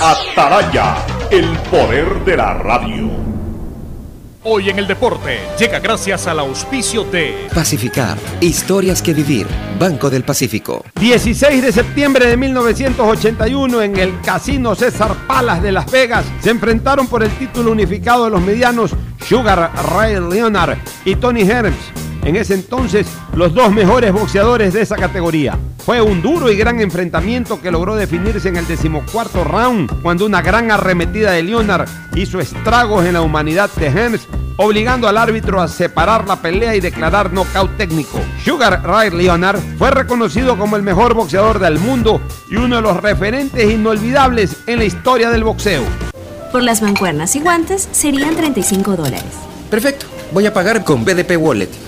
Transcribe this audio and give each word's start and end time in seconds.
Ataraya, 0.00 1.04
el 1.28 1.44
poder 1.70 2.24
de 2.24 2.36
la 2.36 2.54
radio. 2.54 3.10
Hoy 4.44 4.70
en 4.70 4.78
el 4.78 4.86
deporte 4.86 5.40
llega 5.58 5.80
gracias 5.80 6.28
al 6.28 6.38
auspicio 6.38 7.02
de 7.02 7.48
Pacificar, 7.52 8.16
historias 8.40 9.02
que 9.02 9.12
vivir, 9.12 9.48
Banco 9.76 10.08
del 10.08 10.22
Pacífico. 10.22 10.84
16 11.00 11.62
de 11.62 11.72
septiembre 11.72 12.28
de 12.28 12.36
1981 12.36 13.82
en 13.82 13.96
el 13.98 14.20
Casino 14.20 14.76
César 14.76 15.16
Palas 15.26 15.60
de 15.60 15.72
Las 15.72 15.90
Vegas 15.90 16.24
se 16.40 16.50
enfrentaron 16.50 17.08
por 17.08 17.24
el 17.24 17.30
título 17.32 17.72
unificado 17.72 18.26
de 18.26 18.30
los 18.30 18.40
medianos 18.40 18.92
Sugar 19.26 19.72
Ray 19.96 20.20
Leonard 20.20 20.78
y 21.04 21.16
Tony 21.16 21.42
Herms 21.42 22.07
en 22.28 22.36
ese 22.36 22.52
entonces 22.54 23.06
los 23.34 23.54
dos 23.54 23.72
mejores 23.72 24.12
boxeadores 24.12 24.74
de 24.74 24.82
esa 24.82 24.96
categoría. 24.96 25.58
Fue 25.78 26.02
un 26.02 26.20
duro 26.20 26.50
y 26.50 26.56
gran 26.56 26.78
enfrentamiento 26.80 27.62
que 27.62 27.70
logró 27.70 27.96
definirse 27.96 28.50
en 28.50 28.56
el 28.56 28.66
decimocuarto 28.66 29.44
round, 29.44 30.02
cuando 30.02 30.26
una 30.26 30.42
gran 30.42 30.70
arremetida 30.70 31.30
de 31.30 31.42
Leonard 31.42 31.88
hizo 32.14 32.38
estragos 32.38 33.06
en 33.06 33.14
la 33.14 33.22
humanidad 33.22 33.70
de 33.76 33.86
Hems, 33.86 34.28
obligando 34.58 35.08
al 35.08 35.16
árbitro 35.16 35.62
a 35.62 35.68
separar 35.68 36.28
la 36.28 36.42
pelea 36.42 36.76
y 36.76 36.80
declarar 36.80 37.32
nocaut 37.32 37.74
técnico. 37.78 38.20
Sugar 38.44 38.82
Ray 38.84 39.08
Leonard 39.10 39.60
fue 39.78 39.90
reconocido 39.90 40.58
como 40.58 40.76
el 40.76 40.82
mejor 40.82 41.14
boxeador 41.14 41.58
del 41.58 41.78
mundo 41.78 42.20
y 42.50 42.56
uno 42.56 42.76
de 42.76 42.82
los 42.82 42.98
referentes 42.98 43.70
inolvidables 43.70 44.54
en 44.66 44.80
la 44.80 44.84
historia 44.84 45.30
del 45.30 45.44
boxeo. 45.44 45.82
Por 46.52 46.62
las 46.62 46.82
mancuernas 46.82 47.34
y 47.36 47.40
guantes 47.40 47.88
serían 47.92 48.36
35 48.36 48.96
dólares. 48.96 49.24
Perfecto, 49.70 50.04
voy 50.32 50.44
a 50.44 50.52
pagar 50.52 50.84
con 50.84 51.06
BDP 51.06 51.38
Wallet. 51.38 51.87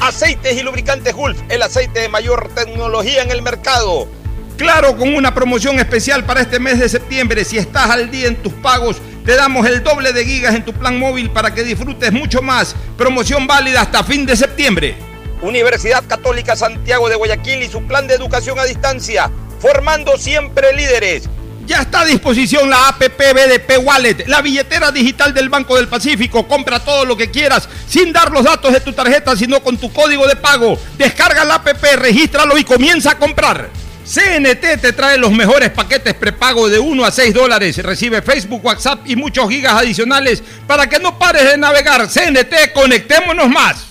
Aceites 0.00 0.56
y 0.56 0.62
lubricantes 0.62 1.14
Gulf, 1.14 1.38
el 1.50 1.60
aceite 1.62 2.00
de 2.00 2.08
mayor 2.08 2.48
tecnología 2.54 3.22
en 3.22 3.30
el 3.30 3.42
mercado. 3.42 4.08
Claro, 4.56 4.96
con 4.96 5.14
una 5.14 5.34
promoción 5.34 5.78
especial 5.78 6.24
para 6.24 6.40
este 6.40 6.58
mes 6.58 6.78
de 6.78 6.88
septiembre. 6.88 7.44
Si 7.44 7.58
estás 7.58 7.90
al 7.90 8.10
día 8.10 8.28
en 8.28 8.36
tus 8.36 8.52
pagos, 8.54 8.96
te 9.26 9.36
damos 9.36 9.66
el 9.66 9.82
doble 9.82 10.14
de 10.14 10.24
gigas 10.24 10.54
en 10.54 10.64
tu 10.64 10.72
plan 10.72 10.98
móvil 10.98 11.30
para 11.30 11.54
que 11.54 11.64
disfrutes 11.64 12.12
mucho 12.12 12.40
más. 12.40 12.74
Promoción 12.96 13.46
válida 13.46 13.82
hasta 13.82 14.02
fin 14.02 14.24
de 14.24 14.36
septiembre. 14.36 14.96
Universidad 15.42 16.02
Católica 16.06 16.56
Santiago 16.56 17.10
de 17.10 17.16
Guayaquil 17.16 17.62
y 17.62 17.68
su 17.68 17.82
plan 17.82 18.06
de 18.06 18.14
educación 18.14 18.58
a 18.58 18.64
distancia, 18.64 19.30
formando 19.58 20.16
siempre 20.16 20.72
líderes. 20.72 21.28
Ya 21.70 21.82
está 21.82 22.00
a 22.00 22.04
disposición 22.04 22.68
la 22.68 22.88
APP 22.88 23.16
BDP 23.16 23.78
Wallet, 23.84 24.26
la 24.26 24.42
billetera 24.42 24.90
digital 24.90 25.32
del 25.32 25.48
Banco 25.48 25.76
del 25.76 25.86
Pacífico. 25.86 26.48
Compra 26.48 26.80
todo 26.80 27.04
lo 27.04 27.16
que 27.16 27.30
quieras 27.30 27.68
sin 27.86 28.12
dar 28.12 28.32
los 28.32 28.42
datos 28.42 28.72
de 28.72 28.80
tu 28.80 28.92
tarjeta, 28.92 29.36
sino 29.36 29.62
con 29.62 29.78
tu 29.78 29.92
código 29.92 30.26
de 30.26 30.34
pago. 30.34 30.76
Descarga 30.98 31.44
la 31.44 31.54
APP, 31.54 31.94
regístralo 31.94 32.58
y 32.58 32.64
comienza 32.64 33.12
a 33.12 33.18
comprar. 33.18 33.70
CNT 34.04 34.80
te 34.80 34.92
trae 34.92 35.16
los 35.16 35.30
mejores 35.30 35.70
paquetes 35.70 36.14
prepago 36.14 36.68
de 36.68 36.80
1 36.80 37.04
a 37.04 37.12
6 37.12 37.32
dólares. 37.32 37.76
Recibe 37.78 38.20
Facebook, 38.20 38.64
WhatsApp 38.64 39.02
y 39.06 39.14
muchos 39.14 39.48
gigas 39.48 39.74
adicionales 39.74 40.42
para 40.66 40.88
que 40.88 40.98
no 40.98 41.20
pares 41.20 41.44
de 41.44 41.56
navegar. 41.56 42.08
CNT, 42.08 42.72
conectémonos 42.74 43.48
más. 43.48 43.89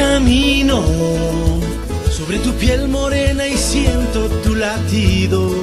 Camino 0.00 0.82
sobre 2.10 2.38
tu 2.38 2.54
piel 2.54 2.88
morena 2.88 3.46
y 3.46 3.54
siento 3.54 4.28
tu 4.42 4.54
latido. 4.54 5.62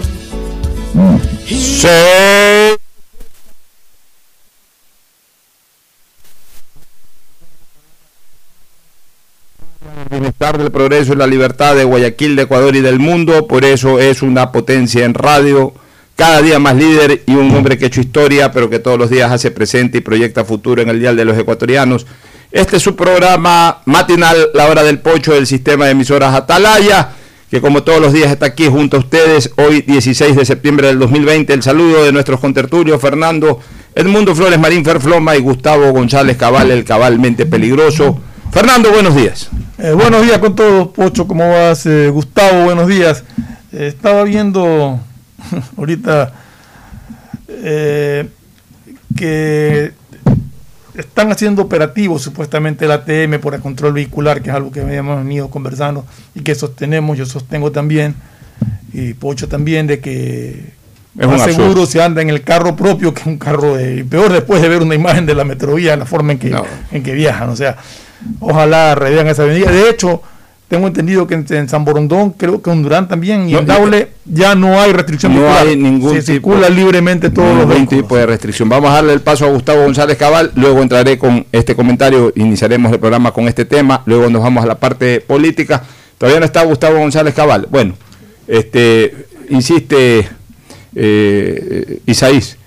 Sí. 1.48 1.88
Bienestar 10.12 10.60
del 10.60 10.72
progreso 10.72 11.14
y 11.14 11.16
la 11.16 11.26
libertad 11.26 11.76
de 11.76 11.84
Guayaquil, 11.84 12.36
de 12.36 12.44
Ecuador 12.44 12.76
y 12.76 12.82
del 12.82 13.00
mundo. 13.00 13.48
Por 13.48 13.66
eso 13.66 14.00
es 14.00 14.22
una 14.22 14.52
potencia 14.52 15.04
en 15.04 15.16
radio. 15.16 15.74
Cada 16.16 16.44
día 16.44 16.60
más 16.60 16.76
líder 16.76 17.24
y 17.26 17.34
un 17.34 17.56
hombre 17.56 17.80
que 17.80 17.86
ha 17.86 17.88
hecho 17.88 18.02
historia, 18.02 18.52
pero 18.52 18.70
que 18.70 18.78
todos 18.78 19.00
los 19.00 19.10
días 19.10 19.32
hace 19.32 19.50
presente 19.50 19.98
y 19.98 20.02
proyecta 20.02 20.46
futuro 20.46 20.84
en 20.84 20.90
el 20.90 21.00
Dial 21.00 21.16
de 21.16 21.26
los 21.26 21.38
Ecuatorianos. 21.38 22.06
Este 22.52 22.78
es 22.78 22.84
su 22.84 22.96
programa 22.96 23.82
matinal, 23.86 24.50
La 24.54 24.68
Hora 24.68 24.84
del 24.84 25.00
Pocho 25.00 25.34
del 25.34 25.46
sistema 25.46 25.86
de 25.86 25.92
emisoras 25.92 26.34
Atalaya, 26.34 27.10
que 27.52 27.60
como 27.60 27.84
todos 27.84 28.00
los 28.00 28.14
días 28.14 28.32
está 28.32 28.46
aquí 28.46 28.68
junto 28.68 28.98
a 28.98 29.00
ustedes, 29.02 29.52
hoy 29.58 29.82
16 29.82 30.36
de 30.36 30.46
septiembre 30.46 30.88
del 30.88 30.98
2020. 31.00 31.54
El 31.54 31.62
saludo 31.62 32.06
de 32.06 32.14
nuestros 32.14 32.40
contertulios, 32.40 33.02
Fernando 33.02 33.60
Edmundo 33.96 34.34
Flores 34.34 34.60
Marín 34.60 34.86
Ferfloma 34.86 35.36
y 35.36 35.42
Gustavo 35.42 35.92
González 35.92 36.38
Cabal, 36.38 36.72
el 36.72 36.86
cabalmente 36.86 37.46
peligroso. 37.46 38.18
Fernando, 38.52 38.92
buenos 38.92 39.16
días. 39.16 39.50
Eh, 39.80 39.92
buenos 39.92 40.22
días 40.24 40.38
con 40.38 40.56
todos, 40.56 40.88
Pocho, 40.90 41.28
¿cómo 41.28 41.50
vas? 41.50 41.86
Eh, 41.86 42.10
Gustavo, 42.10 42.64
buenos 42.64 42.88
días. 42.88 43.24
Eh, 43.74 43.88
estaba 43.88 44.24
viendo 44.24 45.00
ahorita 45.78 46.32
que 49.18 49.92
están 50.98 51.32
haciendo 51.32 51.62
operativos 51.62 52.22
supuestamente 52.22 52.86
el 52.86 52.92
ATM 52.92 53.40
por 53.42 53.54
el 53.54 53.62
control 53.62 53.94
vehicular, 53.94 54.42
que 54.42 54.50
es 54.50 54.56
algo 54.56 54.72
que 54.72 54.82
habíamos 54.82 55.18
venido 55.24 55.50
conversando 55.50 56.06
y 56.36 56.42
que 56.42 56.56
sostenemos, 56.56 57.18
yo 57.18 57.26
sostengo 57.26 57.72
también, 57.72 58.16
y 58.94 59.14
Pocho 59.14 59.48
también, 59.48 59.88
de 59.88 60.00
que 60.00 60.74
Es 61.20 61.28
más 61.28 61.44
seguro 61.44 61.86
se 61.86 62.02
anda 62.02 62.22
en 62.22 62.30
el 62.30 62.42
carro 62.44 62.76
propio 62.76 63.14
que 63.14 63.28
un 63.30 63.38
carro 63.38 63.76
de... 63.76 63.98
y 63.98 64.04
Peor 64.04 64.32
después 64.32 64.62
de 64.62 64.70
ver 64.70 64.82
una 64.82 64.96
imagen 64.96 65.26
de 65.26 65.36
la 65.36 65.44
metrovía, 65.44 65.96
la 65.96 66.06
forma 66.06 66.34
en 66.34 66.40
que, 66.40 66.50
No. 66.50 66.64
en 66.92 67.04
que 67.04 67.14
viajan. 67.14 67.50
O 67.50 67.56
sea, 67.56 67.78
ojalá 68.40 68.96
revean 68.96 69.28
esa 69.28 69.44
avenida. 69.44 69.72
De 69.72 69.90
hecho, 69.90 70.22
tengo 70.68 70.88
entendido 70.88 71.28
que 71.28 71.36
en, 71.36 71.70
San 71.70 71.86
Borondón, 71.86 72.32
creo 72.32 72.62
que 72.62 72.70
en 72.72 72.84
Durán 72.84 73.08
también, 73.08 73.48
y 73.50 73.54
No, 73.54 73.60
en 73.60 73.66
Daule 73.68 74.10
ya 74.26 74.54
no 74.54 74.80
hay 74.82 74.92
restricción 74.92 75.34
No 75.34 75.50
hay 75.50 75.76
ningún 75.78 76.12
Se 76.12 76.20
tipo- 76.20 76.26
circula 76.34 76.70
libremente 76.70 77.30
todos 77.30 77.56
los 77.58 77.68
vehículos. 77.70 78.04
tipo 78.04 78.18
de 78.18 78.26
restricción. 78.26 78.68
Vamos 78.68 78.90
a 78.92 78.96
darle 78.96 79.14
el 79.14 79.22
paso 79.22 79.46
a 79.46 79.50
Gustavo 79.50 79.84
González 79.84 80.18
Cabal, 80.18 80.52
luego 80.56 80.82
entraré 80.82 81.18
con 81.18 81.46
este 81.54 81.76
comentario, 81.76 82.34
iniciaremos 82.36 82.92
el 82.92 83.00
programa 83.00 83.32
con 83.32 83.48
este 83.48 83.64
tema, 83.66 84.02
luego 84.06 84.30
nos 84.30 84.42
vamos 84.44 84.64
a 84.64 84.68
la 84.68 84.76
parte 84.76 85.22
política. 85.22 85.84
Todavía 86.18 86.40
no 86.42 86.46
está 86.46 86.64
Gustavo 86.64 86.98
González 87.00 87.34
Cabal. 87.34 87.68
Bueno, 87.70 87.96
este 88.48 89.14
insiste 89.50 90.28
eh, 90.96 92.00
Isaís. 92.06 92.58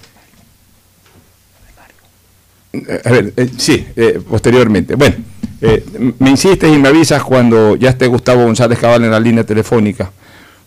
Eh, 2.73 3.01
A 3.05 3.11
ver, 3.11 3.33
eh, 3.37 3.49
sí, 3.59 3.87
eh, 3.97 4.21
posteriormente. 4.29 4.95
Bueno, 4.95 5.17
eh, 5.61 5.85
me 6.19 6.31
insistes 6.31 6.75
y 6.75 6.79
me 6.79 6.89
avisas 6.89 7.23
cuando 7.23 7.77
ya 7.77 7.91
esté 7.91 8.07
Gustavo 8.07 8.45
González 8.45 8.79
Cabal 8.79 9.05
en 9.05 9.11
la 9.11 9.21
línea 9.21 9.45
telefónica. 9.45 10.11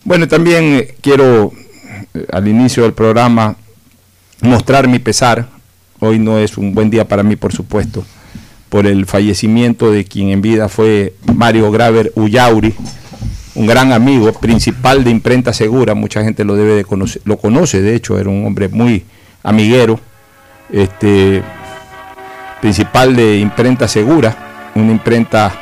Bueno, 0.04 0.28
también 0.28 0.64
eh, 0.64 0.94
quiero 1.00 1.52
eh, 2.14 2.26
al 2.32 2.46
inicio 2.46 2.84
del 2.84 2.92
programa 2.92 3.56
mostrar 4.40 4.86
mi 4.86 5.00
pesar. 5.00 5.48
Hoy 5.98 6.18
no 6.18 6.38
es 6.38 6.58
un 6.58 6.74
buen 6.74 6.90
día 6.90 7.08
para 7.08 7.22
mí, 7.22 7.34
por 7.34 7.52
supuesto, 7.52 8.04
por 8.68 8.86
el 8.86 9.06
fallecimiento 9.06 9.90
de 9.90 10.04
quien 10.04 10.28
en 10.28 10.42
vida 10.42 10.68
fue 10.68 11.14
Mario 11.34 11.70
Graver 11.70 12.12
Ullauri, 12.14 12.74
un 13.54 13.66
gran 13.66 13.92
amigo, 13.92 14.32
principal 14.32 15.02
de 15.02 15.10
Imprenta 15.10 15.52
Segura, 15.52 15.94
mucha 15.94 16.22
gente 16.22 16.44
lo 16.44 16.56
debe 16.56 16.74
de 16.74 16.84
conocer, 16.84 17.22
lo 17.24 17.38
conoce, 17.38 17.80
de 17.80 17.94
hecho, 17.94 18.18
era 18.18 18.28
un 18.28 18.44
hombre 18.44 18.68
muy 18.68 19.04
amiguero, 19.42 19.98
este, 20.70 21.42
principal 22.60 23.14
de 23.16 23.38
Imprenta 23.38 23.88
Segura, 23.88 24.53
una 24.74 24.92
imprenta 24.92 25.52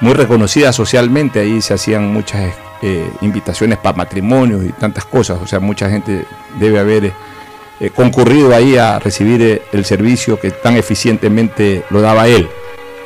muy 0.00 0.14
reconocida 0.14 0.72
socialmente, 0.72 1.40
ahí 1.40 1.62
se 1.62 1.74
hacían 1.74 2.12
muchas 2.12 2.52
eh, 2.82 3.08
invitaciones 3.20 3.78
para 3.78 3.96
matrimonios 3.96 4.64
y 4.64 4.72
tantas 4.72 5.04
cosas, 5.04 5.38
o 5.40 5.46
sea, 5.46 5.60
mucha 5.60 5.88
gente 5.88 6.24
debe 6.58 6.80
haber 6.80 7.12
eh, 7.80 7.90
concurrido 7.90 8.54
ahí 8.54 8.76
a 8.76 8.98
recibir 8.98 9.40
eh, 9.42 9.62
el 9.72 9.84
servicio 9.84 10.40
que 10.40 10.50
tan 10.50 10.76
eficientemente 10.76 11.84
lo 11.90 12.00
daba 12.00 12.26
él, 12.26 12.48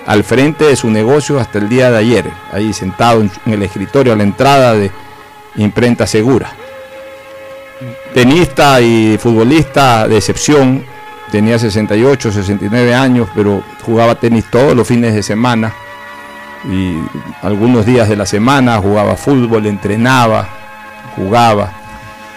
al 0.07 0.25
frente 0.25 0.65
de 0.65 0.77
su 0.77 0.91
negocio 0.91 1.39
hasta 1.39 1.59
el 1.59 1.69
día 1.69 1.91
de 1.91 1.99
ayer, 1.99 2.31
ahí 2.53 2.73
sentado 2.73 3.21
en, 3.21 3.31
en 3.45 3.53
el 3.53 3.63
escritorio 3.63 4.15
a 4.15 4.17
la 4.17 4.23
entrada 4.23 4.73
de 4.73 4.91
Imprenta 5.57 6.07
Segura. 6.07 6.53
Tenista 8.15 8.81
y 8.81 9.19
futbolista 9.19 10.09
de 10.09 10.17
excepción, 10.17 10.87
tenía 11.31 11.59
68, 11.59 12.33
69 12.33 12.95
años, 12.95 13.29
pero 13.35 13.63
jugaba 13.83 14.15
tenis 14.15 14.45
todos 14.51 14.75
los 14.75 14.87
fines 14.87 15.15
de 15.15 15.23
semana 15.23 15.73
y 16.71 16.99
algunos 17.43 17.87
días 17.87 18.09
de 18.09 18.17
la 18.17 18.27
semana 18.27 18.79
jugaba 18.79 19.17
fútbol, 19.17 19.67
entrenaba, 19.67 20.49
jugaba. 21.15 21.73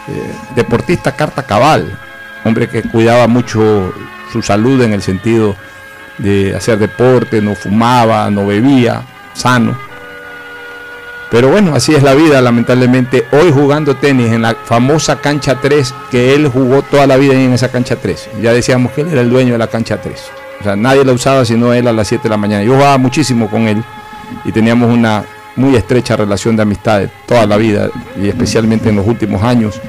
Eh, 0.07 0.33
deportista 0.56 1.15
carta 1.15 1.44
cabal, 1.44 1.97
hombre 2.44 2.68
que 2.68 2.81
cuidaba 2.83 3.27
mucho 3.27 3.94
su 4.31 4.41
salud 4.41 4.81
en 4.81 4.94
el 4.94 5.01
sentido 5.01 5.56
de 6.18 6.56
hacer 6.56 6.80
deporte, 6.80 7.41
no 7.41 7.56
fumaba, 7.56 8.30
no 8.30 8.45
bebía, 8.45 9.03
sano. 9.33 9.88
Pero 11.31 11.50
bueno, 11.50 11.76
así 11.76 11.94
es 11.94 12.02
la 12.02 12.16
vida, 12.16 12.42
lamentablemente. 12.42 13.28
Hoy 13.31 13.52
jugando 13.52 13.96
tenis 13.96 14.31
en 14.31 14.42
la 14.42 14.56
famosa 14.56 15.22
cancha 15.22 15.60
3, 15.62 15.94
que 16.10 16.34
él 16.34 16.48
jugó 16.48 16.81
toda 16.81 17.06
la 17.06 17.18
vida 17.18 17.34
en 17.34 17.54
esa 17.54 17.70
cancha 17.70 17.98
3. 17.98 18.30
Ya 18.42 18.52
decíamos 18.52 18.94
que 18.94 19.02
él 19.02 19.10
era 19.10 19.22
el 19.22 19.30
dueño 19.30 19.54
de 19.54 19.60
la 19.60 19.68
cancha 19.68 20.02
3. 20.02 20.20
O 20.60 20.64
sea, 20.64 20.76
nadie 20.76 21.06
la 21.06 21.14
usaba 21.14 21.46
sino 21.46 21.72
él 21.74 21.88
a 21.88 21.94
las 21.94 22.08
7 22.08 22.24
de 22.24 22.30
la 22.30 22.38
mañana. 22.38 22.64
Yo 22.64 22.74
jugaba 22.74 22.98
muchísimo 22.98 23.48
con 23.50 23.68
él 23.68 23.84
y 24.44 24.52
teníamos 24.52 24.92
una 24.92 25.24
muy 25.56 25.76
estrecha 25.76 26.16
relación 26.16 26.56
de 26.56 26.64
amistad 26.64 27.04
toda 27.28 27.46
la 27.46 27.58
vida 27.58 27.90
y 28.20 28.28
especialmente 28.28 28.90
en 28.90 28.96
los 28.96 29.06
últimos 29.06 29.44
años. 29.44 29.80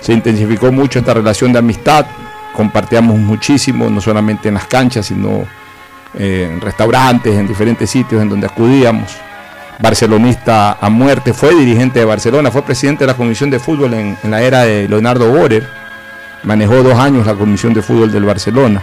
Se 0.00 0.12
intensificó 0.12 0.70
mucho 0.70 0.98
esta 0.98 1.14
relación 1.14 1.52
de 1.52 1.60
amistad, 1.60 2.06
compartíamos 2.52 3.18
muchísimo, 3.18 3.88
no 3.88 4.00
solamente 4.00 4.48
en 4.48 4.54
las 4.54 4.66
canchas, 4.66 5.06
sino 5.06 5.44
eh, 6.18 6.50
en 6.52 6.60
restaurantes, 6.60 7.34
en 7.34 7.48
diferentes 7.48 7.88
sitios 7.88 8.20
en 8.20 8.28
donde 8.28 8.46
acudíamos. 8.46 9.16
Barcelonista 9.78 10.78
a 10.80 10.88
muerte, 10.88 11.32
fue 11.32 11.54
dirigente 11.54 11.98
de 11.98 12.04
Barcelona, 12.04 12.50
fue 12.50 12.62
presidente 12.62 13.04
de 13.04 13.08
la 13.08 13.16
Comisión 13.16 13.50
de 13.50 13.58
Fútbol 13.58 13.94
en, 13.94 14.16
la 14.24 14.42
era 14.42 14.62
de 14.62 14.88
Leonardo 14.88 15.30
Borer, 15.30 15.66
manejó 16.44 16.82
dos 16.82 16.94
años 16.94 17.26
la 17.26 17.34
Comisión 17.34 17.74
de 17.74 17.82
Fútbol 17.82 18.12
del 18.12 18.24
Barcelona. 18.24 18.82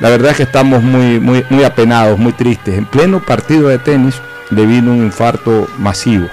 La 0.00 0.10
verdad 0.10 0.30
es 0.32 0.36
que 0.36 0.42
estamos 0.44 0.82
muy, 0.82 1.18
muy, 1.18 1.44
muy 1.50 1.64
apenados, 1.64 2.18
muy 2.18 2.32
tristes. 2.32 2.78
En 2.78 2.86
pleno 2.86 3.20
partido 3.20 3.68
de 3.68 3.78
tenis 3.78 4.20
le 4.50 4.64
vino 4.64 4.92
un 4.92 5.04
infarto 5.04 5.66
masivo. 5.78 6.28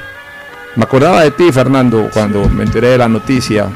Me 0.76 0.84
acordaba 0.84 1.22
de 1.22 1.32
ti, 1.32 1.52
Fernando, 1.52 2.10
cuando 2.14 2.48
me 2.50 2.64
enteré 2.64 2.90
de 2.90 2.98
la 3.00 3.08
noticia. 3.08 3.70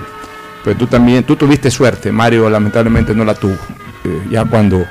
Pero 0.63 0.77
tú 0.77 0.85
también, 0.85 1.23
tú 1.23 1.35
tuviste 1.35 1.71
suerte. 1.71 2.11
Mario 2.11 2.49
lamentablemente 2.49 3.15
no 3.15 3.25
la 3.25 3.33
tuvo. 3.33 3.57
Eh, 4.03 4.27
ya 4.29 4.45
cuando 4.45 4.85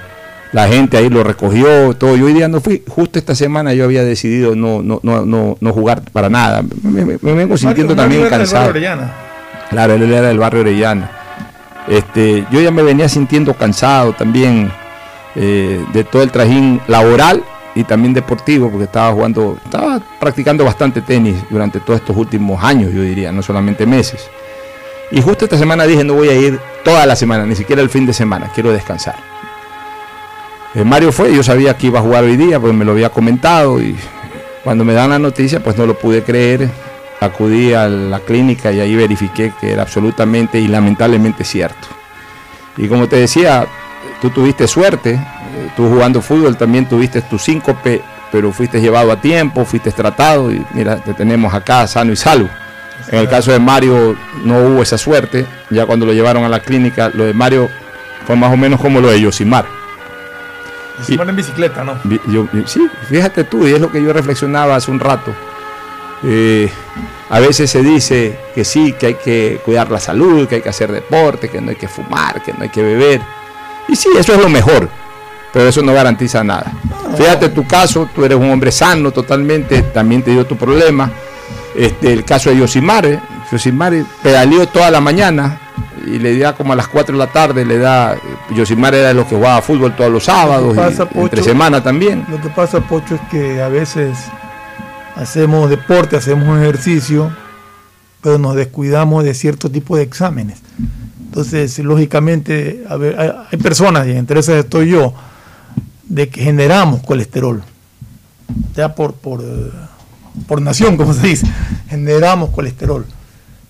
la 0.53 0.67
gente 0.69 0.97
ahí 0.97 1.09
lo 1.11 1.23
recogió, 1.25 1.95
todo. 1.95 2.17
Yo 2.17 2.27
hoy 2.27 2.33
día 2.33 2.49
no 2.49 2.61
fui. 2.61 2.83
Justo 2.89 3.19
esta 3.19 3.35
semana 3.35 3.75
yo 3.75 3.85
había 3.85 4.03
decidido 4.05 4.55
no, 4.57 4.83
no, 4.83 5.01
no, 5.03 5.25
no, 5.27 5.57
no 5.61 5.73
jugar 5.73 6.03
para 6.13 6.29
nada. 6.31 6.63
Me, 6.83 7.05
me- 7.05 7.19
me 7.21 7.33
vengo 7.35 7.57
sintiendo 7.57 7.95
Mario 7.95 8.03
también 8.03 8.23
cansado. 8.39 8.67
Claro, 9.71 9.95
él 9.95 10.03
era 10.13 10.29
del 10.29 10.39
barrio 10.39 10.61
Orellana. 10.63 11.11
Este, 11.89 12.45
yo 12.51 12.61
ya 12.61 12.71
me 12.71 12.83
venía 12.83 13.09
sintiendo 13.09 13.55
cansado 13.55 14.13
también 14.13 14.71
eh, 15.35 15.85
de 15.93 16.05
todo 16.05 16.23
el 16.23 16.31
trajín 16.31 16.81
laboral 16.87 17.43
y 17.75 17.85
también 17.85 18.13
deportivo, 18.13 18.71
porque 18.71 18.85
estaba 18.85 19.13
jugando, 19.13 19.57
estaba 19.65 20.01
practicando 20.19 20.65
bastante 20.65 21.01
tenis 21.01 21.37
durante 21.49 21.81
todos 21.81 22.01
estos 22.01 22.17
últimos 22.17 22.63
años, 22.63 22.93
yo 22.93 23.03
diría, 23.03 23.31
no 23.33 23.43
solamente 23.43 23.87
meses. 23.87 24.29
Y 25.11 25.23
justo 25.23 25.45
esta 25.45 25.57
semana 25.57 25.85
dije, 25.85 26.03
no 26.05 26.15
voy 26.15 26.29
a 26.29 26.35
ir 26.35 26.59
toda 26.85 27.07
la 27.07 27.15
semana, 27.17 27.47
ni 27.47 27.55
siquiera 27.55 27.81
el 27.81 27.89
fin 27.89 28.05
de 28.05 28.13
semana, 28.13 28.51
quiero 28.55 28.73
descansar. 28.73 29.15
Eh, 30.79 30.85
Mario 30.85 31.11
fue, 31.11 31.35
yo 31.35 31.43
sabía 31.43 31.77
que 31.77 31.89
iba 31.89 31.99
a 31.99 32.03
jugar 32.03 32.23
hoy 32.23 32.37
día, 32.37 32.61
pues 32.61 32.73
me 32.73 32.85
lo 32.85 32.93
había 32.93 33.11
comentado 33.11 33.83
y 33.83 33.97
cuando 34.63 34.85
me 34.85 34.93
dan 34.93 35.11
la 35.11 35.19
noticia, 35.19 35.59
pues 35.59 35.77
no 35.77 35.87
lo 35.87 35.99
pude 35.99 36.23
creer. 36.23 36.71
Acudí 37.19 37.75
a 37.75 37.89
la 37.89 38.21
clínica 38.21 38.71
y 38.71 38.79
ahí 38.79 38.95
verifiqué 38.95 39.53
que 39.61 39.73
era 39.73 39.83
absolutamente 39.83 40.61
y 40.61 40.69
lamentablemente 40.69 41.43
cierto. 41.43 41.89
Y 42.77 42.87
como 42.87 43.09
te 43.09 43.17
decía, 43.17 43.67
tú 44.23 44.31
tuviste 44.31 44.69
suerte, 44.69 45.15
eh, 45.15 45.71
tú 45.77 45.89
jugando 45.89 46.23
fútbol 46.23 46.57
también 46.57 46.89
tuviste 46.89 47.23
tu 47.23 47.41
síncope, 47.41 48.01
pero 48.31 48.53
fuiste 48.53 48.81
llevado 48.81 49.11
a 49.11 49.21
tiempo, 49.21 49.65
fuiste 49.65 49.91
tratado 49.91 50.53
y 50.53 50.65
mira, 50.75 50.99
te 50.99 51.13
tenemos 51.13 51.53
acá 51.55 51.89
sano 51.89 52.13
y 52.13 52.17
salvo. 52.17 52.49
En 53.09 53.19
el 53.19 53.29
caso 53.29 53.51
de 53.51 53.59
Mario 53.59 54.15
no 54.45 54.59
hubo 54.61 54.83
esa 54.83 54.97
suerte, 54.97 55.45
ya 55.71 55.87
cuando 55.87 56.07
lo 56.07 56.13
llevaron 56.13 56.45
a 56.45 56.49
la 56.49 56.61
clínica, 56.61 57.11
lo 57.13 57.25
de 57.25 57.35
Mario 57.35 57.69
fue 58.29 58.37
más 58.37 58.53
o 58.53 58.57
menos 58.57 58.81
como 58.81 59.01
lo 59.01 59.11
de 59.11 59.21
Yosimar. 59.21 59.78
Y 61.01 61.05
se 61.05 61.17
muere 61.17 61.31
en 61.31 61.37
bicicleta, 61.37 61.85
¿no? 61.85 61.95
Vi- 62.05 62.21
yo- 62.29 62.49
yo- 62.53 62.67
sí, 62.67 62.87
fíjate 63.09 63.45
tú, 63.45 63.67
y 63.67 63.73
es 63.73 63.81
lo 63.81 63.91
que 63.91 64.03
yo 64.03 64.13
reflexionaba 64.13 64.77
hace 64.77 64.91
un 64.91 65.01
rato. 65.01 65.33
Eh, 66.25 66.71
a 67.31 67.39
veces 67.41 67.71
se 67.71 67.83
dice 67.83 68.39
que 68.55 68.65
sí, 68.65 68.93
que 68.99 69.07
hay 69.07 69.15
que 69.15 69.61
cuidar 69.65 69.91
la 69.91 70.01
salud, 70.01 70.49
que 70.49 70.57
hay 70.57 70.63
que 70.63 70.69
hacer 70.71 70.91
deporte, 70.91 71.49
que 71.49 71.61
no 71.61 71.71
hay 71.71 71.77
que 71.77 71.89
fumar, 71.89 72.43
que 72.43 72.53
no 72.53 72.63
hay 72.63 72.69
que 72.71 72.83
beber. 72.83 73.21
Y 73.87 73.95
sí, 73.97 74.09
eso 74.19 74.35
es 74.35 74.41
lo 74.41 74.49
mejor, 74.49 74.89
pero 75.53 75.69
eso 75.69 75.83
no 75.83 75.93
garantiza 75.93 76.43
nada. 76.43 76.73
Fíjate 77.17 77.51
tu 77.51 77.67
caso, 77.67 78.09
tú 78.15 78.25
eres 78.25 78.37
un 78.39 78.51
hombre 78.51 78.73
sano 78.73 79.11
totalmente, 79.13 79.83
también 79.83 80.23
te 80.23 80.31
dio 80.33 80.45
tu 80.47 80.57
problema. 80.57 81.11
Este, 81.77 82.13
el 82.13 82.25
caso 82.25 82.51
de 82.51 82.57
Yosimar, 82.57 83.07
¿eh? 83.07 83.21
Yosimar 83.53 83.93
pedaleó 84.23 84.67
toda 84.67 84.91
la 84.91 85.01
mañana 85.01 85.61
y 86.05 86.19
le 86.19 86.37
da 86.39 86.55
como 86.55 86.73
a 86.73 86.77
las 86.77 86.89
4 86.89 87.13
de 87.17 87.19
la 87.25 87.31
tarde, 87.31 87.65
le 87.65 87.79
da, 87.79 88.17
Yosimar 88.55 88.95
era 88.95 89.09
de 89.09 89.15
los 89.15 89.27
que 89.27 89.37
jugaba 89.37 89.61
fútbol 89.63 89.95
todos 89.95 90.11
los 90.11 90.25
sábados, 90.25 90.75
y 90.75 90.77
pasa, 90.77 91.03
entre 91.03 91.21
Pocho? 91.21 91.43
semana 91.43 91.83
también. 91.83 92.25
Lo 92.31 92.41
que 92.41 92.49
pasa, 92.49 92.81
Pocho, 92.81 93.15
es 93.15 93.21
que 93.31 93.63
a 93.63 93.69
veces 93.69 94.17
hacemos 95.17 95.69
deporte, 95.69 96.17
hacemos 96.17 96.59
ejercicio, 96.59 97.31
pero 98.23 98.39
nos 98.39 98.55
descuidamos 98.55 99.25
de 99.25 99.35
cierto 99.35 99.71
tipo 99.71 99.97
de 99.97 100.03
exámenes. 100.03 100.61
Entonces, 101.27 101.79
lógicamente, 101.79 102.85
a 102.89 102.97
ver, 102.97 103.21
hay, 103.21 103.33
hay 103.51 103.59
personas, 103.59 104.07
y 104.07 104.13
entre 104.13 104.41
esas 104.41 104.57
estoy 104.57 104.91
yo, 104.91 105.15
de 106.05 106.29
que 106.29 106.43
generamos 106.43 107.03
colesterol. 107.03 107.63
Ya 108.75 108.95
por, 108.95 109.13
por, 109.15 109.45
por 110.47 110.63
nación, 110.63 110.97
como 110.97 111.13
se 111.13 111.27
dice, 111.27 111.47
generamos 111.89 112.51
colesterol. 112.51 113.05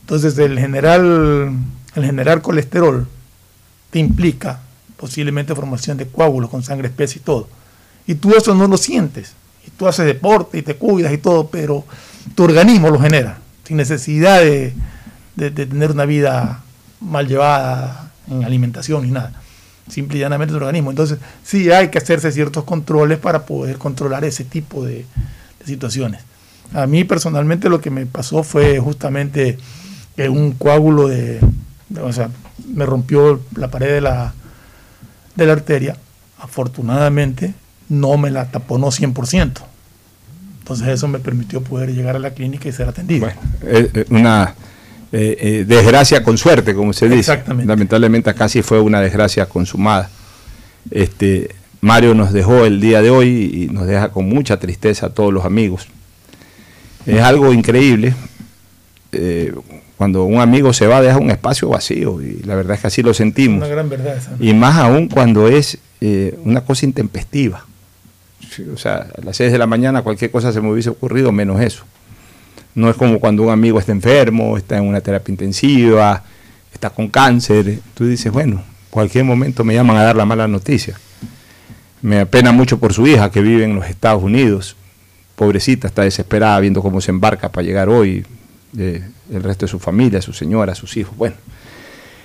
Entonces, 0.03 0.39
el 0.39 0.59
generar, 0.59 1.01
el 1.01 2.05
generar 2.05 2.41
colesterol 2.41 3.07
te 3.91 3.99
implica 3.99 4.61
posiblemente 4.99 5.55
formación 5.55 5.97
de 5.97 6.07
coágulos 6.07 6.51
con 6.51 6.63
sangre 6.63 6.89
espesa 6.89 7.17
y 7.17 7.21
todo. 7.21 7.49
Y 8.07 8.15
tú 8.17 8.35
eso 8.35 8.55
no 8.55 8.67
lo 8.67 8.77
sientes. 8.77 9.33
Y 9.67 9.71
tú 9.71 9.87
haces 9.87 10.05
deporte 10.07 10.59
y 10.59 10.63
te 10.63 10.77
cuidas 10.77 11.13
y 11.13 11.19
todo, 11.19 11.49
pero 11.49 11.85
tu 12.35 12.45
organismo 12.45 12.91
lo 12.91 12.99
genera, 12.99 13.39
sin 13.65 13.77
necesidad 13.77 14.41
de, 14.41 14.73
de- 15.37 15.51
tener 15.51 15.91
una 15.93 16.05
vida 16.05 16.63
mal 17.01 17.27
llevada 17.29 18.11
en 18.29 18.45
alimentación 18.45 19.05
ni 19.05 19.11
nada. 19.13 19.33
Simple 19.89 20.19
y 20.19 20.21
llanamente 20.21 20.53
tu 20.53 20.57
organismo. 20.57 20.91
Entonces, 20.91 21.19
sí 21.45 21.71
hay 21.71 21.89
que 21.89 21.99
hacerse 21.99 22.33
ciertos 22.33 22.65
controles 22.65 23.19
para 23.19 23.47
poder 23.47 23.79
controlar 23.79 24.25
ese 24.25 24.45
tipo 24.45 24.85
de, 24.85 25.07
de 25.61 25.65
situaciones. 25.67 26.21
A 26.75 26.87
mí 26.87 27.05
personalmente 27.05 27.71
lo 27.71 27.81
que 27.81 27.91
me 27.91 28.05
pasó 28.05 28.43
fue 28.43 28.79
justamente 28.81 29.57
un 30.29 30.53
coágulo 30.53 31.09
de- 31.09 31.41
o 32.03 32.13
sea, 32.13 32.29
me 32.75 32.85
rompió 32.85 33.41
la 33.55 33.71
pared 33.71 33.93
de 33.95 34.01
la, 34.03 34.35
de 35.39 35.47
la 35.47 35.53
arteria. 35.53 35.97
Afortunadamente 36.39 37.55
no 37.89 38.19
me 38.19 38.31
la 38.31 38.51
taponó 38.51 38.89
100%. 38.89 39.63
Entonces 40.59 40.89
eso 40.89 41.09
me 41.09 41.19
permitió 41.21 41.63
poder 41.63 41.95
llegar 41.95 42.17
a 42.17 42.19
la 42.19 42.31
clínica 42.33 42.69
y 42.69 42.73
ser 42.73 42.89
atendido. 42.89 43.29
Eh, 43.29 43.91
eh, 43.95 44.05
una 44.11 44.55
eh, 45.13 45.37
eh, 45.41 45.65
desgracia 45.67 46.23
con 46.23 46.37
suerte, 46.37 46.75
como 46.75 46.93
se 46.93 47.07
dice. 47.07 47.33
Exactamente. 47.33 47.69
Lamentablemente 47.69 48.49
sí 48.49 48.63
fue 48.63 48.81
una 48.81 49.01
desgracia 49.01 49.47
consumada. 49.47 50.11
Este, 50.91 51.55
Mario 51.81 52.15
nos 52.15 52.33
dejó 52.33 52.67
el 52.67 52.81
día 52.81 53.01
de 53.01 53.11
hoy 53.11 53.69
y 53.69 53.73
nos 53.73 53.87
deja 53.87 54.11
con 54.11 54.29
mucha 54.29 54.59
tristeza 54.59 55.07
a 55.07 55.11
todos 55.11 55.33
los 55.33 55.45
amigos. 55.45 55.87
Es 57.07 57.23
algo 57.23 57.53
increíble. 57.53 58.15
Eh, 59.13 59.55
cuando 59.97 60.25
un 60.25 60.41
amigo 60.41 60.73
se 60.73 60.87
va 60.87 61.01
deja 61.01 61.19
un 61.19 61.31
espacio 61.31 61.69
vacío 61.69 62.21
y 62.23 62.43
la 62.45 62.55
verdad 62.55 62.75
es 62.75 62.81
que 62.81 62.87
así 62.87 63.03
lo 63.03 63.15
sentimos. 63.15 63.59
Una 63.59 63.69
gran 63.69 63.89
verdad 63.89 64.17
esa. 64.17 64.33
Y 64.39 64.55
más 64.55 64.77
aún 64.77 65.09
cuando 65.09 65.49
es 65.49 65.79
eh, 66.01 66.39
una 66.45 66.61
cosa 66.63 66.87
intempestiva. 66.87 67.65
O 68.73 68.77
sea, 68.77 69.09
a 69.17 69.25
las 69.25 69.37
6 69.37 69.53
de 69.53 69.59
la 69.59 69.67
mañana 69.67 70.03
cualquier 70.03 70.31
cosa 70.31 70.53
se 70.53 70.61
me 70.61 70.71
hubiese 70.71 70.91
ocurrido 70.91 71.33
menos 71.33 71.61
eso. 71.61 71.85
No 72.75 72.89
es 72.91 72.97
como 72.97 73.19
cuando 73.19 73.43
un 73.43 73.51
amigo 73.51 73.79
está 73.79 73.93
enfermo, 73.93 74.57
está 74.57 74.77
en 74.77 74.85
una 74.85 75.01
terapia 75.01 75.33
intensiva, 75.33 76.23
está 76.73 76.91
con 76.91 77.09
cáncer. 77.09 77.81
Tú 77.95 78.07
dices, 78.07 78.33
bueno, 78.33 78.63
cualquier 78.91 79.25
momento 79.25 79.65
me 79.65 79.75
llaman 79.75 79.97
a 79.97 80.03
dar 80.05 80.17
la 80.17 80.25
mala 80.25 80.47
noticia. 80.47 80.99
Me 82.03 82.21
apena 82.21 82.53
mucho 82.53 82.79
por 82.79 82.93
su 82.93 83.07
hija 83.07 83.31
que 83.31 83.41
vive 83.41 83.65
en 83.65 83.75
los 83.75 83.87
Estados 83.87 84.23
Unidos. 84.23 84.77
Pobrecita, 85.35 85.89
está 85.89 86.03
desesperada 86.03 86.61
viendo 86.61 86.83
cómo 86.83 87.01
se 87.01 87.11
embarca 87.11 87.51
para 87.51 87.67
llegar 87.67 87.89
hoy. 87.89 88.25
Eh, 88.77 89.03
el 89.33 89.43
resto 89.43 89.67
de 89.67 89.71
su 89.71 89.79
familia, 89.79 90.21
su 90.21 90.33
señora, 90.33 90.75
sus 90.75 90.97
hijos. 90.97 91.17
Bueno, 91.17 91.37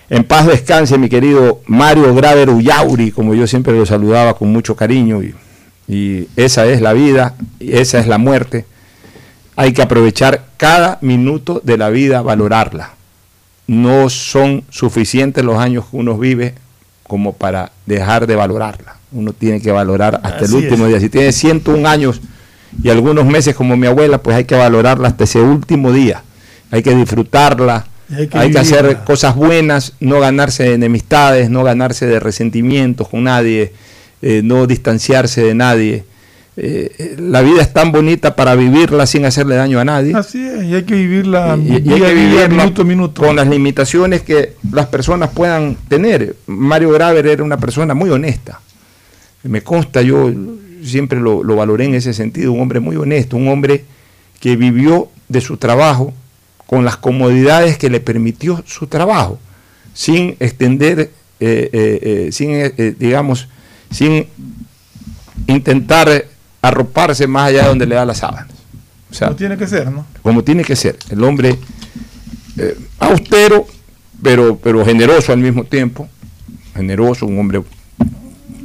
en 0.10 0.24
paz 0.24 0.48
descanse 0.48 0.98
mi 0.98 1.10
querido 1.10 1.62
Mario 1.68 2.14
Graver 2.14 2.50
Ullauri, 2.50 3.12
como 3.12 3.34
yo 3.34 3.48
siempre 3.48 3.74
lo 3.74 3.86
saludaba 3.86 4.36
con 4.36 4.52
mucho 4.52 4.76
cariño. 4.76 5.24
Y, 5.24 5.36
y 5.88 6.28
esa 6.36 6.66
es 6.66 6.82
la 6.82 6.94
vida, 6.94 7.36
y 7.60 7.74
esa 7.74 8.00
es 8.00 8.08
la 8.08 8.18
muerte. 8.18 8.66
Hay 9.56 9.74
que 9.74 9.82
aprovechar 9.82 10.46
cada 10.58 10.98
minuto 11.02 11.62
de 11.64 11.78
la 11.78 11.90
vida, 11.90 12.22
valorarla. 12.22 12.92
No 13.68 14.10
son 14.10 14.64
suficientes 14.70 15.44
los 15.44 15.58
años 15.58 15.86
que 15.90 15.98
uno 15.98 16.18
vive 16.18 16.56
como 17.08 17.34
para 17.34 17.72
dejar 17.86 18.28
de 18.28 18.36
valorarla. 18.36 18.98
Uno 19.12 19.34
tiene 19.34 19.62
que 19.62 19.72
valorar 19.72 20.20
hasta 20.24 20.46
Así 20.46 20.56
el 20.56 20.64
último 20.64 20.86
es. 20.86 20.90
día. 20.90 21.00
Si 21.00 21.10
tiene 21.10 21.32
101 21.32 21.88
años 21.88 22.22
y 22.82 22.90
algunos 22.90 23.26
meses 23.26 23.56
como 23.56 23.78
mi 23.78 23.88
abuela, 23.88 24.18
pues 24.18 24.36
hay 24.36 24.46
que 24.46 24.56
valorarla 24.56 25.10
hasta 25.10 25.26
ese 25.26 25.40
último 25.40 25.92
día. 25.92 26.24
Hay 26.74 26.82
que 26.82 26.96
disfrutarla, 26.96 27.86
hay 28.10 28.28
hay 28.32 28.52
que, 28.52 28.58
hacer 28.58 28.98
cosas 29.06 29.36
buenas, 29.36 29.94
no 30.00 30.20
ganarse 30.20 30.64
de 30.64 30.74
enemistades, 30.74 31.52
no 31.52 31.64
ganarse 31.64 32.08
de 32.08 32.20
resentimientos 32.20 33.08
con 33.10 33.26
nadie, 33.26 33.74
eh, 34.24 34.42
no 34.44 34.66
distanciarse 34.66 35.44
de 35.44 35.54
nadie. 35.54 36.04
Eh, 36.58 37.16
la 37.20 37.42
vida 37.42 37.62
es 37.62 37.72
tan 37.74 37.92
bonita 37.92 38.36
para 38.36 38.56
vivirla 38.56 39.06
sin 39.06 39.24
hacerle 39.26 39.56
daño 39.56 39.80
a 39.80 39.86
nadie. 39.86 40.16
Así 40.16 40.44
es, 40.44 40.64
y 40.64 40.74
hay 40.74 40.82
que 40.82 40.96
vivirla 40.96 41.60
Y- 41.64 41.74
hay 41.74 41.82
día 41.82 42.08
que 42.08 42.14
vivirla 42.16 42.48
minuto 42.48 42.82
a 42.82 42.86
minuto. 42.86 43.22
con 43.22 43.36
las 43.36 43.48
limitaciones 43.48 44.24
que 44.24 44.54
las 44.72 44.88
personas 44.88 45.30
puedan 45.30 45.76
tener. 45.88 46.36
Mario 46.48 46.90
Graver 46.90 47.28
era 47.28 47.44
una 47.44 47.58
persona 47.58 47.94
muy 47.94 48.10
honesta. 48.10 48.60
Me 49.44 49.62
consta, 49.62 50.02
yo 50.02 50.32
siempre 50.84 51.20
lo, 51.20 51.44
lo 51.44 51.56
valoré 51.56 51.86
en 51.86 51.94
ese 51.94 52.14
sentido, 52.14 52.52
un 52.52 52.62
hombre 52.62 52.80
muy 52.80 52.96
honesto, 52.96 53.38
un 53.38 53.48
hombre 53.48 53.86
que 54.40 54.56
vivió 54.56 55.10
de 55.30 55.40
su 55.40 55.58
trabajo 55.58 56.14
con 56.74 56.84
las 56.86 56.98
comodidades 56.98 57.78
que 57.78 57.88
le 57.88 58.00
permitió 58.00 58.64
su 58.66 58.88
trabajo, 58.88 59.38
sin 59.94 60.36
extender, 60.40 61.00
eh, 61.02 61.10
eh, 61.40 61.70
eh, 61.72 62.30
sin, 62.32 62.98
digamos, 62.98 63.48
sin 63.92 64.26
intentar 65.46 66.26
arroparse 66.64 67.28
más 67.28 67.50
allá 67.50 67.62
de 67.62 67.68
donde 67.70 67.86
le 67.86 67.94
da 67.94 68.06
las 68.06 68.18
sábanas. 68.18 68.48
O 69.12 69.14
sea, 69.14 69.30
no 69.30 69.36
tiene 69.36 69.56
que 69.56 69.68
ser, 69.68 69.92
¿no? 69.92 70.08
como 70.24 70.44
tiene 70.44 70.64
que 70.64 70.76
ser. 70.76 70.98
El 71.12 71.24
hombre 71.24 71.60
austero, 73.00 73.68
pero, 74.24 74.58
pero 74.58 74.84
generoso 74.84 75.32
al 75.32 75.40
mismo 75.40 75.64
tiempo. 75.66 76.08
Generoso, 76.76 77.28
un 77.28 77.38
hombre 77.40 77.62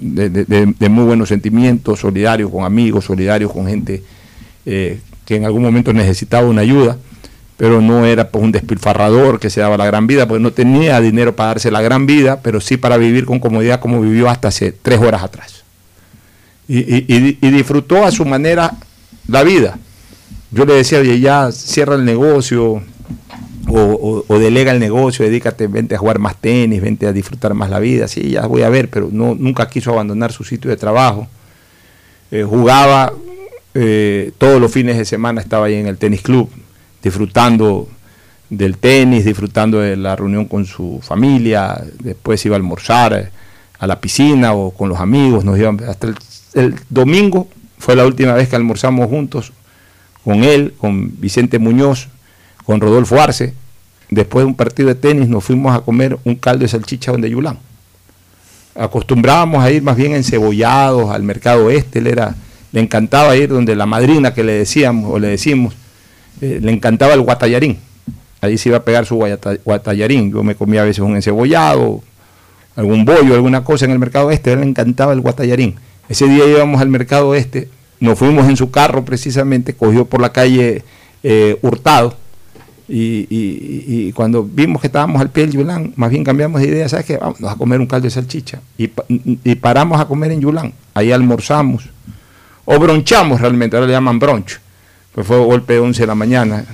de, 0.01 0.31
de- 0.31 0.45
de- 0.47 0.75
de 0.79 0.89
muy 0.89 1.05
buenos 1.05 1.29
sentimientos, 1.29 2.01
solidario 2.01 2.51
con 2.51 2.65
amigos, 2.65 3.05
solidario 3.05 3.51
con 3.51 3.67
gente 3.67 4.03
eh, 4.65 4.99
que 5.27 5.37
en 5.37 5.45
algún 5.45 5.63
momento 5.63 5.93
necesitaba 5.93 6.49
una 6.49 6.63
ayuda, 6.63 6.97
pero 7.59 7.83
no 7.83 8.07
era 8.07 8.31
pues, 8.31 8.43
un 8.43 8.53
despilfarrador 8.53 9.41
que 9.41 9.51
se 9.51 9.61
daba 9.61 9.77
la 9.77 9.85
gran 9.85 10.07
vida, 10.07 10.27
porque 10.27 10.41
no 10.41 10.53
tenía 10.53 11.01
dinero 11.01 11.35
para 11.37 11.49
darse 11.49 11.71
la 11.73 11.83
gran 11.83 12.07
vida, 12.07 12.41
pero 12.41 12.61
sí 12.61 12.77
para 12.77 12.97
vivir 12.97 13.27
con 13.27 13.41
comodidad 13.41 13.81
como 13.81 14.01
vivió 14.01 14.31
hasta 14.31 14.49
hace 14.49 14.73
tres 14.73 15.01
horas 15.01 15.25
atrás. 15.25 15.65
Y, 16.69 17.51
disfrutó 17.51 18.05
a 18.05 18.13
su 18.13 18.25
manera 18.25 18.75
la 19.27 19.43
vida. 19.43 19.77
Yo 20.53 20.65
le 20.67 20.75
decía, 20.75 21.01
oye, 21.01 21.19
ya 21.19 21.51
cierra 21.51 21.97
el 21.97 22.05
negocio 22.05 22.81
o 23.71 24.39
delega 24.39 24.71
el 24.71 24.79
negocio, 24.79 25.25
dedícate, 25.25 25.67
vente 25.67 25.97
a 25.97 25.99
jugar 25.99 26.21
más 26.21 26.37
tenis, 26.37 26.81
vente 26.81 27.07
a 27.07 27.13
disfrutar 27.13 27.55
más 27.55 27.71
la 27.71 27.81
vida. 27.81 28.07
Sí, 28.07 28.31
ya 28.31 28.47
voy 28.47 28.63
a 28.63 28.69
ver, 28.69 28.89
pero 28.89 29.09
no, 29.11 29.35
nunca 29.35 29.69
quiso 29.69 29.91
abandonar 29.91 30.31
su 30.31 30.45
sitio 30.45 30.71
de 30.71 30.77
trabajo. 30.77 31.27
Eh, 32.31 32.45
jugaba 32.45 33.13
eh, 33.75 34.31
todos 34.39 34.61
los 34.61 34.71
fines 34.71 34.97
de 34.97 35.05
semana, 35.05 35.41
estaba 35.41 35.67
ahí 35.67 35.75
en 35.75 35.89
el 35.89 35.99
tenis 35.99 36.23
club, 36.23 36.49
disfrutando 37.03 37.89
del 38.51 38.79
tenis, 38.79 39.25
disfrutando 39.25 39.81
de 39.81 39.97
la 39.97 40.17
reunión 40.17 40.47
con 40.47 40.65
su 40.65 41.01
familia, 41.03 41.83
después 42.03 42.45
iba 42.47 42.57
a 42.57 42.59
almorzar 42.59 43.13
eh, 43.13 43.31
a 43.79 43.87
la 43.87 44.01
piscina 44.01 44.55
o 44.55 44.71
con 44.71 44.89
los 44.89 44.99
amigos, 44.99 45.45
nos 45.45 45.59
iban 45.59 45.79
hasta 45.87 46.09
el, 46.55 46.75
domingo 46.89 47.49
fue 47.79 47.95
la 47.95 48.05
última 48.05 48.33
vez 48.33 48.49
que 48.49 48.57
almorzamos 48.57 49.09
juntos 49.09 49.53
con 50.25 50.43
él, 50.43 50.75
con 50.79 51.21
Vicente 51.21 51.59
Muñoz, 51.59 52.09
con 52.65 52.81
Rodolfo 52.81 53.21
Arce. 53.21 53.55
Después 54.11 54.43
de 54.43 54.47
un 54.47 54.55
partido 54.57 54.89
de 54.89 54.95
tenis 54.95 55.29
nos 55.29 55.45
fuimos 55.45 55.77
a 55.77 55.81
comer 55.81 56.19
un 56.25 56.35
caldo 56.35 56.63
de 56.63 56.69
salchicha 56.69 57.13
donde 57.13 57.31
Yulán. 57.31 57.59
Acostumbrábamos 58.75 59.63
a 59.63 59.71
ir 59.71 59.83
más 59.83 59.97
bien 59.97 60.13
encebollados 60.13 61.11
al 61.11 61.23
mercado 61.23 61.71
este, 61.71 62.01
él 62.01 62.09
era, 62.09 62.35
le 62.73 62.81
encantaba 62.81 63.37
ir 63.37 63.49
donde 63.49 63.77
la 63.77 63.87
madrina 63.87 64.35
que 64.35 64.43
le 64.43 64.53
decíamos 64.53 65.11
o 65.13 65.19
le 65.19 65.29
decimos, 65.29 65.75
eh, 66.41 66.59
le 66.63 66.73
encantaba 66.73 67.15
el 67.15 67.21
guatallarín. 67.21 67.79
Ahí 68.41 68.57
se 68.57 68.69
iba 68.69 68.79
a 68.79 68.85
pegar 68.85 69.05
su 69.07 69.17
guatallarín. 69.65 70.33
Yo 70.33 70.43
me 70.43 70.55
comía 70.55 70.83
a 70.83 70.85
veces 70.85 71.01
un 71.01 71.17
encebollado, 71.17 72.03
algún 72.77 73.05
bollo, 73.05 73.35
alguna 73.35 73.65
cosa 73.65 73.85
en 73.85 73.91
el 73.91 73.99
mercado 73.99 74.31
este, 74.31 74.51
a 74.51 74.53
él 74.53 74.61
le 74.61 74.67
encantaba 74.67 75.13
el 75.13 75.21
guatallarín. 75.21 75.75
Ese 76.09 76.27
día 76.29 76.47
íbamos 76.47 76.81
al 76.81 76.89
mercado 76.89 77.35
este, 77.35 77.69
nos 78.01 78.19
fuimos 78.19 78.49
en 78.49 78.57
su 78.57 78.71
carro 78.71 79.05
precisamente, 79.05 79.75
cogió 79.75 80.05
por 80.05 80.21
la 80.21 80.33
calle 80.33 80.85
eh, 81.23 81.59
Hurtado, 81.63 82.17
y, 82.91 84.13
cuando 84.13 84.43
vimos 84.43 84.81
que 84.81 84.87
estábamos 84.87 85.21
al 85.21 85.31
pie 85.31 85.45
del 85.45 85.57
Yulán, 85.57 85.93
más 85.97 86.11
bien 86.11 86.25
cambiamos 86.25 86.61
de 86.61 86.69
idea, 86.69 86.89
¿sabes 86.89 87.05
qué? 87.05 87.19
Vamos 87.19 87.43
a 87.45 87.57
comer 87.57 87.81
un 87.81 87.87
caldo 87.87 88.05
de 88.05 88.11
salchicha. 88.11 88.61
Y, 88.79 88.91
y 89.45 89.55
paramos 89.57 90.01
a 90.01 90.07
comer 90.07 90.33
en 90.33 90.41
Yulán, 90.41 90.73
ahí 90.95 91.13
almorzamos, 91.13 91.91
o 92.65 92.79
bronchamos 92.79 93.41
realmente, 93.41 93.77
ahora 93.77 93.87
le 93.87 93.93
llaman 93.93 94.19
bronch, 94.19 94.59
pues 95.13 95.27
fue 95.27 95.39
golpe 95.39 95.75
de 95.75 95.81
11 95.81 96.03
de 96.03 96.07
la 96.07 96.15
mañana, 96.15 96.65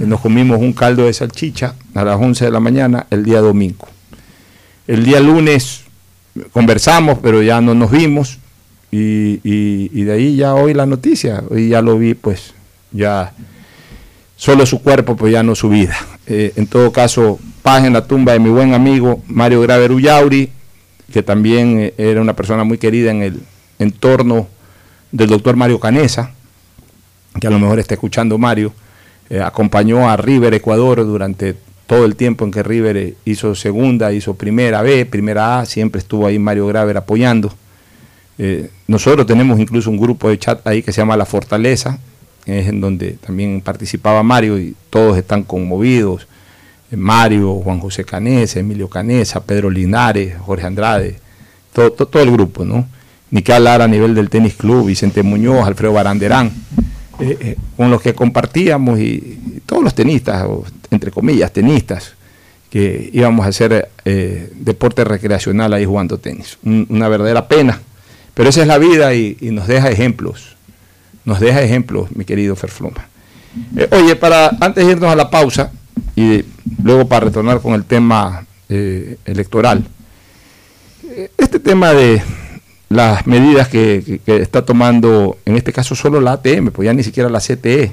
nos 0.00 0.20
comimos 0.20 0.58
un 0.58 0.72
caldo 0.72 1.04
de 1.04 1.12
salchicha 1.12 1.74
a 1.94 2.04
las 2.04 2.18
11 2.18 2.46
de 2.46 2.50
la 2.50 2.60
mañana 2.60 3.06
el 3.10 3.24
día 3.24 3.40
domingo. 3.40 3.88
El 4.86 5.04
día 5.04 5.20
lunes 5.20 5.82
conversamos, 6.52 7.18
pero 7.22 7.42
ya 7.42 7.60
no 7.60 7.74
nos 7.74 7.90
vimos. 7.90 8.38
Y 8.90 10.04
de 10.04 10.12
ahí 10.12 10.36
ya 10.36 10.54
hoy 10.54 10.74
la 10.74 10.86
noticia, 10.86 11.42
hoy 11.48 11.68
ya 11.68 11.80
lo 11.80 11.98
vi, 11.98 12.14
pues 12.14 12.54
ya 12.90 13.32
solo 14.42 14.66
su 14.66 14.82
cuerpo, 14.82 15.16
pues 15.16 15.32
ya 15.32 15.42
no 15.42 15.54
su 15.54 15.68
vida. 15.68 15.96
Eh, 16.26 16.52
en 16.56 16.66
todo 16.66 16.90
caso, 16.90 17.38
paz 17.62 17.84
en 17.84 17.92
la 17.92 18.06
tumba 18.08 18.32
de 18.32 18.40
mi 18.40 18.50
buen 18.50 18.74
amigo 18.74 19.22
Mario 19.28 19.60
Graver 19.60 19.92
Ullauri, 19.92 20.50
que 21.12 21.22
también 21.22 21.78
eh, 21.78 21.94
era 21.96 22.20
una 22.20 22.34
persona 22.34 22.64
muy 22.64 22.76
querida 22.76 23.12
en 23.12 23.22
el 23.22 23.40
entorno 23.78 24.48
del 25.12 25.30
doctor 25.30 25.54
Mario 25.54 25.78
Canesa, 25.78 26.32
que 27.40 27.46
a 27.46 27.50
lo 27.50 27.58
mejor 27.58 27.78
está 27.78 27.94
escuchando 27.94 28.38
Mario, 28.38 28.72
eh, 29.30 29.40
acompañó 29.40 30.10
a 30.10 30.16
River 30.16 30.54
Ecuador 30.54 31.04
durante 31.06 31.56
todo 31.86 32.04
el 32.04 32.16
tiempo 32.16 32.44
en 32.44 32.50
que 32.50 32.62
River 32.62 32.96
eh, 32.96 33.14
hizo 33.24 33.54
segunda, 33.54 34.12
hizo 34.12 34.34
primera 34.34 34.82
B, 34.82 35.06
primera 35.06 35.60
A, 35.60 35.66
siempre 35.66 36.00
estuvo 36.00 36.26
ahí 36.26 36.38
Mario 36.38 36.66
Graver 36.66 36.96
apoyando. 36.96 37.52
Eh, 38.38 38.70
nosotros 38.86 39.26
tenemos 39.26 39.58
incluso 39.60 39.90
un 39.90 39.98
grupo 39.98 40.28
de 40.28 40.38
chat 40.38 40.66
ahí 40.66 40.82
que 40.82 40.92
se 40.92 41.00
llama 41.00 41.16
La 41.16 41.26
Fortaleza, 41.26 41.98
es 42.44 42.66
en 42.66 42.80
donde 42.80 43.12
también 43.12 43.60
participaba 43.60 44.22
Mario 44.22 44.58
y 44.58 44.74
todos 44.90 45.16
están 45.16 45.44
conmovidos. 45.44 46.26
Mario, 46.90 47.54
Juan 47.54 47.80
José 47.80 48.04
Canesa, 48.04 48.60
Emilio 48.60 48.88
Canesa, 48.88 49.42
Pedro 49.42 49.70
Linares, 49.70 50.34
Jorge 50.38 50.66
Andrade, 50.66 51.16
todo, 51.72 51.90
todo, 51.92 52.06
todo 52.06 52.22
el 52.22 52.30
grupo, 52.30 52.66
¿no? 52.66 52.86
Ni 53.30 53.40
que 53.40 53.54
hablar 53.54 53.80
a 53.80 53.88
nivel 53.88 54.14
del 54.14 54.28
tenis 54.28 54.54
club, 54.54 54.86
Vicente 54.86 55.22
Muñoz, 55.22 55.66
Alfredo 55.66 55.94
Baranderán, 55.94 56.52
eh, 57.20 57.36
eh, 57.40 57.56
con 57.76 57.90
los 57.90 58.00
que 58.00 58.14
compartíamos 58.14 58.98
y, 58.98 59.60
todos 59.66 59.82
los 59.82 59.94
tenistas, 59.94 60.46
entre 60.90 61.10
comillas, 61.10 61.52
tenistas, 61.52 62.14
que 62.70 63.10
íbamos 63.12 63.44
a 63.44 63.50
hacer 63.50 63.90
eh, 64.04 64.50
deporte 64.56 65.04
recreacional 65.04 65.72
ahí 65.72 65.84
jugando 65.84 66.18
tenis. 66.18 66.58
Un- 66.64 66.86
una 66.88 67.08
verdadera 67.08 67.46
pena. 67.48 67.80
Pero 68.34 68.48
esa 68.48 68.62
es 68.62 68.66
la 68.66 68.78
vida 68.78 69.14
y, 69.14 69.36
nos 69.52 69.66
deja 69.66 69.90
ejemplos. 69.90 70.56
Nos 71.24 71.38
deja 71.38 71.62
ejemplos, 71.62 72.10
mi 72.16 72.24
querido 72.24 72.56
Ferfloma. 72.56 73.06
Oye, 73.90 74.16
para 74.16 74.48
antes 74.60 74.84
de 74.86 74.92
irnos 74.92 75.10
a 75.10 75.14
la 75.14 75.28
pausa 75.30 75.70
y 76.16 76.42
luego 76.82 77.06
para 77.06 77.26
retornar 77.26 77.60
con 77.60 77.74
el 77.74 77.84
tema 77.84 78.46
electoral, 78.68 79.84
este 81.36 81.60
tema 81.60 81.92
de 81.92 82.22
las 82.92 83.26
medidas 83.26 83.68
que, 83.68 84.02
que- 84.04 84.18
que 84.18 84.36
está 84.42 84.64
tomando, 84.64 85.38
en 85.44 85.56
este 85.56 85.72
caso 85.72 85.94
solo 85.94 86.20
la 86.20 86.32
ATM, 86.32 86.70
pues 86.70 86.86
ya 86.86 86.92
ni 86.94 87.02
siquiera 87.02 87.28
la 87.28 87.40
CTE, 87.40 87.92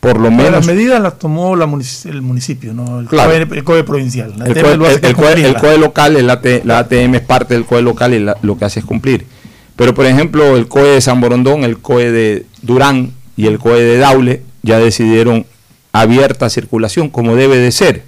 por 0.00 0.20
lo 0.20 0.30
menos... 0.30 0.52
Las 0.52 0.66
medidas 0.66 1.00
las 1.00 1.18
tomó 1.18 1.56
la 1.56 1.64
el 1.64 2.22
municipio, 2.22 2.72
¿no? 2.72 3.00
el, 3.00 3.06
claro. 3.06 3.30
COE, 3.48 3.58
el 3.58 3.64
COE 3.64 3.84
provincial. 3.84 4.32
La 4.38 4.46
el, 4.46 4.54
COE, 4.54 4.72
el, 4.74 4.82
el, 5.04 5.16
COE, 5.16 5.32
el, 5.44 5.54
COE, 5.56 5.78
local, 5.78 6.16
el 6.16 6.30
AT, 6.30 6.46
la 6.64 6.78
ATM 6.78 7.16
es 7.16 7.20
parte 7.22 7.54
del 7.54 7.64
COE 7.64 7.82
local 7.82 8.14
y 8.14 8.20
la, 8.20 8.36
lo 8.42 8.56
que 8.56 8.64
hace 8.64 8.80
es 8.80 8.86
cumplir. 8.86 9.26
Pero, 9.74 9.94
por 9.94 10.06
ejemplo, 10.06 10.56
el 10.56 10.68
COE 10.68 10.88
de 10.94 11.00
San 11.00 11.20
Borondón, 11.20 11.64
el 11.64 11.78
COE 11.78 12.10
de 12.12 12.46
Durán 12.62 13.12
y 13.36 13.46
el 13.46 13.58
COE 13.58 13.80
de 13.82 13.98
Daule 13.98 14.42
ya 14.62 14.78
decidieron 14.78 15.46
abierta 15.92 16.48
circulación, 16.50 17.08
como 17.10 17.34
debe 17.34 17.56
de 17.58 17.72
ser. 17.72 18.02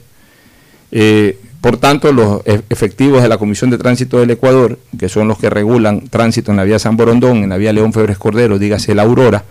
Eh, 0.93 1.39
por 1.61 1.77
tanto, 1.77 2.13
los 2.13 2.41
e-, 2.47 2.63
efectivos 2.71 3.23
de 3.23 3.29
la 3.29 3.39
Comisión 3.39 3.71
de 3.71 3.79
Tránsito 3.79 4.19
del 4.19 4.31
Ecuador, 4.31 4.79
que 4.99 5.09
son 5.09 5.29
los 5.29 5.39
que 5.39 5.51
regulan 5.51 6.09
tránsito 6.09 6.51
en 6.51 6.57
la 6.57 6.65
vía 6.65 6.79
San 6.79 6.97
Borondón, 6.97 7.39
en 7.39 7.51
la 7.51 7.57
vía 7.59 7.73
León 7.73 7.93
Febres 7.93 8.19
Cordero, 8.19 8.59
dígase 8.59 8.95
la 8.95 9.03
Aurora, 9.03 9.45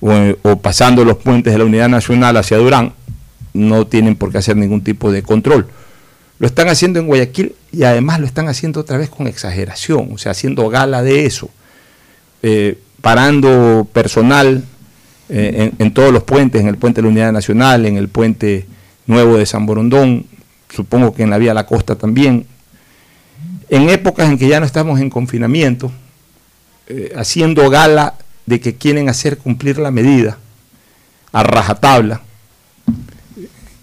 o, 0.00 0.56
pasando 0.56 1.04
los 1.04 1.18
puentes 1.18 1.52
de 1.52 1.58
la 1.58 1.64
Unidad 1.64 1.88
Nacional 1.88 2.36
hacia 2.36 2.58
Durán, 2.58 2.92
no 3.52 3.86
tienen 3.86 4.16
por 4.16 4.30
qué 4.30 4.38
hacer 4.38 4.56
ningún 4.56 4.82
tipo 4.82 5.10
de 5.10 5.22
control. 5.22 5.66
Lo 6.38 6.46
están 6.46 6.68
haciendo 6.68 6.98
en 7.00 7.06
Guayaquil 7.06 7.54
y 7.72 7.82
además 7.82 8.20
lo 8.20 8.26
están 8.26 8.48
haciendo 8.48 8.80
otra 8.80 8.96
vez 8.96 9.10
con 9.10 9.26
exageración, 9.26 10.10
o 10.12 10.18
sea, 10.18 10.32
haciendo 10.32 10.68
gala 10.68 11.02
de 11.02 11.26
eso, 11.26 11.50
eh, 12.42 12.78
parando 13.02 13.86
personal 13.92 14.64
eh, 15.28 15.70
en, 15.78 15.86
en, 15.86 15.92
todos 15.92 16.12
los 16.12 16.22
puentes, 16.22 16.60
en 16.62 16.68
el 16.68 16.76
puente 16.76 17.00
de 17.00 17.06
la 17.06 17.10
Unidad 17.10 17.32
Nacional, 17.32 17.84
en 17.84 17.96
el 17.96 18.08
puente 18.08 18.66
nuevo 19.06 19.36
de 19.36 19.44
San 19.44 19.66
Borondón, 19.66 20.24
supongo 20.70 21.14
que 21.14 21.22
en 21.22 21.30
la 21.30 21.38
vía 21.38 21.54
La 21.54 21.66
Costa 21.66 21.96
también. 21.96 22.46
En 23.68 23.88
épocas 23.88 24.28
en 24.28 24.38
que 24.38 24.48
ya 24.48 24.60
no 24.60 24.66
estamos 24.66 25.00
en 25.00 25.10
confinamiento, 25.10 25.92
eh, 26.88 27.12
haciendo 27.16 27.68
gala 27.70 28.14
de 28.46 28.60
que 28.60 28.74
quieren 28.74 29.08
hacer 29.08 29.38
cumplir 29.38 29.78
la 29.78 29.90
medida 29.90 30.38
a 31.32 31.42
rajatabla, 31.42 32.22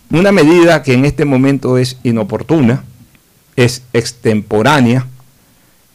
una 0.10 0.32
medida 0.32 0.84
que 0.84 0.94
en 0.94 1.06
este 1.06 1.26
momento 1.26 1.78
es 1.78 1.98
inoportuna, 2.04 2.84
es 3.56 3.84
extemporánea, 3.94 5.08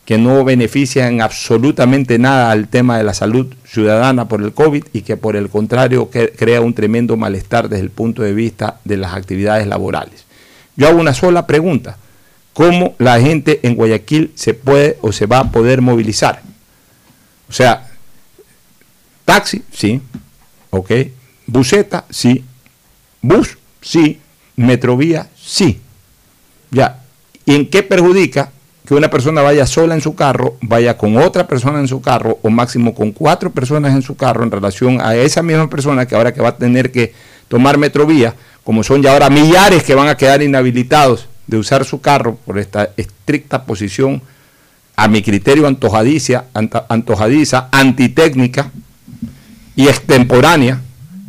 que 0.05 0.19
no 0.19 0.45
beneficia 0.45 1.09
en 1.09 1.23
absolutamente 1.23 2.19
nada 2.19 2.51
al 2.51 2.69
tema 2.69 2.99
de 2.99 3.05
la 3.05 3.15
salud 3.15 3.55
ciudadana 3.65 4.27
por 4.27 4.43
el 4.43 4.53
COVID 4.53 4.85
y 4.93 5.03
que 5.03 5.17
por 5.17 5.37
el 5.37 5.49
contrario 5.49 6.11
crea 6.11 6.61
un 6.61 6.75
tremendo 6.75 7.17
malestar 7.17 7.69
desde 7.69 7.85
el 7.85 7.91
punto 7.91 8.23
de 8.23 8.35
vista 8.35 8.81
de 8.85 8.97
las 8.97 9.15
actividades 9.15 9.67
laborales. 9.67 10.27
Yo 10.77 10.89
hago 10.89 11.01
una 11.01 11.15
sola 11.15 11.47
pregunta. 11.47 11.97
¿Cómo 12.53 12.95
la 12.99 13.19
gente 13.21 13.61
en 13.63 13.75
Guayaquil 13.75 14.33
se 14.35 14.55
puede 14.55 14.99
o 15.01 15.13
se 15.13 15.27
va 15.27 15.39
a 15.39 15.51
poder 15.51 15.81
movilizar? 15.81 16.43
O 17.49 17.53
sea, 17.53 17.89
taxi, 19.25 19.63
sí, 19.73 20.01
ok. 20.71 20.91
Buseta, 21.47 22.05
sí. 22.11 22.45
Bus, 23.21 23.59
sí. 23.81 24.21
Metrovía, 24.57 25.29
sí. 25.35 25.81
Ya. 26.71 27.01
¿Y 27.47 27.55
en 27.55 27.69
qué 27.69 27.83
perjudica 27.83 28.53
que 28.87 28.95
una 28.95 29.11
persona 29.11 29.43
vaya 29.43 29.67
sola 29.67 29.95
en 29.95 30.01
su 30.01 30.15
carro, 30.15 30.57
vaya 30.61 30.99
con 30.99 31.17
otra 31.17 31.47
persona 31.47 31.79
en 31.79 31.89
su 31.89 32.01
carro 32.01 32.39
o 32.43 32.51
máximo 32.51 32.95
con 32.95 33.13
cuatro 33.13 33.51
personas 33.51 33.95
en 33.95 34.03
su 34.03 34.17
carro 34.17 34.43
en 34.43 34.51
relación 34.51 35.01
a 35.01 35.15
esa 35.15 35.43
misma 35.43 35.71
persona 35.71 36.07
que 36.07 36.15
ahora 36.15 36.35
que 36.35 36.43
va 36.43 36.51
a 36.51 36.57
tener 36.57 36.91
que 36.91 37.15
tomar 37.49 37.79
Metrovía? 37.79 38.35
Como 38.65 38.83
son 38.83 39.03
ya 39.03 39.13
ahora 39.13 39.31
millares 39.31 39.83
que 39.83 39.95
van 39.95 40.09
a 40.09 40.17
quedar 40.17 40.43
inhabilitados 40.43 41.29
de 41.47 41.57
usar 41.57 41.85
su 41.85 42.01
carro 42.01 42.37
por 42.37 42.59
esta 42.59 42.91
estricta 42.97 43.65
posición, 43.65 44.23
a 44.95 45.09
mi 45.09 45.23
criterio 45.23 45.67
antojadiza, 45.67 46.45
antojadiza 46.89 47.69
antitécnica 47.73 48.71
y 49.75 49.89
extemporánea 49.89 50.81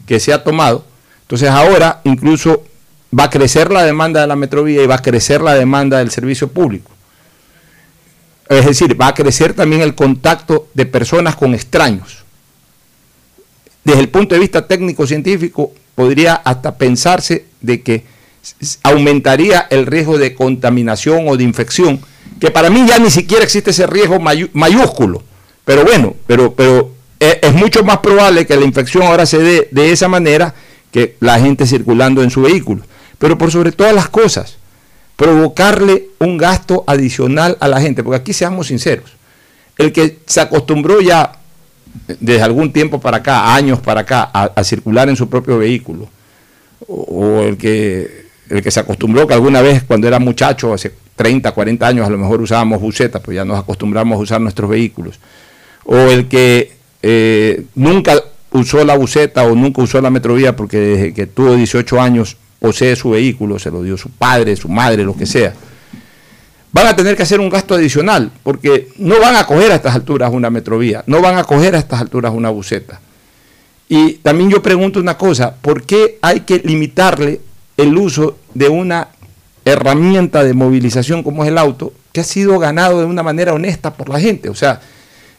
que 0.05 0.19
se 0.19 0.33
ha 0.33 0.43
tomado. 0.43 0.85
Entonces 1.21 1.49
ahora 1.49 2.01
incluso 2.03 2.63
va 3.17 3.25
a 3.25 3.29
crecer 3.29 3.71
la 3.71 3.83
demanda 3.83 4.21
de 4.21 4.27
la 4.27 4.35
metrovía 4.35 4.83
y 4.83 4.87
va 4.87 4.95
a 4.95 5.01
crecer 5.01 5.41
la 5.41 5.55
demanda 5.55 5.99
del 5.99 6.11
servicio 6.11 6.49
público. 6.49 6.91
Es 8.49 8.65
decir, 8.65 8.99
va 8.99 9.07
a 9.07 9.13
crecer 9.13 9.53
también 9.53 9.81
el 9.81 9.95
contacto 9.95 10.67
de 10.73 10.85
personas 10.85 11.35
con 11.35 11.53
extraños. 11.53 12.23
Desde 13.83 14.01
el 14.01 14.09
punto 14.09 14.35
de 14.35 14.41
vista 14.41 14.67
técnico-científico, 14.67 15.73
podría 15.95 16.35
hasta 16.35 16.77
pensarse 16.77 17.45
de 17.61 17.81
que 17.81 18.03
aumentaría 18.83 19.67
el 19.69 19.85
riesgo 19.85 20.17
de 20.17 20.35
contaminación 20.35 21.27
o 21.27 21.37
de 21.37 21.43
infección, 21.43 22.01
que 22.39 22.51
para 22.51 22.69
mí 22.69 22.85
ya 22.87 22.99
ni 22.99 23.09
siquiera 23.09 23.43
existe 23.43 23.71
ese 23.71 23.87
riesgo 23.87 24.19
mayúsculo. 24.19 25.23
Pero 25.65 25.85
bueno, 25.85 26.15
pero, 26.27 26.53
pero 26.53 26.91
e, 27.19 27.39
es, 27.41 27.53
mucho 27.53 27.83
más 27.83 27.99
probable 27.99 28.45
que 28.45 28.55
la 28.55 28.65
infección 28.65 29.03
ahora 29.03 29.25
se 29.25 29.39
dé 29.39 29.69
de 29.71 29.91
esa 29.91 30.07
manera 30.07 30.53
que 30.91 31.15
la 31.19 31.39
gente 31.39 31.65
circulando 31.65 32.21
en 32.21 32.29
su 32.29 32.41
vehículo. 32.41 32.83
Pero 33.17 33.37
por 33.37 33.51
sobre 33.51 33.71
todas 33.71 33.95
las 33.95 34.09
cosas, 34.09 34.57
provocarle 35.15 36.09
un 36.19 36.37
gasto 36.37 36.83
adicional 36.85 37.57
a 37.61 37.67
la 37.67 37.79
gente, 37.79 38.03
porque 38.03 38.19
aquí 38.19 38.33
seamos 38.33 38.67
sinceros, 38.67 39.13
el 39.77 39.93
que 39.93 40.19
se 40.25 40.41
acostumbró 40.41 40.99
ya 40.99 41.39
desde 42.19 42.41
algún 42.41 42.71
tiempo 42.71 42.99
para 42.99 43.17
acá, 43.17 43.55
años 43.55 43.79
para 43.79 44.01
acá, 44.01 44.23
a, 44.33 44.63
circular 44.63 45.09
en 45.09 45.15
su 45.15 45.29
propio 45.29 45.57
vehículo. 45.57 46.09
O, 46.87 47.41
el, 47.41 47.57
que, 47.57 48.25
el 48.49 48.61
que 48.61 48.71
se 48.71 48.79
acostumbró 48.79 49.25
que 49.25 49.33
alguna 49.33 49.61
vez 49.61 49.83
cuando 49.83 50.07
era 50.07 50.19
muchacho, 50.19 50.73
hace 50.73 50.91
30, 51.15 51.51
40 51.51 51.87
años, 51.87 52.07
a 52.07 52.09
lo 52.09 52.17
mejor 52.17 52.41
usábamos 52.41 52.81
bucetas, 52.81 53.21
pues 53.21 53.35
ya 53.35 53.45
nos 53.45 53.59
acostumbramos 53.59 54.17
a 54.17 54.21
usar 54.21 54.41
nuestros 54.41 54.69
vehículos. 54.69 55.19
O 55.85 55.95
el 55.95 56.27
que 56.27 56.73
eh, 57.01 57.65
nunca 57.75 58.21
usó 58.51 58.83
la 58.83 58.97
buceta 58.97 59.43
o 59.43 59.55
nunca 59.55 59.81
usó 59.81 60.01
la 60.01 60.09
metrovía 60.09 60.55
porque 60.55 60.77
desde 60.77 61.13
que 61.13 61.27
tuvo 61.27 61.55
18 61.55 62.01
años 62.01 62.37
posee 62.59 62.95
su 62.95 63.11
vehículo, 63.11 63.59
se 63.59 63.71
lo 63.71 63.83
dio 63.83 63.97
su 63.97 64.09
padre, 64.09 64.55
su 64.55 64.69
madre, 64.69 65.03
lo 65.03 65.15
que 65.15 65.25
sea 65.25 65.53
van 66.73 66.87
a 66.87 66.95
tener 66.95 67.15
que 67.15 67.23
hacer 67.23 67.39
un 67.39 67.49
gasto 67.49 67.75
adicional, 67.75 68.31
porque 68.41 68.89
no 68.97 69.19
van 69.19 69.35
a 69.35 69.45
coger 69.45 69.71
a 69.71 69.75
estas 69.75 69.93
alturas 69.93 70.33
una 70.33 70.49
metrovía, 70.49 71.03
no 71.05 71.21
van 71.21 71.37
a 71.37 71.43
coger 71.43 71.75
a 71.75 71.79
estas 71.79 72.01
alturas 72.01 72.33
una 72.33 72.49
buceta. 72.49 72.99
Y 73.87 74.13
también 74.13 74.49
yo 74.49 74.63
pregunto 74.63 74.99
una 74.99 75.15
cosa, 75.15 75.55
¿por 75.55 75.83
qué 75.83 76.17
hay 76.21 76.41
que 76.41 76.59
limitarle 76.59 77.41
el 77.77 77.95
uso 77.95 78.39
de 78.55 78.69
una 78.69 79.09
herramienta 79.63 80.43
de 80.43 80.53
movilización 80.53 81.21
como 81.21 81.43
es 81.43 81.49
el 81.49 81.59
auto, 81.59 81.93
que 82.11 82.21
ha 82.21 82.23
sido 82.23 82.57
ganado 82.57 82.99
de 82.99 83.05
una 83.05 83.21
manera 83.21 83.53
honesta 83.53 83.93
por 83.93 84.09
la 84.09 84.19
gente? 84.19 84.49
O 84.49 84.55
sea, 84.55 84.81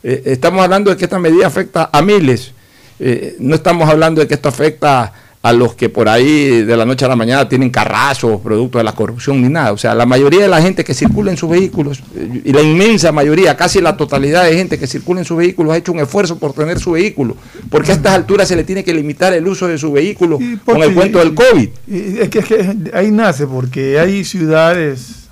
eh, 0.05 0.23
estamos 0.27 0.63
hablando 0.63 0.93
de 0.93 0.97
que 0.97 1.05
esta 1.05 1.19
medida 1.19 1.49
afecta 1.49 1.91
a 1.93 2.01
miles, 2.01 2.53
eh, 3.01 3.35
no 3.41 3.57
estamos 3.57 3.91
hablando 3.91 4.21
de 4.21 4.29
que 4.29 4.35
esto 4.35 4.49
afecta 4.49 5.13
a 5.45 5.53
los 5.53 5.75
que 5.75 5.91
por 5.91 6.09
ahí 6.09 6.63
de 6.63 6.75
la 6.75 6.87
noche 6.87 7.05
a 7.05 7.09
la 7.09 7.17
mañana 7.17 7.47
tienen 7.47 7.69
carrazos, 7.69 8.41
producto 8.41 8.79
de 8.79 8.85
la 8.85 8.95
corrupción, 8.95 9.43
ni 9.43 9.51
nada. 9.51 9.73
O 9.73 9.77
sea, 9.77 9.95
la 9.95 10.07
mayoría 10.07 10.41
de 10.41 10.49
la 10.49 10.63
gente 10.63 10.85
que 10.85 10.95
circula 10.95 11.31
en 11.31 11.37
sus 11.37 11.51
vehículos, 11.51 12.03
y 12.17 12.51
la 12.51 12.63
inmensa 12.63 13.13
mayoría, 13.13 13.55
casi 13.55 13.83
la 13.83 13.95
totalidad 13.95 14.45
de 14.45 14.57
gente 14.57 14.79
que 14.79 14.87
circula 14.87 15.21
en 15.21 15.27
sus 15.27 15.37
vehículos 15.37 15.75
ha 15.75 15.77
hecho 15.77 15.93
un 15.93 16.01
esfuerzo 16.01 16.39
por 16.39 16.55
tener 16.55 16.81
su 16.81 16.93
vehículo, 16.93 17.37
porque 17.69 17.93
a 17.93 17.95
estas 17.97 18.15
alturas 18.15 18.49
se 18.49 18.57
le 18.57 18.65
tiene 18.65 18.83
que 18.83 18.95
limitar 18.95 19.35
el 19.35 19.47
uso 19.47 19.69
de 19.69 19.77
su 19.77 19.93
vehículo 19.93 20.39
con 20.65 20.83
el 20.83 20.95
cuento 20.95 21.19
del 21.19 21.35
COVID. 21.35 21.69
es, 21.89 22.29
que, 22.31 22.39
es 22.39 22.45
que 22.47 22.77
ahí 22.95 23.11
nace, 23.11 23.47
porque 23.47 24.01
hay 24.01 24.25
ciudades, 24.25 25.29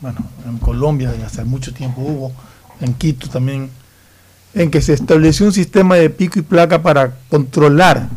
bueno, 0.00 0.18
en 0.48 0.58
Colombia 0.58 1.14
hace 1.24 1.44
mucho 1.44 1.72
tiempo 1.72 2.00
hubo, 2.00 2.32
en 2.80 2.92
Quito 2.94 3.28
también, 3.28 3.70
en 4.52 4.68
que 4.68 4.82
se 4.82 4.94
estableció 4.94 5.46
un 5.46 5.52
sistema 5.52 5.94
de 5.94 6.10
pico 6.10 6.40
y 6.40 6.42
placa 6.42 6.82
para 6.82 7.14
controlar 7.28 8.08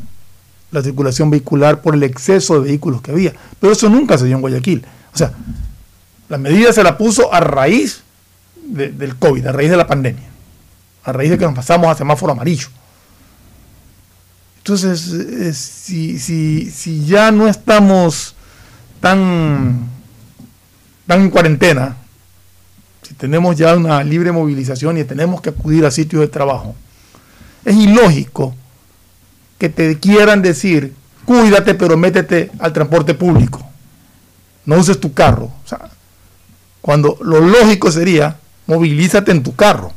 la 0.72 0.82
circulación 0.82 1.30
vehicular 1.30 1.82
por 1.82 1.96
el 1.96 2.04
exceso 2.04 2.56
de 2.56 2.68
vehículos 2.68 3.02
que 3.02 3.12
había. 3.12 3.34
Pero 3.60 3.74
eso 3.74 3.90
nunca 3.90 4.18
se 4.18 4.26
dio 4.26 4.36
en 4.36 4.42
Guayaquil. 4.42 4.86
O 5.14 5.18
sea, 5.18 5.34
la 6.30 6.38
medida 6.38 6.72
se 6.72 6.84
la 6.84 6.98
puso 6.98 7.34
a 7.34 7.42
raíz 7.42 8.04
del 8.66 9.18
COVID, 9.18 9.48
a 9.48 9.52
raíz 9.52 9.70
de 9.70 9.78
la 9.78 9.86
pandemia, 9.86 10.30
a 11.04 11.12
raíz 11.12 11.30
de 11.30 11.38
que 11.38 11.46
nos 11.46 11.54
pasamos 11.54 11.88
a 11.88 11.96
semáforo 11.96 12.32
amarillo. 12.32 12.68
Entonces, 14.60 15.12
eh, 15.12 15.54
si, 15.54 16.20
si, 16.20 17.06
ya 17.06 17.32
no 17.32 17.48
estamos 17.48 18.36
tan, 19.02 19.90
tan 21.08 21.22
en 21.22 21.30
cuarentena, 21.32 21.98
si 23.02 23.16
tenemos 23.16 23.58
ya 23.58 23.76
una 23.76 24.04
libre 24.04 24.32
movilización 24.32 25.00
y 25.00 25.04
tenemos 25.04 25.42
que 25.42 25.50
acudir 25.50 25.86
a 25.86 25.92
sitios 25.92 26.22
de 26.22 26.28
trabajo, 26.28 26.76
es 27.66 27.76
ilógico 27.76 28.56
que 29.62 29.70
te 29.70 30.00
quieran 30.00 30.42
decir, 30.42 30.96
cuídate, 31.24 31.76
pero 31.76 31.96
métete 31.96 32.50
al 32.58 32.74
transporte 32.74 33.14
público. 33.14 33.64
No 34.66 34.78
uses 34.78 35.00
tu 35.00 35.14
carro. 35.14 35.52
O 35.64 35.68
sea, 35.68 35.88
cuando 36.82 37.16
lo 37.22 37.40
lógico 37.42 37.92
sería, 37.92 38.38
movilízate 38.66 39.32
en 39.32 39.44
tu 39.44 39.56
carro. 39.56 39.94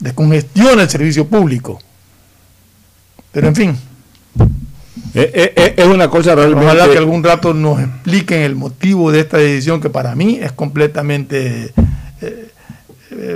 Descongestiona 0.00 0.82
el 0.82 0.90
servicio 0.90 1.28
público. 1.28 1.78
Pero 3.30 3.46
en 3.46 3.54
fin. 3.54 3.78
Eh, 5.14 5.30
eh, 5.32 5.52
eh, 5.54 5.74
es 5.76 5.86
una 5.86 6.10
cosa 6.10 6.34
realmente. 6.34 6.66
Ojalá 6.66 6.90
que 6.90 6.98
algún 6.98 7.22
rato 7.22 7.54
nos 7.54 7.80
expliquen 7.80 8.40
el 8.40 8.56
motivo 8.56 9.12
de 9.12 9.20
esta 9.20 9.36
decisión 9.36 9.80
que 9.80 9.90
para 9.90 10.16
mí 10.16 10.40
es 10.42 10.50
completamente 10.50 11.72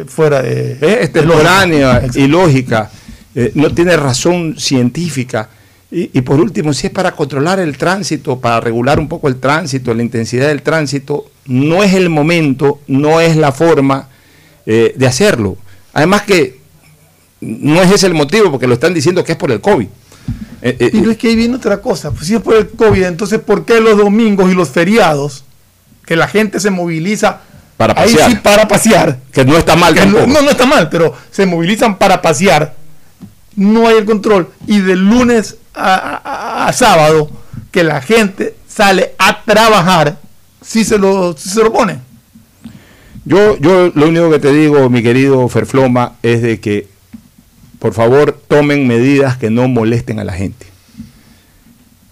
fuera 0.08 0.42
de. 0.42 0.72
Es 0.72 1.04
extemporánea 1.04 2.02
y 2.14 2.26
lógica. 2.26 2.90
Eh, 3.38 3.52
no 3.54 3.72
tiene 3.72 3.96
razón 3.98 4.56
científica 4.58 5.50
Y, 5.90 6.20
por 6.22 6.40
último, 6.40 6.72
si 6.72 6.88
es 6.88 6.92
para 6.92 7.12
controlar 7.12 7.60
el 7.60 7.78
tránsito, 7.78 8.40
para 8.40 8.58
regular 8.60 8.98
un 8.98 9.06
poco 9.06 9.28
el 9.28 9.36
tránsito, 9.36 9.94
la 9.94 10.02
intensidad 10.02 10.48
del 10.48 10.62
tránsito, 10.62 11.26
no 11.46 11.84
es 11.84 11.94
el 11.94 12.08
momento, 12.08 12.80
no 12.88 13.20
es 13.20 13.36
la 13.36 13.52
forma 13.52 14.08
eh, 14.66 14.94
de 14.96 15.06
hacerlo. 15.06 15.56
Además 15.92 16.22
que 16.22 16.58
no 17.40 17.80
es 17.80 17.92
ese 17.92 18.08
el 18.08 18.14
motivo, 18.14 18.50
porque 18.50 18.66
lo 18.66 18.74
están 18.74 18.94
diciendo 18.94 19.22
que 19.22 19.32
es 19.32 19.38
por 19.38 19.52
el 19.52 19.60
COVID. 19.60 19.86
Eh, 20.62 20.76
eh, 20.80 20.90
Pero 20.92 21.10
es 21.12 21.16
que 21.16 21.28
ahí 21.28 21.36
viene 21.36 21.54
otra 21.54 21.80
cosa. 21.80 22.10
Pues 22.10 22.26
si 22.26 22.34
es 22.34 22.42
por 22.42 22.56
el 22.56 22.68
COVID, 22.70 23.04
entonces 23.04 23.38
¿por 23.38 23.64
qué 23.64 23.80
los 23.80 23.96
domingos 23.96 24.50
y 24.50 24.54
los 24.54 24.68
feriados, 24.68 25.44
que 26.04 26.16
la 26.16 26.26
gente 26.26 26.58
se 26.58 26.70
moviliza 26.70 27.42
para 27.76 27.94
pasear? 27.94 28.28
Ahí 28.28 28.34
sí, 28.34 28.40
para 28.42 28.66
pasear. 28.66 29.18
Que 29.32 29.44
no 29.44 29.56
está 29.56 29.76
mal. 29.76 29.94
No, 29.94 30.26
no, 30.26 30.42
no 30.42 30.50
está 30.50 30.66
mal, 30.66 30.88
pero 30.88 31.14
se 31.30 31.46
movilizan 31.46 31.96
para 31.96 32.20
pasear. 32.20 32.74
No 33.56 33.88
hay 33.88 33.96
el 33.96 34.04
control. 34.04 34.50
Y 34.66 34.80
de 34.80 34.96
lunes 34.96 35.56
a, 35.74 36.70
sábado 36.72 37.30
que 37.70 37.82
la 37.84 38.00
gente 38.00 38.54
sale 38.68 39.12
a 39.18 39.42
trabajar 39.44 40.18
si 40.62 40.84
se 40.84 40.98
lo, 40.98 41.36
si 41.36 41.48
se 41.48 41.62
lo 41.62 41.72
pone. 41.72 41.98
Yo, 43.24 43.58
yo 43.58 43.90
lo 43.94 44.08
único 44.08 44.30
que 44.30 44.38
te 44.38 44.52
digo, 44.52 44.88
mi 44.88 45.02
querido 45.02 45.48
Ferfloma, 45.48 46.12
es 46.22 46.42
de 46.42 46.60
que 46.60 46.88
por 47.78 47.92
favor 47.92 48.38
tomen 48.48 48.86
medidas 48.86 49.36
que 49.36 49.50
no 49.50 49.68
molesten 49.68 50.20
a 50.20 50.24
la 50.24 50.32
gente. 50.32 50.66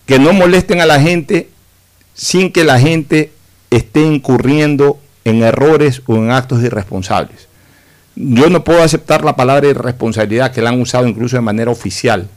Que 0.06 0.18
no 0.18 0.32
molesten 0.32 0.80
a 0.80 0.86
la 0.86 1.00
gente 1.00 1.48
sin 2.14 2.52
que 2.52 2.64
la 2.64 2.78
gente 2.78 3.32
esté 3.70 4.02
incurriendo 4.02 4.98
en 5.24 5.42
errores 5.42 6.02
o 6.06 6.16
en 6.16 6.30
actos 6.30 6.62
irresponsables. 6.62 7.48
Yo 8.16 8.48
no 8.48 8.62
puedo 8.62 8.82
aceptar 8.82 9.24
la 9.24 9.36
palabra 9.36 9.68
irresponsabilidad 9.68 10.52
que 10.52 10.62
la 10.62 10.70
han 10.70 10.80
usado 10.80 11.06
incluso 11.06 11.36
de 11.36 11.42
manera 11.42 11.70
oficial 11.70 12.28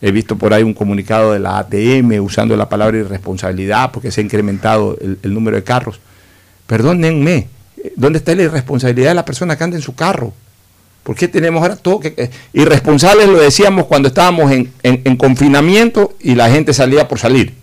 He 0.00 0.12
visto 0.12 0.36
por 0.36 0.52
ahí 0.52 0.62
un 0.62 0.74
comunicado 0.74 1.32
de 1.32 1.38
la 1.38 1.58
ATM 1.58 2.22
usando 2.22 2.56
la 2.56 2.68
palabra 2.68 2.98
irresponsabilidad 2.98 3.90
porque 3.92 4.10
se 4.10 4.20
ha 4.20 4.24
incrementado 4.24 4.96
el, 5.00 5.32
número 5.32 5.56
de 5.56 5.64
carros. 5.64 6.00
Perdónenme, 6.66 7.48
¿dónde 7.96 8.18
está 8.18 8.34
la 8.34 8.42
irresponsabilidad 8.42 9.10
de 9.10 9.14
la 9.14 9.24
persona 9.24 9.56
que 9.56 9.64
anda 9.64 9.76
en 9.76 9.82
su 9.82 9.94
carro? 9.94 10.34
¿Por 11.02 11.16
qué 11.16 11.28
tenemos 11.28 11.62
ahora 11.62 11.76
todo 11.76 12.00
que... 12.00 12.30
irresponsables 12.52 13.28
lo 13.28 13.38
decíamos 13.38 13.86
cuando 13.86 14.08
estábamos 14.08 14.52
en, 14.52 15.16
confinamiento 15.16 16.14
y 16.20 16.34
la 16.34 16.50
gente 16.50 16.74
salía 16.74 17.08
por 17.08 17.18
salir. 17.18 17.54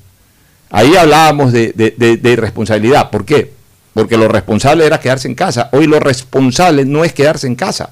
Ahí 0.71 0.95
hablábamos 0.95 1.53
de, 1.53 1.71
de, 1.71 2.31
irresponsabilidad. 2.31 3.11
¿Por 3.11 3.25
qué? 3.25 3.51
Porque 3.93 4.17
lo 4.17 4.27
responsable 4.27 4.85
era 4.85 4.99
quedarse 4.99 5.27
en 5.27 5.35
casa. 5.35 5.69
Hoy 5.71 5.87
lo 5.87 5.99
responsable 5.99 6.85
no 6.85 7.03
es 7.03 7.13
quedarse 7.13 7.47
en 7.47 7.55
casa, 7.55 7.91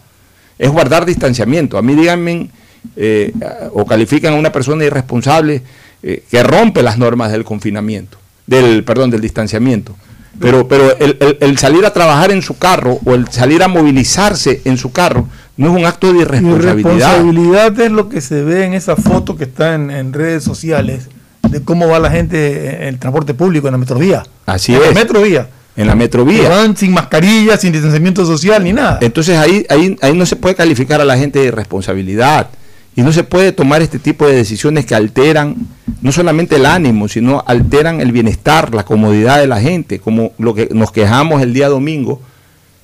es 0.57 0.69
guardar 0.69 1.05
distanciamiento. 1.05 1.77
A 1.77 1.81
mí 1.81 1.95
díganme 1.95 2.49
eh, 2.95 3.31
o 3.73 3.85
califican 3.85 4.33
a 4.33 4.37
una 4.37 4.51
persona 4.51 4.83
irresponsable 4.83 5.61
eh, 6.01 6.23
que 6.29 6.41
rompe 6.41 6.81
las 6.81 6.97
normas 6.97 7.31
del 7.31 7.43
confinamiento, 7.43 8.17
del, 8.47 8.83
perdón, 8.83 9.11
del 9.11 9.21
distanciamiento. 9.21 9.95
Pero, 10.39 10.67
pero 10.67 10.97
el, 10.97 11.57
salir 11.59 11.85
a 11.85 11.93
trabajar 11.93 12.31
en 12.31 12.41
su 12.41 12.57
carro 12.57 12.99
o 13.05 13.13
el 13.13 13.27
salir 13.27 13.61
a 13.61 13.67
movilizarse 13.67 14.61
en 14.65 14.77
su 14.77 14.91
carro 14.91 15.27
no 15.57 15.67
es 15.67 15.79
un 15.79 15.85
acto 15.85 16.11
de 16.11 16.21
irresponsabilidad. 16.21 17.19
Irresponsabilidad 17.19 17.79
es 17.79 17.91
lo 17.91 18.09
que 18.09 18.21
se 18.21 18.41
ve 18.41 18.65
en 18.65 18.73
esa 18.73 18.95
foto 18.95 19.37
que 19.37 19.43
está 19.43 19.75
en, 19.75 20.13
redes 20.13 20.43
sociales 20.43 21.09
de 21.47 21.61
cómo 21.61 21.87
va 21.87 21.99
la 21.99 22.09
gente 22.09 22.81
en 22.81 22.87
el 22.87 22.97
transporte 22.97 23.35
público 23.35 23.67
en 23.67 23.73
la 23.73 23.77
metrovía. 23.77 24.23
Así 24.47 24.73
en 24.73 24.81
es. 24.81 24.87
La 24.87 24.93
metrovía. 24.93 25.49
En 25.75 25.87
la 25.87 25.95
metrovía. 25.95 26.49
van 26.49 26.75
sin 26.75 26.91
mascarilla, 26.91 27.57
sin 27.57 27.71
distanciamiento 27.71 28.25
social 28.25 28.63
ni 28.63 28.73
nada. 28.73 28.99
Entonces 29.01 29.37
ahí, 29.37 29.65
ahí, 29.69 29.97
ahí 30.01 30.13
no 30.13 30.25
se 30.25 30.35
puede 30.35 30.55
calificar 30.55 30.99
a 30.99 31.05
la 31.05 31.17
gente 31.17 31.39
de 31.39 31.45
irresponsabilidad. 31.45 32.49
Y 32.93 33.03
no 33.03 33.13
se 33.13 33.23
puede 33.23 33.53
tomar 33.53 33.81
este 33.81 33.99
tipo 33.99 34.27
de 34.27 34.35
decisiones 34.35 34.85
que 34.85 34.95
alteran 34.95 35.55
no 36.01 36.11
solamente 36.11 36.57
el 36.57 36.65
ánimo, 36.65 37.07
sino 37.07 37.41
alteran 37.47 38.01
el 38.01 38.11
bienestar, 38.11 38.75
la 38.75 38.83
comodidad 38.83 39.39
de 39.39 39.47
la 39.47 39.61
gente, 39.61 39.99
como 39.99 40.33
lo 40.37 40.53
que 40.53 40.67
nos 40.71 40.91
quejamos 40.91 41.41
el 41.41 41.53
día 41.53 41.69
domingo, 41.69 42.21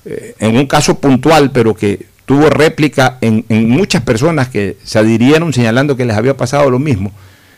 eh, 0.06 0.34
en 0.38 0.56
un 0.56 0.66
caso 0.66 0.98
puntual, 0.98 1.50
pero 1.50 1.74
que 1.74 2.06
tuvo 2.24 2.48
réplica 2.48 3.18
en, 3.20 3.44
muchas 3.68 4.02
personas 4.02 4.48
que 4.48 4.76
se 4.84 4.98
adhirieron 4.98 5.52
señalando 5.52 5.96
que 5.96 6.04
les 6.04 6.16
había 6.16 6.36
pasado 6.36 6.70
lo 6.70 6.78
mismo, 6.78 7.12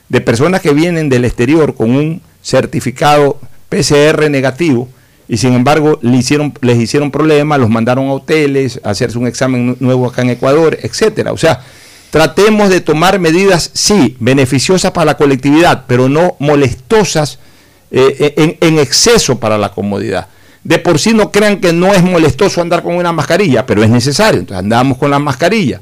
de 0.09 0.21
personas 0.21 0.61
que 0.61 0.73
vienen 0.73 1.09
del 1.09 1.25
exterior 1.25 1.75
con 1.75 1.91
un 1.91 2.23
certificado 2.43 3.41
PCR 3.69 4.31
negativo 4.31 4.89
y 5.31 5.37
sin 5.37 5.53
embargo 5.53 6.01
hicieron, 6.03 6.53
les 6.61 6.77
hicieron 6.77 7.13
problemas, 7.13 7.61
los 7.61 7.71
mandaron 7.71 8.09
a 8.09 8.15
hoteles, 8.15 8.81
hacerse 8.83 9.17
un 9.17 9.29
examen 9.29 9.77
nuevo 9.79 10.09
acá 10.09 10.23
en 10.23 10.31
Ecuador, 10.31 10.77
etcétera. 10.83 11.33
O 11.33 11.37
sea, 11.37 11.61
tratemos 12.11 12.69
de 12.69 12.81
tomar 12.81 13.21
medidas, 13.21 13.71
sí, 13.73 14.17
beneficiosas 14.19 14.91
para 14.91 15.05
la 15.05 15.17
colectividad, 15.17 15.85
pero 15.87 16.09
no 16.09 16.35
molestosas 16.41 17.39
eh, 17.93 18.35
en, 18.39 18.57
en, 18.61 18.81
exceso 18.81 19.39
para 19.39 19.57
la 19.57 19.69
comodidad. 19.69 20.27
De 20.65 20.81
por 20.81 20.99
sí 20.99 21.15
no 21.15 21.31
crean 21.31 21.61
que 21.61 21.73
no 21.73 21.95
es 21.95 22.03
molestoso 22.03 22.61
andar 22.61 22.83
con 22.83 22.97
una 22.97 23.13
mascarilla, 23.13 23.65
pero 23.67 23.85
es 23.85 23.89
necesario, 23.89 24.41
entonces 24.41 24.65
andamos 24.65 24.99
con 24.99 25.13
la 25.13 25.21
mascarilla. 25.21 25.81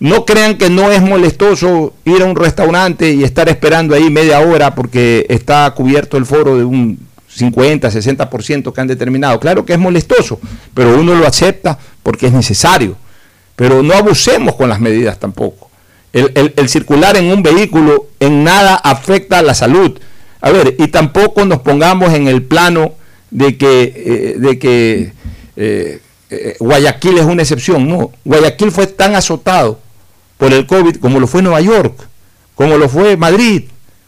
No 0.00 0.26
crean 0.26 0.58
que 0.58 0.68
no 0.68 0.92
es 0.92 1.00
molestoso 1.00 1.94
ir 2.04 2.20
a 2.20 2.26
un 2.26 2.36
restaurante 2.36 3.10
y 3.10 3.24
estar 3.24 3.48
esperando 3.48 3.94
ahí 3.94 4.10
media 4.10 4.40
hora 4.40 4.74
porque 4.74 5.24
está 5.30 5.70
cubierto 5.70 6.18
el 6.18 6.26
foro 6.26 6.58
de 6.58 6.64
un 6.64 6.98
50, 7.34 7.90
60% 7.90 8.72
que 8.72 8.80
han 8.80 8.86
determinado. 8.86 9.38
Claro 9.40 9.64
que 9.64 9.72
es 9.72 9.78
molestoso, 9.78 10.40
pero 10.74 10.98
uno 10.98 11.14
lo 11.14 11.26
acepta 11.26 11.78
porque 12.02 12.26
es 12.26 12.32
necesario. 12.32 12.96
Pero 13.56 13.82
no 13.82 13.94
abusemos 13.94 14.54
con 14.54 14.68
las 14.68 14.80
medidas 14.80 15.18
tampoco. 15.18 15.70
El, 16.12 16.68
circular 16.68 17.16
en 17.16 17.32
un 17.32 17.42
vehículo 17.42 18.08
en 18.20 18.44
nada 18.44 18.74
afecta 18.76 19.38
a 19.38 19.42
la 19.42 19.54
salud. 19.54 19.98
A 20.40 20.50
ver, 20.50 20.76
y 20.78 20.88
tampoco 20.88 21.44
nos 21.44 21.60
pongamos 21.60 22.12
en 22.12 22.28
el 22.28 22.42
plano 22.42 22.92
de 23.30 23.56
que, 23.56 23.82
eh, 23.96 24.34
de 24.38 24.58
que 24.58 25.12
eh, 25.56 26.00
eh, 26.28 26.56
Guayaquil 26.58 27.18
es 27.18 27.24
una 27.24 27.42
excepción. 27.42 27.88
No, 27.88 28.10
Guayaquil 28.24 28.70
fue 28.70 28.86
tan 28.88 29.14
azotado 29.14 29.80
por 30.36 30.52
el 30.52 30.66
COVID 30.66 30.96
como 30.96 31.18
lo 31.18 31.26
fue 31.26 31.40
Nueva 31.40 31.60
York, 31.62 31.94
como 32.54 32.76
lo 32.76 32.88
fue 32.88 33.16
Madrid, 33.16 33.64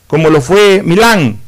como 0.06 0.28
lo 0.28 0.42
fue 0.42 0.82
Milán, 0.84 1.38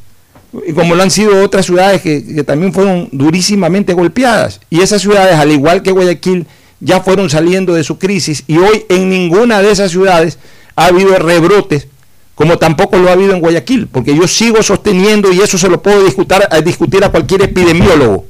como 0.74 0.94
lo 0.94 1.02
han 1.02 1.10
sido 1.10 1.42
otras 1.42 1.66
ciudades 1.66 2.02
que, 2.02 2.20
también 2.44 2.72
fueron 2.72 3.08
durísimamente 3.12 3.92
golpeadas. 3.92 4.60
Y 4.70 4.80
esas 4.80 5.02
ciudades, 5.02 5.36
al 5.36 5.50
igual 5.52 5.82
que 5.82 5.92
Guayaquil, 5.92 6.46
ya 6.80 7.00
fueron 7.00 7.30
saliendo 7.30 7.74
de 7.74 7.84
su 7.84 7.98
crisis. 7.98 8.44
Y 8.46 8.58
hoy 8.58 8.84
en 8.88 9.08
ninguna 9.08 9.62
de 9.62 9.70
esas 9.70 9.90
ciudades 9.90 10.38
ha 10.74 10.86
habido 10.86 11.16
rebrotes, 11.16 11.88
como 12.34 12.58
tampoco 12.58 12.98
lo 12.98 13.08
ha 13.08 13.12
habido 13.12 13.32
en 13.32 13.40
Guayaquil, 13.40 13.86
porque 13.88 14.14
yo 14.14 14.28
sigo 14.28 14.62
sosteniendo, 14.62 15.32
y 15.32 15.40
eso 15.40 15.58
se 15.58 15.68
lo 15.68 15.82
puedo 15.82 16.04
discutir, 16.04 16.38
a, 16.50 16.60
discutir 16.60 17.04
a 17.04 17.10
cualquier 17.10 17.42
epidemiólogo, 17.42 18.26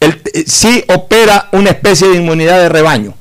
el, 0.00 0.20
eh, 0.32 0.44
sí 0.46 0.84
opera 0.88 1.48
una 1.52 1.70
especie 1.70 2.08
de 2.08 2.16
inmunidad 2.16 2.58
de 2.58 2.68
rebaño 2.68 3.14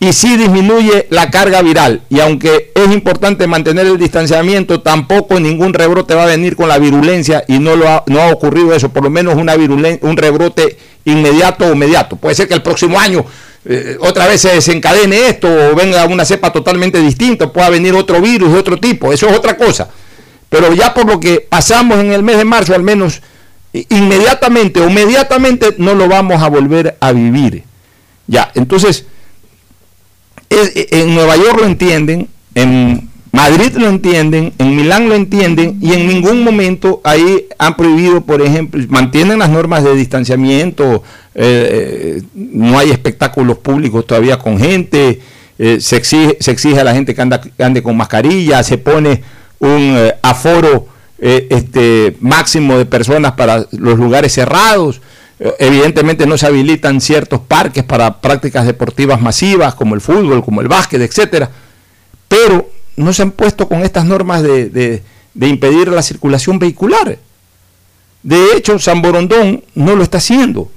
y 0.00 0.12
sí 0.12 0.36
disminuye 0.36 1.06
la 1.10 1.30
carga 1.30 1.60
viral. 1.62 2.02
Y 2.08 2.20
aunque 2.20 2.70
es 2.74 2.92
importante 2.92 3.46
mantener 3.46 3.86
el 3.86 3.98
distanciamiento, 3.98 4.80
tampoco 4.80 5.40
ningún 5.40 5.74
rebrote 5.74 6.14
va 6.14 6.24
a 6.24 6.26
venir 6.26 6.54
con 6.54 6.68
la 6.68 6.78
virulencia 6.78 7.44
y 7.48 7.58
no, 7.58 7.74
lo 7.74 7.88
ha, 7.88 8.04
no 8.06 8.20
ha 8.20 8.32
ocurrido 8.32 8.72
eso, 8.74 8.90
por 8.90 9.02
lo 9.02 9.10
menos 9.10 9.34
una 9.34 9.54
un 9.54 10.16
rebrote 10.16 10.78
inmediato 11.04 11.66
o 11.66 11.72
inmediato. 11.72 12.16
Puede 12.16 12.36
ser 12.36 12.46
que 12.46 12.54
el 12.54 12.62
próximo 12.62 12.98
año 12.98 13.24
eh, 13.64 13.96
otra 14.00 14.28
vez 14.28 14.40
se 14.40 14.50
desencadene 14.50 15.28
esto 15.28 15.48
o 15.48 15.74
venga 15.74 16.06
una 16.06 16.24
cepa 16.24 16.52
totalmente 16.52 17.00
distinta, 17.00 17.52
pueda 17.52 17.68
venir 17.70 17.94
otro 17.94 18.20
virus 18.20 18.52
de 18.52 18.58
otro 18.58 18.78
tipo, 18.78 19.12
eso 19.12 19.28
es 19.28 19.36
otra 19.36 19.56
cosa. 19.56 19.88
Pero 20.48 20.72
ya 20.72 20.94
por 20.94 21.06
lo 21.06 21.18
que 21.18 21.40
pasamos 21.40 21.98
en 21.98 22.12
el 22.12 22.22
mes 22.22 22.38
de 22.38 22.44
marzo, 22.44 22.74
al 22.74 22.82
menos 22.82 23.20
inmediatamente 23.72 24.80
o 24.80 24.88
inmediatamente 24.88 25.74
no 25.78 25.94
lo 25.94 26.08
vamos 26.08 26.40
a 26.42 26.48
volver 26.48 26.96
a 27.00 27.12
vivir. 27.12 27.64
Ya, 28.26 28.50
entonces 28.54 29.06
en 30.50 31.14
Nueva 31.14 31.36
York 31.36 31.58
lo 31.60 31.66
entienden, 31.66 32.28
en 32.54 33.08
Madrid 33.32 33.72
lo 33.76 33.88
entienden, 33.88 34.52
en 34.58 34.76
Milán 34.76 35.08
lo 35.08 35.14
entienden 35.14 35.78
y 35.80 35.92
en 35.92 36.06
ningún 36.06 36.42
momento 36.42 37.00
ahí 37.04 37.46
han 37.58 37.76
prohibido, 37.76 38.22
por 38.22 38.40
ejemplo, 38.40 38.82
mantienen 38.88 39.38
las 39.38 39.50
normas 39.50 39.84
de 39.84 39.94
distanciamiento, 39.94 41.02
eh, 41.34 42.22
no 42.34 42.78
hay 42.78 42.90
espectáculos 42.90 43.58
públicos 43.58 44.06
todavía 44.06 44.38
con 44.38 44.58
gente, 44.58 45.20
eh, 45.58 45.78
se, 45.80 45.96
exige, 45.96 46.38
se 46.40 46.50
exige 46.50 46.80
a 46.80 46.84
la 46.84 46.94
gente 46.94 47.14
que, 47.14 47.22
ande 47.62 47.82
con 47.82 47.96
mascarilla, 47.96 48.62
se 48.62 48.78
pone 48.78 49.22
un 49.58 49.94
eh, 49.96 50.14
aforo 50.22 50.88
este, 51.20 52.16
máximo 52.20 52.78
de 52.78 52.86
personas 52.86 53.32
para 53.32 53.66
los 53.72 53.98
lugares 53.98 54.32
cerrados. 54.32 55.00
Evidentemente 55.38 56.26
no 56.26 56.36
se 56.36 56.46
habilitan 56.46 57.00
ciertos 57.00 57.40
parques 57.40 57.84
para 57.84 58.20
prácticas 58.20 58.66
deportivas 58.66 59.20
masivas 59.20 59.74
como 59.74 59.94
el 59.94 60.00
fútbol, 60.00 60.44
como 60.44 60.60
el 60.60 60.68
básquet, 60.68 61.00
etcétera, 61.00 61.48
pero 62.26 62.68
no 62.96 63.12
se 63.12 63.22
han 63.22 63.30
puesto 63.30 63.68
con 63.68 63.82
estas 63.82 64.04
normas 64.04 64.42
de, 64.42 65.02
impedir 65.40 65.88
la 65.88 66.02
circulación 66.02 66.58
vehicular. 66.58 67.18
De 68.22 68.56
hecho, 68.56 68.78
San 68.80 69.00
Borondón 69.00 69.62
no 69.74 69.94
lo 69.94 70.02
está 70.02 70.18
haciendo. 70.18 70.70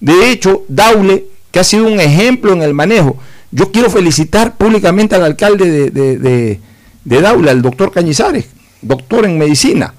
De 0.00 0.30
hecho, 0.30 0.64
Daule, 0.66 1.26
que 1.52 1.60
ha 1.60 1.64
sido 1.64 1.86
un 1.86 2.00
ejemplo 2.00 2.52
en 2.52 2.62
el 2.62 2.74
manejo, 2.74 3.16
yo 3.52 3.70
quiero 3.70 3.88
felicitar 3.88 4.56
públicamente 4.56 5.14
al 5.14 5.24
alcalde 5.24 5.90
de, 5.90 6.58
de 7.04 7.20
Daula, 7.20 7.52
el 7.52 7.62
doctor 7.62 7.92
Cañizares, 7.92 8.46
doctor 8.82 9.24
en 9.24 9.38
medicina. 9.38 9.94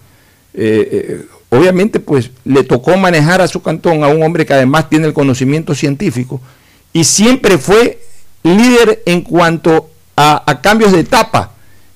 Eh, 0.53 0.89
eh, 0.91 1.25
obviamente, 1.49 1.99
pues 1.99 2.31
le 2.45 2.63
tocó 2.63 2.97
manejar 2.97 3.41
a 3.41 3.47
su 3.47 3.61
cantón 3.61 4.03
a 4.03 4.07
un 4.07 4.23
hombre 4.23 4.45
que 4.45 4.53
además 4.53 4.89
tiene 4.89 5.07
el 5.07 5.13
conocimiento 5.13 5.75
científico 5.75 6.41
y 6.93 7.03
siempre 7.03 7.57
fue 7.57 7.99
líder 8.43 9.03
en 9.05 9.21
cuanto 9.21 9.89
a, 10.15 10.59
cambios 10.61 10.91
de 10.91 10.99
etapa 10.99 11.51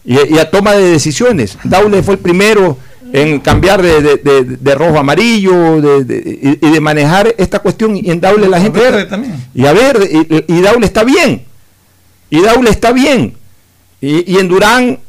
y, 0.05 0.37
a 0.37 0.49
toma 0.49 0.73
de 0.73 0.91
decisiones. 0.91 1.57
Daule 1.63 2.03
fue 2.03 2.15
el 2.15 2.19
primero 2.19 2.77
en 3.11 3.39
cambiar 3.39 3.81
de, 3.81 4.75
rojo 4.75 4.97
a 4.97 5.01
amarillo 5.01 5.77
y, 5.77 6.03
de 6.03 6.79
manejar 6.81 7.33
esta 7.37 7.59
cuestión 7.59 7.97
y 7.97 8.09
en 8.09 8.19
Daule 8.19 8.47
la 8.47 8.59
gente... 8.59 8.79
Y 9.53 9.65
a 9.65 9.73
ver, 9.73 9.99
y, 10.47 10.61
Daule 10.61 10.85
está 10.85 11.03
bien. 11.03 11.43
Y 12.29 12.41
Daule 12.41 12.69
está 12.69 12.91
bien. 12.91 13.35
Y, 14.01 14.37
en 14.37 14.47
Durán, 14.47 14.99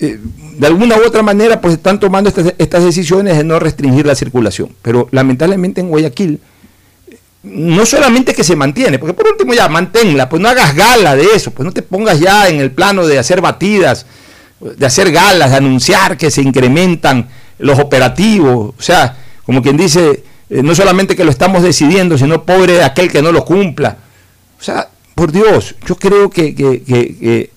eh, 0.00 0.20
de 0.58 0.66
alguna 0.66 0.96
u 0.96 1.04
otra 1.04 1.22
manera, 1.22 1.60
pues 1.60 1.74
están 1.74 1.98
tomando 1.98 2.30
estas, 2.30 2.84
decisiones 2.84 3.36
de 3.36 3.42
no 3.42 3.58
restringir 3.58 4.06
la 4.06 4.14
circulación. 4.14 4.70
Pero 4.80 5.08
lamentablemente 5.10 5.80
en 5.80 5.88
Guayaquil 5.88 6.40
no 7.42 7.86
solamente 7.86 8.34
que 8.34 8.44
se 8.44 8.56
mantiene, 8.56 8.98
porque 8.98 9.14
por 9.14 9.28
último 9.28 9.54
ya 9.54 9.68
manténla, 9.68 10.28
pues 10.28 10.42
no 10.42 10.48
hagas 10.48 10.74
gala 10.74 11.16
de 11.16 11.24
eso, 11.34 11.50
pues 11.52 11.64
no 11.64 11.72
te 11.72 11.82
pongas 11.82 12.20
ya 12.20 12.48
en 12.48 12.60
el 12.60 12.70
plano 12.70 13.06
de 13.06 13.18
hacer 13.18 13.40
batidas, 13.40 14.06
de 14.60 14.84
hacer 14.84 15.10
galas, 15.12 15.50
de 15.50 15.56
anunciar 15.56 16.16
que 16.16 16.30
se 16.30 16.42
incrementan 16.42 17.28
los 17.58 17.78
operativos, 17.78 18.74
o 18.76 18.82
sea, 18.82 19.16
como 19.46 19.62
quien 19.62 19.76
dice, 19.76 20.24
eh, 20.50 20.62
no 20.62 20.74
solamente 20.74 21.16
que 21.16 21.24
lo 21.24 21.30
estamos 21.30 21.62
decidiendo, 21.62 22.18
sino 22.18 22.44
pobre 22.44 22.74
de 22.74 22.84
aquel 22.84 23.10
que 23.10 23.22
no 23.22 23.32
lo 23.32 23.44
cumpla. 23.44 23.96
O 24.60 24.62
sea, 24.62 24.88
por 25.14 25.32
Dios, 25.32 25.76
yo 25.86 25.96
creo 25.96 26.30
que 26.30 27.50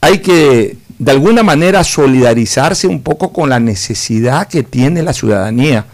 hay 0.00 0.18
que 0.18 0.76
de 0.98 1.10
alguna 1.10 1.42
manera 1.42 1.82
solidarizarse 1.82 2.86
un 2.86 3.02
poco 3.02 3.32
con 3.32 3.48
la 3.48 3.60
necesidad 3.60 4.48
que 4.48 4.62
tiene 4.62 5.02
la 5.02 5.12
ciudadanía 5.12 5.86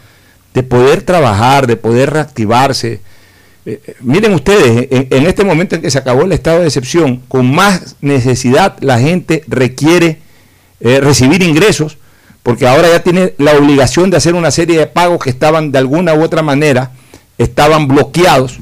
de 0.54 0.62
poder 0.62 1.02
trabajar, 1.02 1.66
de 1.66 1.76
poder 1.76 2.10
reactivarse. 2.10 3.00
Eh, 3.66 3.80
eh, 3.86 3.94
miren 4.00 4.34
ustedes, 4.34 4.88
en, 4.90 5.26
este 5.26 5.44
momento 5.44 5.76
en 5.76 5.82
que 5.82 5.90
se 5.90 5.98
acabó 5.98 6.22
el 6.22 6.32
estado 6.32 6.60
de 6.60 6.66
excepción, 6.66 7.22
con 7.28 7.50
más 7.50 7.96
necesidad 8.00 8.76
la 8.80 8.98
gente 8.98 9.44
requiere 9.46 10.18
eh, 10.80 11.00
recibir 11.00 11.42
ingresos, 11.42 11.98
porque 12.42 12.66
ahora 12.66 12.88
ya 12.88 13.02
tiene 13.02 13.34
la 13.38 13.52
obligación 13.52 14.10
de 14.10 14.16
hacer 14.16 14.34
una 14.34 14.50
serie 14.50 14.78
de 14.78 14.86
pagos 14.86 15.22
que 15.22 15.30
estaban 15.30 15.72
de 15.72 15.78
alguna 15.78 16.14
u 16.14 16.22
otra 16.22 16.42
manera, 16.42 16.92
estaban 17.38 17.88
bloqueados 17.88 18.58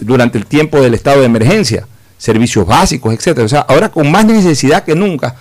durante 0.00 0.38
el 0.38 0.46
tiempo 0.46 0.80
del 0.80 0.94
estado 0.94 1.18
de 1.18 1.26
emergencia, 1.26 1.87
servicios 2.18 2.66
básicos, 2.66 3.14
etcétera. 3.14 3.46
O 3.46 3.48
sea, 3.48 3.60
ahora 3.60 3.88
con 3.88 4.10
más 4.10 4.26
necesidad 4.26 4.84
que 4.84 4.94
nunca, 4.94 5.34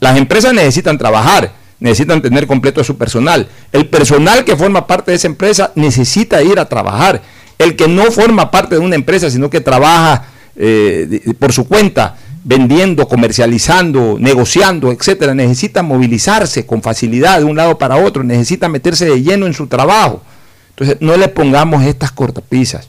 las 0.00 0.16
empresas 0.16 0.54
necesitan 0.54 0.96
trabajar 0.96 1.52
necesitan 1.82 2.22
tener 2.22 2.46
completo 2.46 2.80
a 2.80 2.84
su 2.84 2.96
personal. 2.96 3.48
El 3.72 3.88
personal 3.88 4.44
que 4.44 4.56
forma 4.56 4.86
parte 4.86 5.10
de 5.10 5.16
esa 5.16 5.26
empresa 5.26 5.72
necesita 5.74 6.40
ir 6.42 6.58
a 6.60 6.68
trabajar. 6.68 7.20
El 7.58 7.74
que 7.74 7.88
no 7.88 8.04
forma 8.12 8.50
parte 8.50 8.76
de 8.76 8.80
una 8.80 8.94
empresa, 8.94 9.28
sino 9.30 9.50
que 9.50 9.60
trabaja 9.60 10.26
eh, 10.54 11.34
por 11.40 11.52
su 11.52 11.66
cuenta, 11.66 12.16
vendiendo, 12.44 13.08
comercializando, 13.08 14.16
negociando, 14.18 14.92
etcétera, 14.92 15.34
necesita 15.34 15.82
movilizarse 15.82 16.64
con 16.66 16.82
facilidad 16.82 17.38
de 17.38 17.44
un 17.44 17.56
lado 17.56 17.76
para 17.78 17.96
otro, 17.96 18.22
necesita 18.22 18.68
meterse 18.68 19.06
de 19.06 19.20
lleno 19.20 19.46
en 19.46 19.54
su 19.54 19.66
trabajo. 19.66 20.22
Entonces, 20.70 20.98
no 21.00 21.16
le 21.16 21.28
pongamos 21.28 21.84
estas 21.84 22.12
cortapisas 22.12 22.88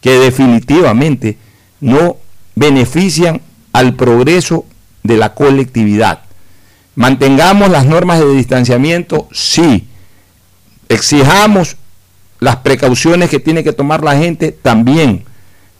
que 0.00 0.18
definitivamente 0.18 1.38
no 1.80 2.16
benefician 2.64 3.42
al 3.72 3.94
progreso 3.94 4.64
de 5.02 5.16
la 5.18 5.34
colectividad. 5.34 6.20
Mantengamos 6.94 7.68
las 7.68 7.84
normas 7.84 8.20
de 8.20 8.34
distanciamiento, 8.34 9.28
sí. 9.32 9.86
Exijamos 10.88 11.76
las 12.40 12.56
precauciones 12.56 13.28
que 13.28 13.40
tiene 13.40 13.64
que 13.64 13.72
tomar 13.72 14.02
la 14.02 14.16
gente 14.16 14.52
también, 14.52 15.24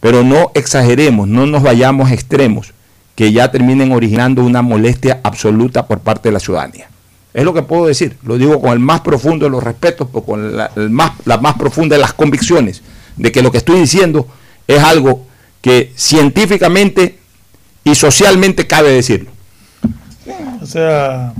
pero 0.00 0.22
no 0.22 0.50
exageremos, 0.54 1.26
no 1.26 1.46
nos 1.46 1.62
vayamos 1.62 2.10
extremos 2.10 2.74
que 3.14 3.32
ya 3.32 3.50
terminen 3.50 3.92
originando 3.92 4.44
una 4.44 4.60
molestia 4.60 5.20
absoluta 5.22 5.86
por 5.86 6.00
parte 6.00 6.28
de 6.28 6.32
la 6.32 6.40
ciudadanía. 6.40 6.88
Es 7.32 7.44
lo 7.44 7.54
que 7.54 7.62
puedo 7.62 7.86
decir, 7.86 8.18
lo 8.24 8.36
digo 8.36 8.60
con 8.60 8.72
el 8.72 8.78
más 8.78 9.00
profundo 9.00 9.46
de 9.46 9.50
los 9.50 9.62
respetos, 9.62 10.08
pero 10.12 10.24
con 10.24 10.54
más, 10.92 11.12
la 11.24 11.38
más 11.38 11.54
profunda 11.54 11.96
de 11.96 12.02
las 12.02 12.12
convicciones, 12.12 12.82
de 13.16 13.32
que 13.32 13.40
lo 13.40 13.50
que 13.50 13.58
estoy 13.58 13.80
diciendo 13.80 14.28
es 14.66 14.82
algo 14.82 15.26
que 15.64 15.94
científicamente 15.96 17.16
y 17.84 17.94
socialmente 17.94 18.66
cabe 18.66 18.90
decirlo. 18.90 19.30
O 20.60 20.66
sea, 20.66 21.32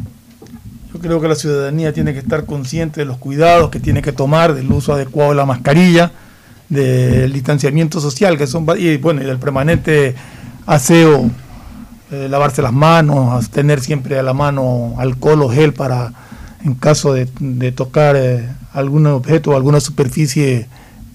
yo 0.90 0.98
creo 0.98 1.20
que 1.20 1.28
la 1.28 1.34
ciudadanía 1.34 1.92
tiene 1.92 2.14
que 2.14 2.20
estar 2.20 2.46
consciente 2.46 3.02
de 3.02 3.04
los 3.04 3.18
cuidados 3.18 3.68
que 3.68 3.80
tiene 3.80 4.00
que 4.00 4.12
tomar, 4.12 4.54
del 4.54 4.72
uso 4.72 4.94
adecuado 4.94 5.32
de 5.32 5.36
la 5.36 5.44
mascarilla, 5.44 6.10
del 6.70 7.34
distanciamiento 7.34 8.00
social, 8.00 8.38
que 8.38 8.46
son 8.46 8.66
y 8.78 8.96
bueno, 8.96 9.20
y 9.20 9.26
del 9.26 9.36
permanente 9.38 10.14
aseo, 10.64 11.30
eh, 12.10 12.26
lavarse 12.30 12.62
las 12.62 12.72
manos, 12.72 13.50
tener 13.50 13.82
siempre 13.82 14.18
a 14.18 14.22
la 14.22 14.32
mano 14.32 14.94
alcohol 14.96 15.42
o 15.42 15.50
gel 15.50 15.74
para, 15.74 16.14
en 16.64 16.76
caso 16.76 17.12
de, 17.12 17.26
tocar 17.72 18.16
eh, 18.16 18.48
algún 18.72 19.06
objeto 19.06 19.50
o 19.50 19.56
alguna 19.56 19.80
superficie, 19.80 20.66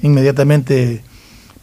inmediatamente 0.03 1.01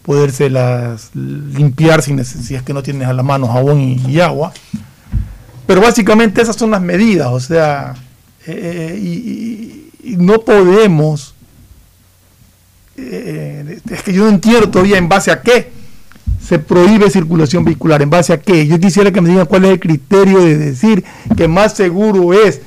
poderse 0.06 0.48
las 0.48 1.10
limpiar 1.14 2.00
si, 2.00 2.16
si 2.24 2.54
es 2.54 2.62
que 2.62 2.72
no 2.72 2.82
tienes 2.82 3.08
a 3.08 3.12
la 3.12 3.24
mano 3.24 3.48
jabón 3.48 3.80
y 3.80 4.20
agua. 4.20 4.52
Pero 5.66 5.80
básicamente 5.80 6.40
esas 6.40 6.54
son 6.54 6.70
las 6.70 6.80
medidas, 6.80 7.26
o 7.26 7.40
sea, 7.40 7.94
eh, 8.46 8.96
y, 8.96 10.16
no 10.16 10.40
podemos, 10.42 11.34
eh, 12.96 13.80
es 13.90 14.02
que 14.04 14.12
yo 14.12 14.22
no 14.22 14.28
entiendo 14.28 14.70
todavía 14.70 14.98
en 14.98 15.08
base 15.08 15.32
a 15.32 15.42
qué 15.42 15.72
se 16.40 16.60
prohíbe 16.60 17.10
circulación 17.10 17.64
vehicular, 17.64 18.00
en 18.02 18.10
base 18.10 18.32
a 18.32 18.40
qué. 18.40 18.64
Yo 18.68 18.78
quisiera 18.78 19.10
que 19.10 19.20
me 19.20 19.28
digan 19.28 19.46
cuál 19.46 19.64
es 19.64 19.72
el 19.72 19.80
criterio 19.80 20.38
de 20.38 20.56
decir 20.56 21.04
que 21.36 21.48
más 21.48 21.74
seguro 21.74 22.32
es 22.32 22.60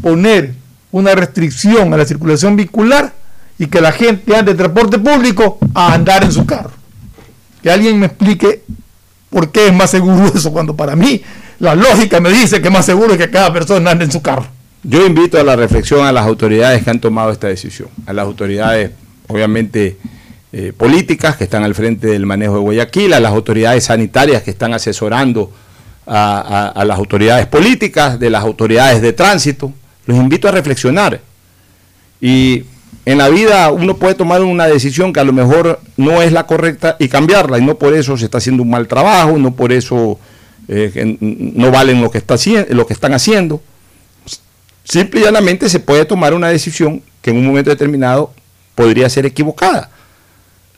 poner 0.00 0.54
una 0.92 1.16
restricción 1.16 1.92
a 1.92 1.96
la 1.96 2.06
circulación 2.06 2.54
vehicular 2.54 3.12
y 3.58 3.66
que 3.66 3.80
la 3.80 3.90
gente 3.90 4.36
ande 4.36 4.52
en 4.52 4.56
transporte 4.56 5.00
público 5.00 5.58
a 5.74 5.94
andar 5.94 6.22
en 6.22 6.30
su 6.30 6.46
carro. 6.46 6.83
Que 7.64 7.70
alguien 7.70 7.98
me 7.98 8.04
explique 8.04 8.60
por 9.30 9.50
qué 9.50 9.68
es 9.68 9.72
más 9.72 9.90
seguro 9.90 10.30
eso 10.34 10.52
cuando 10.52 10.76
para 10.76 10.94
mí 10.94 11.22
la 11.60 11.74
lógica 11.74 12.20
me 12.20 12.30
dice 12.30 12.60
que 12.60 12.68
más 12.68 12.84
seguro 12.84 13.14
es 13.14 13.18
que 13.18 13.30
cada 13.30 13.50
persona 13.54 13.90
ande 13.90 14.04
en 14.04 14.12
su 14.12 14.20
carro. 14.20 14.46
Yo 14.82 15.06
invito 15.06 15.40
a 15.40 15.42
la 15.42 15.56
reflexión 15.56 16.06
a 16.06 16.12
las 16.12 16.26
autoridades 16.26 16.84
que 16.84 16.90
han 16.90 17.00
tomado 17.00 17.30
esta 17.30 17.46
decisión, 17.46 17.88
a 18.04 18.12
las 18.12 18.26
autoridades 18.26 18.90
obviamente 19.28 19.96
eh, 20.52 20.74
políticas 20.76 21.36
que 21.36 21.44
están 21.44 21.64
al 21.64 21.74
frente 21.74 22.06
del 22.06 22.26
manejo 22.26 22.56
de 22.56 22.60
Guayaquil, 22.60 23.14
a 23.14 23.20
las 23.20 23.32
autoridades 23.32 23.84
sanitarias 23.84 24.42
que 24.42 24.50
están 24.50 24.74
asesorando 24.74 25.50
a, 26.06 26.68
a 26.68 26.84
las 26.84 26.98
autoridades 26.98 27.46
políticas, 27.46 28.20
de 28.20 28.28
las 28.28 28.42
autoridades 28.42 29.00
de 29.00 29.14
tránsito. 29.14 29.72
Los 30.04 30.18
invito 30.18 30.48
a 30.48 30.50
reflexionar. 30.50 31.18
Y 32.20 32.64
en 33.06 33.18
la 33.18 33.28
vida 33.28 33.70
uno 33.70 33.96
puede 33.96 34.14
tomar 34.14 34.42
una 34.42 34.66
decisión 34.66 35.12
que 35.12 35.20
a 35.20 35.24
lo 35.24 35.32
mejor 35.32 35.80
no 35.96 36.22
es 36.22 36.32
la 36.32 36.46
correcta 36.46 36.96
y 36.98 37.08
cambiarla, 37.08 37.58
y 37.58 37.64
no 37.64 37.76
por 37.76 37.94
eso 37.94 38.16
se 38.16 38.24
está 38.24 38.38
haciendo 38.38 38.62
un 38.62 38.70
mal 38.70 38.88
trabajo, 38.88 39.36
no 39.38 39.54
por 39.54 39.72
eso 39.72 40.18
eh, 40.68 41.16
no 41.20 41.70
valen 41.70 42.00
lo 42.00 42.10
que, 42.10 42.18
está, 42.18 42.36
lo 42.70 42.86
que 42.86 42.94
están 42.94 43.12
haciendo. 43.12 43.62
Simple 44.84 45.20
y 45.20 45.24
llanamente 45.24 45.68
se 45.68 45.80
puede 45.80 46.04
tomar 46.04 46.34
una 46.34 46.48
decisión 46.48 47.02
que 47.22 47.30
en 47.30 47.38
un 47.38 47.46
momento 47.46 47.70
determinado 47.70 48.32
podría 48.74 49.08
ser 49.08 49.26
equivocada. 49.26 49.90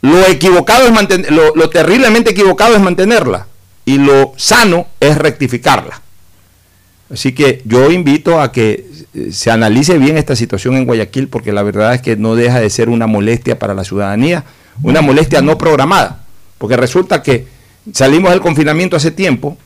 Lo 0.01 0.25
equivocado 0.27 0.87
es 0.87 0.93
mantener, 0.93 1.33
lo, 1.33 1.71
terriblemente 1.71 2.31
equivocado 2.31 2.75
es 2.75 2.81
mantenerla 2.81 3.47
y 3.85 3.99
lo 3.99 4.33
sano 4.37 4.87
es 5.01 5.17
rectificarla. 5.19 6.03
Así 7.13 7.33
que 7.33 7.63
yo 7.65 7.91
invito 7.91 8.41
a 8.41 8.51
que 8.51 8.87
eh, 9.15 9.29
se 9.31 9.51
analice 9.51 9.99
bien 9.99 10.17
esta 10.17 10.35
situación 10.35 10.77
en 10.77 10.85
Guayaquil 10.85 11.29
porque 11.29 11.53
la 11.53 11.63
verdad 11.63 11.95
es 11.95 12.03
que 12.03 12.17
no 12.17 12.35
deja 12.35 12.61
de 12.61 12.69
ser 12.71 12.89
una 12.89 13.07
molestia 13.07 13.59
para 13.59 13.75
la 13.75 13.85
ciudadanía, 13.85 14.45
una 14.83 15.03
molestia 15.03 15.41
no 15.41 15.57
programada, 15.57 16.25
porque 16.59 16.77
resulta 16.77 17.23
que 17.23 17.47
salimos 17.93 18.33
del 18.33 18.41
confinamiento 18.41 18.97
hace 18.97 19.11
tiempo, 19.11 19.57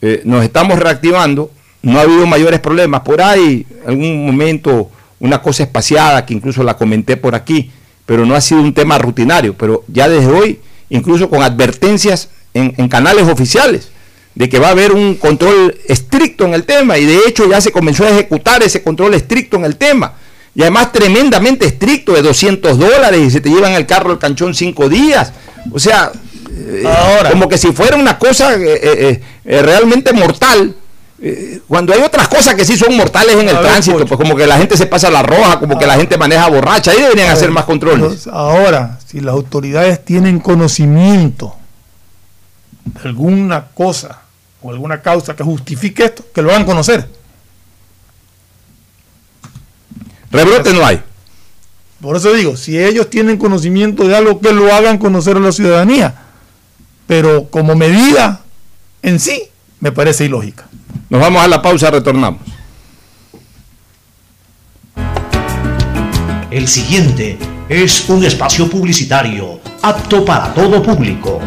eh, 0.00 0.22
nos 0.24 0.44
estamos 0.44 0.78
reactivando, 0.78 1.50
no 1.82 1.98
ha 1.98 2.02
habido 2.02 2.26
mayores 2.26 2.60
problemas. 2.60 3.00
Por 3.02 3.20
ahí, 3.20 3.66
algún 3.86 4.24
momento, 4.26 4.90
una 5.18 5.42
cosa 5.42 5.64
espaciada 5.64 6.24
que 6.24 6.34
incluso 6.34 6.62
la 6.62 6.76
comenté 6.76 7.16
por 7.16 7.34
aquí, 7.34 7.70
pero 8.04 8.24
no 8.24 8.34
ha 8.34 8.40
sido 8.40 8.60
un 8.60 8.74
tema 8.74 8.98
rutinario. 8.98 9.54
Pero 9.54 9.84
ya 9.88 10.08
desde 10.08 10.30
hoy, 10.30 10.60
incluso 10.88 11.28
con 11.28 11.42
advertencias 11.42 12.28
en, 12.54 12.74
en 12.76 12.88
canales 12.88 13.28
oficiales, 13.28 13.90
de 14.36 14.50
que 14.50 14.58
va 14.58 14.68
a 14.68 14.72
haber 14.72 14.92
un 14.92 15.14
control 15.16 15.74
estricto 15.88 16.44
en 16.44 16.52
el 16.52 16.64
tema, 16.64 16.98
y 16.98 17.06
de 17.06 17.20
hecho 17.26 17.48
ya 17.48 17.60
se 17.60 17.72
comenzó 17.72 18.04
a 18.04 18.10
ejecutar 18.10 18.62
ese 18.62 18.82
control 18.82 19.14
estricto 19.14 19.56
en 19.56 19.64
el 19.64 19.76
tema. 19.76 20.12
Y 20.54 20.60
además 20.60 20.92
tremendamente 20.92 21.66
estricto, 21.66 22.12
de 22.12 22.20
200 22.20 22.78
dólares, 22.78 23.20
y 23.20 23.30
se 23.30 23.40
te 23.40 23.48
llevan 23.48 23.72
el 23.72 23.86
carro 23.86 24.10
al 24.10 24.18
canchón 24.18 24.54
cinco 24.54 24.90
días. 24.90 25.32
O 25.72 25.78
sea, 25.78 26.12
como 27.30 27.48
que 27.48 27.56
si 27.56 27.72
fuera 27.72 27.96
una 27.96 28.18
cosa 28.18 28.54
eh, 28.54 28.80
eh, 28.82 29.22
eh, 29.44 29.62
realmente 29.62 30.12
mortal, 30.12 30.74
eh, 31.18 31.60
cuando 31.66 31.94
hay 31.94 32.02
otras 32.02 32.28
cosas 32.28 32.54
que 32.54 32.66
sí 32.66 32.76
son 32.76 32.94
mortales 32.94 33.36
en 33.36 33.48
el 33.48 33.58
tránsito, 33.58 34.04
pues 34.04 34.20
como 34.20 34.36
que 34.36 34.46
la 34.46 34.58
gente 34.58 34.76
se 34.76 34.84
pasa 34.84 35.10
la 35.10 35.22
roja, 35.22 35.58
como 35.58 35.78
que 35.78 35.86
la 35.86 35.94
gente 35.94 36.18
maneja 36.18 36.46
borracha, 36.48 36.90
ahí 36.90 37.00
deberían 37.00 37.30
hacer 37.30 37.50
más 37.50 37.64
controles. 37.64 38.26
Ahora, 38.26 38.98
si 39.06 39.20
las 39.20 39.34
autoridades 39.34 40.04
tienen 40.04 40.40
conocimiento 40.40 41.56
de 42.84 43.08
alguna 43.08 43.68
cosa 43.72 44.25
o 44.66 44.70
alguna 44.72 45.00
causa 45.00 45.36
que 45.36 45.44
justifique 45.44 46.04
esto, 46.04 46.24
que 46.34 46.42
lo 46.42 46.50
hagan 46.50 46.64
conocer. 46.64 47.08
Rebrote 50.30 50.72
no 50.74 50.84
hay. 50.84 51.00
Por 52.00 52.16
eso 52.16 52.32
digo, 52.32 52.56
si 52.56 52.78
ellos 52.78 53.08
tienen 53.08 53.38
conocimiento 53.38 54.06
de 54.06 54.16
algo, 54.16 54.40
que 54.40 54.52
lo 54.52 54.72
hagan 54.74 54.98
conocer 54.98 55.36
a 55.36 55.40
la 55.40 55.52
ciudadanía. 55.52 56.14
Pero 57.06 57.48
como 57.48 57.76
medida 57.76 58.42
en 59.02 59.20
sí, 59.20 59.44
me 59.80 59.92
parece 59.92 60.24
ilógica. 60.24 60.66
Nos 61.08 61.20
vamos 61.20 61.42
a 61.42 61.48
la 61.48 61.62
pausa, 61.62 61.90
retornamos. 61.90 62.40
El 66.50 66.66
siguiente 66.66 67.38
es 67.68 68.08
un 68.08 68.24
espacio 68.24 68.68
publicitario 68.68 69.60
apto 69.82 70.24
para 70.24 70.52
todo 70.52 70.82
público. 70.82 71.40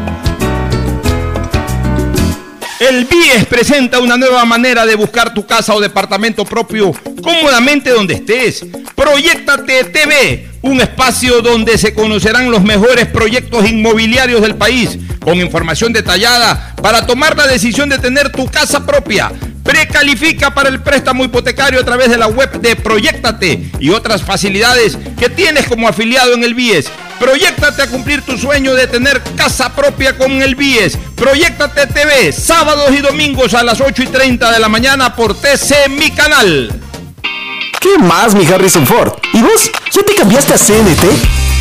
El 2.80 3.04
BIES 3.04 3.46
presenta 3.46 4.00
una 4.00 4.16
nueva 4.16 4.46
manera 4.46 4.86
de 4.86 4.96
buscar 4.96 5.34
tu 5.34 5.46
casa 5.46 5.76
o 5.76 5.82
departamento 5.82 6.46
propio 6.46 6.94
cómodamente 7.22 7.90
donde 7.90 8.14
estés. 8.14 8.66
Proyectate 8.96 9.84
TV, 9.84 10.48
un 10.62 10.80
espacio 10.80 11.42
donde 11.42 11.78
se 11.78 11.94
conocerán 11.94 12.50
los 12.50 12.64
mejores 12.64 13.08
proyectos 13.08 13.70
inmobiliarios 13.70 14.42
del 14.42 14.56
país, 14.56 14.98
con 15.20 15.42
información 15.42 15.92
detallada 15.92 16.74
para 16.82 17.06
tomar 17.06 17.36
la 17.36 17.48
decisión 17.48 17.90
de 17.90 18.00
tener 18.00 18.32
tu 18.32 18.46
casa 18.46 18.86
propia. 18.86 19.30
Precalifica 19.70 20.52
para 20.52 20.68
el 20.68 20.82
préstamo 20.82 21.24
hipotecario 21.24 21.80
a 21.80 21.84
través 21.84 22.10
de 22.10 22.18
la 22.18 22.26
web 22.26 22.60
de 22.60 22.76
Proyectate 22.76 23.70
y 23.80 23.92
otras 23.92 24.24
facilidades 24.24 24.98
que 25.20 25.30
tienes 25.30 25.68
como 25.68 25.88
afiliado 25.88 26.34
en 26.34 26.44
el 26.44 26.56
BIES. 26.56 26.88
Proyectate 27.20 27.84
a 27.84 27.88
cumplir 27.88 28.24
tu 28.24 28.36
sueño 28.36 28.74
de 28.74 28.88
tener 28.88 29.22
casa 29.38 29.76
propia 29.76 30.18
con 30.18 30.32
el 30.42 30.56
BIES. 30.56 30.98
Proyectate 31.16 31.86
TV, 31.86 32.32
sábados 32.32 32.90
y 32.98 33.02
domingos 33.02 33.54
a 33.54 33.62
las 33.62 33.80
8 33.80 34.02
y 34.02 34.08
30 34.08 34.52
de 34.52 34.60
la 34.60 34.70
mañana 34.70 35.16
por 35.16 35.40
TC 35.40 35.88
Mi 35.88 36.10
Canal. 36.10 36.74
¿Qué 37.80 38.00
más, 38.00 38.34
mi 38.34 38.48
Harrison 38.48 38.88
Ford? 38.88 39.14
¿Y 39.34 39.42
vos? 39.44 39.70
¿Ya 39.94 40.02
te 40.02 40.16
cambiaste 40.16 40.56
a 40.56 40.58
CNT? 40.58 41.04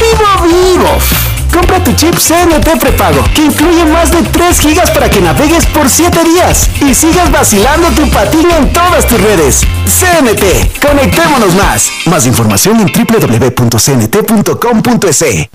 ¡Vivo, 0.00 0.46
vivo! 0.46 1.27
Compra 1.52 1.82
tu 1.82 1.92
chip 1.94 2.14
CNT 2.14 2.78
prepago, 2.80 3.24
que 3.34 3.44
incluye 3.44 3.84
más 3.86 4.10
de 4.10 4.22
3 4.22 4.60
gigas 4.60 4.90
para 4.90 5.10
que 5.10 5.20
navegues 5.20 5.66
por 5.66 5.88
7 5.88 6.24
días 6.24 6.68
y 6.80 6.94
sigas 6.94 7.30
vacilando 7.30 7.88
tu 7.90 8.08
patín 8.10 8.50
en 8.50 8.72
todas 8.72 9.06
tus 9.06 9.20
redes. 9.20 9.62
CNT, 9.86 10.80
conectémonos 10.80 11.54
más. 11.54 11.90
Más 12.06 12.26
información 12.26 12.80
en 12.80 12.92
www.cnt.com.es. 12.92 13.88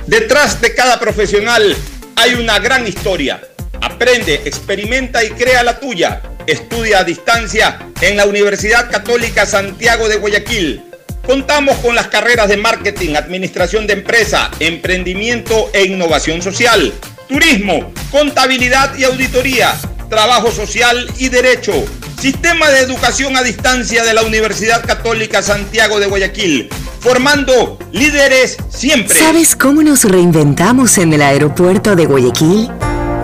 Detrás 0.08 0.62
de 0.62 0.74
cada 0.76 1.00
profesional 1.00 1.76
hay 2.16 2.34
una 2.36 2.60
gran 2.60 2.88
historia. 2.88 3.42
Aprende, 3.82 4.42
experimenta 4.46 5.24
y 5.24 5.30
crea 5.32 5.64
la 5.64 5.80
tuya. 5.80 6.22
Estudia 6.48 7.00
a 7.00 7.04
distancia 7.04 7.80
en 8.02 8.18
la 8.18 8.26
Universidad 8.26 8.90
Católica 8.90 9.46
Santiago 9.46 10.08
de 10.10 10.18
Guayaquil. 10.18 10.84
Contamos 11.26 11.78
con 11.78 11.96
las 11.96 12.08
carreras 12.08 12.50
de 12.50 12.58
marketing, 12.58 13.16
administración 13.16 13.88
de 13.88 13.94
empresa, 13.94 14.52
emprendimiento 14.60 15.70
e 15.72 15.86
innovación 15.86 16.42
social, 16.42 16.94
turismo, 17.30 17.94
contabilidad 18.12 18.94
y 18.98 19.06
auditoría, 19.06 19.74
trabajo 20.10 20.52
social 20.52 21.10
y 21.18 21.30
derecho. 21.30 21.72
Sistema 22.20 22.70
de 22.70 22.80
educación 22.80 23.38
a 23.38 23.42
distancia 23.42 24.04
de 24.04 24.14
la 24.14 24.24
Universidad 24.24 24.86
Católica 24.86 25.42
Santiago 25.42 26.02
de 26.02 26.08
Guayaquil, 26.08 26.70
formando 27.00 27.80
líderes 27.94 28.58
siempre. 28.70 29.18
¿Sabes 29.18 29.56
cómo 29.56 29.82
nos 29.82 30.04
reinventamos 30.04 30.98
en 30.98 31.14
el 31.14 31.22
aeropuerto 31.22 31.96
de 31.96 32.06
Guayaquil? 32.06 32.70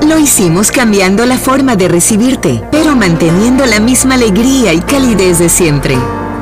Lo 0.08 0.18
hicimos 0.18 0.72
cambiando 0.72 1.26
la 1.26 1.38
forma 1.38 1.76
de 1.76 1.90
recibirte, 1.90 2.62
pero 2.72 2.96
manteniendo 2.96 3.66
la 3.66 3.82
misma 3.82 4.16
alegría 4.16 4.72
y 4.72 4.80
calidez 4.80 5.40
de 5.40 5.50
siempre. 5.50 5.98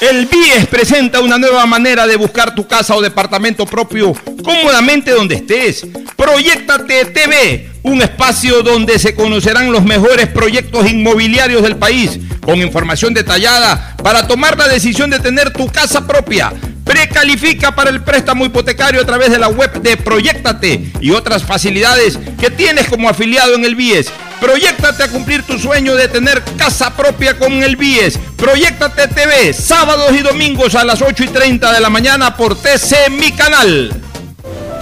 El 0.00 0.24
BIES 0.24 0.66
presenta 0.66 1.20
una 1.20 1.36
nueva 1.36 1.66
manera 1.66 2.06
de 2.06 2.16
buscar 2.16 2.54
tu 2.54 2.66
casa 2.66 2.96
o 2.96 3.02
departamento 3.02 3.66
propio 3.66 4.14
cómodamente 4.42 5.10
donde 5.10 5.34
estés. 5.34 5.86
Proyectate 6.16 7.04
TV, 7.04 7.68
un 7.82 8.00
espacio 8.00 8.62
donde 8.62 8.98
se 8.98 9.14
conocerán 9.14 9.70
los 9.70 9.84
mejores 9.84 10.28
proyectos 10.28 10.90
inmobiliarios 10.90 11.62
del 11.62 11.76
país, 11.76 12.18
con 12.40 12.62
información 12.62 13.12
detallada 13.12 13.94
para 14.02 14.26
tomar 14.26 14.56
la 14.56 14.68
decisión 14.68 15.10
de 15.10 15.20
tener 15.20 15.52
tu 15.52 15.66
casa 15.66 16.06
propia. 16.06 16.50
Precalifica 16.90 17.72
para 17.72 17.88
el 17.88 18.02
préstamo 18.02 18.44
hipotecario 18.44 19.00
a 19.00 19.04
través 19.04 19.30
de 19.30 19.38
la 19.38 19.46
web 19.46 19.80
de 19.80 19.96
Proyectate 19.96 20.90
y 21.00 21.12
otras 21.12 21.44
facilidades 21.44 22.18
que 22.40 22.50
tienes 22.50 22.88
como 22.88 23.08
afiliado 23.08 23.54
en 23.54 23.64
el 23.64 23.76
BIES. 23.76 24.08
Proyectate 24.40 25.04
a 25.04 25.08
cumplir 25.08 25.44
tu 25.44 25.56
sueño 25.56 25.94
de 25.94 26.08
tener 26.08 26.42
casa 26.58 26.96
propia 26.96 27.38
con 27.38 27.52
el 27.62 27.76
BIES. 27.76 28.18
Proyectate 28.36 29.06
TV, 29.06 29.52
sábados 29.52 30.10
y 30.18 30.22
domingos 30.22 30.74
a 30.74 30.84
las 30.84 31.00
8 31.00 31.22
y 31.22 31.28
30 31.28 31.72
de 31.72 31.80
la 31.80 31.90
mañana 31.90 32.36
por 32.36 32.56
TC 32.56 33.08
Mi 33.08 33.30
Canal. 33.30 33.92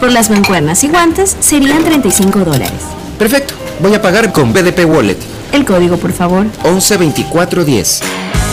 Por 0.01 0.11
las 0.11 0.31
mancuernas 0.31 0.83
y 0.85 0.89
guantes 0.89 1.37
serían 1.41 1.85
35 1.85 2.39
dólares. 2.39 2.71
Perfecto. 3.19 3.53
Voy 3.81 3.95
a 3.95 4.01
pagar 4.01 4.33
con 4.33 4.55
BDP 4.55 4.87
Wallet. 4.87 5.19
El 5.53 5.67
código, 5.67 5.99
por 5.99 6.15
favor. 6.15 6.47
112410. 6.65 8.01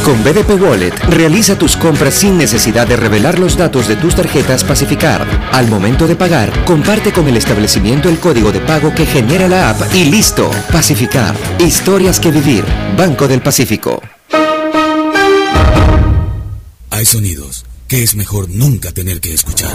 Con 0.06 0.24
BDP 0.24 0.62
Wallet, 0.62 0.94
realiza 1.10 1.58
tus 1.58 1.76
compras 1.76 2.14
sin 2.14 2.38
necesidad 2.38 2.86
de 2.86 2.96
revelar 2.96 3.40
los 3.40 3.58
datos 3.58 3.88
de 3.88 3.96
tus 3.96 4.14
tarjetas 4.14 4.64
Pacificar. 4.64 5.26
Al 5.52 5.68
momento 5.68 6.06
de 6.06 6.16
pagar, 6.16 6.64
comparte 6.64 7.12
con 7.12 7.28
el 7.28 7.36
establecimiento 7.38 8.08
el 8.08 8.20
código 8.20 8.52
de 8.52 8.60
pago 8.60 8.94
que 8.94 9.08
genera 9.08 9.48
la 9.48 9.72
app 9.72 9.82
y 9.96 10.06
listo. 10.06 10.52
Pacificar. 10.72 11.36
Historias 11.58 12.20
que 12.20 12.30
vivir. 12.30 12.64
Banco 12.96 13.28
del 13.28 13.42
Pacífico. 13.42 14.00
Hay 16.92 17.06
sonidos 17.08 17.66
que 17.88 18.04
es 18.04 18.16
mejor 18.16 18.48
nunca 18.48 18.92
tener 18.92 19.20
que 19.20 19.34
escuchar. 19.34 19.74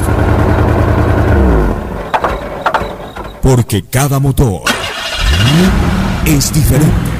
Porque 3.43 3.85
cada 3.91 4.21
motor 4.21 4.63
es 6.25 6.53
diferente. 6.53 7.20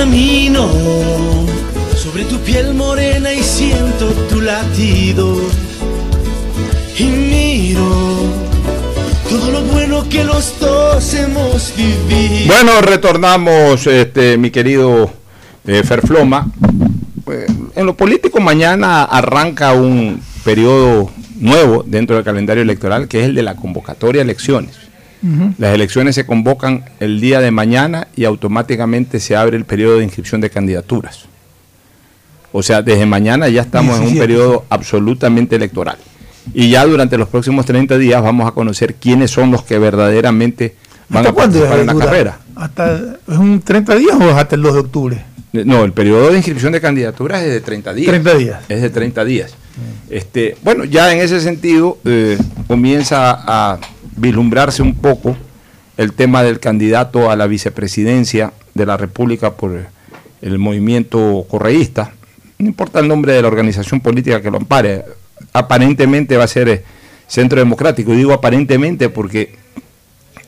Camino 0.00 0.66
sobre 1.94 2.24
tu 2.24 2.38
piel 2.38 2.72
morena 2.72 3.34
y 3.34 3.42
siento 3.42 4.06
tu 4.30 4.40
latido. 4.40 5.36
Y 6.98 7.04
miro 7.04 7.84
todo 9.28 9.50
lo 9.50 9.60
bueno 9.64 10.08
que 10.08 10.24
los 10.24 10.58
dos 10.58 11.12
hemos 11.12 11.74
vivido. 11.76 12.46
Bueno, 12.46 12.80
retornamos, 12.80 13.86
este, 13.86 14.38
mi 14.38 14.50
querido 14.50 15.12
eh, 15.66 15.82
Ferfloma. 15.84 16.50
Eh, 17.30 17.46
en 17.76 17.84
lo 17.84 17.94
político 17.94 18.40
mañana 18.40 19.04
arranca 19.04 19.74
un 19.74 20.22
periodo 20.42 21.10
nuevo 21.38 21.84
dentro 21.86 22.16
del 22.16 22.24
calendario 22.24 22.62
electoral, 22.62 23.06
que 23.06 23.20
es 23.20 23.26
el 23.26 23.34
de 23.34 23.42
la 23.42 23.54
convocatoria 23.54 24.22
a 24.22 24.24
elecciones. 24.24 24.89
Las 25.58 25.74
elecciones 25.74 26.14
se 26.14 26.24
convocan 26.24 26.84
el 26.98 27.20
día 27.20 27.40
de 27.40 27.50
mañana 27.50 28.08
y 28.16 28.24
automáticamente 28.24 29.20
se 29.20 29.36
abre 29.36 29.56
el 29.56 29.64
periodo 29.64 29.98
de 29.98 30.04
inscripción 30.04 30.40
de 30.40 30.48
candidaturas. 30.48 31.26
O 32.52 32.62
sea, 32.62 32.82
desde 32.82 33.06
mañana 33.06 33.48
ya 33.48 33.62
estamos 33.62 34.00
en 34.00 34.08
un 34.08 34.18
periodo 34.18 34.64
absolutamente 34.70 35.56
electoral. 35.56 35.98
Y 36.54 36.70
ya 36.70 36.84
durante 36.84 37.18
los 37.18 37.28
próximos 37.28 37.66
30 37.66 37.98
días 37.98 38.22
vamos 38.22 38.48
a 38.48 38.52
conocer 38.52 38.94
quiénes 38.94 39.30
son 39.30 39.50
los 39.50 39.62
que 39.62 39.78
verdaderamente 39.78 40.74
van 41.08 41.26
a 41.26 41.32
participar 41.32 41.80
en 41.80 41.86
la 41.86 41.94
carrera. 41.94 42.38
¿Hasta 42.56 42.96
es 43.28 43.38
un 43.38 43.60
30 43.60 43.96
días 43.96 44.16
o 44.18 44.30
es 44.30 44.36
hasta 44.36 44.56
el 44.56 44.62
2 44.62 44.74
de 44.74 44.80
octubre? 44.80 45.24
No, 45.52 45.84
el 45.84 45.92
periodo 45.92 46.30
de 46.30 46.36
inscripción 46.36 46.72
de 46.72 46.80
candidaturas 46.80 47.42
es 47.42 47.52
de 47.52 47.60
30 47.60 47.92
días. 47.92 48.08
30 48.08 48.34
días. 48.34 48.60
Es 48.68 48.82
de 48.82 48.90
30 48.90 49.24
días. 49.24 49.54
Este, 50.08 50.56
bueno, 50.62 50.84
ya 50.84 51.12
en 51.12 51.20
ese 51.20 51.40
sentido 51.40 51.98
eh, 52.04 52.38
comienza 52.66 53.42
a 53.46 53.78
vislumbrarse 54.20 54.82
un 54.82 54.94
poco 54.94 55.36
el 55.96 56.12
tema 56.12 56.42
del 56.42 56.60
candidato 56.60 57.30
a 57.30 57.36
la 57.36 57.46
vicepresidencia 57.46 58.52
de 58.74 58.86
la 58.86 58.96
República 58.96 59.52
por 59.52 59.86
el 60.42 60.58
movimiento 60.58 61.44
correísta. 61.48 62.12
No 62.58 62.66
importa 62.66 63.00
el 63.00 63.08
nombre 63.08 63.32
de 63.32 63.42
la 63.42 63.48
organización 63.48 64.00
política 64.00 64.40
que 64.40 64.50
lo 64.50 64.58
ampare. 64.58 65.04
Aparentemente 65.52 66.36
va 66.36 66.44
a 66.44 66.48
ser 66.48 66.68
eh, 66.68 66.84
Centro 67.26 67.58
Democrático. 67.58 68.12
Y 68.12 68.16
digo 68.16 68.32
aparentemente 68.32 69.08
porque 69.08 69.56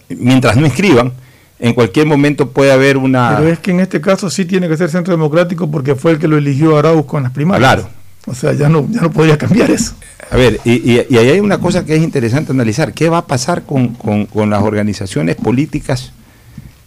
mientras 0.09 0.57
no 0.57 0.67
inscriban, 0.67 1.13
en 1.59 1.75
cualquier 1.75 2.07
momento 2.07 2.51
puede 2.51 2.73
haber 2.73 2.97
una... 2.97 3.37
Pero 3.39 3.49
es 3.49 3.59
que 3.59 3.71
en 3.71 3.81
este 3.81 4.01
caso 4.01 4.29
sí 4.31 4.45
tiene 4.45 4.69
que 4.69 4.77
ser 4.77 4.91
Centro 4.91 5.15
Democrático 5.15 5.71
porque 5.71 5.95
fue 5.95 6.13
el 6.13 6.19
que 6.19 6.29
lo 6.29 6.37
eligió 6.37 6.77
Arauco 6.77 7.17
en 7.17 7.25
las 7.25 7.33
primarias. 7.33 7.75
Claro. 7.75 8.02
O 8.27 8.35
sea, 8.35 8.53
ya 8.53 8.69
no, 8.69 8.87
ya 8.91 9.01
no 9.01 9.11
podía 9.11 9.37
cambiar 9.37 9.71
eso. 9.71 9.95
A 10.31 10.37
ver, 10.37 10.61
y, 10.65 10.73
y- 10.93 11.07
y 11.11 11.17
ahí 11.19 11.29
hay 11.31 11.41
una 11.41 11.59
cosa 11.59 11.85
que 11.85 11.97
es 11.97 12.03
interesante 12.03 12.53
analizar. 12.53 12.93
¿Qué 12.93 13.09
va 13.09 13.19
a 13.19 13.27
pasar 13.27 13.63
con, 13.65 13.89
con- 13.95 14.27
con 14.27 14.49
las 14.51 14.63
organizaciones 14.63 15.37
políticas 15.37 16.13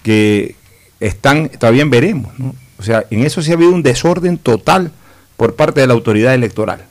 que 0.04 0.56
están, 1.00 1.50
todavía 1.50 1.82
en 1.82 1.90
veremos? 1.90 2.32
¿no? 2.40 2.56
O 2.78 2.84
sea, 2.84 3.06
en 3.10 3.24
eso 3.26 3.42
sí 3.42 3.52
ha 3.52 3.56
habido 3.56 3.72
un 3.72 3.84
desorden 3.84 4.38
total 4.38 4.92
por 5.38 5.56
parte 5.56 5.82
de 5.82 5.88
la 5.88 5.94
autoridad 5.94 6.34
electoral. 6.34 6.86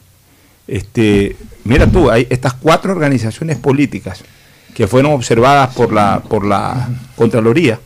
Este, 0.66 1.36
mira 1.64 1.86
tú, 1.86 2.10
hay 2.10 2.26
estas 2.30 2.54
cuatro 2.54 2.92
organizaciones 2.92 3.56
políticas 3.58 4.20
que 4.74 4.86
fueron 4.86 5.12
observadas 5.12 5.74
por 5.74 5.92
la, 5.92 6.20
por 6.20 6.44
la 6.44 6.88
Contraloría, 7.16 7.78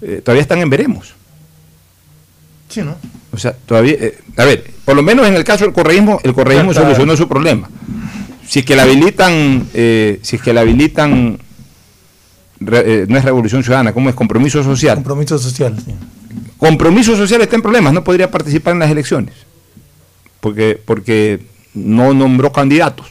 eh, 0.00 0.20
todavía 0.24 0.42
están 0.42 0.58
en 0.58 0.70
veremos. 0.70 1.14
Sí, 2.72 2.80
¿no? 2.82 2.96
O 3.32 3.36
sea, 3.38 3.52
todavía, 3.52 3.94
eh, 3.98 4.18
a 4.36 4.44
ver, 4.44 4.64
por 4.84 4.96
lo 4.96 5.02
menos 5.02 5.26
en 5.26 5.34
el 5.34 5.44
caso 5.44 5.64
del 5.64 5.72
correísmo, 5.74 6.20
el 6.22 6.32
correísmo 6.34 6.72
solucionó 6.72 7.16
su 7.16 7.28
problema. 7.28 7.68
Si 8.46 8.60
es 8.60 8.64
que 8.64 8.76
la 8.76 8.82
habilitan, 8.84 9.66
eh, 9.74 10.18
si 10.22 10.36
es 10.36 10.42
que 10.42 10.52
la 10.52 10.62
habilitan, 10.62 11.38
re- 12.60 13.02
eh, 13.02 13.06
no 13.08 13.18
es 13.18 13.24
revolución 13.24 13.62
ciudadana, 13.62 13.92
¿cómo 13.92 14.08
es? 14.08 14.14
Compromiso 14.14 14.62
social. 14.62 14.96
Compromiso 14.96 15.38
social. 15.38 15.76
sí. 15.84 15.94
Compromiso 16.58 17.16
social 17.16 17.40
está 17.42 17.56
en 17.56 17.62
problemas, 17.62 17.92
no 17.92 18.04
podría 18.04 18.30
participar 18.30 18.72
en 18.74 18.78
las 18.80 18.90
elecciones, 18.90 19.34
porque, 20.40 20.80
porque 20.84 21.40
no 21.74 22.14
nombró 22.14 22.52
candidatos 22.52 23.08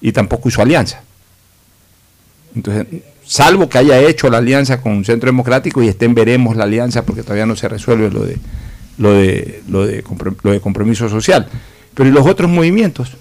y 0.00 0.12
tampoco 0.12 0.48
hizo 0.48 0.62
alianza. 0.62 1.02
Entonces, 2.54 2.86
salvo 3.24 3.68
que 3.68 3.78
haya 3.78 3.98
hecho 4.00 4.30
la 4.30 4.38
alianza 4.38 4.80
con 4.80 5.04
Centro 5.04 5.26
Democrático 5.26 5.82
y 5.82 5.88
estén 5.88 6.14
veremos 6.14 6.56
la 6.56 6.64
alianza 6.64 7.04
porque 7.04 7.22
todavía 7.22 7.46
no 7.46 7.56
se 7.56 7.68
resuelve 7.68 8.10
lo 8.10 8.24
de 8.24 8.36
lo 8.98 9.12
de 9.12 9.62
lo 9.68 9.86
de, 9.86 10.04
lo 10.42 10.50
de 10.52 10.60
compromiso 10.60 11.08
social. 11.08 11.46
Pero 11.94 12.08
y 12.08 12.12
los 12.12 12.26
otros 12.26 12.50
movimientos, 12.50 13.12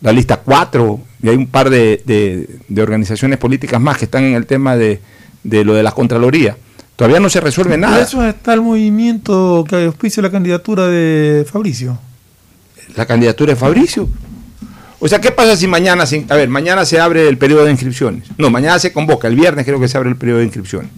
la 0.00 0.12
lista 0.12 0.38
4, 0.38 1.00
y 1.22 1.28
hay 1.28 1.36
un 1.36 1.46
par 1.48 1.68
de, 1.70 2.02
de- 2.06 2.48
de 2.68 2.82
organizaciones 2.82 3.38
políticas 3.38 3.80
más 3.80 3.98
que 3.98 4.04
están 4.06 4.24
en 4.24 4.34
el 4.34 4.46
tema 4.46 4.76
de, 4.76 5.00
de 5.42 5.64
lo 5.64 5.74
de 5.74 5.82
la 5.82 5.92
Contraloría. 5.92 6.56
Todavía 6.96 7.20
no 7.20 7.28
se 7.28 7.40
resuelve 7.40 7.72
Por 7.72 7.80
nada. 7.80 8.00
eso 8.02 8.24
está 8.26 8.54
el 8.54 8.62
movimiento 8.62 9.64
que 9.68 9.84
auspicia 9.84 10.22
la 10.22 10.30
candidatura 10.30 10.86
de 10.86 11.44
Fabricio. 11.50 11.98
La 12.94 13.04
candidatura 13.04 13.52
de 13.52 13.56
Fabricio. 13.56 14.08
O 14.98 15.06
sea, 15.08 15.20
¿qué 15.20 15.30
pasa 15.30 15.54
si 15.56 15.66
mañana, 15.66 16.06
se- 16.06 16.24
a 16.28 16.36
ver, 16.36 16.48
mañana 16.48 16.86
se 16.86 16.98
abre 16.98 17.28
el 17.28 17.36
periodo 17.36 17.66
de 17.66 17.70
inscripciones? 17.70 18.28
No, 18.38 18.48
mañana 18.48 18.78
se 18.78 18.92
convoca, 18.94 19.28
el 19.28 19.36
viernes 19.36 19.66
creo 19.66 19.78
que 19.78 19.88
se 19.88 19.98
abre 19.98 20.08
el 20.08 20.16
periodo 20.16 20.38
de 20.38 20.46
inscripciones. 20.46 20.90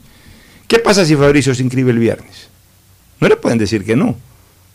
¿Qué 0.69 0.79
pasa 0.79 1.05
si 1.05 1.17
Fabricio 1.17 1.53
se 1.55 1.63
inscribe 1.65 1.91
el 1.91 1.99
viernes? 1.99 2.49
No 3.21 3.29
le 3.29 3.37
pueden 3.37 3.59
decir 3.59 3.85
que 3.85 3.97
no, 3.97 4.17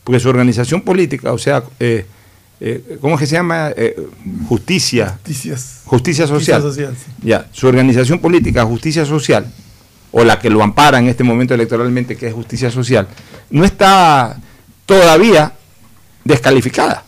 porque 0.03 0.19
su 0.19 0.29
organización 0.29 0.81
política, 0.81 1.31
o 1.31 1.37
sea, 1.37 1.63
eh, 1.79 2.05
eh, 2.59 2.97
¿cómo 3.01 3.15
es 3.15 3.21
que 3.21 3.27
se 3.27 3.35
llama? 3.35 3.71
Eh, 3.75 3.95
justicia. 4.47 5.17
Justicias. 5.25 5.81
Justicia 5.85 6.27
social. 6.27 6.61
Justicia 6.61 6.87
social, 6.87 6.97
sí. 6.97 7.27
Ya, 7.27 7.47
su 7.51 7.67
organización 7.67 8.19
política, 8.19 8.63
Justicia 8.65 9.05
Social, 9.05 9.51
o 10.11 10.23
la 10.23 10.39
que 10.39 10.49
lo 10.49 10.63
ampara 10.63 10.99
en 10.99 11.07
este 11.07 11.23
momento 11.23 11.53
electoralmente, 11.53 12.15
que 12.15 12.27
es 12.27 12.33
Justicia 12.33 12.69
Social, 12.69 13.07
no 13.49 13.65
está 13.65 14.37
todavía 14.85 15.53
descalificada. 16.23 17.03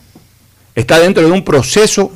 Está 0.74 1.00
dentro 1.00 1.26
de 1.26 1.32
un 1.32 1.46
proceso 1.46 2.12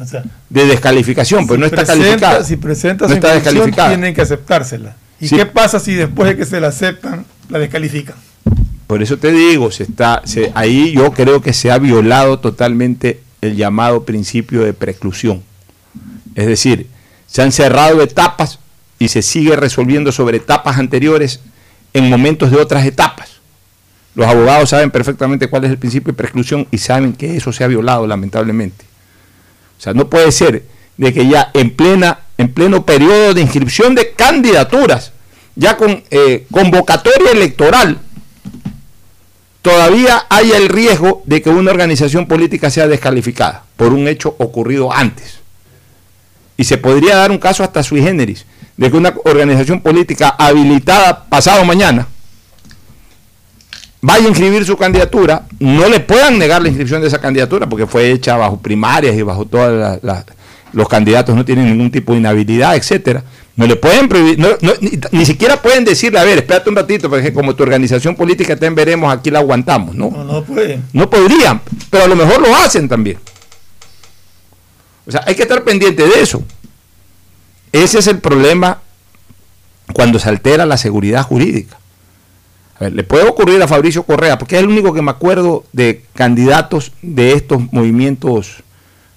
de 0.50 0.66
descalificación, 0.66 1.48
pero 1.48 1.60
no 1.60 1.66
está 1.66 1.86
calificada. 1.86 2.44
Si 2.44 2.58
presentas 2.58 3.10
no 3.10 3.16
está 3.16 3.34
descalificada. 3.34 3.90
tienen 3.90 4.14
que 4.14 4.22
aceptársela. 4.22 4.98
¿Y 5.22 5.30
qué 5.30 5.46
pasa 5.46 5.80
si 5.80 5.94
después 5.94 6.30
de 6.30 6.38
que 6.38 6.46
se 6.46 6.60
la 6.60 6.68
aceptan, 6.68 7.26
la 7.48 7.60
descalifican? 7.60 8.16
Por 8.90 9.04
eso 9.04 9.20
te 9.20 9.32
digo, 9.32 9.70
se 9.70 9.84
está, 9.84 10.24
ahí 10.56 10.94
yo 10.94 11.12
creo 11.12 11.44
que 11.44 11.54
se 11.54 11.70
ha 11.70 11.78
violado 11.78 12.40
totalmente 12.40 13.20
el 13.40 13.56
llamado 13.56 14.04
principio 14.04 14.64
de 14.64 14.74
preclusión. 14.74 15.44
Es 16.34 16.48
decir, 16.48 16.88
se 17.28 17.44
han 17.44 17.52
cerrado 17.52 18.02
etapas 18.02 18.58
y 18.98 19.10
se 19.10 19.22
sigue 19.22 19.56
resolviendo 19.56 20.12
sobre 20.12 20.38
etapas 20.38 20.80
anteriores 20.80 21.40
en 21.94 22.10
momentos 22.10 22.50
de 22.50 22.58
otras 22.58 22.84
etapas. 22.84 23.30
Los 24.16 24.26
abogados 24.26 24.72
saben 24.72 24.90
perfectamente 24.90 25.52
cuál 25.52 25.66
es 25.66 25.70
el 25.70 25.78
principio 25.78 26.12
de 26.12 26.18
preclusión 26.18 26.68
y 26.72 26.80
saben 26.80 27.14
que 27.14 27.38
eso 27.38 27.54
se 27.54 27.64
ha 27.64 27.68
violado 27.68 28.08
lamentablemente. 28.08 28.86
O 29.78 29.82
sea, 29.84 29.94
no 29.94 30.10
puede 30.10 30.32
ser 30.32 30.64
de 30.98 31.14
que 31.14 31.28
ya 31.28 31.52
en 31.54 31.76
plena 31.76 32.22
en 32.40 32.52
pleno 32.52 32.84
periodo 32.88 33.36
de 33.36 33.42
inscripción 33.42 33.94
de 33.94 34.14
candidaturas, 34.14 35.12
ya 35.56 35.78
con 35.78 36.04
eh, 36.10 36.48
convocatoria 36.50 37.34
electoral, 37.34 38.00
todavía 39.62 40.26
haya 40.30 40.57
el 40.57 40.70
riesgo 40.70 41.22
de 41.26 41.41
que 41.41 41.49
una 41.49 41.72
organización 41.72 42.28
política 42.28 42.70
sea 42.70 42.88
descalificada 42.88 43.64
por 43.76 43.93
un 43.93 44.07
hecho 44.07 44.36
ocurrido 44.39 44.93
antes. 44.93 45.39
Y 46.57 46.64
se 46.66 46.78
podría 46.78 47.16
dar 47.16 47.32
un 47.32 47.38
caso 47.38 47.64
hasta 47.64 47.84
sui 47.84 48.01
generis, 48.01 48.45
de 48.78 48.89
que 48.91 48.97
una 48.97 49.14
organización 49.26 49.82
política 49.82 50.30
habilitada 50.38 51.26
pasado 51.26 51.64
mañana 51.66 52.07
vaya 54.01 54.26
a 54.26 54.30
inscribir 54.30 54.66
su 54.66 54.78
candidatura, 54.78 55.45
no 55.60 55.89
le 55.89 55.99
puedan 55.99 56.38
negar 56.38 56.62
la 56.62 56.70
inscripción 56.70 57.01
de 57.01 57.07
esa 57.07 57.20
candidatura 57.20 57.68
porque 57.68 57.86
fue 57.86 58.12
hecha 58.12 58.38
bajo 58.38 58.57
primarias 58.57 59.16
y 59.16 59.22
bajo 59.22 59.45
todas 59.45 59.99
las, 60.01 60.26
los 60.72 60.88
candidatos 60.88 61.36
no 61.36 61.43
tienen 61.43 61.66
ningún 61.66 61.91
tipo 61.91 62.14
de 62.14 62.20
inhabilidad, 62.20 62.76
etcétera. 62.76 63.24
No 63.60 63.68
le 63.68 63.76
pueden 63.76 64.07
prohibir, 64.07 64.39
ni, 65.12 65.26
siquiera 65.26 65.62
pueden 65.62 65.84
decirle, 65.84 66.18
a 66.18 66.24
ver, 66.24 66.38
espérate 66.38 66.70
un 66.70 66.78
ratito, 66.78 67.10
porque 67.10 67.34
como 67.34 67.57
tu 67.57 67.64
organización 67.64 68.16
política 68.16 68.55
te 68.55 68.70
veremos, 68.70 69.12
aquí 69.14 69.30
la 69.30 69.39
aguantamos, 69.39 69.95
¿no? 69.95 70.10
No, 70.10 70.24
no 70.24 70.45
pueden. 70.45 70.86
No 70.93 71.10
podrían, 71.10 71.60
pero 71.89 72.05
a 72.05 72.07
lo 72.07 72.16
mejor 72.16 72.39
lo 72.39 72.55
hacen 72.55 72.88
también. 72.88 73.18
O 75.05 75.12
sea, 75.12 75.26
hay 75.28 75.36
que 75.36 75.41
estar 75.41 75.62
pendiente 75.66 76.03
de 76.07 76.22
eso. 76.22 76.41
Ese 77.74 77.99
es 77.99 78.07
el 78.07 78.20
problema 78.20 78.80
cuando 79.91 80.20
se 80.20 80.30
altera 80.30 80.66
la 80.66 80.78
seguridad 80.78 81.24
jurídica. 81.24 81.78
A 82.80 82.86
ver, 82.86 82.93
le 82.93 83.03
puede 83.03 83.28
ocurrir 83.28 83.62
a 83.62 83.68
Fabricio 83.68 84.03
Correa, 84.03 84.38
porque 84.38 84.55
es 84.55 84.62
el 84.62 84.70
único 84.70 84.93
que 84.93 85.01
me 85.01 85.12
acuerdo 85.12 85.66
de 85.74 86.05
candidatos 86.14 86.93
de 87.01 87.34
estos 87.34 87.62
movimientos 87.74 88.64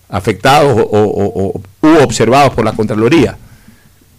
afectados 0.09 0.85
o, 0.91 1.61
observados 2.03 2.53
por 2.55 2.65
la 2.65 2.73
Contraloría. 2.73 3.39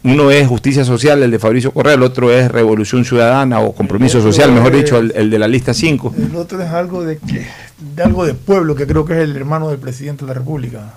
Uno 0.04 0.32
es 0.32 0.48
Justicia 0.48 0.84
Social, 0.84 1.24
el 1.24 1.32
de 1.32 1.40
Fabricio 1.40 1.72
Correa, 1.72 1.94
el 1.94 2.04
otro 2.04 2.32
es 2.32 2.52
Revolución 2.52 3.06
Ciudadana 3.06 3.62
o 3.62 3.74
Compromiso 3.74 4.22
Social, 4.22 4.52
mejor 4.52 4.76
dicho, 4.76 4.98
el, 4.98 5.30
de 5.30 5.40
la 5.40 5.48
lista 5.48 5.74
5. 5.74 6.16
El 6.18 6.36
otro 6.36 6.62
es 6.62 6.70
algo 6.70 7.04
de, 7.04 7.20
de 7.96 8.04
algo 8.04 8.26
de 8.26 8.34
pueblo, 8.34 8.76
que 8.76 8.86
creo 8.86 9.06
que 9.06 9.14
es 9.14 9.20
el 9.20 9.36
hermano 9.36 9.70
del 9.70 9.80
presidente 9.80 10.26
de 10.26 10.28
la 10.28 10.34
República. 10.34 10.94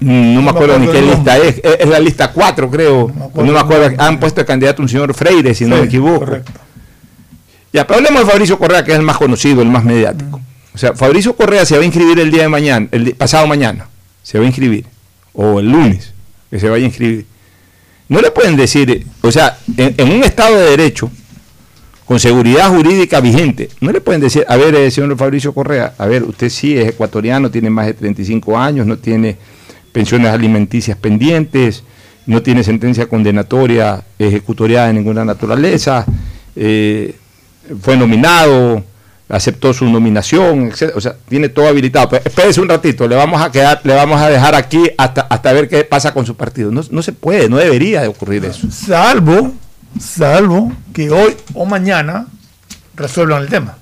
Mm, 0.00 0.34
no, 0.34 0.42
me 0.42 0.50
acuerdo, 0.50 0.78
ni 0.78 0.88
qué 0.88 1.00
lista 1.00 1.38
es. 1.38 1.60
es. 1.62 1.88
la 1.88 2.00
lista 2.00 2.32
4, 2.32 2.70
creo. 2.70 3.10
No 3.34 3.44
me 3.44 3.58
acuerdo. 3.58 3.94
Han 3.98 4.20
puesto 4.20 4.40
el 4.40 4.46
candidato 4.46 4.82
un 4.82 4.88
señor 4.88 5.14
Freire, 5.14 5.54
si 5.54 5.64
no 5.64 5.76
me 5.76 5.84
equivoco. 5.84 6.20
Correcto. 6.20 6.52
Ya, 7.72 7.86
pero 7.86 7.98
hablemos 7.98 8.24
de 8.24 8.30
Fabricio 8.30 8.58
Correa, 8.58 8.84
que 8.84 8.92
es 8.92 8.98
el 8.98 9.04
más 9.04 9.18
conocido, 9.18 9.62
el 9.62 9.68
más 9.68 9.84
mediático. 9.84 10.40
O 10.74 10.78
sea, 10.78 10.94
Fabricio 10.94 11.34
Correa 11.34 11.64
se 11.64 11.76
va 11.76 11.82
a 11.82 11.84
inscribir 11.84 12.18
el 12.20 12.30
día 12.30 12.42
de 12.42 12.48
mañana, 12.48 12.88
el 12.92 13.14
pasado 13.14 13.46
mañana 13.46 13.88
se 14.22 14.38
va 14.38 14.44
a 14.44 14.46
inscribir, 14.46 14.86
o 15.32 15.60
el 15.60 15.70
lunes 15.70 16.14
que 16.50 16.60
se 16.60 16.68
vaya 16.68 16.84
a 16.84 16.86
inscribir, 16.86 17.26
no 18.08 18.20
le 18.20 18.30
pueden 18.30 18.56
decir, 18.56 19.06
o 19.22 19.30
sea, 19.30 19.58
en, 19.76 20.10
un 20.10 20.24
Estado 20.24 20.56
de 20.56 20.70
Derecho, 20.70 21.10
con 22.04 22.18
seguridad 22.18 22.70
jurídica 22.70 23.20
vigente, 23.20 23.68
no 23.80 23.92
le 23.92 24.00
pueden 24.00 24.20
decir, 24.20 24.44
a 24.48 24.56
ver, 24.56 24.74
eh, 24.74 24.90
señor 24.90 25.16
Fabricio 25.16 25.52
Correa, 25.52 25.94
a 25.98 26.06
ver, 26.06 26.22
usted 26.22 26.48
sí 26.48 26.76
es 26.76 26.88
ecuatoriano, 26.88 27.50
tiene 27.50 27.68
más 27.68 27.86
de 27.86 27.94
35 27.94 28.56
años, 28.56 28.86
no 28.86 28.96
tiene 28.96 29.36
pensiones 29.92 30.30
alimenticias 30.30 30.96
pendientes, 30.96 31.84
no 32.24 32.42
tiene 32.42 32.64
sentencia 32.64 33.06
condenatoria 33.06 34.04
ejecutoriada 34.18 34.86
de 34.86 34.94
ninguna 34.94 35.24
naturaleza, 35.24 36.06
eh, 36.56 37.14
fue 37.80 37.96
nominado, 37.96 38.82
aceptó 39.28 39.72
su 39.72 39.84
nominación, 39.84 40.68
etc. 40.68 40.92
O 40.94 41.00
sea, 41.00 41.16
tiene 41.28 41.48
todo 41.48 41.68
habilitado. 41.68 42.08
Pero 42.08 42.22
espérese 42.24 42.60
un 42.60 42.68
ratito, 42.68 43.06
le 43.06 43.16
vamos 43.16 43.40
a 43.42 43.50
quedar, 43.50 43.80
le 43.84 43.94
vamos 43.94 44.20
a 44.20 44.28
dejar 44.28 44.54
aquí 44.54 44.90
hasta, 44.96 45.22
hasta 45.22 45.52
ver 45.52 45.68
qué 45.68 45.84
pasa 45.84 46.12
con 46.12 46.24
su 46.26 46.36
partido. 46.36 46.70
No, 46.70 46.82
no 46.90 47.02
se 47.02 47.12
puede, 47.12 47.48
no 47.48 47.56
debería 47.56 48.02
de 48.02 48.08
ocurrir 48.08 48.44
eso. 48.44 48.68
Salvo, 48.70 49.52
salvo 50.00 50.72
que 50.92 51.10
hoy 51.10 51.36
o 51.54 51.66
mañana 51.66 52.26
resuelvan 52.94 53.42
el 53.42 53.48
tema. 53.48 53.76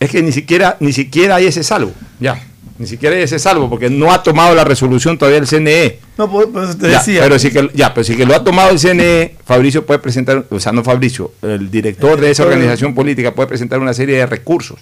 Es 0.00 0.10
que 0.10 0.22
ni 0.22 0.32
siquiera, 0.32 0.76
ni 0.80 0.92
siquiera 0.92 1.36
hay 1.36 1.46
ese 1.46 1.64
salvo. 1.64 1.92
Ya. 2.20 2.40
Ni 2.78 2.86
siquiera 2.86 3.16
ese 3.16 3.40
salvo, 3.40 3.68
porque 3.68 3.90
no 3.90 4.12
ha 4.12 4.22
tomado 4.22 4.54
la 4.54 4.62
resolución 4.62 5.18
todavía 5.18 5.40
el 5.40 5.48
CNE. 5.48 5.98
No, 6.16 6.30
pues, 6.30 6.46
pues 6.52 6.78
te 6.78 6.86
decía. 6.88 7.22
Pero 7.22 7.38
sí 7.38 7.50
que, 7.50 7.68
ya, 7.74 7.92
pero 7.92 8.04
sí 8.04 8.16
que 8.16 8.24
lo 8.24 8.34
ha 8.36 8.44
tomado 8.44 8.70
el 8.70 8.78
CNE, 8.78 9.34
Fabricio 9.44 9.84
puede 9.84 9.98
presentar, 9.98 10.46
o 10.48 10.60
sea, 10.60 10.70
no 10.70 10.84
Fabricio, 10.84 11.32
el 11.42 11.70
director 11.70 12.20
de 12.20 12.30
esa 12.30 12.44
organización 12.44 12.94
política 12.94 13.34
puede 13.34 13.48
presentar 13.48 13.80
una 13.80 13.92
serie 13.92 14.18
de 14.18 14.26
recursos 14.26 14.78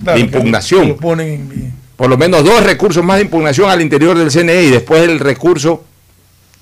de 0.00 0.18
impugnación. 0.18 0.96
Por 0.96 2.08
lo 2.08 2.16
menos 2.16 2.44
dos 2.44 2.64
recursos 2.64 3.04
más 3.04 3.18
de 3.18 3.24
impugnación 3.24 3.70
al 3.70 3.80
interior 3.80 4.18
del 4.18 4.30
CNE 4.30 4.62
y 4.64 4.70
después 4.70 5.02
el 5.02 5.20
recurso 5.20 5.84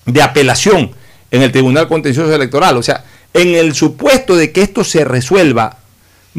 de 0.04 0.20
apelación 0.20 0.90
en 1.30 1.42
el 1.42 1.52
Tribunal 1.52 1.88
Contencioso 1.88 2.34
Electoral. 2.34 2.76
O 2.76 2.82
sea, 2.82 3.04
en 3.32 3.54
el 3.54 3.74
supuesto 3.74 4.36
de 4.36 4.52
que 4.52 4.62
esto 4.62 4.84
se 4.84 5.04
resuelva 5.04 5.77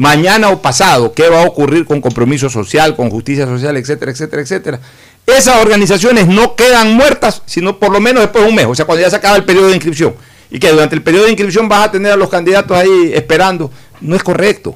mañana 0.00 0.48
o 0.48 0.62
pasado, 0.62 1.12
qué 1.12 1.28
va 1.28 1.42
a 1.42 1.44
ocurrir 1.44 1.84
con 1.84 2.00
compromiso 2.00 2.48
social, 2.48 2.96
con 2.96 3.10
justicia 3.10 3.44
social, 3.44 3.76
etcétera, 3.76 4.10
etcétera, 4.10 4.40
etcétera. 4.40 4.80
Esas 5.26 5.60
organizaciones 5.60 6.26
no 6.26 6.56
quedan 6.56 6.94
muertas, 6.94 7.42
sino 7.44 7.78
por 7.78 7.92
lo 7.92 8.00
menos 8.00 8.22
después 8.22 8.44
de 8.44 8.48
un 8.48 8.56
mes, 8.56 8.64
o 8.64 8.74
sea, 8.74 8.86
cuando 8.86 9.02
ya 9.02 9.10
se 9.10 9.16
acaba 9.16 9.36
el 9.36 9.44
periodo 9.44 9.68
de 9.68 9.74
inscripción. 9.74 10.14
Y 10.50 10.58
que 10.58 10.70
durante 10.70 10.94
el 10.94 11.02
periodo 11.02 11.24
de 11.24 11.32
inscripción 11.32 11.68
vas 11.68 11.88
a 11.88 11.92
tener 11.92 12.12
a 12.12 12.16
los 12.16 12.30
candidatos 12.30 12.74
ahí 12.74 13.12
esperando. 13.12 13.70
No 14.00 14.16
es 14.16 14.22
correcto. 14.22 14.74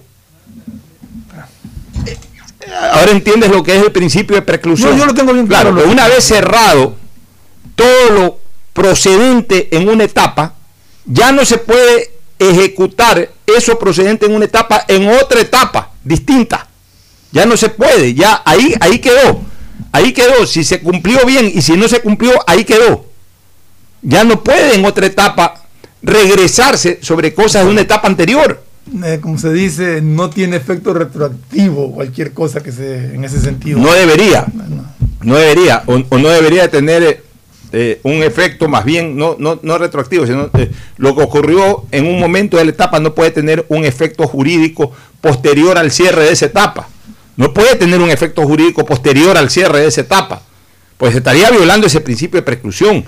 Ahora 2.93 3.11
entiendes 3.11 3.51
lo 3.51 3.62
que 3.62 3.77
es 3.77 3.83
el 3.83 3.93
principio 3.93 4.37
de 4.37 4.43
preclusión. 4.43 4.91
No, 4.91 4.99
yo 4.99 5.07
lo 5.07 5.14
tengo 5.14 5.33
bien 5.33 5.47
claro. 5.47 5.72
claro 5.72 5.91
una 5.91 6.07
vez 6.07 6.22
cerrado 6.22 6.97
todo 7.75 8.11
lo 8.11 8.39
procedente 8.75 9.75
en 9.75 9.89
una 9.89 10.05
etapa, 10.05 10.55
ya 11.07 11.33
no 11.33 11.47
se 11.47 11.57
puede 11.57 12.13
ejecutar 12.39 13.30
eso 13.47 13.78
procedente 13.78 14.26
en 14.26 14.35
una 14.35 14.45
etapa, 14.45 14.85
en 14.89 15.09
otra 15.09 15.41
etapa 15.41 15.93
distinta. 16.03 16.68
Ya 17.32 17.47
no 17.47 17.57
se 17.57 17.68
puede, 17.68 18.14
ya 18.14 18.43
ahí, 18.45 18.74
ahí 18.80 18.99
quedó. 18.99 19.41
Ahí 19.91 20.12
quedó. 20.12 20.47
Si 20.47 20.64
se 20.64 20.80
cumplió 20.80 21.24
bien 21.26 21.51
y 21.53 21.62
si 21.62 21.76
no 21.76 21.89
se 21.89 22.01
cumplió, 22.01 22.32
ahí 22.47 22.64
quedó. 22.64 23.07
Ya 24.03 24.24
no 24.24 24.43
puede 24.45 24.74
en 24.74 24.85
otra 24.85 25.07
etapa 25.07 25.64
regresarse 26.03 26.99
sobre 27.03 27.35
cosas 27.35 27.64
de 27.64 27.70
una 27.70 27.80
etapa 27.80 28.07
anterior. 28.07 28.62
Eh, 29.03 29.18
como 29.20 29.39
se 29.39 29.53
dice, 29.53 30.03
no 30.03 30.30
tiene 30.30 30.57
efecto 30.57 30.93
retroactivo 30.93 31.91
cualquier 31.93 32.32
cosa 32.32 32.62
que 32.62 32.70
se 32.70 33.14
en 33.14 33.24
ese 33.24 33.41
sentido. 33.41 33.78
No 33.78 33.93
debería. 33.93 34.47
No, 35.22 35.37
debería. 35.37 35.82
O, 35.87 35.95
o, 35.95 36.18
no 36.18 36.28
debería 36.28 36.70
tener 36.70 37.24
eh, 37.77 37.99
un 38.05 38.22
efecto 38.22 38.68
más 38.68 38.85
bien, 38.85 39.16
no, 39.16 39.35
no, 39.39 39.59
no 39.61 39.79
retroactivo, 39.79 40.27
sino 40.27 40.49
eh, 40.57 40.70
lo 40.97 41.16
que 41.16 41.22
ocurrió 41.22 41.85
en 41.91 42.07
un 42.07 42.20
momento 42.20 42.57
de 42.57 42.64
la 42.64 42.70
etapa 42.70 43.01
no 43.01 43.16
puede 43.16 43.33
tener 43.33 43.66
un 43.68 43.85
efecto 43.85 44.29
jurídico 44.29 44.93
posterior 45.20 45.77
al 45.77 45.91
cierre 45.91 46.22
de 46.22 46.33
esa 46.33 46.47
etapa. 46.47 46.89
No 47.37 47.53
puede 47.53 47.75
tener 47.75 48.01
un 48.01 48.11
efecto 48.11 48.43
jurídico 48.43 48.85
posterior 48.87 49.37
al 49.37 49.51
cierre 49.51 49.81
de 49.81 49.89
esa 49.89 50.03
etapa. 50.03 50.43
Pues 50.99 51.16
estaría 51.16 51.51
violando 51.51 51.89
ese 51.89 52.01
principio 52.01 52.39
de 52.39 52.45
preclusión 52.45 53.05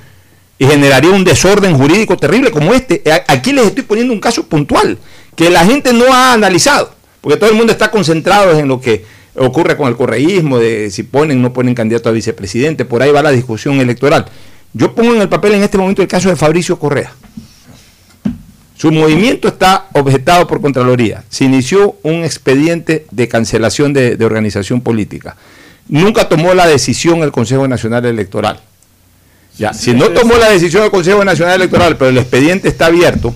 y 0.58 0.66
generaría 0.66 1.10
un 1.10 1.22
desorden 1.22 1.78
jurídico 1.78 2.16
terrible 2.16 2.50
como 2.50 2.74
este. 2.74 3.02
Aquí 3.28 3.52
les 3.52 3.66
estoy 3.66 3.84
poniendo 3.84 4.12
un 4.12 4.20
caso 4.20 4.48
puntual 4.48 4.98
que 5.36 5.48
la 5.48 5.64
gente 5.64 5.92
no 5.92 6.12
ha 6.12 6.32
analizado, 6.32 6.92
porque 7.20 7.38
todo 7.38 7.50
el 7.50 7.56
mundo 7.56 7.72
está 7.72 7.92
concentrado 7.92 8.58
en 8.58 8.66
lo 8.66 8.80
que 8.80 9.04
ocurre 9.36 9.76
con 9.76 9.88
el 9.88 9.96
correísmo, 9.96 10.58
de 10.58 10.90
si 10.90 11.02
ponen 11.02 11.38
o 11.38 11.42
no 11.42 11.52
ponen 11.52 11.74
candidato 11.74 12.08
a 12.08 12.12
vicepresidente, 12.12 12.84
por 12.84 13.02
ahí 13.02 13.12
va 13.12 13.22
la 13.22 13.30
discusión 13.30 13.78
electoral. 13.80 14.26
Yo 14.72 14.94
pongo 14.94 15.14
en 15.14 15.20
el 15.22 15.28
papel 15.28 15.54
en 15.54 15.62
este 15.62 15.78
momento 15.78 16.02
el 16.02 16.08
caso 16.08 16.28
de 16.28 16.36
Fabricio 16.36 16.78
Correa. 16.78 17.12
Su 18.76 18.92
movimiento 18.92 19.48
está 19.48 19.86
objetado 19.94 20.46
por 20.46 20.60
Contraloría. 20.60 21.24
Se 21.30 21.44
inició 21.44 21.96
un 22.02 22.24
expediente 22.24 23.06
de 23.10 23.26
cancelación 23.26 23.94
de, 23.94 24.18
organización 24.22 24.82
política. 24.82 25.36
Nunca 25.88 26.28
tomó 26.28 26.52
la 26.52 26.66
decisión 26.66 27.22
el 27.22 27.32
Consejo 27.32 27.66
Nacional 27.66 28.04
Electoral. 28.04 28.60
Ya, 29.56 29.72
si 29.72 29.94
no 29.94 30.10
tomó 30.10 30.36
la 30.36 30.50
decisión 30.50 30.82
el 30.84 30.90
Consejo 30.90 31.24
Nacional 31.24 31.54
Electoral, 31.54 31.96
pero 31.96 32.10
el 32.10 32.18
expediente 32.18 32.68
está 32.68 32.86
abierto, 32.86 33.34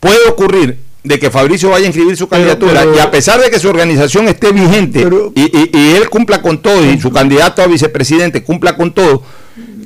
puede 0.00 0.26
ocurrir 0.28 0.78
de 1.04 1.18
que 1.18 1.30
Fabricio 1.30 1.68
vaya 1.70 1.84
a 1.84 1.88
inscribir 1.88 2.16
su 2.16 2.26
candidatura 2.28 2.84
y 2.96 2.98
a 2.98 3.10
pesar 3.10 3.40
de 3.40 3.50
que 3.50 3.58
su 3.60 3.68
organización 3.68 4.26
esté 4.28 4.52
vigente 4.52 5.06
y, 5.34 5.40
y- 5.42 5.70
y 5.72 5.94
él 5.96 6.08
cumpla 6.08 6.40
con 6.40 6.62
todo 6.62 6.84
y 6.84 6.98
su 6.98 7.12
candidato 7.12 7.62
a 7.62 7.66
vicepresidente 7.66 8.42
cumpla 8.42 8.76
con 8.76 8.92
todo, 8.92 9.22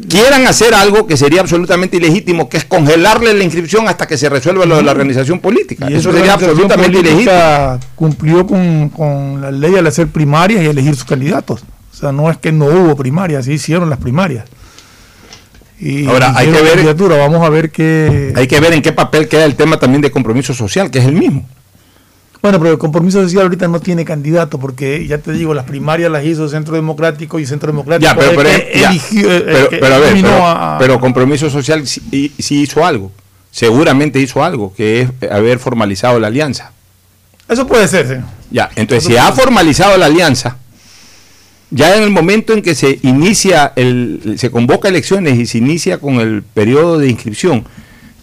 quieran 0.08 0.46
hacer 0.46 0.74
algo 0.74 1.06
que 1.06 1.16
sería 1.16 1.40
absolutamente 1.40 1.96
ilegítimo, 1.96 2.48
que 2.48 2.56
es 2.56 2.64
congelarle 2.64 3.32
la 3.34 3.44
inscripción 3.44 3.88
hasta 3.88 4.06
que 4.06 4.18
se 4.18 4.28
resuelva 4.28 4.66
lo 4.66 4.76
de 4.76 4.82
la 4.82 4.90
organización 4.90 5.40
política. 5.40 5.90
Y 5.90 5.94
Eso 5.94 6.12
sería 6.12 6.34
absolutamente 6.34 6.98
ilegítimo. 6.98 7.78
Cumplió 7.94 8.46
con, 8.46 8.88
con 8.90 9.40
la 9.40 9.50
ley 9.50 9.76
al 9.76 9.86
hacer 9.86 10.08
primarias 10.08 10.62
y 10.62 10.66
elegir 10.66 10.94
sus 10.94 11.04
candidatos. 11.04 11.62
O 11.92 11.96
sea, 11.96 12.12
no 12.12 12.30
es 12.30 12.38
que 12.38 12.52
no 12.52 12.66
hubo 12.66 12.96
primarias, 12.96 13.44
sí 13.44 13.52
hicieron 13.52 13.88
las 13.90 13.98
primarias. 13.98 14.44
Y 15.78 16.06
Ahora, 16.06 16.34
hay 16.36 16.48
que 16.48 16.60
ver-. 16.60 16.94
Vamos 16.94 17.42
a 17.42 17.48
ver 17.48 17.70
qué. 17.70 18.32
Hay 18.36 18.46
que 18.46 18.60
ver 18.60 18.74
en 18.74 18.82
qué 18.82 18.92
papel 18.92 19.28
queda 19.28 19.46
el 19.46 19.54
tema 19.54 19.78
también 19.78 20.02
de 20.02 20.10
compromiso 20.10 20.52
social, 20.52 20.90
que 20.90 20.98
es 20.98 21.06
el 21.06 21.14
mismo. 21.14 21.48
Bueno, 22.42 22.58
pero 22.58 22.72
el 22.72 22.78
compromiso 22.78 23.20
social 23.22 23.42
ahorita 23.42 23.68
no 23.68 23.80
tiene 23.80 24.04
candidato, 24.04 24.58
porque 24.58 25.06
ya 25.06 25.18
te 25.18 25.32
digo, 25.32 25.52
las 25.52 25.66
primarias 25.66 26.10
las 26.10 26.24
hizo 26.24 26.48
Centro 26.48 26.74
Democrático 26.74 27.38
y 27.38 27.44
Centro 27.46 27.70
Democrático 27.70 28.10
Ya, 28.10 28.16
pero, 28.18 28.32
pero, 28.34 28.48
que 28.48 28.80
ya, 28.80 28.90
eligió, 28.90 29.30
eh, 29.30 29.42
pero- 29.44 29.68
que 29.68 29.76
pero 29.76 29.94
a 29.94 29.98
ver, 29.98 30.12
pero, 30.14 30.46
a- 30.46 30.76
pero 30.78 31.00
compromiso 31.00 31.50
social 31.50 31.86
sí, 31.86 32.32
sí 32.38 32.62
hizo 32.62 32.84
algo. 32.84 33.12
Seguramente 33.50 34.20
hizo 34.20 34.42
algo, 34.42 34.72
que 34.74 35.02
es 35.02 35.30
haber 35.30 35.58
formalizado 35.58 36.18
la 36.18 36.28
alianza. 36.28 36.72
Eso 37.48 37.66
puede 37.66 37.86
ser, 37.88 38.06
señor. 38.06 38.24
Ya, 38.50 38.70
entonces 38.76 39.04
si 39.04 39.16
ha 39.18 39.30
formalizado 39.32 39.98
la 39.98 40.06
alianza, 40.06 40.56
ya 41.70 41.94
en 41.96 42.02
el 42.04 42.10
momento 42.10 42.52
en 42.52 42.62
que 42.62 42.74
se 42.74 42.98
inicia 43.02 43.72
el, 43.76 44.36
se 44.38 44.50
convoca 44.50 44.88
elecciones 44.88 45.38
y 45.38 45.46
se 45.46 45.58
inicia 45.58 45.98
con 45.98 46.14
el 46.20 46.42
periodo 46.42 46.98
de 46.98 47.08
inscripción, 47.08 47.64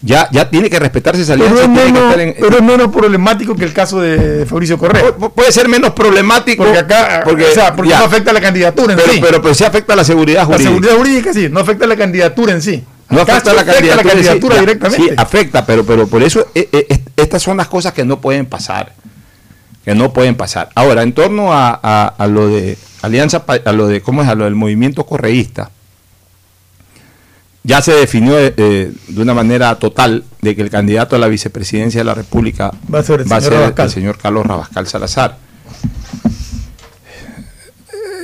ya, 0.02 0.28
ya 0.30 0.48
tiene 0.48 0.70
que 0.70 0.78
respetarse 0.78 1.22
esa 1.22 1.32
alianza. 1.34 1.54
Pero 1.54 1.66
es, 1.66 1.84
menos, 1.92 2.16
en- 2.18 2.34
pero 2.38 2.56
es 2.58 2.62
menos 2.62 2.88
problemático 2.88 3.56
que 3.56 3.64
el 3.64 3.72
caso 3.72 4.00
de 4.00 4.46
Fabricio 4.46 4.78
Correa. 4.78 5.12
puede 5.12 5.50
ser 5.52 5.68
menos 5.68 5.92
problemático. 5.92 6.62
Porque 6.64 6.78
acá, 6.78 7.22
porque- 7.24 7.44
o 7.46 7.52
sea, 7.54 7.74
porque 7.74 7.90
ya. 7.90 7.98
no 7.98 8.04
afecta 8.04 8.30
a 8.30 8.34
la 8.34 8.40
candidatura 8.40 8.92
en 8.92 8.98
pero, 8.98 9.12
sí. 9.12 9.18
pero, 9.20 9.42
pero 9.42 9.54
sí 9.54 9.64
afecta 9.64 9.92
a 9.94 9.96
la 9.96 10.04
seguridad 10.04 10.40
la 10.40 10.44
jurídica. 10.46 10.68
seguridad 10.70 10.96
jurídica 10.96 11.32
sí, 11.32 11.48
no 11.50 11.60
afecta 11.60 11.84
a 11.84 11.88
la 11.88 11.96
candidatura 11.96 12.52
en 12.52 12.62
sí. 12.62 12.84
No 13.10 13.22
afecta 13.22 13.50
a 13.52 13.54
la 13.54 13.64
candidatura, 13.64 14.60
directamente. 14.60 15.08
Sí, 15.08 15.14
afecta, 15.16 15.64
pero, 15.64 15.84
pero 15.84 16.06
por 16.06 16.22
eso 16.22 16.46
eh, 16.54 16.68
eh, 16.70 16.86
est- 16.90 17.08
estas 17.16 17.42
son 17.42 17.56
las 17.56 17.66
cosas 17.68 17.92
que 17.94 18.04
no 18.04 18.20
pueden 18.20 18.44
pasar. 18.46 18.92
Que 19.84 19.94
no 19.94 20.12
pueden 20.12 20.34
pasar. 20.34 20.68
Ahora, 20.74 21.02
en 21.02 21.14
torno 21.14 21.52
a, 21.54 21.80
a- 21.82 22.14
a 22.18 22.26
lo 22.26 22.48
de 22.48 22.76
Alianza, 23.00 23.44
a 23.64 23.72
lo 23.72 23.86
de, 23.88 24.02
¿cómo 24.02 24.22
es? 24.22 24.28
A 24.28 24.34
lo 24.34 24.44
del 24.44 24.54
movimiento 24.54 25.06
correísta, 25.06 25.70
ya 27.68 27.82
se 27.82 27.92
definió 27.92 28.38
eh, 28.38 28.54
eh, 28.56 28.92
de 29.08 29.20
una 29.22 29.34
manera 29.34 29.74
total 29.78 30.24
de 30.40 30.56
que 30.56 30.62
el 30.62 30.70
candidato 30.70 31.16
a 31.16 31.18
la 31.18 31.28
vicepresidencia 31.28 32.00
de 32.00 32.04
la 32.06 32.14
República 32.14 32.72
Va 32.92 33.00
a 33.00 33.02
ser 33.02 33.20
el 33.20 33.28
señor 33.28 33.74
el- 33.76 33.90
señor 33.90 34.16
Carlos 34.18 34.46
Rabascal 34.46 34.86
Salazar. 34.86 35.36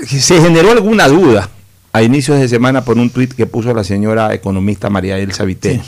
Eh, 0.03 0.07
Se 0.07 0.40
generó 0.40 0.72
alguna 0.72 1.09
duda 1.09 1.51
a 1.92 2.03
inicios 2.03 2.40
de 2.40 2.49
semana 2.49 2.84
por 2.84 2.97
un 2.97 3.11
tuit 3.11 3.34
que 3.34 3.45
puso 3.47 3.72
la 3.74 3.84
señora 3.84 4.32
economista 4.32 4.88
María 4.88 5.18
Elsa 5.18 5.45
Viteri. 5.45 5.82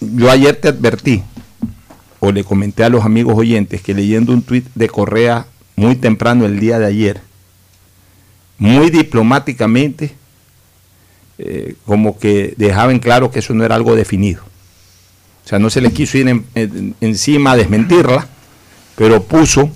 Yo 0.00 0.30
ayer 0.30 0.56
te 0.56 0.68
advertí, 0.68 1.22
o 2.20 2.32
le 2.32 2.44
comenté 2.44 2.84
a 2.84 2.88
los 2.90 3.04
amigos 3.04 3.34
oyentes, 3.38 3.80
que 3.80 3.94
leyendo 3.94 4.32
un 4.32 4.42
tuit 4.42 4.66
de 4.74 4.88
Correa 4.88 5.46
muy 5.76 5.96
temprano 5.96 6.44
el 6.44 6.60
día 6.60 6.78
de 6.78 6.86
ayer, 6.86 7.20
muy 8.58 8.90
diplomáticamente, 8.90 10.14
eh, 11.44 11.74
como 11.86 12.18
que 12.18 12.54
dejaba 12.56 12.92
en 12.92 12.98
claro 12.98 13.30
que 13.30 13.38
eso 13.40 13.54
no 13.54 13.64
era 13.64 13.74
algo 13.74 13.94
definido. 13.96 14.42
O 15.44 15.48
sea, 15.48 15.58
no 15.58 15.70
se 15.70 15.80
le 15.80 15.92
quiso 15.92 16.18
ir 16.18 16.28
en- 16.28 16.44
en- 16.54 16.94
encima 17.00 17.52
a 17.52 17.56
desmentirla, 17.56 18.26
pero 18.96 19.22
puso, 19.22 19.70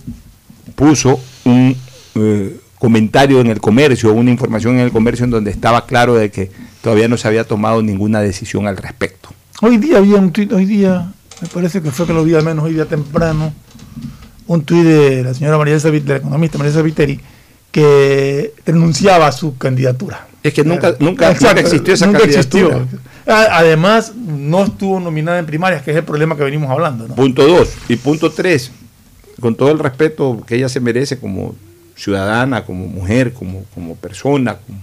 puso 0.74 1.20
un 1.44 1.76
eh, 2.14 2.56
comentario 2.78 3.40
en 3.40 3.48
el 3.48 3.60
comercio, 3.60 4.12
una 4.12 4.30
información 4.30 4.74
en 4.74 4.80
el 4.82 4.92
comercio 4.92 5.24
en 5.24 5.30
donde 5.30 5.50
estaba 5.50 5.86
claro 5.86 6.14
de 6.14 6.30
que 6.30 6.50
todavía 6.82 7.08
no 7.08 7.16
se 7.16 7.26
había 7.28 7.44
tomado 7.44 7.82
ninguna 7.82 8.20
decisión 8.20 8.66
al 8.66 8.76
respecto. 8.76 9.30
Hoy 9.62 9.78
día 9.78 9.98
había 9.98 10.16
un 10.16 10.30
tuit, 10.32 10.52
hoy 10.52 10.66
día, 10.66 11.12
me 11.42 11.48
parece 11.48 11.82
que 11.82 11.90
fue 11.90 12.06
que 12.06 12.12
lo 12.12 12.22
vi 12.24 12.34
al 12.34 12.44
menos 12.44 12.64
hoy 12.64 12.74
día 12.74 12.84
temprano, 12.86 13.52
un 14.46 14.62
tuit 14.64 14.84
de 14.84 15.24
la 15.24 15.34
señora 15.34 15.58
María 15.58 15.74
Elsa 15.74 15.88
Vit- 15.90 16.04
de 16.04 16.12
la 16.14 16.18
economista 16.18 16.58
María 16.58 16.80
Viteri, 16.82 17.20
que 17.72 18.52
renunciaba 18.64 19.26
a 19.26 19.32
su 19.32 19.56
candidatura. 19.58 20.26
Es 20.46 20.54
que 20.54 20.64
nunca, 20.64 20.94
nunca, 21.00 21.30
Exacto, 21.32 21.60
existió 21.60 21.94
esa 21.94 22.06
nunca 22.06 22.20
candidatura. 22.20 22.76
existió. 22.78 23.00
A- 23.34 23.58
Además, 23.58 24.12
no 24.14 24.64
estuvo 24.64 25.00
nominada 25.00 25.38
en 25.38 25.46
primarias, 25.46 25.82
que 25.82 25.90
es 25.90 25.96
el 25.96 26.04
problema 26.04 26.36
que 26.36 26.44
venimos 26.44 26.70
hablando. 26.70 27.08
¿no? 27.08 27.14
Punto 27.14 27.46
dos. 27.46 27.70
Y 27.88 27.96
punto 27.96 28.30
tres, 28.30 28.70
con 29.40 29.54
todo 29.56 29.70
el 29.72 29.78
respeto 29.78 30.42
que 30.46 30.56
ella 30.56 30.68
se 30.68 30.80
merece 30.80 31.18
como 31.18 31.54
ciudadana, 31.96 32.64
como 32.64 32.86
mujer, 32.86 33.32
como, 33.32 33.64
como 33.74 33.96
persona, 33.96 34.56
como, 34.66 34.80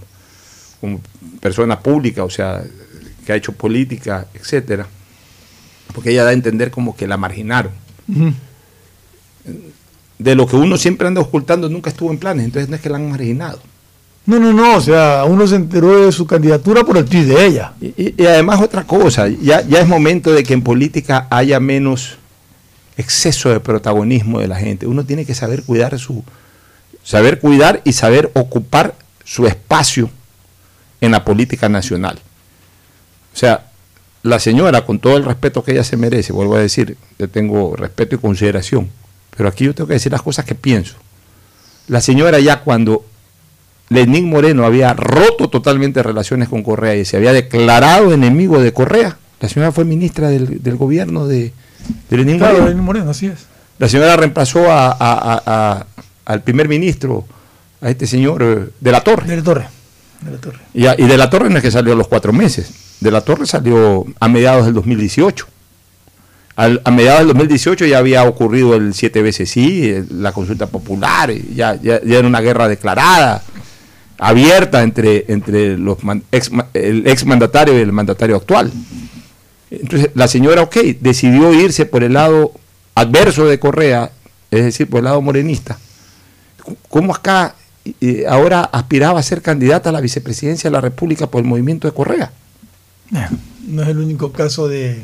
como 0.80 1.00
persona 1.40 1.80
pública, 1.80 2.24
o 2.24 2.30
sea, 2.30 2.62
que 3.24 3.32
ha 3.32 3.36
hecho 3.36 3.52
política, 3.52 4.26
etcétera, 4.34 4.86
porque 5.94 6.10
ella 6.10 6.24
da 6.24 6.30
a 6.30 6.34
entender 6.34 6.70
como 6.70 6.94
que 6.96 7.06
la 7.06 7.16
marginaron. 7.16 7.72
De 10.18 10.34
lo 10.34 10.46
que 10.46 10.56
uno 10.56 10.76
siempre 10.76 11.06
anda 11.08 11.20
ocultando, 11.20 11.68
nunca 11.68 11.90
estuvo 11.90 12.10
en 12.10 12.18
planes, 12.18 12.44
entonces 12.44 12.68
no 12.68 12.76
es 12.76 12.82
que 12.82 12.88
la 12.88 12.96
han 12.96 13.10
marginado. 13.10 13.60
No, 14.26 14.38
no, 14.38 14.52
no, 14.52 14.76
o 14.76 14.80
sea, 14.80 15.24
uno 15.26 15.46
se 15.46 15.56
enteró 15.56 16.06
de 16.06 16.12
su 16.12 16.26
candidatura 16.26 16.82
por 16.82 16.96
el 16.96 17.04
tuit 17.04 17.24
de 17.24 17.46
ella. 17.46 17.74
Y 17.80 18.24
además 18.24 18.60
otra 18.62 18.84
cosa, 18.84 19.28
ya, 19.28 19.60
ya 19.60 19.80
es 19.80 19.86
momento 19.86 20.32
de 20.32 20.42
que 20.42 20.54
en 20.54 20.62
política 20.62 21.26
haya 21.30 21.60
menos 21.60 22.16
exceso 22.96 23.50
de 23.50 23.60
protagonismo 23.60 24.40
de 24.40 24.48
la 24.48 24.56
gente. 24.56 24.86
Uno 24.86 25.04
tiene 25.04 25.26
que 25.26 25.34
saber 25.34 25.62
cuidar 25.62 25.98
su, 25.98 26.24
saber 27.02 27.38
cuidar 27.38 27.82
y 27.84 27.92
saber 27.92 28.30
ocupar 28.34 28.94
su 29.24 29.46
espacio 29.46 30.10
en 31.00 31.12
la 31.12 31.24
política 31.24 31.68
nacional. 31.68 32.18
O 33.34 33.36
sea, 33.36 33.66
la 34.22 34.38
señora, 34.38 34.86
con 34.86 35.00
todo 35.00 35.16
el 35.16 35.24
respeto 35.24 35.62
que 35.62 35.72
ella 35.72 35.84
se 35.84 35.96
merece, 35.96 36.32
vuelvo 36.32 36.56
a 36.56 36.60
decir, 36.60 36.96
yo 37.18 37.28
tengo 37.28 37.76
respeto 37.76 38.14
y 38.14 38.18
consideración, 38.18 38.88
pero 39.36 39.48
aquí 39.48 39.64
yo 39.64 39.74
tengo 39.74 39.88
que 39.88 39.94
decir 39.94 40.12
las 40.12 40.22
cosas 40.22 40.46
que 40.46 40.54
pienso. 40.54 40.94
La 41.88 42.00
señora 42.00 42.40
ya 42.40 42.60
cuando 42.60 43.04
Lenín 43.90 44.28
Moreno 44.28 44.64
había 44.64 44.94
roto 44.94 45.48
totalmente 45.48 46.02
relaciones 46.02 46.48
con 46.48 46.62
Correa 46.62 46.96
y 46.96 47.04
se 47.04 47.16
había 47.16 47.32
declarado 47.32 48.12
enemigo 48.12 48.60
de 48.60 48.72
Correa, 48.72 49.16
la 49.40 49.48
señora 49.48 49.72
fue 49.72 49.84
ministra 49.84 50.28
del, 50.28 50.62
del 50.62 50.76
gobierno 50.76 51.26
de, 51.26 51.52
de 52.08 52.16
Lenín 52.16 52.38
Claro, 52.38 52.54
Moreno. 52.54 52.68
Lenín 52.70 52.84
Moreno, 52.84 53.10
así 53.10 53.26
es. 53.26 53.46
La 53.78 53.88
señora 53.88 54.16
reemplazó 54.16 54.70
a- 54.70 54.90
a- 54.90 55.42
a- 55.46 55.86
al 56.24 56.42
primer 56.42 56.68
ministro, 56.68 57.26
a 57.82 57.90
este 57.90 58.06
señor 58.06 58.42
eh, 58.42 58.68
de 58.80 58.92
la 58.92 59.02
Torre. 59.02 59.26
De 59.26 59.36
la 59.36 59.42
Torre. 59.42 59.66
De 60.22 60.30
la 60.30 60.38
Torre. 60.38 60.58
Y, 60.72 60.82
de 61.06 61.16
la 61.18 61.28
Torre 61.28 61.50
no 61.50 61.58
es 61.58 61.62
que 61.62 61.70
salió 61.70 61.92
a 61.92 61.96
los 61.96 62.08
cuatro 62.08 62.32
meses. 62.32 62.70
De 63.00 63.10
la 63.10 63.20
Torre 63.20 63.46
salió 63.46 64.06
a 64.20 64.28
mediados 64.28 64.64
del 64.64 64.74
2018. 64.74 65.46
Al- 66.56 66.80
a 66.84 66.90
mediados 66.90 67.18
del 67.20 67.28
2018 67.28 67.84
ya 67.84 67.98
había 67.98 68.22
ocurrido 68.24 68.74
el 68.76 68.94
siete 68.94 69.20
veces 69.20 69.50
sí, 69.50 69.90
eh, 69.90 70.04
la 70.10 70.32
consulta 70.32 70.68
popular, 70.68 71.30
y 71.32 71.52
ya, 71.54 71.74
ya, 71.74 72.00
ya 72.02 72.18
era 72.20 72.28
una 72.28 72.40
guerra 72.40 72.68
declarada, 72.68 73.42
abierta 74.18 74.82
entre, 74.82 75.24
entre 75.28 75.76
los 75.76 75.98
ex, 76.32 76.50
el 76.74 77.04
y 77.06 77.70
el 77.70 77.92
mandatario 77.92 78.36
actual. 78.36 78.72
Entonces 79.70 80.10
la 80.14 80.28
señora, 80.28 80.62
ok, 80.62 80.76
decidió 81.00 81.52
irse 81.52 81.86
por 81.86 82.04
el 82.04 82.12
lado 82.12 82.52
adverso 82.94 83.46
de 83.46 83.58
Correa, 83.58 84.12
es 84.50 84.64
decir, 84.64 84.88
por 84.88 84.98
el 84.98 85.04
lado 85.04 85.20
morenista. 85.20 85.78
¿Cómo 86.88 87.14
acá 87.14 87.56
eh, 88.00 88.24
ahora 88.28 88.62
aspiraba 88.62 89.20
a 89.20 89.22
ser 89.22 89.42
candidata 89.42 89.90
a 89.90 89.92
la 89.92 90.00
vicepresidencia 90.00 90.70
de 90.70 90.74
la 90.74 90.80
República 90.80 91.26
por 91.26 91.42
el 91.42 91.48
movimiento 91.48 91.88
de 91.88 91.94
Correa? 91.94 92.32
No 93.66 93.82
es 93.82 93.88
el 93.88 93.98
único 93.98 94.32
caso 94.32 94.68
de, 94.68 95.02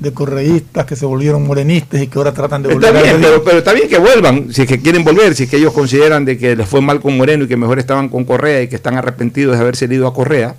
de 0.00 0.12
correístas 0.12 0.86
que 0.86 0.96
se 0.96 1.06
volvieron 1.06 1.46
morenistas 1.46 2.00
y 2.00 2.06
que 2.06 2.18
ahora 2.18 2.32
tratan 2.32 2.62
de 2.62 2.72
Está 2.72 2.88
volver 2.88 3.02
bien, 3.02 3.16
a 3.16 3.18
pero, 3.20 3.44
pero 3.44 3.58
está 3.58 3.72
bien 3.72 3.88
que 3.88 3.98
vuelvan, 3.98 4.52
si 4.52 4.62
es 4.62 4.68
que 4.68 4.80
quieren 4.80 5.04
volver, 5.04 5.34
si 5.34 5.44
es 5.44 5.50
que 5.50 5.56
ellos 5.56 5.72
consideran 5.72 6.24
de 6.24 6.38
que 6.38 6.54
les 6.54 6.68
fue 6.68 6.80
mal 6.80 7.00
con 7.00 7.16
Moreno 7.16 7.44
y 7.44 7.48
que 7.48 7.56
mejor 7.56 7.78
estaban 7.78 8.08
con 8.08 8.24
Correa 8.24 8.62
y 8.62 8.68
que 8.68 8.76
están 8.76 8.96
arrepentidos 8.96 9.56
de 9.56 9.62
haberse 9.62 9.86
ido 9.86 10.06
a 10.06 10.14
Correa. 10.14 10.54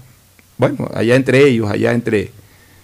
Bueno, 0.58 0.90
allá 0.94 1.16
entre 1.16 1.48
ellos, 1.48 1.70
allá 1.70 1.94
entre, 1.94 2.32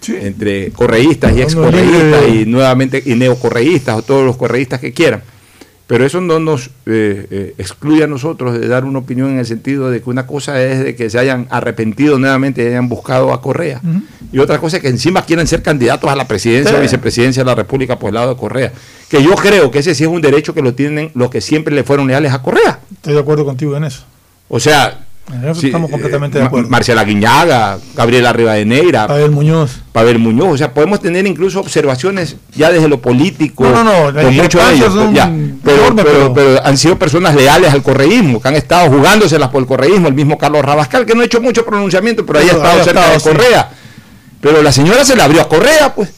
entre 0.07 0.71
correístas 0.71 1.35
y 1.35 1.41
ex 1.41 1.55
correístas 1.55 2.27
y 2.29 2.45
nuevamente 2.45 3.01
y 3.03 3.15
neocorreístas 3.15 3.97
o 3.97 4.01
todos 4.03 4.25
los 4.25 4.37
correístas 4.37 4.79
que 4.79 4.93
quieran. 4.93 5.23
Pero 5.85 6.05
eso 6.05 6.21
no 6.21 6.39
nos 6.39 6.67
eh, 6.85 7.27
eh, 7.29 7.55
excluye 7.57 8.03
a 8.03 8.07
nosotros 8.07 8.59
de 8.59 8.67
dar 8.67 8.85
una 8.85 8.99
opinión 8.99 9.31
en 9.31 9.39
el 9.39 9.45
sentido 9.45 9.91
de 9.91 10.01
que 10.01 10.09
una 10.09 10.25
cosa 10.25 10.63
es 10.63 10.81
de 10.81 10.95
que 10.95 11.09
se 11.09 11.19
hayan 11.19 11.45
arrepentido 11.49 12.17
nuevamente 12.17 12.63
y 12.63 12.67
hayan 12.67 12.87
buscado 12.87 13.33
a 13.33 13.41
Correa. 13.41 13.81
Y 14.31 14.39
otra 14.39 14.59
cosa 14.59 14.77
es 14.77 14.81
que 14.81 14.87
encima 14.87 15.23
quieren 15.23 15.45
ser 15.45 15.61
candidatos 15.61 16.09
a 16.09 16.15
la 16.15 16.25
presidencia 16.25 16.77
o 16.77 16.81
vicepresidencia 16.81 17.43
de 17.43 17.47
la 17.47 17.55
República 17.55 17.99
por 17.99 18.09
el 18.09 18.15
lado 18.15 18.33
de 18.33 18.39
Correa. 18.39 18.71
Que 19.09 19.21
yo 19.21 19.35
creo 19.35 19.71
que 19.71 19.79
ese 19.79 19.93
sí 19.93 20.03
es 20.03 20.09
un 20.09 20.21
derecho 20.21 20.53
que 20.53 20.61
lo 20.61 20.73
tienen 20.73 21.11
los 21.15 21.29
que 21.29 21.41
siempre 21.41 21.75
le 21.75 21.83
fueron 21.83 22.07
leales 22.07 22.31
a 22.31 22.41
Correa. 22.41 22.79
Estoy 22.93 23.13
de 23.13 23.19
acuerdo 23.19 23.43
contigo 23.43 23.75
en 23.75 23.83
eso. 23.83 24.03
O 24.47 24.59
sea, 24.61 25.05
En 25.31 25.45
eso 25.49 25.61
Sí, 25.61 25.67
estamos 25.67 25.89
completamente 25.89 26.37
eh, 26.37 26.39
de 26.39 26.43
Ma- 26.43 26.47
acuerdo. 26.47 26.69
Marcela 26.69 27.03
Guiñaga, 27.05 27.79
Gabriela 27.95 28.33
Rivadeneira, 28.33 29.07
Pavel 29.07 29.31
Muñoz. 29.31 29.79
Pavel 29.93 30.19
Muñoz. 30.19 30.47
O 30.53 30.57
sea, 30.57 30.73
podemos 30.73 30.99
tener 30.99 31.25
incluso 31.25 31.61
observaciones 31.61 32.35
ya 32.53 32.69
desde 32.71 32.87
lo 32.89 32.99
político. 33.01 33.63
No, 33.63 33.83
no, 33.83 34.11
no, 34.11 34.21
con 34.21 34.35
muchos 34.35 34.67
de 34.67 34.73
ellos. 34.75 34.93
ya. 35.13 35.31
Pero, 35.63 35.95
pero- 35.95 36.03
pero- 36.11 36.33
pero 36.33 36.65
han 36.65 36.77
sido 36.77 36.99
personas 36.99 37.35
leales 37.35 37.71
al 37.73 37.81
correísmo, 37.81 38.41
que 38.41 38.47
han 38.49 38.55
estado 38.55 38.89
jugándoselas 38.89 39.49
por 39.49 39.61
el 39.61 39.67
correísmo. 39.67 40.07
El 40.09 40.13
mismo 40.13 40.37
Carlos 40.37 40.63
Rabascal, 40.65 41.05
que 41.05 41.15
no 41.15 41.21
ha 41.21 41.25
hecho 41.25 41.39
mucho 41.41 41.65
pronunciamiento, 41.65 42.25
pero 42.25 42.39
ahí 42.39 42.49
ha 42.49 42.53
estado 42.53 42.83
cerca 42.83 42.99
estado, 42.99 43.13
de 43.13 43.19
sí. 43.19 43.29
Correa. 43.29 43.69
Pero 44.41 44.61
la 44.61 44.71
señora 44.73 45.05
se 45.05 45.15
le 45.15 45.23
abrió 45.23 45.41
a 45.41 45.47
Correa, 45.47 45.95
pues. 45.95 46.09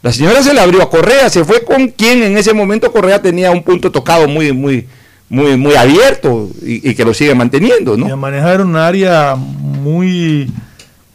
La 0.00 0.12
señora 0.12 0.42
se 0.44 0.54
le 0.54 0.60
abrió 0.60 0.80
a 0.80 0.88
Correa, 0.90 1.28
se 1.28 1.44
fue 1.44 1.64
con 1.64 1.88
quien 1.88 2.22
en 2.22 2.38
ese 2.38 2.54
momento 2.54 2.92
Correa 2.92 3.20
tenía 3.20 3.50
un 3.50 3.64
punto 3.64 3.90
tocado 3.90 4.28
muy, 4.28 4.52
muy, 4.52 4.86
muy, 5.28 5.56
muy 5.56 5.74
abierto 5.74 6.50
y, 6.62 6.90
y 6.90 6.94
que 6.94 7.04
lo 7.04 7.12
sigue 7.14 7.34
manteniendo, 7.34 7.96
¿no? 7.96 8.08
Y 8.08 8.10
a 8.10 8.16
manejar 8.16 8.60
un 8.62 8.76
área 8.76 9.34
muy, 9.36 10.50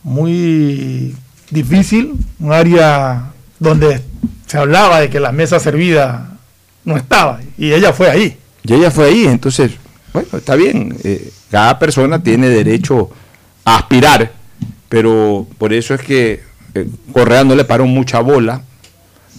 muy 0.03 1.15
difícil, 1.49 2.13
un 2.39 2.51
área 2.51 3.31
donde 3.59 4.01
se 4.45 4.57
hablaba 4.57 4.99
de 4.99 5.09
que 5.09 5.19
la 5.19 5.31
mesa 5.31 5.59
servida 5.59 6.37
no 6.85 6.97
estaba, 6.97 7.39
y 7.57 7.73
ella 7.73 7.93
fue 7.93 8.09
ahí. 8.09 8.37
Y 8.63 8.73
ella 8.73 8.91
fue 8.91 9.07
ahí, 9.07 9.25
entonces, 9.25 9.71
bueno, 10.13 10.29
está 10.33 10.55
bien, 10.55 10.95
eh, 11.03 11.31
cada 11.49 11.79
persona 11.79 12.21
tiene 12.21 12.49
derecho 12.49 13.09
a 13.65 13.77
aspirar, 13.77 14.31
pero 14.89 15.47
por 15.57 15.73
eso 15.73 15.93
es 15.93 16.01
que 16.01 16.41
eh, 16.75 16.87
Correa 17.11 17.43
no 17.43 17.55
le 17.55 17.65
paró 17.65 17.85
mucha 17.85 18.19
bola 18.19 18.61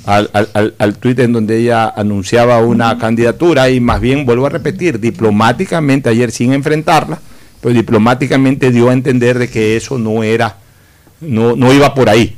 al, 0.07 0.31
al, 0.33 0.49
al, 0.55 0.75
al 0.79 0.97
tuit 0.99 1.19
en 1.21 1.33
donde 1.33 1.59
ella 1.59 1.89
anunciaba 1.89 2.59
una 2.61 2.99
candidatura 2.99 3.71
y 3.71 3.81
más 3.81 4.01
bien, 4.01 4.27
vuelvo 4.27 4.47
a 4.47 4.51
repetir, 4.51 5.01
diplomáticamente, 5.01 6.09
ayer 6.09 6.31
sin 6.31 6.53
enfrentarla, 6.53 7.19
pues 7.61 7.75
diplomáticamente 7.75 8.71
dio 8.71 8.91
a 8.91 8.93
entender 8.93 9.39
de 9.39 9.49
que 9.49 9.77
eso 9.77 9.99
no 9.99 10.23
era, 10.23 10.57
no, 11.21 11.57
no 11.57 11.73
iba 11.73 11.95
por 11.95 12.09
ahí. 12.09 12.37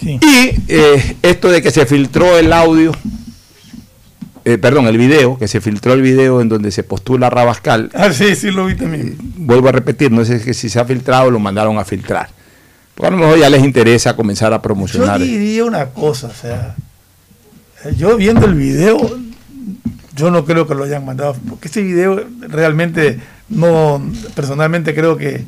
Y 0.00 0.18
eh, 0.68 1.16
esto 1.22 1.50
de 1.50 1.60
que 1.62 1.70
se 1.70 1.84
filtró 1.86 2.38
el 2.38 2.52
audio, 2.52 2.92
eh, 4.44 4.56
perdón, 4.58 4.86
el 4.86 4.96
video, 4.96 5.36
que 5.38 5.48
se 5.48 5.60
filtró 5.60 5.92
el 5.92 6.02
video 6.02 6.40
en 6.40 6.48
donde 6.48 6.70
se 6.70 6.82
postula 6.84 7.28
Rabascal, 7.30 7.90
Ah, 7.94 8.12
sí, 8.12 8.34
sí, 8.36 8.50
lo 8.50 8.66
vi 8.66 8.74
también. 8.76 9.16
vuelvo 9.36 9.68
a 9.68 9.72
repetir, 9.72 10.12
no 10.12 10.24
sé 10.24 10.54
si 10.54 10.68
se 10.68 10.78
ha 10.78 10.84
filtrado 10.84 11.28
o 11.28 11.30
lo 11.30 11.38
mandaron 11.38 11.78
a 11.78 11.84
filtrar. 11.84 12.28
Porque 12.98 13.06
a 13.06 13.10
lo 13.16 13.18
mejor 13.18 13.38
ya 13.38 13.48
les 13.48 13.62
interesa 13.62 14.16
comenzar 14.16 14.52
a 14.52 14.56
Yo 14.56 14.62
promocionar. 14.62 15.20
diría 15.20 15.64
una 15.64 15.86
cosa, 15.90 16.26
o 16.26 16.32
sea, 16.34 16.74
eh, 17.84 17.94
yo 17.96 18.16
viendo 18.16 18.44
el 18.44 18.54
video, 18.54 18.98
yo 20.16 20.32
no 20.32 20.44
creo 20.44 20.66
que 20.66 20.74
lo 20.74 20.82
hayan 20.82 21.04
mandado, 21.04 21.36
porque 21.48 21.68
ese 21.68 21.80
video 21.80 22.24
realmente 22.40 23.20
no, 23.48 24.02
personalmente 24.34 24.96
creo 24.96 25.16
que, 25.16 25.44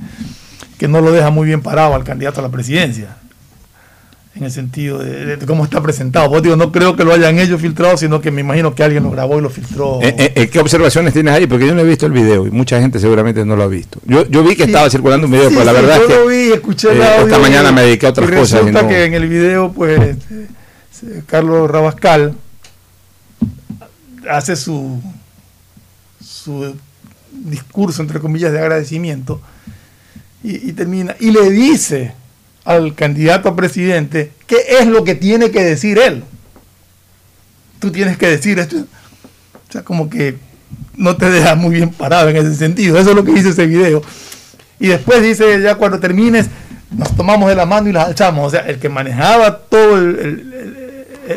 que 0.78 0.86
no 0.86 1.00
lo 1.00 1.10
deja 1.10 1.30
muy 1.30 1.48
bien 1.48 1.60
parado 1.60 1.96
al 1.96 2.04
candidato 2.04 2.38
a 2.38 2.44
la 2.44 2.50
presidencia, 2.50 3.16
en 4.40 4.46
el 4.46 4.52
sentido 4.52 4.98
de, 4.98 5.36
de 5.36 5.46
cómo 5.46 5.64
está 5.64 5.80
presentado. 5.82 6.28
Vos 6.28 6.42
digo, 6.42 6.56
no 6.56 6.72
creo 6.72 6.96
que 6.96 7.04
lo 7.04 7.12
hayan 7.12 7.38
ellos 7.38 7.60
filtrado, 7.60 7.96
sino 7.96 8.20
que 8.20 8.30
me 8.30 8.40
imagino 8.40 8.74
que 8.74 8.82
alguien 8.82 9.02
lo 9.04 9.10
grabó 9.10 9.38
y 9.38 9.42
lo 9.42 9.50
filtró. 9.50 10.00
Eh, 10.02 10.14
eh, 10.18 10.32
eh, 10.34 10.48
¿Qué 10.48 10.58
observaciones 10.58 11.12
tienes 11.12 11.34
ahí? 11.34 11.46
Porque 11.46 11.66
yo 11.66 11.74
no 11.74 11.82
he 11.82 11.84
visto 11.84 12.06
el 12.06 12.12
video 12.12 12.46
y 12.46 12.50
mucha 12.50 12.80
gente 12.80 12.98
seguramente 12.98 13.44
no 13.44 13.54
lo 13.54 13.62
ha 13.64 13.66
visto. 13.68 14.00
Yo, 14.06 14.26
yo 14.28 14.42
vi 14.42 14.56
que 14.56 14.64
Sí. 14.64 14.70
estaba 14.70 14.88
circulando 14.90 15.26
un 15.26 15.32
video, 15.32 15.48
Sí, 15.50 15.54
pero 15.58 15.64
la 15.66 15.72
sí, 15.72 15.76
verdad 15.86 15.96
yo 15.96 16.02
es 16.02 16.08
que 16.08 16.14
lo 16.14 16.26
vi, 16.26 16.52
escuché 16.52 16.92
el 16.92 17.02
audio 17.02 17.26
esta 17.26 17.38
mañana 17.38 17.70
me 17.72 17.82
dediqué 17.82 18.06
a 18.06 18.10
otras 18.10 18.28
y 18.30 18.32
cosas. 18.34 18.52
y 18.52 18.56
Resulta 18.64 18.82
no- 18.82 18.88
que 18.88 19.04
en 19.04 19.14
el 19.14 19.28
video, 19.28 19.72
pues, 19.72 20.16
Carlos 21.26 21.70
Rabascal 21.70 22.34
hace 24.28 24.56
su, 24.56 25.00
su 26.24 26.74
discurso, 27.32 28.02
entre 28.02 28.20
comillas, 28.20 28.52
de 28.52 28.58
agradecimiento 28.60 29.40
y, 30.42 30.68
y 30.68 30.72
termina. 30.72 31.16
Y 31.20 31.30
le 31.30 31.50
dice 31.50 32.12
al 32.64 32.94
candidato 32.94 33.48
a 33.48 33.56
presidente 33.56 34.32
qué 34.46 34.56
es 34.80 34.86
lo 34.86 35.04
que 35.04 35.14
tiene 35.14 35.50
que 35.50 35.62
decir 35.62 35.98
él. 35.98 36.22
Tú 37.78 37.90
tienes 37.90 38.16
que 38.18 38.28
decir 38.28 38.58
esto. 38.58 38.76
O 38.76 39.72
sea, 39.72 39.82
como 39.82 40.10
que 40.10 40.36
no 40.96 41.16
te 41.16 41.30
deja 41.30 41.54
muy 41.54 41.76
bien 41.76 41.90
parado 41.90 42.28
en 42.28 42.36
ese 42.36 42.54
sentido. 42.54 42.98
Eso 42.98 43.10
es 43.10 43.16
lo 43.16 43.24
que 43.24 43.32
dice 43.32 43.50
ese 43.50 43.66
video. 43.66 44.02
Y 44.78 44.88
después 44.88 45.22
dice, 45.22 45.60
ya 45.62 45.76
cuando 45.76 45.98
termines, 46.00 46.46
nos 46.90 47.14
tomamos 47.16 47.48
de 47.48 47.54
la 47.54 47.66
mano 47.66 47.88
y 47.88 47.92
las 47.92 48.08
alzamos. 48.08 48.48
O 48.48 48.50
sea, 48.50 48.60
el 48.66 48.78
que 48.78 48.88
manejaba 48.88 49.58
todo 49.58 49.96
el- 49.96 50.76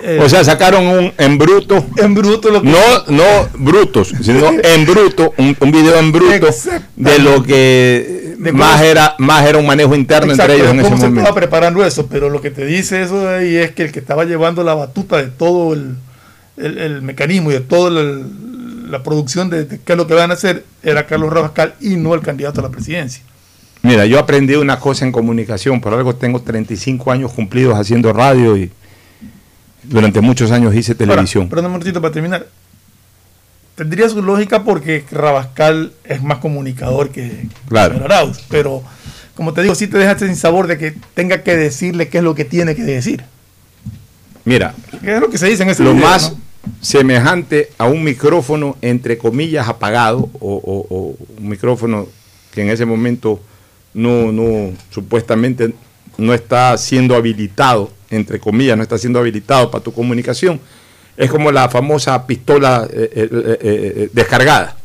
el- 0.03 0.19
O 0.19 0.29
sea, 0.29 0.43
sacaron 0.43 0.85
un 0.87 1.13
en 1.17 1.37
bruto. 1.37 1.85
En 1.97 2.13
bruto 2.13 2.49
lo 2.49 2.61
que- 2.61 2.69
No, 2.69 2.77
no 3.07 3.23
brutos, 3.55 4.13
sino 4.21 4.51
en 4.63 4.85
bruto, 4.85 5.33
un, 5.37 5.55
un 5.59 5.71
video 5.71 5.97
en 5.99 6.11
bruto 6.11 6.47
de 6.95 7.19
lo 7.19 7.43
que 7.43 8.35
De 8.37 8.51
más 8.51 8.81
era, 8.81 9.15
más 9.19 9.45
era 9.45 9.57
un 9.57 9.65
manejo 9.65 9.95
interno 9.95 10.31
Exacto, 10.31 10.51
entre 10.53 10.63
ellos 10.65 10.73
en 10.73 10.79
ese 10.81 10.89
se 10.89 10.95
momento. 10.95 11.19
estaba 11.19 11.35
preparando 11.35 11.85
eso, 11.85 12.07
pero 12.07 12.29
lo 12.29 12.41
que 12.41 12.51
te 12.51 12.65
dice 12.65 13.01
eso 13.01 13.19
de 13.21 13.35
ahí 13.35 13.55
es 13.55 13.71
que 13.71 13.83
el 13.83 13.91
que 13.91 13.99
estaba 13.99 14.25
llevando 14.25 14.63
la 14.63 14.73
batuta 14.73 15.17
de 15.17 15.27
todo 15.27 15.73
el, 15.73 15.95
el- 16.57 16.77
el 16.77 17.01
mecanismo 17.01 17.51
y 17.51 17.53
de 17.55 17.61
toda 17.61 17.89
la 17.91 19.01
producción 19.03 19.49
de, 19.49 19.65
de 19.65 19.79
qué 19.79 19.93
es 19.93 19.97
lo 19.97 20.07
que 20.07 20.13
van 20.13 20.29
a 20.31 20.33
hacer 20.35 20.65
era 20.83 21.05
Carlos 21.07 21.31
Rabascal 21.31 21.73
y 21.81 21.95
no 21.95 22.13
el 22.13 22.21
candidato 22.21 22.59
a 22.59 22.63
la 22.63 22.69
presidencia. 22.69 23.23
Mira, 23.81 24.05
yo 24.05 24.19
aprendí 24.19 24.55
una 24.55 24.79
cosa 24.79 25.03
en 25.05 25.11
comunicación, 25.11 25.81
por 25.81 25.93
algo 25.93 26.15
tengo 26.15 26.41
35 26.41 27.11
años 27.11 27.31
cumplidos 27.33 27.77
haciendo 27.77 28.13
radio 28.13 28.55
y 28.55 28.71
durante 29.83 30.21
muchos 30.21 30.51
años 30.51 30.73
hice 30.75 30.95
televisión. 30.95 31.43
Ahora, 31.43 31.49
perdón 31.49 31.65
un 31.65 31.71
momentito 31.73 32.01
para 32.01 32.13
terminar. 32.13 32.47
Tendría 33.75 34.07
su 34.07 34.21
lógica 34.21 34.63
porque 34.63 35.03
Rabascal 35.11 35.93
es 36.03 36.21
más 36.21 36.37
comunicador 36.37 37.09
que 37.09 37.47
Claro. 37.67 37.97
que 37.97 38.03
Arauz, 38.03 38.39
pero 38.49 38.83
como 39.35 39.51
te 39.53 39.63
digo, 39.63 39.73
sí 39.73 39.87
te 39.87 39.97
dejaste 39.97 40.27
sin 40.27 40.35
sabor 40.35 40.67
de 40.67 40.77
que 40.77 40.93
tenga 41.15 41.41
que 41.41 41.55
decirle 41.57 42.07
qué 42.07 42.19
es 42.19 42.23
lo 42.23 42.35
que 42.35 42.45
tiene 42.45 42.75
que 42.75 42.83
decir. 42.83 43.23
Mira, 44.45 44.75
¿Qué 45.01 45.15
es 45.15 45.19
lo 45.21 45.29
que 45.29 45.37
se 45.39 45.47
dice 45.47 45.63
en 45.63 45.69
ese 45.69 45.83
lo 45.83 45.93
video, 45.93 46.07
más 46.07 46.31
no? 46.33 46.37
semejante 46.81 47.69
a 47.77 47.85
un 47.87 48.03
micrófono 48.03 48.77
entre 48.81 49.17
comillas 49.17 49.67
apagado 49.67 50.29
o, 50.39 50.53
o- 50.55 50.87
o 50.95 51.15
un 51.39 51.49
micrófono 51.49 52.07
que 52.53 52.61
en 52.61 52.69
ese 52.69 52.85
momento 52.85 53.41
no, 53.93 54.31
no 54.31 54.71
supuestamente 54.91 55.73
no 56.17 56.33
está 56.33 56.77
siendo 56.77 57.15
habilitado 57.15 57.91
entre 58.13 58.39
comillas 58.39 58.77
no 58.77 58.83
está 58.83 58.97
siendo 58.97 59.19
habilitado 59.19 59.69
para 59.71 59.83
tu 59.83 59.93
comunicación 59.93 60.59
es 61.17 61.29
como 61.29 61.51
la 61.51 61.69
famosa 61.69 62.25
pistola 62.25 62.87
eh, 62.91 63.09
eh, 63.13 63.57
eh, 63.61 64.09
descargada 64.13 64.75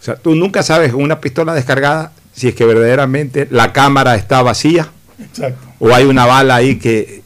o 0.00 0.04
sea 0.04 0.16
tú 0.16 0.34
nunca 0.34 0.62
sabes 0.62 0.92
con 0.92 1.02
una 1.02 1.20
pistola 1.20 1.54
descargada 1.54 2.12
si 2.32 2.48
es 2.48 2.54
que 2.54 2.64
verdaderamente 2.64 3.46
la 3.50 3.72
cámara 3.72 4.14
está 4.16 4.42
vacía 4.42 4.88
Exacto. 5.20 5.58
o 5.78 5.94
hay 5.94 6.04
una 6.04 6.26
bala 6.26 6.56
ahí 6.56 6.76
que, 6.78 7.22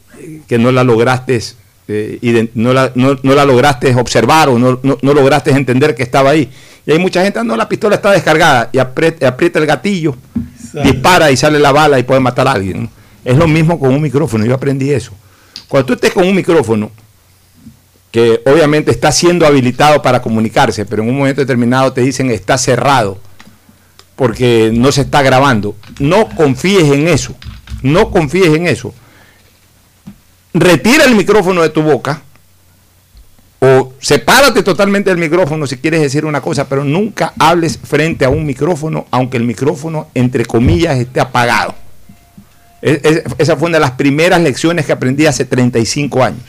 que 0.47 0.57
no 0.57 0.71
la 0.71 0.83
lograste 0.83 1.41
ident- 1.87 2.51
no, 2.53 2.73
la, 2.73 2.91
no, 2.95 3.17
no 3.23 3.33
la 3.33 3.45
lograste 3.45 3.95
observar 3.95 4.49
o 4.49 4.59
no, 4.59 4.79
no, 4.83 4.97
no 5.01 5.13
lograste 5.13 5.51
entender 5.51 5.95
que 5.95 6.03
estaba 6.03 6.31
ahí. 6.31 6.51
Y 6.85 6.91
hay 6.91 6.99
mucha 6.99 7.23
gente, 7.23 7.39
"Ah, 7.39 7.43
no, 7.45 7.55
la 7.55 7.69
pistola 7.69 7.95
está 7.95 8.11
descargada 8.11 8.69
y 8.73 8.77
aprieta, 8.77 9.25
aprieta 9.29 9.59
el 9.59 9.65
gatillo, 9.65 10.13
dispara 10.83 11.31
y 11.31 11.37
sale 11.37 11.59
la 11.59 11.71
bala 11.71 11.97
y 11.97 12.03
puede 12.03 12.19
matar 12.19 12.47
a 12.49 12.51
alguien. 12.51 12.89
Es 13.27 13.35
lo 13.35 13.45
mismo 13.45 13.77
con 13.77 13.93
un 13.93 14.01
micrófono, 14.01 14.45
yo 14.45 14.53
aprendí 14.53 14.89
eso. 14.89 15.11
Cuando 15.67 15.87
tú 15.87 15.93
estés 15.95 16.13
con 16.13 16.25
un 16.25 16.33
micrófono, 16.33 16.91
que 18.09 18.41
obviamente 18.45 18.89
está 18.89 19.11
siendo 19.11 19.45
habilitado 19.45 20.01
para 20.01 20.21
comunicarse, 20.21 20.85
pero 20.85 21.03
en 21.03 21.09
un 21.09 21.17
momento 21.17 21.41
determinado 21.41 21.91
te 21.91 21.99
dicen 21.99 22.31
está 22.31 22.57
cerrado 22.57 23.19
porque 24.15 24.71
no 24.73 24.93
se 24.93 25.01
está 25.01 25.23
grabando. 25.23 25.75
No 25.99 26.29
confíes 26.29 26.85
en 26.85 27.09
eso. 27.09 27.35
No 27.81 28.11
confíes 28.11 28.55
en 28.55 28.65
eso. 28.65 28.93
Retira 30.53 31.03
el 31.03 31.13
micrófono 31.13 31.63
de 31.63 31.69
tu 31.69 31.81
boca 31.81 32.21
o 33.59 33.91
sepárate 33.99 34.63
totalmente 34.63 35.09
del 35.09 35.19
micrófono 35.19 35.67
si 35.67 35.75
quieres 35.75 35.99
decir 35.99 36.23
una 36.23 36.39
cosa, 36.39 36.69
pero 36.69 36.85
nunca 36.85 37.33
hables 37.37 37.77
frente 37.77 38.23
a 38.23 38.29
un 38.29 38.45
micrófono, 38.45 39.05
aunque 39.11 39.35
el 39.35 39.43
micrófono, 39.43 40.07
entre 40.13 40.45
comillas, 40.45 40.97
esté 40.97 41.19
apagado. 41.19 41.75
Es- 42.81 42.99
es- 43.03 43.23
esa 43.37 43.57
fue 43.57 43.69
una 43.69 43.77
de 43.77 43.81
las 43.81 43.91
primeras 43.91 44.41
lecciones 44.41 44.85
que 44.85 44.91
aprendí 44.91 45.25
hace 45.25 45.45
35 45.45 46.23
años. 46.23 46.41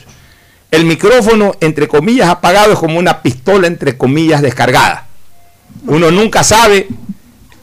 El 0.71 0.85
micrófono, 0.85 1.53
entre 1.61 1.87
comillas, 1.87 2.29
apagado 2.29 2.73
es 2.73 2.79
como 2.79 2.99
una 2.99 3.21
pistola, 3.21 3.67
entre 3.67 3.97
comillas, 3.97 4.41
descargada. 4.41 5.07
Uno 5.87 6.11
nunca 6.11 6.43
sabe, 6.43 6.87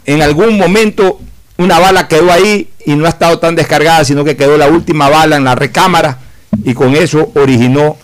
en 0.04 0.22
algún 0.22 0.56
momento 0.58 1.20
una 1.58 1.78
bala 1.78 2.08
quedó 2.08 2.30
ahí 2.32 2.68
y 2.84 2.94
no 2.96 3.06
ha 3.06 3.10
estado 3.10 3.38
tan 3.38 3.54
descargada, 3.54 4.04
sino 4.04 4.24
que 4.24 4.36
quedó 4.36 4.56
la 4.58 4.68
última 4.68 5.08
bala 5.08 5.36
en 5.36 5.44
la 5.44 5.54
recámara 5.54 6.18
y 6.64 6.74
con 6.74 6.94
eso 6.96 7.30
originó 7.34 7.96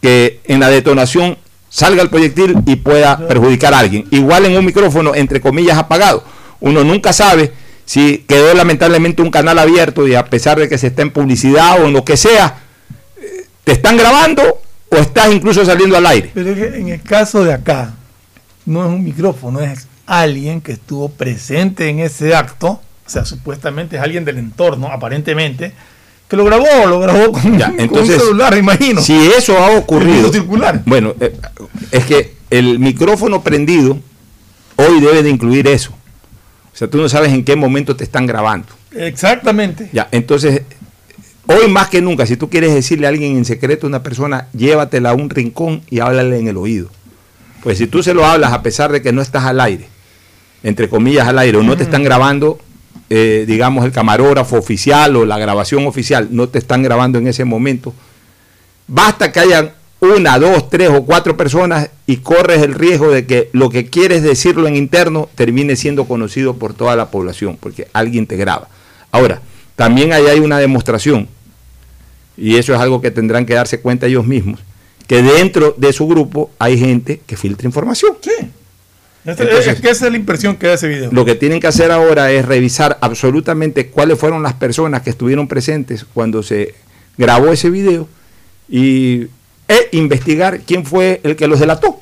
que 0.00 0.40
en 0.44 0.60
la 0.60 0.68
detonación 0.68 1.36
salga 1.68 2.02
el 2.02 2.10
proyectil 2.10 2.56
y 2.66 2.76
pueda 2.76 3.18
perjudicar 3.28 3.74
a 3.74 3.80
alguien. 3.80 4.06
Igual 4.10 4.46
en 4.46 4.56
un 4.56 4.64
micrófono, 4.64 5.14
entre 5.14 5.40
comillas, 5.40 5.76
apagado. 5.78 6.24
Uno 6.60 6.84
nunca 6.84 7.12
sabe 7.12 7.52
si 7.86 8.18
quedó 8.28 8.52
lamentablemente 8.52 9.22
un 9.22 9.30
canal 9.30 9.58
abierto 9.58 10.06
y 10.06 10.14
a 10.14 10.26
pesar 10.26 10.58
de 10.58 10.68
que 10.68 10.76
se 10.76 10.88
está 10.88 11.02
en 11.02 11.12
publicidad 11.12 11.80
o 11.80 11.86
en 11.86 11.92
lo 11.92 12.04
que 12.04 12.16
sea, 12.16 12.58
eh, 13.16 13.46
te 13.64 13.72
están 13.72 13.96
grabando 13.96 14.60
o 14.90 14.96
estás 14.96 15.32
incluso 15.32 15.64
saliendo 15.64 15.96
al 15.96 16.06
aire. 16.06 16.32
Pero 16.34 16.50
es 16.50 16.58
que 16.58 16.78
en 16.78 16.88
el 16.88 17.02
caso 17.02 17.44
de 17.44 17.54
acá, 17.54 17.94
no 18.66 18.84
es 18.84 18.90
un 18.90 19.04
micrófono, 19.04 19.60
es 19.60 19.86
alguien 20.04 20.60
que 20.60 20.72
estuvo 20.72 21.08
presente 21.08 21.88
en 21.88 22.00
ese 22.00 22.34
acto, 22.34 22.68
o 23.06 23.08
sea, 23.08 23.24
supuestamente 23.24 23.96
es 23.96 24.02
alguien 24.02 24.24
del 24.24 24.38
entorno, 24.38 24.88
aparentemente, 24.88 25.72
que 26.28 26.36
lo 26.36 26.44
grabó, 26.44 26.86
lo 26.88 26.98
grabó 26.98 27.30
con, 27.30 27.52
un 27.52 28.06
celular, 28.06 28.58
imagino. 28.58 29.00
Si 29.00 29.14
eso 29.38 29.56
ha 29.58 29.78
ocurrido, 29.78 30.30
bueno, 30.84 31.14
eh, 31.20 31.38
es 31.92 32.04
que 32.04 32.34
el 32.50 32.80
micrófono 32.80 33.42
prendido 33.42 33.98
hoy 34.74 35.00
debe 35.00 35.22
de 35.22 35.30
incluir 35.30 35.68
eso. 35.68 35.95
O 36.76 36.78
sea, 36.78 36.88
tú 36.88 36.98
no 36.98 37.08
sabes 37.08 37.32
en 37.32 37.42
qué 37.42 37.56
momento 37.56 37.96
te 37.96 38.04
están 38.04 38.26
grabando. 38.26 38.68
Exactamente. 38.94 39.88
Ya, 39.94 40.08
entonces, 40.12 40.60
hoy 41.46 41.68
más 41.68 41.88
que 41.88 42.02
nunca, 42.02 42.26
si 42.26 42.36
tú 42.36 42.50
quieres 42.50 42.74
decirle 42.74 43.06
a 43.06 43.08
alguien 43.08 43.34
en 43.34 43.46
secreto 43.46 43.86
a 43.86 43.88
una 43.88 44.02
persona, 44.02 44.48
llévatela 44.52 45.08
a 45.08 45.14
un 45.14 45.30
rincón 45.30 45.80
y 45.88 46.00
háblale 46.00 46.38
en 46.38 46.48
el 46.48 46.58
oído. 46.58 46.90
Pues 47.62 47.78
si 47.78 47.86
tú 47.86 48.02
se 48.02 48.12
lo 48.12 48.26
hablas 48.26 48.52
a 48.52 48.60
pesar 48.60 48.92
de 48.92 49.00
que 49.00 49.10
no 49.10 49.22
estás 49.22 49.44
al 49.44 49.58
aire, 49.62 49.88
entre 50.62 50.90
comillas 50.90 51.26
al 51.26 51.38
aire, 51.38 51.56
o 51.56 51.62
no 51.62 51.78
te 51.78 51.82
están 51.82 52.04
grabando, 52.04 52.58
eh, 53.08 53.46
digamos, 53.48 53.86
el 53.86 53.92
camarógrafo 53.92 54.58
oficial 54.58 55.16
o 55.16 55.24
la 55.24 55.38
grabación 55.38 55.86
oficial, 55.86 56.28
no 56.30 56.50
te 56.50 56.58
están 56.58 56.82
grabando 56.82 57.18
en 57.18 57.26
ese 57.26 57.46
momento, 57.46 57.94
basta 58.86 59.32
que 59.32 59.40
hayan 59.40 59.72
una, 60.06 60.38
dos, 60.38 60.70
tres 60.70 60.88
o 60.90 61.04
cuatro 61.04 61.36
personas 61.36 61.90
y 62.06 62.18
corres 62.18 62.62
el 62.62 62.74
riesgo 62.74 63.10
de 63.10 63.26
que 63.26 63.50
lo 63.52 63.70
que 63.70 63.86
quieres 63.86 64.22
decirlo 64.22 64.66
en 64.68 64.76
interno 64.76 65.28
termine 65.34 65.76
siendo 65.76 66.06
conocido 66.06 66.54
por 66.56 66.74
toda 66.74 66.96
la 66.96 67.10
población, 67.10 67.58
porque 67.60 67.88
alguien 67.92 68.26
te 68.26 68.36
graba. 68.36 68.68
Ahora, 69.12 69.40
también 69.74 70.12
ahí 70.12 70.26
hay 70.26 70.40
una 70.40 70.58
demostración, 70.58 71.28
y 72.36 72.56
eso 72.56 72.74
es 72.74 72.80
algo 72.80 73.00
que 73.00 73.10
tendrán 73.10 73.46
que 73.46 73.54
darse 73.54 73.80
cuenta 73.80 74.06
ellos 74.06 74.26
mismos, 74.26 74.60
que 75.06 75.22
dentro 75.22 75.74
de 75.76 75.92
su 75.92 76.06
grupo 76.06 76.50
hay 76.58 76.78
gente 76.78 77.20
que 77.26 77.36
filtra 77.36 77.66
información. 77.66 78.16
Sí. 78.20 78.30
es 79.24 79.80
que 79.80 79.90
esa 79.90 80.06
es 80.06 80.12
la 80.12 80.16
impresión 80.16 80.56
que 80.56 80.66
da 80.66 80.74
ese 80.74 80.88
video. 80.88 81.10
Lo 81.12 81.24
que 81.24 81.34
tienen 81.34 81.60
que 81.60 81.66
hacer 81.66 81.90
ahora 81.90 82.30
es 82.32 82.44
revisar 82.44 82.98
absolutamente 83.00 83.88
cuáles 83.88 84.18
fueron 84.18 84.42
las 84.42 84.54
personas 84.54 85.02
que 85.02 85.10
estuvieron 85.10 85.48
presentes 85.48 86.04
cuando 86.12 86.42
se 86.42 86.74
grabó 87.16 87.52
ese 87.52 87.70
video 87.70 88.08
y 88.68 89.26
e 89.68 89.88
investigar 89.92 90.60
quién 90.60 90.84
fue 90.84 91.20
el 91.24 91.36
que 91.36 91.46
los 91.46 91.60
delató. 91.60 91.98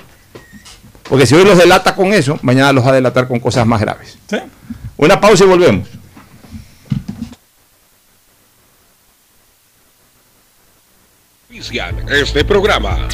Porque 1.05 1.27
si 1.27 1.35
hoy 1.35 1.45
los 1.45 1.59
delata 1.59 1.95
con 1.95 2.13
eso, 2.13 2.39
mañana 2.43 2.73
los 2.73 2.85
va 2.85 2.91
a 2.91 2.95
delatar 2.95 3.29
con 3.29 3.39
cosas 3.41 3.67
más 3.67 3.81
graves. 3.81 4.19
Una 4.97 5.21
pausa 5.21 5.45
y 5.45 5.47
volvemos. 5.47 5.89
Este 12.11 12.45
programa. 12.45 13.09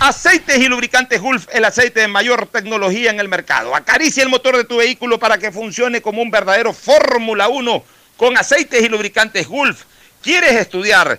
Aceites 0.00 0.58
y 0.58 0.68
lubricantes 0.68 1.20
Gulf, 1.20 1.46
el 1.52 1.64
aceite 1.64 2.00
de 2.00 2.08
mayor 2.08 2.46
tecnología 2.46 3.10
en 3.10 3.18
el 3.18 3.28
mercado. 3.28 3.74
Acaricia 3.74 4.22
el 4.22 4.28
motor 4.28 4.56
de 4.56 4.64
tu 4.64 4.76
vehículo 4.76 5.18
para 5.18 5.38
que 5.38 5.50
funcione 5.50 6.02
como 6.02 6.22
un 6.22 6.30
verdadero 6.30 6.72
Fórmula 6.72 7.48
1 7.48 7.84
con 8.16 8.36
aceites 8.36 8.82
y 8.82 8.88
lubricantes 8.88 9.48
Gulf. 9.48 9.84
¿Quieres 10.22 10.52
estudiar? 10.52 11.18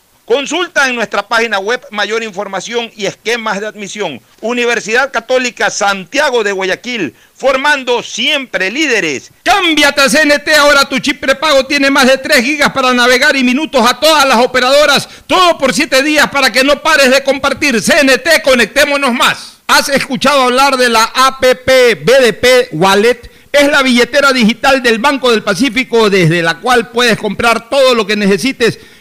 Consulta 0.25 0.87
en 0.87 0.95
nuestra 0.95 1.27
página 1.27 1.57
web 1.57 1.81
mayor 1.89 2.21
información 2.23 2.91
y 2.95 3.07
esquemas 3.07 3.59
de 3.59 3.67
admisión. 3.67 4.21
Universidad 4.39 5.11
Católica 5.11 5.71
Santiago 5.71 6.43
de 6.43 6.51
Guayaquil, 6.51 7.15
formando 7.35 8.03
siempre 8.03 8.69
líderes. 8.69 9.31
Cámbiate 9.43 10.01
a 10.01 10.09
CNT, 10.09 10.47
ahora 10.59 10.87
tu 10.87 10.99
chip 10.99 11.19
prepago 11.19 11.65
tiene 11.65 11.89
más 11.89 12.07
de 12.07 12.19
3 12.19 12.45
gigas 12.45 12.71
para 12.71 12.93
navegar 12.93 13.35
y 13.35 13.43
minutos 13.43 13.83
a 13.85 13.99
todas 13.99 14.25
las 14.25 14.37
operadoras, 14.37 15.09
todo 15.25 15.57
por 15.57 15.73
7 15.73 16.03
días 16.03 16.29
para 16.29 16.51
que 16.51 16.63
no 16.63 16.81
pares 16.83 17.09
de 17.09 17.23
compartir. 17.23 17.81
CNT, 17.81 18.43
conectémonos 18.43 19.13
más. 19.13 19.57
¿Has 19.67 19.89
escuchado 19.89 20.43
hablar 20.43 20.77
de 20.77 20.89
la 20.89 21.03
APP 21.03 21.67
BDP 22.05 22.73
Wallet? 22.73 23.31
Es 23.51 23.69
la 23.69 23.81
billetera 23.81 24.31
digital 24.31 24.81
del 24.83 24.99
Banco 24.99 25.31
del 25.31 25.43
Pacífico 25.43 26.09
desde 26.09 26.41
la 26.41 26.59
cual 26.59 26.89
puedes 26.89 27.17
comprar 27.17 27.69
todo 27.69 27.95
lo 27.95 28.05
que 28.05 28.15
necesites 28.15 28.79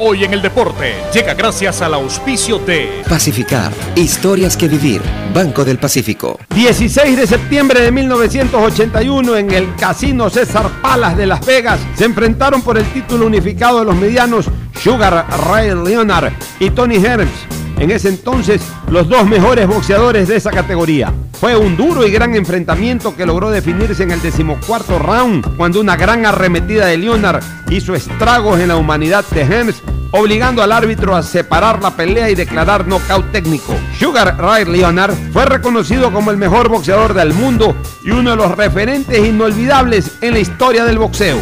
Hoy 0.00 0.22
en 0.22 0.32
el 0.32 0.40
deporte 0.40 0.94
llega 1.12 1.34
gracias 1.34 1.82
al 1.82 1.92
auspicio 1.92 2.60
de 2.60 3.02
Pacificar, 3.08 3.72
historias 3.96 4.56
que 4.56 4.68
vivir, 4.68 5.02
Banco 5.34 5.64
del 5.64 5.78
Pacífico. 5.78 6.38
16 6.54 7.16
de 7.16 7.26
septiembre 7.26 7.80
de 7.80 7.90
1981 7.90 9.36
en 9.36 9.50
el 9.50 9.74
Casino 9.74 10.30
César 10.30 10.70
Palas 10.80 11.16
de 11.16 11.26
Las 11.26 11.44
Vegas 11.44 11.80
se 11.96 12.04
enfrentaron 12.04 12.62
por 12.62 12.78
el 12.78 12.84
título 12.92 13.26
unificado 13.26 13.80
de 13.80 13.86
los 13.86 13.96
medianos 13.96 14.46
Sugar 14.80 15.26
Ray 15.48 15.74
Leonard 15.74 16.32
y 16.60 16.70
Tony 16.70 17.04
Herbs 17.04 17.48
en 17.78 17.90
ese 17.90 18.08
entonces 18.08 18.60
los 18.90 19.08
dos 19.08 19.26
mejores 19.26 19.66
boxeadores 19.66 20.28
de 20.28 20.36
esa 20.36 20.50
categoría. 20.50 21.12
Fue 21.32 21.56
un 21.56 21.76
duro 21.76 22.06
y 22.06 22.10
gran 22.10 22.34
enfrentamiento 22.34 23.14
que 23.14 23.24
logró 23.24 23.50
definirse 23.50 24.02
en 24.02 24.10
el 24.10 24.20
decimocuarto 24.20 24.98
round, 24.98 25.56
cuando 25.56 25.80
una 25.80 25.96
gran 25.96 26.26
arremetida 26.26 26.86
de 26.86 26.98
Leonard 26.98 27.42
hizo 27.70 27.94
estragos 27.94 28.58
en 28.60 28.68
la 28.68 28.76
humanidad 28.76 29.24
de 29.30 29.42
Hems, 29.42 29.82
obligando 30.10 30.62
al 30.62 30.72
árbitro 30.72 31.14
a 31.14 31.22
separar 31.22 31.80
la 31.82 31.94
pelea 31.94 32.30
y 32.30 32.34
declarar 32.34 32.88
nocaut 32.88 33.30
técnico. 33.30 33.74
Sugar 33.98 34.36
Ray 34.36 34.64
Leonard 34.64 35.14
fue 35.32 35.44
reconocido 35.44 36.12
como 36.12 36.30
el 36.30 36.36
mejor 36.36 36.68
boxeador 36.68 37.14
del 37.14 37.32
mundo 37.34 37.76
y 38.04 38.10
uno 38.10 38.30
de 38.30 38.36
los 38.36 38.56
referentes 38.56 39.24
inolvidables 39.24 40.10
en 40.20 40.34
la 40.34 40.40
historia 40.40 40.84
del 40.84 40.98
boxeo. 40.98 41.38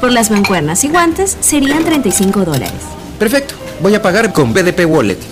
Por 0.00 0.12
las 0.12 0.30
mancuernas 0.30 0.84
y 0.84 0.88
guantes 0.88 1.38
serían 1.40 1.84
35 1.84 2.44
dólares. 2.44 2.72
Perfecto, 3.18 3.54
voy 3.80 3.94
a 3.94 4.02
pagar 4.02 4.32
con 4.32 4.52
BDP 4.52 4.84
Wallet. 4.84 5.31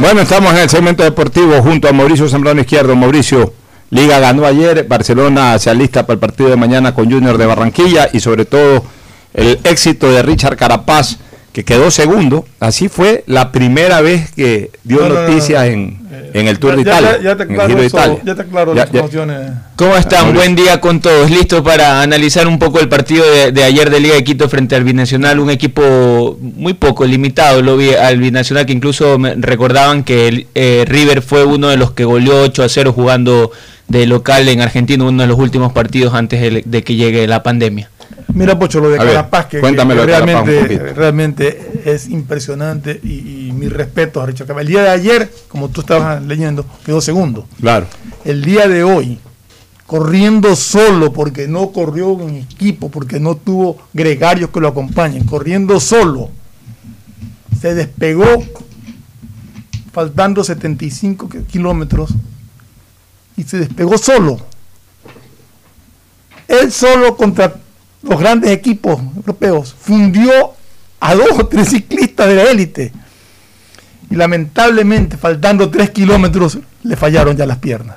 Bueno, 0.00 0.20
estamos 0.22 0.52
en 0.52 0.58
el 0.60 0.68
segmento 0.68 1.02
deportivo 1.04 1.62
junto 1.62 1.88
a 1.88 1.92
Mauricio 1.92 2.28
Zambrano 2.28 2.60
Izquierdo. 2.60 2.96
Mauricio, 2.96 3.54
Liga 3.90 4.18
ganó 4.18 4.46
ayer, 4.46 4.84
Barcelona 4.88 5.58
se 5.58 5.70
alista 5.70 6.06
para 6.06 6.14
el 6.14 6.18
partido 6.18 6.50
de 6.50 6.56
mañana 6.56 6.94
con 6.94 7.10
Junior 7.10 7.38
de 7.38 7.46
Barranquilla 7.46 8.08
y 8.12 8.20
sobre 8.20 8.44
todo 8.44 8.84
el 9.34 9.60
éxito 9.64 10.10
de 10.10 10.22
Richard 10.22 10.56
Carapaz 10.56 11.18
que 11.52 11.64
quedó 11.64 11.90
segundo. 11.90 12.46
Así 12.60 12.88
fue 12.88 13.24
la 13.26 13.52
primera 13.52 14.00
vez 14.00 14.32
que 14.32 14.70
dio 14.84 15.00
No, 15.00 15.08
no, 15.08 15.14
no, 15.14 15.28
noticias 15.28 15.60
no. 15.66 15.66
en, 15.72 15.98
en 16.32 16.48
el 16.48 16.58
Tour 16.58 16.70
Ya- 16.72 16.76
de 16.76 16.82
Italia. 16.82 17.18
ya 17.22 17.36
te 17.36 17.42
aclaro 17.42 17.68
Giro 17.68 17.80
de 17.80 17.86
eso, 17.86 17.96
Italia. 17.98 18.18
ya 18.24 18.34
te 18.34 18.40
aclaro 18.42 18.74
Ya- 18.74 18.80
las 18.80 18.86
ya- 18.86 18.92
promociones. 18.92 19.50
¿Cómo 19.76 19.96
están? 19.96 20.32
Buen 20.34 20.54
día 20.54 20.80
con 20.80 21.00
todos. 21.00 21.30
Listo 21.30 21.62
para 21.62 22.00
analizar 22.02 22.46
un 22.46 22.58
poco 22.58 22.80
el 22.80 22.88
partido 22.88 23.24
de, 23.30 23.52
de 23.52 23.64
ayer 23.64 23.90
de 23.90 24.00
Liga 24.00 24.14
de 24.14 24.24
Quito 24.24 24.48
frente 24.48 24.74
al 24.76 24.84
Binacional. 24.84 25.40
Un 25.40 25.50
equipo 25.50 26.38
muy 26.40 26.72
poco 26.74 27.04
limitado. 27.04 27.60
Lo 27.62 27.76
vi 27.76 27.90
al 27.94 28.18
Binacional 28.18 28.64
que 28.64 28.72
incluso 28.72 29.18
me 29.18 29.34
recordaban 29.34 30.04
que 30.04 30.28
el, 30.28 30.46
eh, 30.54 30.84
River 30.86 31.20
fue 31.22 31.44
uno 31.44 31.68
de 31.68 31.76
los 31.76 31.92
que 31.92 32.04
goleó 32.04 32.42
8 32.42 32.62
a 32.62 32.68
0 32.68 32.92
jugando 32.92 33.50
de 33.88 34.06
local 34.06 34.48
en 34.48 34.62
Argentina, 34.62 35.04
uno 35.04 35.20
de 35.22 35.28
los 35.28 35.38
últimos 35.38 35.72
partidos 35.72 36.14
antes 36.14 36.40
de, 36.40 36.62
de 36.64 36.82
que 36.82 36.94
llegue 36.94 37.26
la 37.26 37.42
pandemia. 37.42 37.90
Mira, 38.34 38.58
Pocho, 38.58 38.80
lo 38.80 38.88
de 38.90 38.98
A 38.98 39.04
ver, 39.04 39.14
Carapaz, 39.14 39.46
que, 39.46 39.60
cuéntame 39.60 39.94
que 39.94 40.06
realmente, 40.06 40.78
realmente 40.94 41.82
es 41.84 42.08
impresionante 42.08 42.98
y, 43.02 43.48
y 43.48 43.52
mi 43.52 43.68
respeto 43.68 44.20
a 44.20 44.26
Richard 44.26 44.46
Carapaz. 44.46 44.62
El 44.62 44.68
día 44.68 44.82
de 44.82 44.88
ayer, 44.90 45.32
como 45.48 45.68
tú 45.68 45.80
estabas 45.82 46.22
leyendo, 46.22 46.64
quedó 46.84 47.00
segundo. 47.00 47.46
Claro. 47.60 47.86
El 48.24 48.44
día 48.44 48.68
de 48.68 48.84
hoy, 48.84 49.18
corriendo 49.86 50.56
solo, 50.56 51.12
porque 51.12 51.46
no 51.48 51.70
corrió 51.72 52.18
en 52.22 52.36
equipo, 52.36 52.90
porque 52.90 53.20
no 53.20 53.36
tuvo 53.36 53.76
gregarios 53.92 54.50
que 54.50 54.60
lo 54.60 54.68
acompañen, 54.68 55.24
corriendo 55.24 55.78
solo, 55.80 56.30
se 57.60 57.74
despegó 57.74 58.24
faltando 59.92 60.42
75 60.42 61.28
ki- 61.28 61.38
kilómetros 61.50 62.10
y 63.36 63.42
se 63.42 63.58
despegó 63.58 63.98
solo. 63.98 64.38
Él 66.48 66.72
solo 66.72 67.16
contra 67.16 67.54
los 68.02 68.18
grandes 68.18 68.50
equipos 68.50 69.00
europeos 69.16 69.74
fundió 69.78 70.30
a 71.00 71.14
dos 71.14 71.30
o 71.38 71.46
tres 71.46 71.68
ciclistas 71.70 72.28
de 72.28 72.34
la 72.36 72.42
élite. 72.44 72.92
Y 74.10 74.14
lamentablemente, 74.16 75.16
faltando 75.16 75.70
tres 75.70 75.90
kilómetros, 75.90 76.58
le 76.82 76.96
fallaron 76.96 77.36
ya 77.36 77.46
las 77.46 77.58
piernas. 77.58 77.96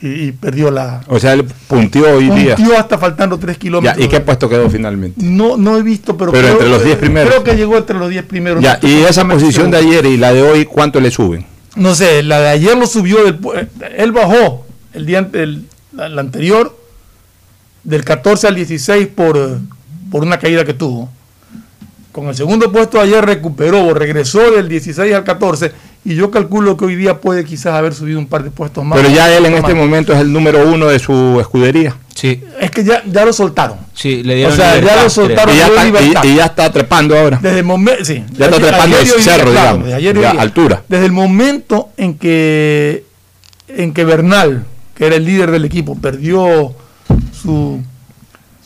Y, 0.00 0.08
y 0.08 0.32
perdió 0.32 0.70
la. 0.70 1.02
O 1.06 1.18
sea, 1.18 1.32
él 1.34 1.44
puntió 1.68 2.16
hoy 2.16 2.30
día. 2.30 2.56
Puntió 2.56 2.78
hasta 2.78 2.98
faltando 2.98 3.38
tres 3.38 3.56
Ya, 3.56 3.60
kilómetros. 3.60 4.04
¿Y 4.04 4.08
qué 4.08 4.20
puesto 4.20 4.48
quedó 4.48 4.68
finalmente? 4.70 5.20
No, 5.24 5.56
no 5.56 5.76
he 5.76 5.82
visto, 5.82 6.16
pero, 6.16 6.32
Pero 6.32 6.42
creo, 6.42 6.52
entre 6.54 6.68
los 6.70 6.84
10 6.84 6.96
primeros. 6.98 7.30
Creo 7.30 7.44
que 7.44 7.56
llegó 7.56 7.76
entre 7.76 7.98
los 7.98 8.10
10 8.10 8.24
primeros. 8.24 8.62
Ya, 8.62 8.78
No 8.82 8.88
y 8.88 9.02
esa 9.02 9.24
posición 9.26 9.70
de 9.70 9.78
ayer 9.78 10.06
y 10.06 10.16
la 10.16 10.32
de 10.32 10.42
hoy, 10.42 10.64
¿cuánto 10.64 11.00
le 11.00 11.10
suben? 11.10 11.46
No 11.76 11.94
sé, 11.94 12.22
la 12.22 12.40
de 12.40 12.48
ayer 12.48 12.76
lo 12.76 12.86
subió 12.86 13.24
del 13.24 13.38
eh, 13.54 13.68
él 13.96 14.12
bajó 14.12 14.64
el 14.92 15.06
día 15.06 15.28
el, 15.32 15.64
la 15.92 16.20
anterior 16.20 16.76
del 17.84 18.04
14 18.04 18.48
al 18.48 18.54
16 18.54 19.08
por, 19.08 19.58
por 20.10 20.22
una 20.24 20.38
caída 20.38 20.64
que 20.64 20.74
tuvo. 20.74 21.08
Con 22.12 22.28
el 22.28 22.34
segundo 22.36 22.70
puesto 22.70 23.00
ayer 23.00 23.24
recuperó, 23.24 23.92
regresó 23.92 24.52
del 24.52 24.68
16 24.68 25.12
al 25.14 25.24
14 25.24 25.72
y 26.04 26.14
yo 26.14 26.30
calculo 26.30 26.76
que 26.76 26.84
hoy 26.84 26.94
día 26.94 27.20
puede 27.20 27.44
quizás 27.44 27.74
haber 27.74 27.92
subido 27.92 28.20
un 28.20 28.26
par 28.28 28.44
de 28.44 28.50
puestos 28.52 28.84
más. 28.84 28.96
Pero 29.00 29.12
ya 29.12 29.36
él 29.36 29.46
en 29.46 29.52
más. 29.52 29.62
este 29.62 29.74
momento 29.74 30.12
es 30.12 30.20
el 30.20 30.32
número 30.32 30.68
uno 30.68 30.86
de 30.86 30.98
su 31.00 31.38
escudería. 31.40 31.96
Sí. 32.14 32.40
Es 32.60 32.70
que 32.70 32.84
ya, 32.84 33.02
ya 33.04 33.24
lo 33.24 33.32
soltaron. 33.32 33.78
Sí, 33.94 34.22
le 34.22 34.34
O 34.34 34.36
dieron 34.36 34.56
sea, 34.56 34.80
ya 34.80 35.02
lo 35.02 35.10
soltaron. 35.10 35.52
Y 35.54 35.58
ya, 35.58 35.66
está, 35.66 36.24
y- 36.26 36.36
ya 36.36 36.44
está 36.44 36.70
trepando 36.70 37.18
ahora. 37.18 37.40
Desde 37.42 37.58
el 37.58 37.64
momento, 37.64 38.04
sí. 38.04 38.22
Ya 38.38 38.44
está 38.46 38.56
Ayer- 38.58 38.68
trepando 38.68 38.96
ayer 38.96 39.00
el 39.00 39.06
y 39.08 39.10
hoy 39.10 39.20
día, 39.22 39.34
cerro, 39.34 39.50
digamos. 39.50 39.92
ayer 39.92 40.20
Ya, 40.20 40.32
día. 40.32 40.40
altura. 40.40 40.82
Desde 40.88 41.06
el 41.06 41.12
momento 41.12 41.88
en 41.96 42.14
que, 42.16 43.04
en 43.66 43.92
que 43.92 44.04
Bernal, 44.04 44.64
que 44.94 45.06
era 45.06 45.16
el 45.16 45.24
líder 45.24 45.50
del 45.50 45.64
equipo, 45.64 45.98
perdió 46.00 46.76
su, 47.44 47.80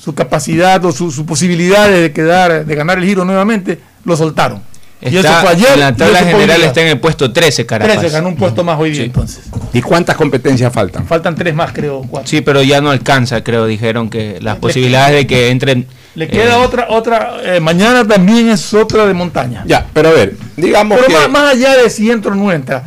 su 0.00 0.14
capacidad 0.14 0.82
o 0.84 0.92
su, 0.92 1.10
su 1.10 1.26
posibilidad 1.26 1.90
de 1.90 2.12
quedar, 2.12 2.64
de 2.64 2.74
ganar 2.76 2.98
el 2.98 3.04
giro 3.04 3.24
nuevamente, 3.24 3.80
lo 4.04 4.16
soltaron. 4.16 4.62
y 5.00 5.16
eso 5.16 5.28
fue 5.40 5.50
ayer. 5.50 5.68
en 5.74 5.80
la 5.80 5.88
y 5.90 5.94
tabla 5.94 6.18
general 6.20 6.62
está 6.62 6.80
en 6.82 6.88
el 6.88 7.00
puesto 7.00 7.32
13, 7.32 7.66
Carapaz. 7.66 7.98
13, 7.98 8.12
ganó 8.14 8.28
un 8.28 8.36
puesto 8.36 8.62
más 8.62 8.78
hoy 8.78 8.92
día 8.92 9.02
entonces. 9.04 9.40
¿Y 9.72 9.82
cuántas 9.82 10.16
competencias 10.16 10.72
faltan? 10.72 11.06
Faltan 11.06 11.34
tres 11.34 11.54
más, 11.54 11.72
creo, 11.72 12.02
cuatro. 12.08 12.28
Sí, 12.28 12.40
pero 12.40 12.62
ya 12.62 12.80
no 12.80 12.90
alcanza, 12.90 13.42
creo, 13.42 13.66
dijeron 13.66 14.08
que 14.08 14.38
las 14.40 14.56
posibilidades 14.58 15.14
de 15.16 15.26
que 15.26 15.50
entren... 15.50 15.86
Le 16.14 16.24
eh, 16.26 16.28
queda 16.28 16.58
otra, 16.58 16.86
otra, 16.88 17.36
eh, 17.44 17.60
mañana 17.60 18.06
también 18.06 18.48
es 18.50 18.72
otra 18.74 19.06
de 19.06 19.14
montaña. 19.14 19.62
Ya, 19.66 19.86
pero 19.92 20.08
a 20.10 20.12
ver, 20.12 20.36
digamos 20.56 20.98
Pero 20.98 21.08
que... 21.08 21.14
más, 21.14 21.30
más 21.30 21.52
allá 21.54 21.76
de 21.76 21.90
si 21.90 22.10
entra 22.10 22.32
o 22.32 22.34
no 22.34 22.50
entra, 22.52 22.82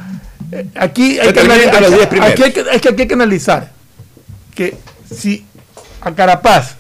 eh, 0.52 0.66
aquí 0.76 1.20
hay 1.20 1.28
Que 1.28 1.34
que, 1.34 1.34
termine 1.34 1.56
anali- 1.56 1.64
entre 1.66 1.82
los 1.82 1.89
aquí- 1.89 1.98
10 1.98 2.08
primeros. 2.08 2.34
aquí 2.34 2.44
hay 2.44 2.52
que, 2.52 2.60
es 2.74 2.82
que 2.82 2.89
aquí 2.89 3.02
hay 3.04 3.08
que 3.08 3.14
analizar 3.14 3.72
que 4.56 4.76
si 5.16 5.46
a 6.02 6.12
Carapaz 6.16 6.76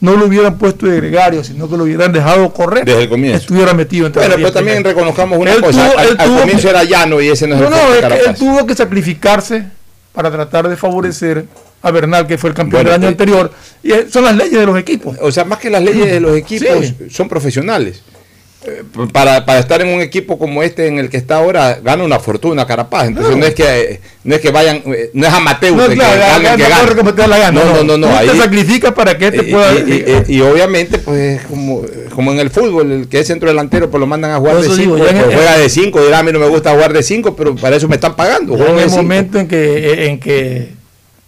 no 0.00 0.16
lo 0.16 0.26
hubieran 0.26 0.58
puesto 0.58 0.86
de 0.86 0.96
gregario, 0.96 1.44
sino 1.44 1.68
que 1.70 1.76
lo 1.76 1.84
hubieran 1.84 2.12
dejado 2.12 2.52
correr, 2.52 2.84
Desde 2.84 3.04
el 3.04 3.08
comienzo. 3.08 3.38
estuviera 3.38 3.72
metido 3.72 4.06
entre 4.06 4.20
Bueno, 4.20 4.30
los 4.32 4.38
10 4.38 4.50
pero 4.50 4.54
también 4.64 4.84
reconozcamos 4.84 5.38
una 5.38 5.52
Él 5.52 5.60
cosa. 5.62 5.90
tuvo- 5.90 5.98
al, 5.98 6.06
él 6.08 6.16
al 6.18 6.26
tuvo 6.26 6.38
comienzo 6.40 6.68
era 6.70 6.82
llano 6.84 7.20
y 7.20 7.28
ese 7.28 7.46
no 7.46 7.54
es 7.54 7.60
No, 7.60 7.66
el 7.68 7.72
no, 7.72 7.90
de 7.90 7.98
es 8.16 8.22
que 8.24 8.30
él 8.30 8.36
tuvo 8.36 8.66
que 8.66 8.74
sacrificarse 8.74 9.64
para 10.12 10.30
tratar 10.30 10.68
de 10.68 10.76
favorecer 10.76 11.46
a 11.82 11.90
Bernal, 11.92 12.26
que 12.26 12.36
fue 12.36 12.50
el 12.50 12.54
campeón 12.56 12.82
Bueno, 12.82 12.90
del 12.90 13.00
año 13.00 13.06
eh, 13.06 13.12
anterior. 13.12 13.52
Y 13.82 13.92
eh, 13.92 14.06
son 14.10 14.24
las 14.24 14.36
leyes 14.36 14.58
de 14.58 14.66
los 14.66 14.76
equipos. 14.78 15.16
O 15.20 15.30
sea, 15.32 15.44
más 15.44 15.58
que 15.58 15.70
las 15.70 15.82
leyes 15.82 16.10
de 16.10 16.20
los 16.20 16.36
equipos, 16.36 16.68
Sí. 16.86 16.96
son 17.10 17.28
profesionales. 17.28 18.02
Eh, 18.64 18.84
Para, 19.12 19.44
para 19.44 19.58
estar 19.58 19.80
en 19.82 19.88
un 19.88 20.00
equipo 20.00 20.38
como 20.38 20.62
este 20.62 20.86
en 20.86 20.98
el 21.00 21.10
que 21.10 21.16
está 21.16 21.36
ahora, 21.36 21.80
gana 21.82 22.04
una 22.04 22.20
fortuna 22.20 22.64
Carapaz. 22.64 23.08
Entonces 23.08 23.32
No. 23.32 23.38
no, 23.40 23.46
es 23.46 23.54
que 23.54 23.64
eh, 23.94 24.00
no 24.22 24.34
es 24.36 24.40
que 24.40 24.50
vayan, 24.52 24.82
eh, 24.86 25.10
no 25.14 25.26
es 25.26 25.32
amateur, 25.32 25.72
No, 25.72 25.86
claro, 25.88 26.40
que 26.40 26.48
no 26.62 26.68
gane. 26.68 26.80
corre 26.80 26.96
como 26.96 27.12
te 27.14 27.22
da 27.22 27.26
la 27.28 27.38
gana, 27.38 27.60
No, 27.64 27.72
no, 27.78 27.82
no, 27.82 27.98
no, 27.98 28.06
Tú 28.06 28.12
te 28.24 28.30
ahí- 28.30 28.38
sacrificas 28.38 28.92
para 28.92 29.18
que 29.18 29.26
este 29.28 29.48
y, 29.48 29.52
pueda. 29.52 29.72
y- 29.74 30.24
y- 30.28 30.36
y 30.36 30.40
obviamente, 30.42 30.98
pues 30.98 31.40
es 31.40 31.46
como, 31.46 31.82
como 32.14 32.30
en 32.32 32.38
el 32.38 32.50
fútbol, 32.50 32.92
el 32.92 33.08
que 33.08 33.18
es 33.18 33.26
centro 33.26 33.48
delantero, 33.48 33.90
pues 33.90 33.98
lo 34.00 34.06
mandan 34.06 34.30
a 34.30 34.36
jugar 34.38 34.54
de 34.56 34.62
eso 34.62 34.76
5, 34.76 34.94
digo, 34.94 35.04
ya 35.06 35.10
en 35.10 35.16
el- 35.16 35.34
juega 35.34 35.58
de 35.58 35.68
5, 35.68 36.00
dirá 36.04 36.20
a 36.20 36.22
mí 36.22 36.30
no 36.30 36.38
me 36.38 36.46
gusta 36.48 36.70
jugar 36.72 36.92
de 36.92 37.02
5, 37.02 37.34
pero 37.34 37.56
para 37.56 37.74
eso 37.74 37.88
me 37.88 37.96
están 37.96 38.14
pagando. 38.14 38.54
En 38.54 38.78
el 38.78 38.88
cinco". 38.90 38.96
momento 39.02 39.38
en 39.40 39.48
que, 39.48 40.06
en 40.06 40.20
que 40.20 40.68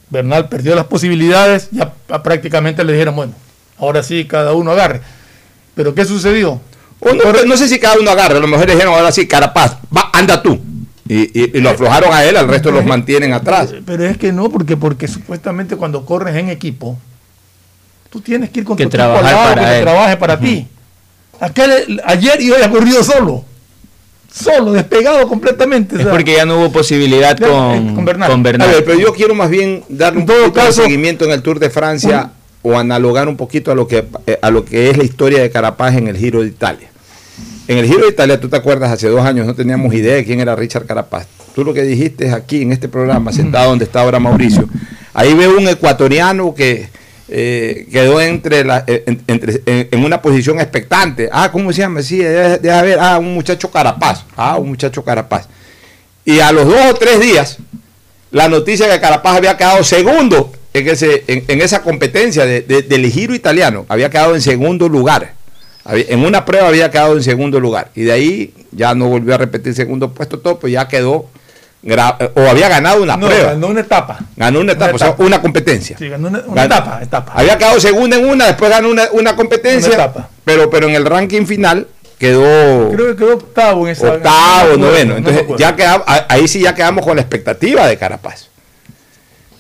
Bernal 0.09 0.49
perdió 0.49 0.77
las 0.77 0.85
posibilidades, 0.85 1.69
ya 1.73 1.93
p- 1.93 2.19
prácticamente 2.23 2.85
le 2.85 2.93
dijeron, 2.93 3.17
bueno, 3.17 3.33
ahora 3.79 4.05
sí, 4.05 4.25
cada 4.25 4.53
uno 4.53 4.71
agarre. 4.71 5.01
Pero 5.75 5.97
¿qué 5.97 6.05
sucedió? 6.05 6.61
No, 7.01 7.11
pero 7.33 7.45
no 7.45 7.57
sé 7.57 7.69
si 7.69 7.79
cada 7.79 7.99
uno 7.99 8.11
agarra, 8.11 8.37
a 8.37 8.41
lo 8.41 8.47
mejor 8.47 8.67
le 8.67 8.75
dijeron 8.75 8.95
ahora 8.95 9.13
sí, 9.13 9.27
Carapaz, 9.27 9.77
va, 9.95 10.11
anda 10.13 10.43
tú. 10.43 10.59
Y, 11.07 11.39
y- 11.39 11.51
y 11.59 11.61
lo 11.61 11.69
aflojaron 11.71 12.13
a 12.15 12.25
él, 12.25 12.37
al 12.37 12.49
resto 12.49 12.71
los 12.71 12.85
mantienen 12.85 13.33
atrás. 13.35 13.75
Pero 13.85 14.05
es 14.07 14.17
que 14.17 14.33
no, 14.33 14.49
porque, 14.49 14.77
porque 14.77 15.07
supuestamente 15.07 15.77
cuando 15.77 16.07
corres 16.07 16.35
en 16.37 16.49
equipo, 16.49 16.97
tú 18.09 18.21
tienes 18.23 18.49
que 18.51 18.61
ir 18.61 18.65
con 18.65 18.77
Que 18.77 18.85
tu 18.85 18.97
equipo 18.97 19.03
al 19.17 19.23
lado, 19.23 19.55
para 19.55 19.69
que 19.71 19.77
él. 19.79 19.83
trabaje 19.83 20.17
para 20.17 20.41
ti. 20.41 20.67
Aquel, 21.41 22.01
ayer 22.07 22.41
y 22.41 22.51
hoy 22.51 22.63
ha 22.63 22.71
corrido 22.71 23.05
solo. 23.05 23.45
Solo, 24.33 24.73
despegado 24.73 25.29
completamente. 25.29 25.95
o 25.95 25.99
Es 25.99 26.05
sea, 26.05 26.13
porque 26.13 26.33
ya 26.37 26.45
no 26.47 26.57
hubo 26.59 26.73
posibilidad 26.73 27.37
Ya, 27.39 27.49
con, 27.49 27.73
eh, 27.91 27.93
con 27.95 28.05
Bernal. 28.05 28.31
con 28.31 28.43
Bernal. 28.43 28.69
A 28.69 28.73
ver, 28.73 28.85
pero 28.85 28.99
yo 28.99 29.13
quiero 29.13 29.35
más 29.35 29.51
bien 29.51 29.85
darle 29.89 30.21
un 30.21 30.27
todo 30.27 30.39
poquito 30.47 30.55
caso, 30.55 30.81
de 30.81 30.87
seguimiento 30.89 31.25
en 31.27 31.33
el 31.33 31.43
Tour 31.43 31.59
de 31.61 31.71
Francia 31.71 32.31
o 32.65 32.77
analogar 32.77 33.29
un 33.29 33.37
poquito 33.37 33.71
a 33.71 33.75
lo 33.77 33.87
que 33.87 34.05
eh, 34.27 34.39
a 34.43 34.51
lo 34.51 34.65
que 34.65 34.91
es 34.91 34.97
la 34.97 35.05
historia 35.05 35.41
de 35.41 35.51
Carapaz 35.51 35.95
en 35.97 36.09
el 36.09 36.17
Giro 36.17 36.41
de 36.41 36.49
Italia. 36.49 36.89
En 37.69 37.79
el 37.79 37.87
Giro 37.87 38.01
de 38.01 38.09
Italia, 38.09 38.41
tú 38.41 38.49
te 38.49 38.57
acuerdas, 38.57 38.91
hace 38.91 39.09
dos 39.09 39.21
años 39.25 39.47
no 39.47 39.55
teníamos 39.55 39.95
idea 39.95 40.15
de 40.17 40.25
quién 40.25 40.41
era 40.41 40.57
Richard 40.57 40.87
Carapaz. 40.87 41.27
Tú 41.55 41.63
lo 41.65 41.73
que 41.73 41.83
dijiste 41.83 42.31
aquí 42.33 42.63
en 42.63 42.73
este 42.73 42.89
programa, 42.89 43.33
sentado 43.33 43.69
donde 43.71 43.85
está 43.85 44.01
ahora 44.01 44.19
Mauricio, 44.19 44.69
ahí 45.13 45.33
veo 45.35 45.57
un 45.57 45.69
ecuatoriano 45.69 46.55
que 46.55 46.89
eh, 47.29 47.87
quedó 47.93 48.21
entre, 48.21 48.65
la, 48.65 48.83
eh, 48.87 49.05
en, 49.07 49.23
entre- 49.29 49.63
en- 49.67 50.05
una 50.05 50.21
posición 50.21 50.59
expectante. 50.61 51.29
Ah, 51.33 51.51
¿cómo 51.53 51.73
se 51.73 51.81
llama? 51.83 52.03
Sí, 52.03 52.19
deja, 52.19 52.59
deja 52.59 52.83
ver. 52.83 52.99
Ah, 53.01 53.19
un 53.19 53.33
muchacho 53.35 53.71
Carapaz. 53.71 54.25
Ah, 54.37 54.57
un 54.59 54.69
muchacho 54.69 55.03
Carapaz. 55.05 55.49
Y 56.25 56.41
a 56.41 56.51
los 56.53 56.67
dos 56.67 56.77
o 56.91 56.95
tres 56.95 57.21
días, 57.21 57.59
la 58.31 58.49
noticia 58.49 58.91
que 58.91 59.01
Carapaz 59.01 59.37
había 59.37 59.57
quedado 59.57 59.83
segundo 59.85 60.53
en, 60.75 60.89
ese, 60.89 61.25
en, 61.29 61.45
en 61.49 61.63
esa 61.63 61.83
competencia 61.83 62.45
de- 62.45 62.61
de- 62.61 62.83
del 62.83 63.11
giro 63.11 63.35
italiano, 63.35 63.87
había 63.89 64.11
quedado 64.11 64.35
en 64.35 64.43
segundo 64.43 64.89
lugar. 64.89 65.33
En 65.87 66.25
una 66.25 66.45
prueba 66.45 66.69
había 66.69 66.91
quedado 66.91 67.15
en 67.17 67.23
segundo 67.23 67.61
lugar. 67.61 67.91
Y 67.95 68.03
de 68.03 68.13
ahí 68.13 68.55
ya 68.73 68.95
no 68.95 69.07
volvió 69.09 69.35
a 69.35 69.39
repetir 69.39 69.75
segundo 69.75 70.13
puesto 70.13 70.39
todo, 70.39 70.59
pues 70.59 70.73
ya 70.73 70.89
quedó, 70.89 71.27
o 72.35 72.41
había 72.49 72.69
ganado 72.71 73.03
una 73.03 73.17
no, 73.19 73.27
prueba. 73.27 73.51
ganó 73.53 73.67
una 73.69 73.81
etapa. 73.81 74.19
Ganó 74.37 74.61
una 74.61 74.73
etapa, 74.73 74.95
Una 74.95 74.97
o 74.97 74.99
sea, 74.99 75.15
una 75.27 75.43
competencia. 75.43 75.97
Sí, 75.99 76.09
ganó 76.09 76.29
una, 76.29 76.39
una 76.47 76.63
Ganó- 76.63 76.75
etapa, 76.75 77.01
etapa. 77.03 77.33
Había 77.37 77.59
quedado 77.59 77.79
segunda 77.81 78.17
en 78.17 78.25
una, 78.27 78.47
después 78.47 78.71
ganó 78.71 78.89
una, 78.89 79.05
una 79.13 79.37
competencia, 79.37 79.89
Una 79.93 80.05
etapa. 80.05 80.29
pero, 80.45 80.71
pero 80.71 80.89
en 80.89 80.95
el 80.95 81.05
ranking 81.05 81.45
final 81.45 81.87
quedó 82.19 82.91
Creo 82.91 83.09
que 83.09 83.17
quedó 83.17 83.35
octavo 83.35 83.87
en 83.87 83.93
esa. 83.93 84.13
octavo, 84.15 84.77
noveno. 84.79 85.17
Entonces, 85.19 85.45
ya 85.59 85.77
quedamos, 85.77 86.07
a- 86.09 86.25
ahí 86.31 86.49
sí 86.49 86.61
ya 86.61 86.75
quedamos 86.75 87.05
con 87.05 87.17
la 87.17 87.21
expectativa 87.23 87.87
de 87.87 87.99
Carapaz. 87.99 88.49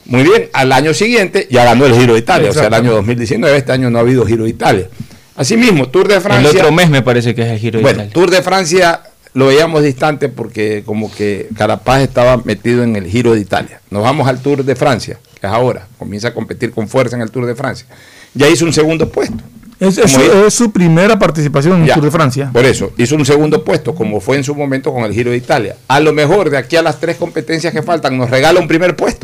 Muy 0.06 0.22
bien, 0.22 0.48
al 0.52 0.72
año 0.72 0.92
siguiente 0.92 1.48
ya 1.50 1.64
ganó 1.64 1.86
el 1.86 1.94
Giro 1.94 2.14
de 2.14 2.20
Italia, 2.20 2.50
o 2.50 2.52
sea, 2.52 2.66
el 2.66 2.74
año 2.74 2.92
2019, 2.92 3.56
este 3.56 3.72
año 3.72 3.90
no 3.90 3.98
ha 3.98 4.02
habido 4.02 4.26
Giro 4.26 4.44
de 4.44 4.50
Italia. 4.50 4.88
Asimismo, 5.36 5.88
Tour 5.88 6.08
de 6.08 6.20
Francia. 6.20 6.50
el 6.50 6.56
otro 6.56 6.72
mes 6.72 6.90
me 6.90 7.02
parece 7.02 7.34
que 7.34 7.42
es 7.42 7.48
el 7.48 7.58
Giro 7.58 7.78
de 7.78 7.82
Bueno, 7.82 7.96
Italia. 7.96 8.12
Tour 8.12 8.30
de 8.30 8.42
Francia 8.42 9.02
lo 9.32 9.46
veíamos 9.46 9.82
distante 9.82 10.28
porque 10.28 10.84
como 10.86 11.12
que 11.12 11.48
Carapaz 11.56 12.02
estaba 12.02 12.36
metido 12.44 12.82
en 12.82 12.96
el 12.96 13.06
Giro 13.06 13.34
de 13.34 13.40
Italia. 13.40 13.80
Nos 13.90 14.02
vamos 14.02 14.28
al 14.28 14.40
Tour 14.40 14.64
de 14.64 14.76
Francia, 14.76 15.18
que 15.40 15.46
es 15.46 15.52
ahora, 15.52 15.88
comienza 15.98 16.28
a 16.28 16.34
competir 16.34 16.70
con 16.70 16.88
fuerza 16.88 17.16
en 17.16 17.22
el 17.22 17.30
Tour 17.30 17.46
de 17.46 17.54
Francia. 17.54 17.86
Ya 18.34 18.48
hizo 18.48 18.64
un 18.64 18.72
segundo 18.72 19.08
puesto. 19.08 19.42
Es, 19.80 19.98
es, 19.98 20.54
su, 20.54 20.70
primera 20.70 21.18
participación 21.18 21.78
en 21.78 21.88
el 21.88 21.92
Tour 21.92 22.04
de 22.04 22.10
Francia. 22.12 22.50
Por 22.52 22.64
eso, 22.64 22.92
hizo 22.96 23.16
un 23.16 23.26
segundo 23.26 23.64
puesto, 23.64 23.94
como 23.94 24.20
fue 24.20 24.36
en 24.36 24.44
su 24.44 24.54
momento 24.54 24.92
con 24.92 25.04
el 25.04 25.12
Giro 25.12 25.32
de 25.32 25.36
Italia. 25.36 25.76
A 25.88 25.98
lo 25.98 26.12
mejor 26.12 26.48
de 26.48 26.56
aquí 26.56 26.76
a 26.76 26.82
las 26.82 27.00
tres 27.00 27.16
competencias 27.16 27.72
que 27.72 27.82
faltan 27.82 28.16
nos 28.16 28.30
regala 28.30 28.60
un 28.60 28.68
primer 28.68 28.94
puesto. 28.94 29.23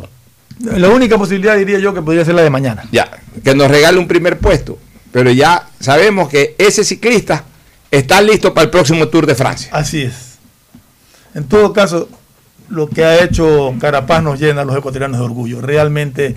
La 0.60 0.88
única 0.88 1.16
posibilidad 1.16 1.56
diría 1.56 1.78
yo 1.78 1.94
que 1.94 2.02
podría 2.02 2.24
ser 2.24 2.34
la 2.34 2.42
de 2.42 2.50
mañana. 2.50 2.84
Ya, 2.92 3.10
que 3.42 3.54
nos 3.54 3.70
regale 3.70 3.98
un 3.98 4.06
primer 4.06 4.38
puesto. 4.38 4.78
Pero 5.12 5.30
ya 5.30 5.68
sabemos 5.80 6.28
que 6.28 6.54
ese 6.58 6.84
ciclista 6.84 7.44
está 7.90 8.20
listo 8.20 8.54
para 8.54 8.64
el 8.64 8.70
próximo 8.70 9.08
Tour 9.08 9.26
de 9.26 9.34
Francia. 9.34 9.70
Así 9.72 10.02
es. 10.02 10.38
En 11.34 11.44
todo 11.44 11.72
caso, 11.72 12.08
lo 12.68 12.88
que 12.88 13.04
ha 13.04 13.24
hecho 13.24 13.74
Carapaz 13.80 14.22
nos 14.22 14.38
llena 14.38 14.62
a 14.62 14.64
los 14.64 14.76
ecuatorianos 14.76 15.18
de 15.18 15.24
orgullo. 15.24 15.60
Realmente, 15.60 16.36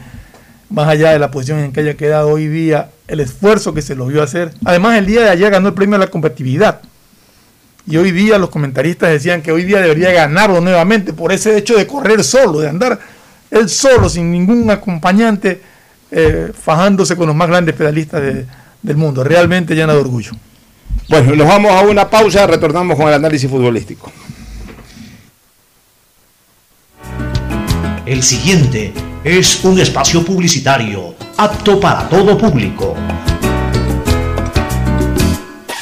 más 0.69 0.87
allá 0.87 1.11
de 1.11 1.19
la 1.19 1.29
posición 1.29 1.59
en 1.59 1.73
que 1.73 1.81
haya 1.81 1.95
quedado 1.95 2.29
hoy 2.29 2.47
día, 2.47 2.89
el 3.07 3.19
esfuerzo 3.19 3.73
que 3.73 3.81
se 3.81 3.95
lo 3.95 4.07
vio 4.07 4.23
hacer. 4.23 4.53
Además, 4.63 4.97
el 4.97 5.05
día 5.05 5.21
de 5.21 5.29
ayer 5.29 5.51
ganó 5.51 5.67
el 5.67 5.73
premio 5.73 5.97
a 5.97 5.99
la 5.99 6.07
competitividad. 6.07 6.81
Y 7.85 7.97
hoy 7.97 8.11
día 8.11 8.37
los 8.37 8.49
comentaristas 8.49 9.09
decían 9.09 9.41
que 9.41 9.51
hoy 9.51 9.65
día 9.65 9.81
debería 9.81 10.11
ganarlo 10.13 10.61
nuevamente 10.61 11.11
por 11.11 11.33
ese 11.33 11.57
hecho 11.57 11.75
de 11.75 11.85
correr 11.85 12.23
solo, 12.23 12.61
de 12.61 12.69
andar 12.69 12.97
él 13.53 13.69
solo, 13.69 14.09
sin 14.09 14.31
ningún 14.31 14.69
acompañante, 14.71 15.61
eh, 16.09 16.51
fajándose 16.59 17.15
con 17.15 17.27
los 17.27 17.35
más 17.35 17.47
grandes 17.47 17.75
pedalistas 17.75 18.21
del 18.81 18.97
mundo. 18.97 19.23
Realmente 19.23 19.75
llena 19.75 19.93
de 19.93 19.99
orgullo. 19.99 20.31
Bueno, 21.07 21.35
nos 21.35 21.47
vamos 21.47 21.71
a 21.71 21.81
una 21.81 22.09
pausa, 22.09 22.47
retornamos 22.47 22.97
con 22.97 23.07
el 23.07 23.13
análisis 23.13 23.49
futbolístico. 23.49 24.11
El 28.05 28.23
siguiente 28.23 28.91
es 29.23 29.63
un 29.63 29.79
espacio 29.79 30.25
publicitario 30.25 31.15
apto 31.37 31.79
para 31.79 32.09
todo 32.09 32.37
público. 32.37 32.95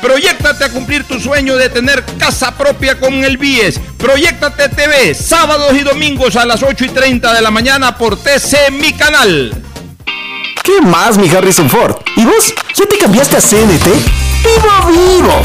Proyectate 0.00 0.64
a 0.64 0.70
cumplir 0.70 1.04
tu 1.04 1.18
sueño 1.18 1.56
de 1.56 1.68
tener 1.68 2.04
casa 2.18 2.56
propia 2.56 2.98
con 2.98 3.12
el 3.24 3.36
BIES. 3.36 3.80
Proyectate 3.96 4.68
TV, 4.68 5.14
sábados 5.14 5.76
y 5.76 5.80
domingos 5.80 6.36
a 6.36 6.46
las 6.46 6.62
8 6.62 6.84
y 6.84 6.88
30 6.88 7.34
de 7.34 7.42
la 7.42 7.50
mañana 7.50 7.96
por 7.96 8.16
TC 8.16 8.70
Mi 8.72 8.92
Canal. 8.92 9.52
¿Qué 10.62 10.80
más, 10.80 11.18
mi 11.18 11.28
Harrison 11.28 11.68
Ford? 11.68 11.96
¿Y 12.16 12.24
vos? 12.24 12.54
¿Ya 12.74 12.86
te 12.86 12.98
cambiaste 12.98 13.36
a 13.36 13.40
CNT? 13.40 13.86
¡Vivo, 14.44 14.92
vivo! 14.92 15.42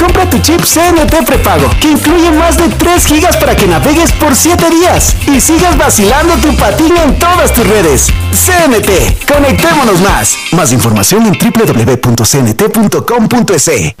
Compra 0.00 0.28
tu 0.30 0.38
chip 0.38 0.62
CNT 0.62 1.26
prepago, 1.26 1.68
que 1.78 1.88
incluye 1.88 2.30
más 2.30 2.56
de 2.56 2.70
3 2.70 3.04
gigas 3.04 3.36
para 3.36 3.54
que 3.54 3.66
navegues 3.66 4.10
por 4.12 4.34
7 4.34 4.70
días 4.70 5.14
y 5.26 5.38
sigas 5.42 5.76
vacilando 5.76 6.38
tu 6.38 6.56
patín 6.56 6.96
en 6.96 7.18
todas 7.18 7.52
tus 7.52 7.66
redes. 7.66 8.06
CNT, 8.32 9.26
conectémonos 9.30 10.00
más. 10.00 10.38
Más 10.52 10.72
información 10.72 11.26
en 11.26 11.34
www.cnt.com.es. 11.38 12.10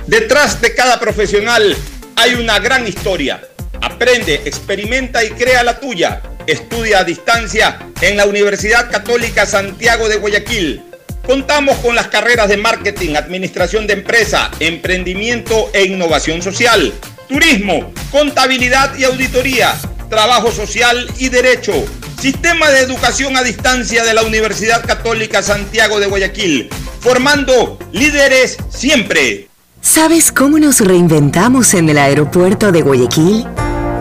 Detrás 0.06 0.62
de 0.62 0.74
cada 0.74 0.98
profesional 0.98 1.76
hay 2.16 2.34
una 2.34 2.58
gran 2.60 2.88
historia. 2.88 3.42
Aprende, 3.82 4.40
experimenta 4.46 5.22
y 5.22 5.28
crea 5.32 5.62
la 5.62 5.78
tuya. 5.78 6.22
Estudia 6.46 7.00
a 7.00 7.04
distancia 7.04 7.78
en 8.00 8.16
la 8.16 8.24
Universidad 8.24 8.90
Católica 8.90 9.44
Santiago 9.44 10.08
de 10.08 10.16
Guayaquil 10.16 10.89
Contamos 11.26 11.78
con 11.78 11.94
las 11.94 12.08
carreras 12.08 12.48
de 12.48 12.56
marketing, 12.56 13.14
administración 13.14 13.86
de 13.86 13.94
empresa, 13.94 14.50
emprendimiento 14.58 15.70
e 15.72 15.84
innovación 15.84 16.42
social, 16.42 16.92
turismo, 17.28 17.92
contabilidad 18.10 18.96
y 18.96 19.04
auditoría, 19.04 19.74
trabajo 20.08 20.50
social 20.50 21.08
y 21.18 21.28
derecho. 21.28 21.72
Sistema 22.20 22.70
de 22.70 22.80
educación 22.80 23.36
a 23.36 23.42
distancia 23.42 24.04
de 24.04 24.12
la 24.12 24.22
Universidad 24.22 24.84
Católica 24.84 25.42
Santiago 25.42 26.00
de 26.00 26.06
Guayaquil, 26.06 26.68
formando 27.00 27.78
líderes 27.92 28.58
siempre. 28.68 29.48
¿Sabes 29.80 30.30
cómo 30.32 30.58
nos 30.58 30.80
reinventamos 30.80 31.72
en 31.74 31.88
el 31.88 31.98
aeropuerto 31.98 32.72
de 32.72 32.82
Guayaquil? 32.82 33.46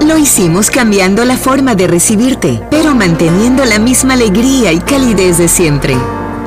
Lo 0.06 0.18
hicimos 0.18 0.70
cambiando 0.70 1.24
la 1.26 1.38
forma 1.38 1.76
de 1.76 1.88
recibirte, 1.88 2.62
pero 2.72 2.96
manteniendo 2.96 3.64
la 3.66 3.80
misma 3.80 4.16
alegría 4.16 4.72
y 4.72 4.80
calidez 4.80 5.38
de 5.38 5.48
siempre. 5.48 5.96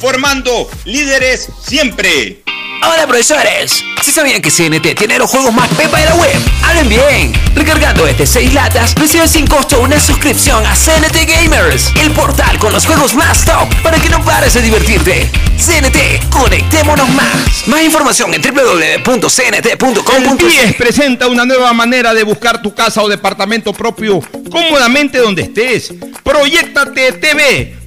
formando 0.00 0.68
líderes 0.84 1.48
siempre. 1.62 2.42
Hola 2.82 3.06
profesores, 3.06 3.84
si 4.02 4.10
sabían 4.10 4.40
que 4.40 4.50
CNT 4.50 4.96
tiene 4.96 5.18
los 5.18 5.28
juegos 5.28 5.52
más 5.52 5.68
pepa 5.74 5.98
de 5.98 6.06
la 6.06 6.14
web, 6.14 6.40
hablen 6.62 6.88
bien. 6.88 7.32
Recargando 7.54 8.06
este 8.06 8.26
6 8.26 8.54
latas, 8.54 8.94
recibes 8.94 9.30
sin 9.30 9.46
costo 9.46 9.80
una 9.80 10.00
suscripción 10.00 10.64
a 10.64 10.74
CNT 10.74 11.26
Gamers, 11.26 11.92
el 11.96 12.10
portal 12.12 12.58
con 12.58 12.72
los 12.72 12.86
juegos 12.86 13.14
más 13.14 13.44
top 13.44 13.68
para 13.82 13.98
que 13.98 14.08
no 14.08 14.24
pares 14.24 14.54
de 14.54 14.62
divertirte. 14.62 15.28
CNT, 15.58 16.30
conectémonos 16.30 17.08
más. 17.10 17.66
Más 17.66 17.82
información 17.82 18.32
en 18.32 18.40
www.cnt.com. 18.40 20.38
El 20.40 20.74
presenta 20.74 21.28
una 21.28 21.44
nueva 21.44 21.74
manera 21.74 22.14
de 22.14 22.22
buscar 22.22 22.62
tu 22.62 22.74
casa 22.74 23.02
o 23.02 23.08
departamento 23.08 23.74
propio 23.74 24.22
cómodamente 24.50 25.18
donde 25.18 25.42
estés. 25.42 25.92
Proyectate 26.24 27.12
TV, 27.12 27.76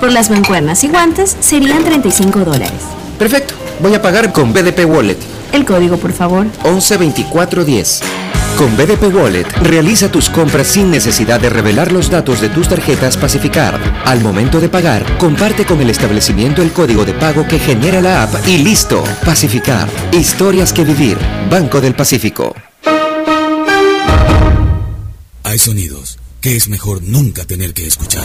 Por 0.00 0.12
las 0.12 0.30
mancuernas 0.30 0.82
y 0.82 0.88
guantes 0.88 1.36
serían 1.40 1.84
35 1.84 2.40
dólares. 2.40 2.72
Perfecto. 3.18 3.54
Voy 3.80 3.94
a 3.94 4.00
pagar 4.00 4.32
con 4.32 4.52
BDP 4.52 4.86
Wallet. 4.86 5.18
El 5.52 5.66
código, 5.66 5.98
por 5.98 6.12
favor. 6.12 6.46
112410. 6.64 8.00
Con 8.56 8.76
BDP 8.76 9.14
Wallet, 9.14 9.46
realiza 9.62 10.10
tus 10.10 10.28
compras 10.30 10.68
sin 10.68 10.90
necesidad 10.90 11.40
de 11.40 11.50
revelar 11.50 11.92
los 11.92 12.10
datos 12.10 12.40
de 12.40 12.48
tus 12.48 12.68
tarjetas 12.68 13.16
Pacificar. 13.16 13.78
Al 14.04 14.20
momento 14.20 14.60
de 14.60 14.68
pagar, 14.68 15.04
comparte 15.18 15.64
con 15.64 15.80
el 15.80 15.90
establecimiento 15.90 16.62
el 16.62 16.72
código 16.72 17.04
de 17.04 17.14
pago 17.14 17.46
que 17.46 17.58
genera 17.58 18.00
la 18.00 18.22
app 18.22 18.34
y 18.46 18.58
listo. 18.58 19.04
Pacificar. 19.24 19.88
Historias 20.12 20.72
que 20.72 20.84
vivir. 20.84 21.18
Banco 21.50 21.80
del 21.80 21.94
Pacífico. 21.94 22.54
Hay 25.44 25.58
sonidos 25.58 26.18
que 26.40 26.56
es 26.56 26.68
mejor 26.68 27.02
nunca 27.02 27.44
tener 27.44 27.74
que 27.74 27.86
escuchar. 27.86 28.24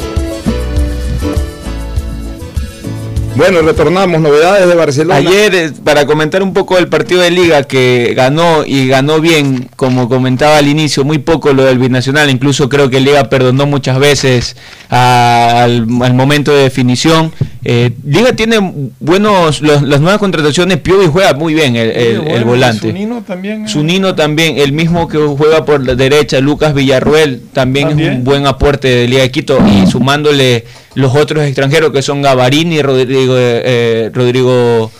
Bueno, 3.35 3.61
retornamos, 3.61 4.19
novedades 4.19 4.67
de 4.67 4.75
Barcelona. 4.75 5.15
Ayer, 5.15 5.55
eh, 5.55 5.71
para 5.85 6.05
comentar 6.05 6.43
un 6.43 6.53
poco 6.53 6.75
del 6.75 6.89
partido 6.89 7.21
de 7.21 7.31
liga 7.31 7.63
que 7.63 8.13
ganó 8.13 8.65
y 8.65 8.87
ganó 8.87 9.21
bien, 9.21 9.69
como 9.77 10.09
comentaba 10.09 10.57
al 10.57 10.67
inicio, 10.67 11.05
muy 11.05 11.17
poco 11.19 11.53
lo 11.53 11.63
del 11.63 11.79
binacional, 11.79 12.29
incluso 12.29 12.67
creo 12.67 12.89
que 12.89 12.99
Liga 12.99 13.29
perdonó 13.29 13.65
muchas 13.65 13.99
veces 13.99 14.57
al, 14.89 15.87
momento 15.87 16.53
de 16.53 16.63
definición. 16.63 17.31
Eh, 17.63 17.91
liga 18.05 18.33
tiene 18.33 18.59
buenos, 18.99 19.61
las 19.61 19.81
nuevas 19.81 20.17
contrataciones, 20.17 20.77
Piovi 20.79 21.05
juega 21.07 21.33
muy 21.33 21.53
bien 21.53 21.75
el, 21.75 22.43
volante. 22.43 22.87
Sunino 22.87 23.21
también. 23.21 23.67
Sunino 23.67 24.13
también, 24.13 24.57
el 24.57 24.73
mismo 24.73 25.07
que 25.07 25.17
juega 25.17 25.63
por 25.63 25.85
la 25.85 25.95
derecha, 25.95 26.41
Lucas 26.41 26.73
Villarruel, 26.73 27.41
también, 27.53 27.97
es 27.97 28.09
un 28.09 28.23
buen 28.25 28.45
aporte 28.45 28.89
de 28.89 29.07
Liga 29.07 29.21
de 29.21 29.31
Quito 29.31 29.57
y 29.65 29.89
sumándole 29.89 30.65
los 30.95 31.15
otros 31.15 31.43
extranjeros 31.45 31.91
que 31.91 32.01
son 32.01 32.21
Gavarini 32.21 32.81
Rodrigo, 32.81 33.35
eh, 33.37 34.09
Rodrigo 34.13 34.91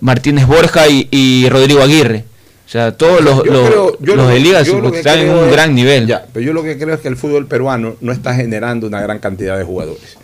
Martínez 0.00 0.46
Borja 0.46 0.84
y, 0.88 1.48
Rodrigo 1.48 1.82
Aguirre. 1.82 2.24
O 2.66 2.70
sea, 2.70 2.96
todos 2.96 3.20
los, 3.20 3.44
los, 3.46 4.28
de 4.28 4.38
Liga 4.38 4.60
están 4.60 5.18
en 5.18 5.30
un 5.30 5.50
gran 5.50 5.74
nivel. 5.74 6.06
Ya, 6.06 6.24
pero 6.32 6.46
yo 6.46 6.52
lo 6.52 6.62
que 6.62 6.78
creo 6.78 6.94
es 6.94 7.00
que 7.00 7.08
el 7.08 7.16
fútbol 7.16 7.46
peruano 7.46 7.96
no 8.00 8.12
está 8.12 8.34
generando 8.34 8.86
una 8.86 9.00
gran 9.00 9.18
cantidad 9.18 9.58
de 9.58 9.64
jugadores. 9.64 10.16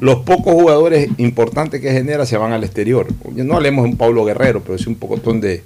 Los 0.00 0.16
pocos 0.20 0.52
jugadores 0.52 1.08
importantes 1.18 1.80
que 1.80 1.92
genera 1.92 2.26
se 2.26 2.36
van 2.36 2.52
al 2.52 2.64
exterior. 2.64 3.06
No 3.34 3.54
hablemos 3.54 3.84
de 3.84 3.90
un 3.90 3.96
Pablo 3.96 4.24
Guerrero, 4.24 4.62
pero 4.66 4.78
sí 4.78 4.88
un 4.88 4.96
pocotón 4.96 5.40
de, 5.40 5.62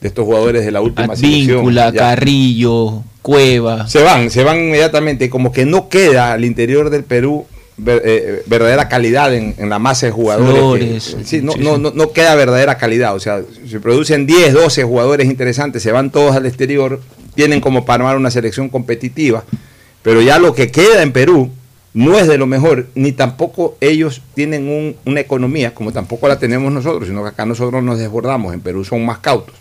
de 0.00 0.08
estos 0.08 0.24
jugadores 0.24 0.64
de 0.64 0.70
la 0.70 0.80
última 0.80 1.12
Advíncula, 1.14 1.92
Carrillo, 1.92 3.02
Cueva. 3.20 3.88
Se 3.88 4.00
van, 4.04 4.30
se 4.30 4.44
van 4.44 4.58
inmediatamente. 4.58 5.28
Como 5.28 5.50
que 5.50 5.66
no 5.66 5.88
queda 5.88 6.32
al 6.32 6.44
interior 6.44 6.90
del 6.90 7.02
Perú 7.02 7.46
eh, 7.86 8.42
verdadera 8.46 8.88
calidad 8.88 9.34
en, 9.34 9.68
la 9.68 9.78
masa 9.78 10.06
de 10.06 10.12
jugadores. 10.12 11.16
no, 11.42 11.54
No, 11.56 11.90
no, 11.90 12.12
queda 12.12 12.34
verdadera 12.34 12.76
calidad. 12.78 13.14
O 13.14 13.20
sea, 13.20 13.42
se 13.68 13.80
producen 13.80 14.26
10, 14.26 14.54
12 14.54 14.84
jugadores 14.84 15.26
interesantes, 15.26 15.82
se 15.82 15.92
van 15.92 16.10
todos 16.10 16.36
al 16.36 16.46
exterior, 16.46 17.00
tienen 17.34 17.60
como 17.60 17.84
para 17.84 18.04
armar 18.04 18.16
una 18.16 18.30
selección 18.30 18.68
competitiva, 18.68 19.44
pero 20.02 20.20
ya 20.22 20.38
lo 20.38 20.54
que 20.54 20.70
queda 20.70 21.02
en 21.02 21.12
Perú 21.12 21.50
no 21.92 22.18
es 22.18 22.28
de 22.28 22.38
lo 22.38 22.46
mejor, 22.46 22.86
ni 22.94 23.12
tampoco 23.12 23.76
ellos 23.80 24.22
tienen 24.34 24.96
una 25.04 25.20
economía, 25.20 25.74
como 25.74 25.92
tampoco 25.92 26.28
la 26.28 26.38
tenemos 26.38 26.72
nosotros, 26.72 27.08
sino 27.08 27.22
que 27.22 27.30
acá 27.30 27.44
nosotros 27.44 27.82
nos 27.82 27.98
desbordamos, 27.98 28.54
en 28.54 28.60
Perú 28.60 28.84
son 28.84 29.04
más 29.04 29.18
cautos. 29.18 29.56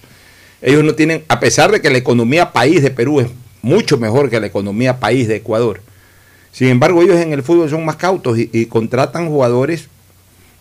Ellos 0.61 0.83
no 0.83 0.93
tienen, 0.93 1.23
a 1.27 1.39
pesar 1.39 1.71
de 1.71 1.81
que 1.81 1.89
la 1.89 1.97
economía 1.97 2.51
país 2.51 2.83
de 2.83 2.91
Perú 2.91 3.21
es 3.21 3.27
mucho 3.61 3.97
mejor 3.97 4.29
que 4.29 4.39
la 4.39 4.47
economía 4.47 4.99
país 4.99 5.27
de 5.27 5.37
Ecuador, 5.37 5.81
sin 6.59 6.67
embargo, 6.67 7.01
ellos 7.01 7.15
en 7.15 7.31
el 7.31 7.41
fútbol 7.41 7.69
son 7.69 7.85
más 7.85 7.95
cautos 7.95 8.37
y, 8.37 8.65
contratan 8.65 9.29
jugadores 9.29 9.87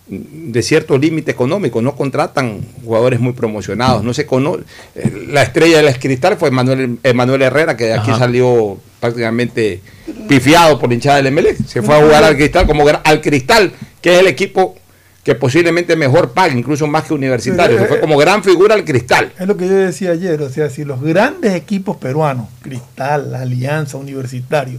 de 0.07 0.63
cierto 0.63 0.97
límite 0.97 1.33
económico, 1.33 1.83
no 1.83 1.97
contratan 1.97 2.61
jugadores 2.85 3.19
muy 3.19 3.33
promocionados, 3.33 4.05
no 4.05 4.15
se 4.15 4.25
conoce. 4.25 4.63
Eh, 4.95 5.27
la 5.33 5.43
estrella 5.43 5.83
del 5.83 5.99
cristal 5.99 6.37
fue 6.37 6.53
Manuel, 6.53 7.01
Herrera, 7.03 7.77
que 7.77 7.87
de 7.87 7.95
aquí 7.95 8.13
salió 8.17 8.79
prácticamente 9.01 9.81
pifiado 10.29 10.79
por 10.79 10.93
hinchada 10.93 11.21
del 11.21 11.33
MLE. 11.33 11.57
Se 11.67 11.83
fue 11.83 11.97
a 11.97 12.01
jugar 12.01 12.23
al 12.23 12.37
cristal 12.37 12.65
como 12.69 12.87
al 12.87 13.21
cristal, 13.21 13.73
que 14.01 14.15
es 14.15 14.21
el 14.21 14.29
equipo 14.29 14.77
que 15.25 15.35
posiblemente 15.35 15.97
mejor 15.97 16.31
paga, 16.31 16.55
incluso 16.55 16.87
más 16.87 17.07
que 17.07 17.15
universitario. 17.15 17.77
Se 17.77 17.87
fue 17.87 17.99
como 17.99 18.17
gran 18.17 18.45
figura 18.45 18.77
al 18.77 18.85
cristal. 18.85 19.33
Es 19.37 19.49
lo 19.49 19.57
que 19.57 19.67
yo 19.67 19.75
decía 19.75 20.13
ayer, 20.13 20.41
o 20.43 20.49
sea, 20.49 20.71
si 20.71 20.85
los 20.85 21.03
grandes 21.03 21.55
equipos 21.55 21.97
peruanos, 21.97 22.47
Cristal, 22.63 23.35
Alianza, 23.35 23.97
Universitario, 23.97 24.79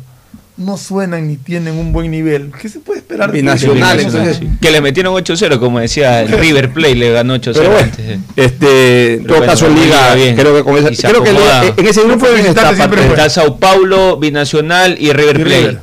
no 0.60 0.77
suenan 0.77 1.27
ni 1.27 1.38
tienen 1.38 1.76
un 1.76 1.94
buen 1.94 2.11
nivel. 2.11 2.52
¿Qué 2.61 2.68
se 2.68 2.80
puede 2.80 2.99
esperar? 2.99 3.31
Binacional, 3.31 3.99
entonces. 3.99 4.41
Que 4.61 4.72
le 4.72 4.81
metieron 4.81 5.15
8-0, 5.15 5.57
como 5.57 5.80
decía 5.80 6.22
el 6.22 6.38
River 6.38 6.72
Play, 6.72 6.95
le 6.95 7.11
ganó 7.11 7.36
8-0 7.36 7.81
antes. 7.81 8.19
Este, 8.36 9.15
en 9.15 9.26
todo 9.26 9.45
caso, 9.45 9.69
Liga, 9.69 10.14
bien. 10.15 10.36
creo 10.36 10.53
que, 10.53 10.64
con 10.64 10.77
esa, 10.77 11.07
creo 11.07 11.23
que 11.23 11.30
en 11.77 11.88
ese 11.88 12.03
grupo 12.03 12.27
está, 12.27 12.72
está 12.72 13.30
Sao 13.30 13.57
Paulo, 13.57 14.18
Binacional 14.18 14.98
y 14.99 15.14
River 15.14 15.44
Play. 15.44 15.77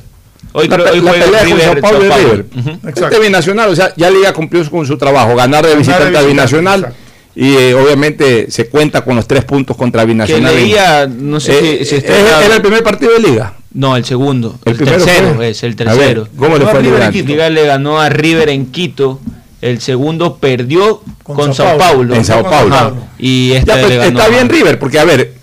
Hoy, 0.53 0.69
creo, 0.69 0.91
hoy 0.91 0.99
juega 0.99 1.41
River, 1.43 1.63
Sao 1.63 1.81
Paulo 1.81 2.05
y 2.05 2.09
River. 2.09 2.45
Este 2.85 3.19
Binacional, 3.19 3.69
o 3.69 3.75
sea, 3.75 3.93
ya 3.97 4.11
Liga 4.11 4.31
cumplió 4.33 4.69
con 4.69 4.85
su 4.85 4.97
trabajo, 4.97 5.35
ganar 5.35 5.65
de 5.65 5.75
visitante 5.75 6.17
a 6.17 6.21
Binacional. 6.21 6.93
Y 7.35 7.53
eh, 7.53 7.75
obviamente 7.75 8.49
se 8.49 8.67
cuenta 8.67 9.03
con 9.03 9.15
los 9.15 9.27
tres 9.27 9.43
puntos 9.43 9.77
contra 9.77 10.05
Binacional. 10.05 10.51
Que 10.51 10.59
leía, 10.59 11.07
no 11.07 11.39
sé 11.39 11.81
eh, 11.81 11.85
si, 11.85 11.95
era 11.97 12.55
el 12.55 12.61
primer 12.61 12.83
partido 12.83 13.13
de 13.13 13.19
liga. 13.19 13.53
No, 13.73 13.95
el 13.95 14.05
segundo. 14.05 14.57
El 14.65 14.77
tercero 14.77 15.35
fue- 15.35 15.49
es 15.49 15.63
el 15.63 15.73
A 15.73 15.75
ver, 15.75 15.97
tercero. 15.97 16.27
¿cómo 16.37 16.57
le 16.57 16.65
fue 16.65 16.79
a 16.79 16.81
Liga 16.81 17.05
en 17.05 17.11
Quito? 17.11 17.27
Liga 17.27 17.49
le 17.49 17.65
ganó 17.65 17.99
a 17.99 18.09
River 18.09 18.49
en 18.49 18.67
Quito. 18.71 19.19
El 19.61 19.81
segundo 19.81 20.37
perdió 20.37 21.01
con, 21.23 21.37
Sao 21.53 21.53
Sao 21.53 21.77
Paulo. 21.77 21.79
Paulo. 21.99 22.15
En 22.15 22.25
Sao 22.25 22.43
Paulo. 22.43 22.97
Y 23.19 23.51
este 23.53 23.67
Ya, 23.67 23.73
pues, 23.79 23.89
le 23.89 23.97
ganó 23.97 24.19
está 24.19 24.29
bien 24.31 24.49
River, 24.49 24.79
porque 24.79 24.99
a 24.99 25.03
ver, 25.05 25.33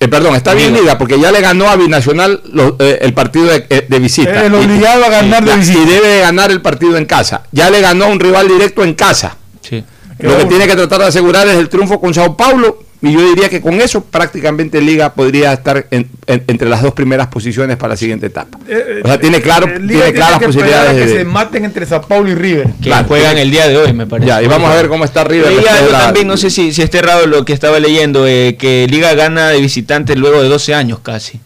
eh, 0.00 0.08
perdón, 0.08 0.34
está 0.36 0.54
bien 0.54 0.74
Liga. 0.74 0.98
Porque 0.98 1.20
ya 1.20 1.30
le 1.30 1.40
ganó 1.40 1.68
a 1.68 1.76
Binacional 1.76 2.40
lo- 2.52 2.76
eh, 2.78 2.98
el 3.02 3.12
partido 3.14 3.46
de, 3.46 3.66
eh, 3.70 3.86
de 3.88 3.98
visita. 3.98 4.44
El 4.44 4.52
Y- 4.52 4.56
obligado 4.56 5.04
a 5.04 5.08
ganar 5.10 5.44
de 5.44 5.52
y- 5.54 5.56
visita. 5.58 5.78
Y 5.80 5.84
debe 5.86 6.08
de 6.08 6.20
ganar 6.20 6.50
el 6.50 6.60
partido 6.62 6.96
en 6.96 7.04
casa. 7.06 7.42
Ya 7.52 7.70
le 7.70 7.80
ganó 7.80 8.06
a 8.06 8.08
un 8.08 8.18
rival 8.20 8.48
directo 8.48 8.82
en 8.82 8.94
casa. 8.94 9.36
Sí. 9.60 9.84
Lo 10.18 10.36
que 10.36 10.46
tiene 10.46 10.66
que 10.66 10.74
tratar 10.74 11.00
de 11.00 11.06
asegurar 11.06 11.46
es 11.46 11.56
el 11.56 11.68
triunfo 11.68 12.00
con 12.00 12.12
Sao 12.12 12.36
Paulo. 12.36 12.82
Y 13.00 13.12
yo 13.12 13.20
diría 13.28 13.48
que 13.48 13.60
con 13.60 13.80
eso 13.80 14.02
prácticamente 14.02 14.80
Liga 14.80 15.14
podría 15.14 15.52
estar 15.52 15.86
en- 15.92 16.08
en- 16.26 16.42
entre 16.48 16.68
las 16.68 16.82
dos 16.82 16.94
primeras 16.94 17.28
posiciones 17.28 17.76
para 17.76 17.90
la 17.92 17.96
siguiente 17.96 18.26
etapa. 18.26 18.58
Eh, 18.68 19.02
O 19.04 19.06
sea, 19.06 19.20
tiene 19.20 19.40
claro, 19.40 19.66
eh, 19.68 19.78
Liga 19.78 19.86
tiene 19.86 20.02
tiene 20.02 20.12
claras 20.14 20.38
que 20.40 20.46
posibilidades 20.46 20.92
que 20.94 21.06
de, 21.06 21.18
se 21.18 21.24
maten 21.24 21.64
entre 21.64 21.86
Sao 21.86 22.02
Paulo 22.02 22.28
y 22.28 22.34
River. 22.34 22.66
Que 22.82 22.88
Claro, 22.88 23.06
juegan 23.06 23.28
porque- 23.28 23.42
el 23.42 23.50
día 23.52 23.68
de 23.68 23.76
hoy, 23.76 23.92
me 23.92 24.06
parece. 24.06 24.26
Ya, 24.28 24.42
y 24.42 24.48
vamos 24.48 24.68
a 24.70 24.74
ver 24.74 24.88
cómo 24.88 25.04
está 25.04 25.22
River 25.22 25.48
de 25.48 25.68
algo 25.68 25.92
la- 25.92 25.98
también, 26.06 26.26
no 26.26 26.36
sé 26.36 26.50
si, 26.50 26.72
si 26.72 26.82
esté 26.82 26.98
errado 26.98 27.26
lo 27.26 27.44
que 27.44 27.52
estaba 27.52 27.78
leyendo, 27.78 28.26
eh, 28.26 28.56
que 28.58 28.86
Liga 28.90 29.14
gana 29.14 29.50
de 29.50 29.60
visitante 29.60 30.16
luego 30.16 30.42
de 30.42 30.48
12 30.48 30.74
años 30.74 30.98
casi. 31.00 31.40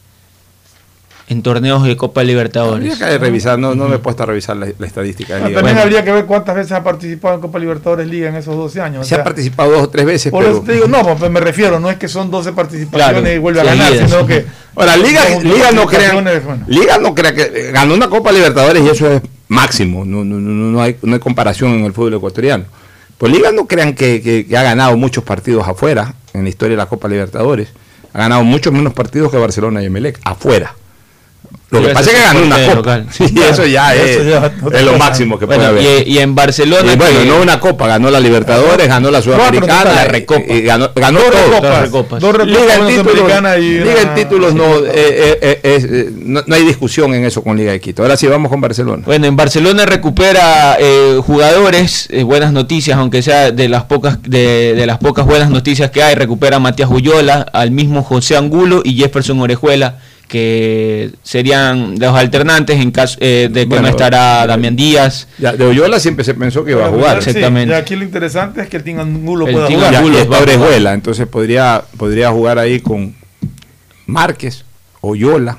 En 1.28 1.42
torneos 1.42 1.82
de 1.84 1.96
Copa 1.96 2.22
Libertadores. 2.24 2.92
Habría 3.00 3.08
que 3.12 3.18
revisar, 3.18 3.58
no, 3.58 3.74
no 3.74 3.88
me 3.88 3.96
he 3.96 3.98
puesto 3.98 4.24
a 4.24 4.26
revisar 4.26 4.56
la, 4.56 4.66
la 4.78 4.86
estadística 4.86 5.34
de 5.34 5.40
Liga. 5.40 5.54
También 5.54 5.76
Bueno, 5.76 5.80
habría 5.80 6.04
que 6.04 6.12
ver 6.12 6.26
cuántas 6.26 6.54
veces 6.56 6.72
ha 6.72 6.82
participado 6.84 7.36
en 7.36 7.40
Copa 7.40 7.58
Libertadores 7.58 8.06
Liga 8.08 8.28
en 8.28 8.36
esos 8.36 8.54
12 8.56 8.80
años. 8.80 9.02
o 9.02 9.08
se 9.08 9.14
ha 9.14 9.24
participado 9.24 9.70
dos 9.70 9.82
o 9.84 9.88
tres 9.88 10.04
veces, 10.04 10.30
Por 10.32 10.42
pero... 10.44 10.56
eso 10.56 10.62
te 10.64 10.72
digo, 10.74 10.88
no, 10.88 11.16
pues 11.16 11.30
me 11.30 11.40
refiero, 11.40 11.80
no 11.80 11.90
es 11.90 11.96
que 11.96 12.08
son 12.08 12.30
12 12.30 12.52
participaciones 12.52 13.20
Claro, 13.22 13.32
y 13.34 13.38
vuelve 13.38 13.60
a 13.60 13.64
ganar, 13.64 13.86
seguidas. 13.88 14.10
sino 14.10 14.26
que. 14.26 14.44
Ahora, 14.74 14.96
Liga, 14.96 15.22
Liga 15.42 15.70
no 15.72 15.84
bueno. 15.86 16.64
Liga 16.66 16.98
no 16.98 17.14
crea 17.14 17.34
que 17.34 17.42
eh, 17.42 17.70
ganó 17.72 17.94
una 17.94 18.08
Copa 18.08 18.32
Libertadores 18.32 18.82
y 18.84 18.88
eso 18.88 19.10
es 19.12 19.22
máximo, 19.48 20.04
no, 20.04 20.24
no, 20.24 20.36
no, 20.38 20.50
no 20.50 20.82
hay, 20.82 20.96
no 21.02 21.14
hay 21.14 21.20
comparación 21.20 21.72
en 21.72 21.84
el 21.84 21.92
fútbol 21.92 22.14
ecuatoriano. 22.14 22.64
Pues 23.16 23.32
Liga 23.32 23.52
no 23.52 23.66
crean 23.66 23.94
que, 23.94 24.20
que- 24.20 24.46
que 24.46 24.56
ha 24.56 24.62
ganado 24.62 24.96
muchos 24.96 25.22
partidos 25.24 25.66
afuera 25.68 26.14
en 26.34 26.42
la 26.42 26.48
historia 26.48 26.72
de 26.76 26.82
la 26.82 26.86
Copa 26.86 27.06
Libertadores. 27.08 27.68
Ha 28.12 28.18
ganado 28.18 28.42
muchos 28.44 28.72
menos 28.72 28.92
partidos 28.92 29.30
que 29.30 29.36
Barcelona 29.38 29.82
y 29.82 29.86
Emelec, 29.86 30.18
afuera. 30.24 30.74
Lo 31.70 31.80
que 31.80 31.88
pasa 31.88 32.10
es 32.10 32.16
que 32.16 32.22
ganó 32.22 32.42
una 32.42 32.56
Copa. 32.58 32.74
local. 32.74 33.06
Sí, 33.12 33.24
Claro, 33.32 33.50
eso 33.52 33.64
ya 33.66 33.94
eso 33.94 34.20
es, 34.20 34.28
ya- 34.28 34.52
es 34.78 34.84
lo 34.84 34.92
máximo 34.98 35.38
que 35.38 35.46
Bueno, 35.46 35.70
puede 35.70 35.86
haber. 35.88 36.06
y- 36.06 36.12
y 36.12 36.18
en 36.18 36.34
Barcelona 36.34 36.92
Y 36.92 36.96
bueno, 36.96 37.20
que- 37.20 37.26
no 37.26 37.40
una 37.40 37.58
Copa, 37.60 37.86
ganó 37.86 38.10
la 38.10 38.20
Libertadores, 38.20 38.88
ganó 38.88 39.10
la 39.10 39.22
Sudamericana, 39.22 39.92
la 39.94 40.04
y- 40.04 40.08
Recopa. 40.08 40.52
y 40.52 40.60
ganó, 40.60 40.90
ganó 40.94 41.20
Dos 41.20 41.30
todo. 41.30 41.40
recopas, 41.40 41.62
Dos 41.70 41.80
recopas. 41.82 42.20
dos 42.20 42.32
recopas, 42.36 42.60
Liga 42.62 42.74
en 42.74 42.86
títulos, 42.88 43.30
y 43.58 43.70
Liga 43.78 44.02
en 44.02 44.14
títulos 44.14 44.54
no, 44.54 44.76
eh, 44.78 44.90
eh, 44.94 45.38
eh, 45.40 45.60
eh, 45.62 46.10
no, 46.14 46.42
no 46.46 46.54
hay 46.54 46.64
discusión 46.64 47.14
en 47.14 47.24
eso 47.24 47.42
con 47.42 47.56
Liga 47.56 47.72
de 47.72 47.80
Quito. 47.80 48.02
Ahora 48.02 48.18
sí 48.18 48.26
vamos 48.26 48.50
con 48.50 48.60
Barcelona. 48.60 49.02
Bueno, 49.06 49.26
en 49.26 49.36
Barcelona 49.36 49.86
recupera 49.86 50.76
eh, 50.78 51.20
jugadores, 51.24 52.06
eh, 52.10 52.22
buenas 52.22 52.52
noticias, 52.52 52.98
aunque 52.98 53.22
sea 53.22 53.50
de 53.50 53.68
las 53.70 53.84
pocas 53.84 54.18
de, 54.22 54.74
de 54.74 54.86
las 54.86 54.98
pocas 54.98 55.24
buenas 55.24 55.48
noticias 55.48 55.90
que 55.90 56.02
hay, 56.02 56.14
recupera 56.16 56.56
a 56.56 56.60
Matías 56.60 56.90
Uyola, 56.90 57.46
al 57.52 57.70
mismo 57.70 58.02
José 58.02 58.36
Angulo 58.36 58.82
y 58.84 58.94
Jefferson 58.96 59.40
Orejuela, 59.40 59.98
que 60.32 61.10
serían 61.22 61.98
los 61.98 62.14
alternantes 62.16 62.80
en 62.80 62.90
caso 62.90 63.18
eh, 63.20 63.50
de 63.52 63.60
que 63.64 63.66
Bueno, 63.66 63.82
no 63.82 63.88
estará 63.90 64.46
Damián 64.46 64.74
Díaz. 64.74 65.28
Ya, 65.36 65.52
de 65.52 65.66
Oyola 65.66 66.00
siempre 66.00 66.24
se 66.24 66.32
pensó 66.32 66.64
que 66.64 66.70
iba 66.70 66.86
a 66.86 66.88
jugar. 66.88 67.22
sí, 67.22 67.28
exactamente. 67.28 67.74
y 67.74 67.76
aquí 67.76 67.96
lo 67.96 68.02
interesante 68.02 68.62
es 68.62 68.68
que 68.70 68.78
el 68.78 68.82
Team 68.82 68.98
Angulo 69.00 69.44
pueda 69.46 69.66
Team 69.66 69.78
jugar. 69.80 69.94
Angulo 69.96 70.14
y 70.14 70.16
va 70.16 70.22
está 70.22 70.36
a 70.36 70.40
jugar. 70.40 70.56
Orejuela, 70.56 70.94
entonces 70.94 71.26
podría, 71.26 71.82
podría 71.98 72.30
jugar 72.30 72.58
ahí 72.58 72.80
con 72.80 73.14
Márquez, 74.06 74.64
Oyola, 75.02 75.58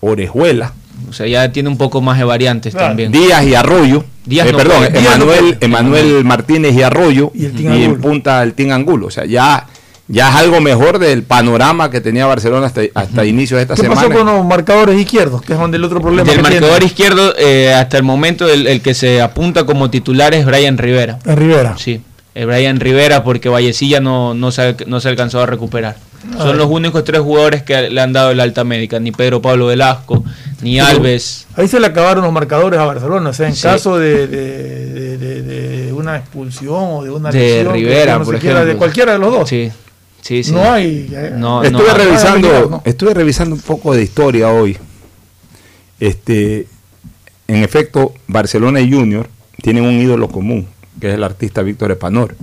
Orejuela, 0.00 0.72
O 1.08 1.12
sea, 1.12 1.28
ya 1.28 1.52
tiene 1.52 1.68
un 1.68 1.78
poco 1.78 2.00
más 2.00 2.18
de 2.18 2.24
variantes 2.24 2.72
Claro. 2.74 2.88
también. 2.88 3.12
Díaz 3.12 3.44
y 3.44 3.54
Arroyo. 3.54 4.04
Díaz 4.26 4.48
Eh, 4.48 4.52
no 4.52 4.58
perdón, 4.58 4.76
puede. 4.78 5.00
Díaz 5.00 5.18
no 5.18 5.24
Emanuel. 5.32 5.58
Emanuel 5.60 6.24
Martínez 6.24 6.74
y 6.74 6.82
Arroyo. 6.82 7.30
Y 7.34 7.42
Y, 7.42 7.46
el 7.46 7.52
Team 7.52 7.72
en 7.74 8.00
punta 8.00 8.42
el 8.42 8.54
Team 8.54 8.72
Angulo. 8.72 9.06
O 9.06 9.10
sea, 9.10 9.24
ya, 9.26 9.64
ya 10.12 10.28
es 10.28 10.34
algo 10.36 10.60
mejor 10.60 10.98
del 10.98 11.22
panorama 11.22 11.90
que 11.90 12.00
tenía 12.02 12.26
Barcelona 12.26 12.66
hasta, 12.66 12.82
hasta 12.94 13.24
inicios 13.24 13.56
de 13.56 13.62
esta 13.62 13.74
¿Qué 13.74 13.82
semana. 13.82 14.02
pasó 14.02 14.12
con 14.12 14.26
los 14.26 14.44
marcadores 14.44 14.98
izquierdos? 15.00 15.40
Que 15.40 15.54
es 15.54 15.58
donde 15.58 15.78
el 15.78 15.84
otro 15.84 16.00
problema 16.02 16.30
Del 16.30 16.42
tiene. 16.42 16.60
marcador 16.60 16.82
izquierdo, 16.82 17.34
eh, 17.38 17.72
hasta 17.72 17.96
el 17.96 18.02
momento, 18.02 18.46
el, 18.48 18.66
el 18.66 18.82
que 18.82 18.92
se 18.92 19.22
apunta 19.22 19.64
como 19.64 19.88
titular 19.88 20.34
es 20.34 20.44
Brian 20.44 20.76
Rivera. 20.76 21.18
En 21.24 21.36
Rivera. 21.36 21.76
Sí, 21.78 22.02
eh, 22.34 22.44
Brian 22.44 22.78
Rivera, 22.78 23.24
porque 23.24 23.48
Vallecilla 23.48 24.00
no, 24.00 24.34
no, 24.34 24.52
se, 24.52 24.76
no 24.86 25.00
se 25.00 25.08
alcanzó 25.08 25.40
a 25.40 25.46
recuperar. 25.46 25.96
Son 26.38 26.50
Ay. 26.50 26.56
los 26.56 26.66
únicos 26.68 27.02
tres 27.04 27.20
jugadores 27.20 27.62
que 27.62 27.90
le 27.90 28.00
han 28.00 28.12
dado 28.12 28.30
el 28.30 28.38
alta 28.38 28.62
médica, 28.64 29.00
ni 29.00 29.10
Pedro 29.12 29.42
Pablo 29.42 29.66
Velasco, 29.66 30.22
ni 30.60 30.74
Pero 30.76 30.86
Alves. 30.86 31.46
Ahí 31.56 31.66
se 31.66 31.80
le 31.80 31.86
acabaron 31.88 32.22
los 32.22 32.32
marcadores 32.32 32.78
a 32.78 32.84
Barcelona. 32.84 33.30
O 33.30 33.32
sea, 33.32 33.48
en 33.48 33.56
Sí. 33.56 33.62
caso 33.62 33.98
de, 33.98 34.28
de- 34.28 34.92
de- 34.92 35.16
de- 35.18 35.42
de 35.86 35.92
una 35.92 36.16
expulsión 36.18 36.76
o 36.90 37.02
de 37.02 37.10
una 37.10 37.30
De 37.32 37.38
lesión, 37.40 37.72
Rivera, 37.74 38.18
por 38.20 38.38
quiera, 38.38 38.56
ejemplo. 38.58 38.72
de 38.72 38.76
cualquiera 38.76 39.12
de 39.14 39.18
los 39.18 39.32
dos. 39.32 39.48
Sí, 39.48 39.70
sí, 40.22 40.42
sí. 40.42 40.52
No 40.52 40.72
hay. 40.72 41.10
eh, 41.14 41.34
No, 41.36 41.62
estuve 41.62 41.86
no. 41.88 41.94
revisando, 41.94 42.68
no. 42.70 42.82
estuve 42.86 43.12
revisando 43.12 43.54
un 43.54 43.60
poco 43.60 43.94
de 43.94 44.02
historia 44.02 44.48
hoy. 44.50 44.78
Este, 46.00 46.66
en 47.48 47.62
efecto, 47.62 48.14
Barcelona 48.26 48.80
y 48.80 48.90
Junior 48.92 49.28
tienen 49.62 49.84
un 49.84 49.92
ídolo 49.92 50.28
común, 50.28 50.66
que 51.00 51.08
es 51.10 51.14
el 51.14 51.22
artista 51.24 51.62
Víctor 51.62 51.90
Epanor. 51.92 52.34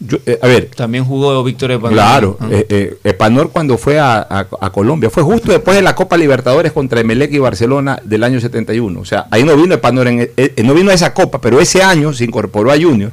Yo- 0.00 0.18
eh, 0.26 0.38
a 0.42 0.46
ver, 0.48 0.70
También 0.74 1.04
jugó 1.04 1.44
Víctor 1.44 1.70
Epanor. 1.72 1.92
Claro, 1.92 2.36
Ah. 2.40 2.48
eh, 2.50 2.66
eh, 2.70 2.98
Epanor 3.04 3.50
cuando 3.52 3.78
fue 3.78 4.00
a, 4.00 4.16
a- 4.18 4.48
a 4.60 4.70
Colombia, 4.70 5.10
fue 5.10 5.22
justo 5.22 5.52
después 5.52 5.76
de 5.76 5.82
la 5.82 5.94
Copa 5.94 6.16
Libertadores 6.16 6.72
contra 6.72 7.00
Emelec 7.00 7.32
y 7.32 7.38
Barcelona 7.38 8.00
del 8.02 8.24
año 8.24 8.40
71. 8.40 9.00
O 9.00 9.04
sea, 9.04 9.26
ahí 9.30 9.44
no 9.44 9.54
vino 9.56 9.74
Epanor, 9.74 10.08
en, 10.08 10.28
no 10.64 10.74
vino 10.74 10.90
a 10.90 10.94
esa 10.94 11.12
Copa, 11.14 11.40
pero 11.40 11.60
ese 11.60 11.82
año 11.82 12.12
se 12.12 12.24
incorporó 12.24 12.72
a 12.72 12.80
Junior. 12.80 13.12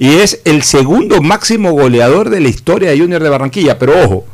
Y 0.00 0.14
es 0.14 0.40
el 0.46 0.62
segundo 0.62 1.20
máximo 1.20 1.72
goleador 1.72 2.30
de 2.30 2.40
la 2.40 2.48
historia 2.48 2.88
de 2.88 2.98
Junior 2.98 3.22
de 3.22 3.28
Barranquilla. 3.28 3.78
Pero 3.78 4.02
ojo, 4.02 4.24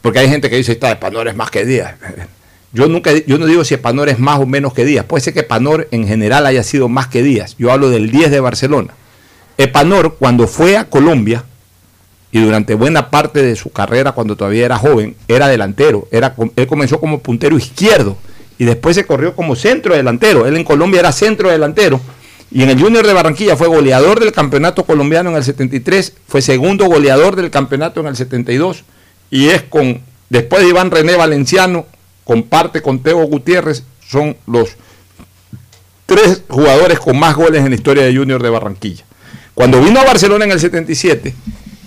porque 0.00 0.20
hay 0.20 0.28
gente 0.28 0.48
que 0.48 0.54
dice, 0.54 0.70
está, 0.70 0.92
Epanor 0.92 1.26
es 1.26 1.34
más 1.34 1.50
que 1.50 1.64
Díaz. 1.64 1.96
Yo 2.72 2.86
nunca, 2.86 3.10
yo 3.26 3.36
no 3.36 3.46
digo 3.46 3.64
si 3.64 3.74
Epanor 3.74 4.08
es 4.08 4.20
más 4.20 4.38
o 4.38 4.46
menos 4.46 4.72
que 4.72 4.84
Díaz. 4.84 5.04
Puede 5.04 5.22
ser 5.22 5.34
que 5.34 5.40
Epanor 5.40 5.88
en 5.90 6.06
general 6.06 6.46
haya 6.46 6.62
sido 6.62 6.88
más 6.88 7.08
que 7.08 7.24
Díaz. 7.24 7.56
Yo 7.58 7.72
hablo 7.72 7.90
del 7.90 8.12
10 8.12 8.30
de 8.30 8.38
Barcelona. 8.38 8.94
Epanor, 9.58 10.14
cuando 10.20 10.46
fue 10.46 10.76
a 10.76 10.84
Colombia, 10.84 11.42
y 12.30 12.40
durante 12.40 12.74
buena 12.74 13.10
parte 13.10 13.42
de 13.42 13.56
su 13.56 13.72
carrera, 13.72 14.12
cuando 14.12 14.36
todavía 14.36 14.66
era 14.66 14.78
joven, 14.78 15.16
era 15.26 15.48
delantero. 15.48 16.06
Era, 16.12 16.36
él 16.54 16.66
comenzó 16.68 17.00
como 17.00 17.18
puntero 17.18 17.58
izquierdo 17.58 18.16
y 18.56 18.66
después 18.66 18.94
se 18.94 19.04
corrió 19.04 19.34
como 19.34 19.56
centro 19.56 19.96
delantero. 19.96 20.46
Él 20.46 20.56
en 20.56 20.62
Colombia 20.62 21.00
era 21.00 21.10
centro 21.10 21.50
delantero. 21.50 22.00
Y 22.52 22.62
en 22.62 22.70
el 22.70 22.80
Junior 22.80 23.06
de 23.06 23.12
Barranquilla 23.12 23.56
fue 23.56 23.68
goleador 23.68 24.18
del 24.18 24.32
campeonato 24.32 24.84
colombiano 24.84 25.30
en 25.30 25.36
el 25.36 25.44
73, 25.44 26.14
fue 26.26 26.42
segundo 26.42 26.86
goleador 26.86 27.36
del 27.36 27.50
campeonato 27.50 28.00
en 28.00 28.08
el 28.08 28.16
72 28.16 28.84
y 29.30 29.48
es 29.48 29.62
con, 29.62 30.00
después 30.28 30.62
de 30.62 30.68
Iván 30.68 30.90
René 30.90 31.16
Valenciano, 31.16 31.86
comparte 32.24 32.82
con 32.82 33.00
Teo 33.00 33.22
Gutiérrez, 33.24 33.84
son 34.06 34.36
los 34.46 34.70
tres 36.06 36.42
jugadores 36.48 36.98
con 36.98 37.16
más 37.18 37.36
goles 37.36 37.62
en 37.62 37.70
la 37.70 37.76
historia 37.76 38.02
de 38.02 38.16
Junior 38.16 38.42
de 38.42 38.50
Barranquilla. 38.50 39.04
Cuando 39.54 39.80
vino 39.80 40.00
a 40.00 40.04
Barcelona 40.04 40.44
en 40.44 40.50
el 40.50 40.58
77, 40.58 41.32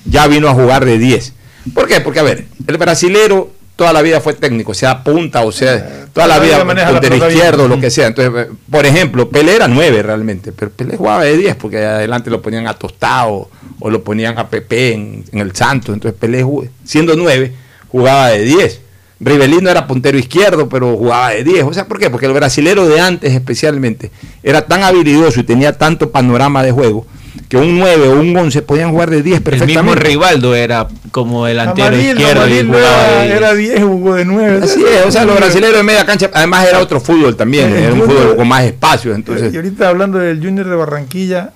ya 0.06 0.28
vino 0.28 0.48
a 0.48 0.54
jugar 0.54 0.86
de 0.86 0.98
10. 0.98 1.34
¿Por 1.74 1.88
qué? 1.88 2.00
Porque, 2.00 2.20
a 2.20 2.24
ver, 2.24 2.46
el 2.66 2.78
brasilero 2.78 3.52
toda 3.76 3.92
la 3.94 4.02
vida 4.02 4.22
fue 4.22 4.34
técnico, 4.34 4.74
sea 4.74 5.04
punta 5.04 5.42
o 5.42 5.52
sea, 5.52 6.03
toda 6.14 6.28
la 6.28 6.40
vida 6.40 6.64
bien. 6.64 7.14
izquierdo, 7.14 7.68
lo 7.68 7.80
que 7.80 7.90
sea. 7.90 8.08
Entonces, 8.08 8.48
eh, 8.48 8.52
por 8.70 8.86
ejemplo, 8.86 9.30
Pelé 9.30 9.56
era 9.56 9.68
9 9.68 10.04
realmente, 10.04 10.52
pero 10.52 10.72
Pelé 10.72 10.96
jugaba 10.96 11.24
de 11.24 11.36
10 11.38 11.56
porque 11.56 11.84
adelante 11.84 12.30
lo 12.30 12.42
ponían 12.42 12.68
a 12.68 12.76
Tostado 12.76 13.50
o 13.80 13.90
lo 13.90 14.04
ponían 14.04 14.38
a 14.38 14.48
Pepe 14.48 14.94
en, 14.94 15.26
en 15.32 15.40
el 15.40 15.56
Santos. 15.56 15.94
Entonces, 15.94 16.18
Pelé, 16.20 16.46
siendo 16.84 17.16
9, 17.16 17.54
jugaba 17.90 18.30
de 18.30 18.44
10. 18.44 18.82
Rivelino 19.20 19.70
era 19.70 19.88
puntero 19.88 20.18
izquierdo, 20.18 20.70
pero 20.70 20.96
jugaba 20.98 21.30
de 21.32 21.44
10. 21.44 21.64
O 21.64 21.74
sea, 21.74 21.88
¿por 21.88 21.98
qué? 21.98 22.10
Porque 22.10 22.26
el 22.26 22.34
brasilero 22.34 22.88
de 22.88 23.00
antes 23.00 23.34
especialmente 23.34 24.12
era 24.44 24.66
tan 24.66 24.84
habilidoso 24.84 25.40
y 25.40 25.44
tenía 25.44 25.78
tanto 25.78 26.12
panorama 26.12 26.64
de 26.64 26.72
juego 26.72 27.06
que 27.50 27.58
un 27.58 27.80
9 27.80 28.08
o 28.10 28.20
un 28.20 28.36
11 28.36 28.62
podían 28.62 28.92
jugar 28.92 29.10
de 29.10 29.22
10 29.24 29.38
El 29.38 29.44
perfectamente. 29.44 29.82
mismo 29.84 29.96
Rivaldo 29.96 30.56
era 30.56 30.88
como 31.12 31.46
delantero 31.46 31.88
Amarillo, 31.88 32.12
izquierdo 32.12 32.46
era, 32.78 33.26
era 33.26 33.54
10, 33.54 33.84
jugó 33.84 34.16
de 34.16 34.26
9. 34.26 34.60
Así 34.64 34.84
es, 34.84 35.06
o 35.06 35.12
sea, 35.12 35.26
los 35.26 35.36
brasileños 35.38 35.78
de 35.78 35.84
media 35.84 36.06
cancha, 36.06 36.30
además 36.34 36.68
era 36.68 36.80
otro 36.80 37.00
fútbol 37.00 37.36
también, 37.36 37.70
El 37.72 37.76
era 37.84 37.94
un 37.94 38.00
Junior- 38.02 38.20
fútbol 38.22 38.36
con 38.38 38.48
más 38.48 38.64
espacio, 38.64 39.14
entonces 39.16 39.52
Y 39.54 39.56
ahorita 39.56 39.90
hablando 39.90 40.20
del 40.20 40.40
Junior 40.44 40.68
de 40.68 40.76
Barranquilla, 40.76 41.52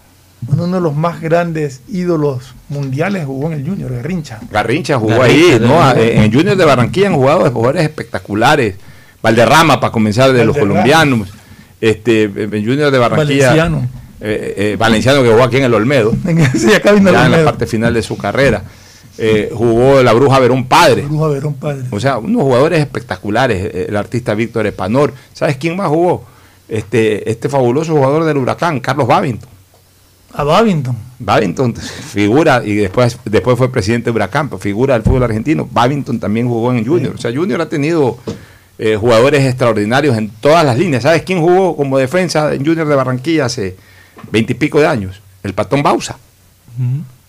uno 0.48 0.68
de 0.68 0.82
los 0.82 0.96
más 0.96 1.20
grandes 1.22 1.82
ídolos 1.88 2.54
mundiales 2.70 3.26
jugó 3.26 3.48
en 3.48 3.54
el 3.60 3.68
Junior, 3.68 3.92
Garrincha. 3.92 4.40
Garrincha 4.52 4.98
jugó 5.00 5.18
Garrincha, 5.20 5.54
ahí, 5.56 5.60
¿no? 5.60 5.94
de- 5.94 6.16
en 6.26 6.32
Junior 6.34 6.56
de 6.56 6.66
Barranquilla 6.66 7.08
han 7.08 7.16
jugado 7.16 7.50
jugadores 7.52 7.84
espectaculares, 7.84 8.76
Valderrama 9.22 9.80
para 9.80 9.92
comenzar 9.92 10.32
de 10.34 10.46
los 10.46 10.56
colombianos, 10.58 11.28
este, 11.82 12.24
en 12.24 12.50
Junior 12.66 12.92
de 12.92 12.98
Barranquilla, 12.98 13.48
Valenciano. 13.50 13.90
Eh, 14.20 14.54
eh, 14.58 14.76
Valenciano 14.78 15.22
que 15.24 15.30
jugó 15.30 15.44
aquí 15.44 15.58
en 15.58 15.64
el 15.66 15.74
Olmedo, 15.74 16.14
sí, 16.56 16.74
acá 16.74 16.92
vino 16.92 17.12
ya 17.12 17.26
en 17.26 17.32
la 17.32 17.44
parte 17.44 17.68
final 17.68 17.94
de 17.94 18.02
su 18.02 18.18
carrera. 18.18 18.64
eh, 19.18 19.50
jugó 19.54 20.02
la 20.04 20.14
Bruja 20.14 20.40
Verón 20.40 20.66
Padre. 20.66 21.04
Bruja 21.04 21.28
Verón 21.28 21.54
Padre. 21.56 21.84
O 21.92 22.00
sea, 22.00 22.18
unos 22.18 22.44
jugadores 22.44 22.80
espectaculares, 22.80 23.64
eh, 23.74 23.86
el 23.90 23.96
artista 23.98 24.34
Víctor 24.36 24.68
Espanor. 24.68 25.14
¿Sabes 25.34 25.58
quién 25.58 25.76
más 25.76 25.88
jugó? 25.90 26.24
Este, 26.68 27.30
este 27.30 27.50
fabuloso 27.50 27.94
jugador 27.94 28.26
del 28.26 28.38
Huracán, 28.38 28.80
Carlos 28.80 29.08
Babington. 29.08 29.50
A 30.34 30.44
Babington. 30.44 30.96
Babington 31.20 31.76
figura, 32.12 32.62
y 32.64 32.76
después, 32.76 33.18
después 33.26 33.58
fue 33.58 33.72
presidente 33.72 34.12
de 34.12 34.16
Huracán, 34.16 34.50
pero 34.50 34.60
figura 34.60 34.94
del 34.94 35.04
fútbol 35.04 35.24
argentino. 35.24 35.68
Babington 35.72 36.20
también 36.20 36.48
jugó 36.48 36.72
en 36.74 36.86
Junior. 36.86 37.16
O 37.16 37.18
sea, 37.18 37.34
Junior 37.34 37.62
ha 37.62 37.70
tenido 37.70 38.18
eh, 38.78 38.98
jugadores 38.98 39.44
extraordinarios 39.46 40.16
en 40.18 40.30
todas 40.30 40.64
las 40.64 40.78
líneas. 40.78 41.04
¿Sabes 41.04 41.24
quién 41.24 41.40
jugó 41.42 41.76
como 41.76 41.98
defensa 41.98 42.54
en 42.54 42.64
Junior 42.66 42.88
de 42.88 42.96
Barranquilla 42.96 43.46
hace 43.46 43.76
veintipico 44.32 44.80
de 44.80 44.88
años? 44.88 45.22
El 45.44 45.54
Patón 45.54 45.84
Bausa. 45.84 46.18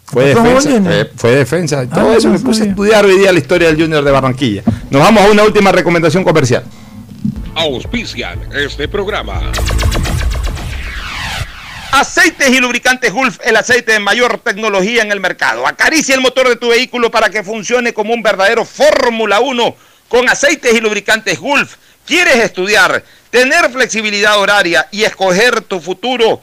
Fue 0.05 0.27
defensa, 0.27 0.71
fue, 0.83 1.11
fue 1.17 1.31
defensa. 1.33 1.87
Todo 1.89 2.13
Ah, 2.13 2.17
eso 2.17 2.29
no 2.29 2.35
me 2.35 2.41
puse 2.41 2.63
a 2.63 2.67
estudiar 2.67 3.05
hoy 3.05 3.19
día 3.19 3.33
la 3.33 3.39
historia 3.39 3.69
del 3.69 3.81
Junior 3.81 4.03
de 4.03 4.11
Barranquilla. 4.11 4.63
Nos 4.91 5.03
vamos 5.03 5.25
a 5.25 5.31
una 5.31 5.43
última 5.43 5.71
recomendación 5.73 6.25
comercial. 6.25 6.65
Auspician 7.55 8.41
este 8.55 8.89
programa. 8.89 9.53
Aceites 11.91 12.51
y 12.51 12.61
lubricantes 12.61 13.13
Gulf, 13.13 13.39
el 13.45 13.57
aceite 13.57 13.93
de 13.93 13.99
mayor 13.99 14.39
tecnología 14.39 15.03
en 15.03 15.11
el 15.11 15.21
mercado. 15.21 15.67
Acaricia 15.67 16.15
el 16.15 16.21
motor 16.21 16.49
de 16.49 16.57
tu 16.57 16.69
vehículo 16.69 17.11
para 17.11 17.31
que 17.31 17.43
funcione 17.43 17.95
como 17.95 18.13
un 18.13 18.23
verdadero 18.23 18.65
Fórmula 18.65 19.41
1 19.41 19.75
con 20.09 20.29
aceites 20.29 20.75
y 20.75 20.81
lubricantes 20.81 21.39
Gulf. 21.41 21.77
¿Quieres 22.07 22.37
estudiar, 22.37 23.03
tener 23.31 23.71
flexibilidad 23.71 24.39
horaria 24.39 24.87
y 24.91 25.03
escoger 25.05 25.63
tu 25.63 25.81
futuro? 25.81 26.43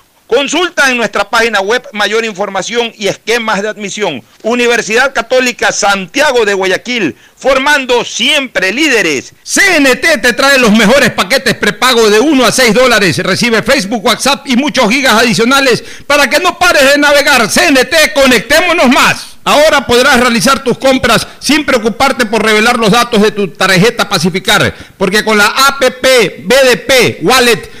Consulta 0.33 0.89
en 0.89 0.95
nuestra 0.95 1.29
página 1.29 1.59
web 1.59 1.85
mayor 1.91 2.23
información 2.23 2.93
y 2.97 3.09
esquemas 3.09 3.61
de 3.61 3.67
admisión. 3.67 4.23
Universidad 4.43 5.13
Católica 5.13 5.73
Santiago 5.73 6.45
de 6.45 6.53
Guayaquil, 6.53 7.17
formando 7.35 8.05
siempre 8.05 8.71
líderes. 8.71 9.33
CNT 9.43 10.21
te 10.21 10.31
trae 10.31 10.57
los 10.57 10.71
mejores 10.71 11.11
paquetes 11.11 11.55
prepago 11.55 12.09
de 12.09 12.21
1 12.21 12.45
a 12.45 12.49
6 12.49 12.73
dólares. 12.73 13.17
Recibe 13.17 13.61
Facebook, 13.61 14.05
WhatsApp 14.05 14.47
y 14.47 14.55
muchos 14.55 14.89
gigas 14.89 15.15
adicionales 15.15 15.83
para 16.07 16.29
que 16.29 16.39
no 16.39 16.57
pares 16.57 16.93
de 16.93 16.97
navegar. 16.97 17.49
CNT, 17.49 18.13
conectémonos 18.13 18.87
más. 18.87 19.31
Ahora 19.43 19.85
podrás 19.85 20.19
realizar 20.19 20.63
tus 20.63 20.77
compras 20.77 21.27
sin 21.39 21.65
preocuparte 21.65 22.25
por 22.25 22.41
revelar 22.41 22.77
los 22.77 22.91
datos 22.91 23.21
de 23.21 23.31
tu 23.31 23.49
tarjeta 23.49 24.07
Pacificar, 24.07 24.73
porque 24.97 25.25
con 25.25 25.37
la 25.37 25.47
APP 25.47 26.45
BDP 26.45 27.23
Wallet 27.23 27.80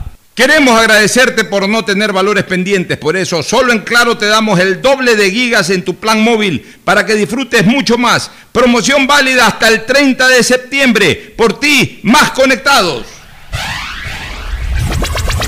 Queremos 0.41 0.75
agradecerte 0.75 1.43
por 1.43 1.69
no 1.69 1.85
tener 1.85 2.11
valores 2.11 2.45
pendientes, 2.45 2.97
por 2.97 3.15
eso 3.15 3.43
solo 3.43 3.71
en 3.71 3.81
Claro 3.81 4.17
te 4.17 4.25
damos 4.25 4.59
el 4.59 4.81
doble 4.81 5.15
de 5.15 5.29
gigas 5.29 5.69
en 5.69 5.83
tu 5.85 5.97
plan 5.97 6.23
móvil 6.23 6.65
para 6.83 7.05
que 7.05 7.13
disfrutes 7.13 7.63
mucho 7.67 7.99
más. 7.99 8.31
Promoción 8.51 9.05
válida 9.05 9.45
hasta 9.45 9.67
el 9.67 9.85
30 9.85 10.27
de 10.29 10.41
septiembre. 10.41 11.35
Por 11.37 11.59
ti, 11.59 11.99
más 12.01 12.31
conectados. 12.31 13.05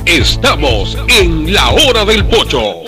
Estamos 0.05 0.95
en 1.07 1.51
la 1.51 1.71
hora 1.71 2.05
del 2.05 2.25
pocho. 2.25 2.83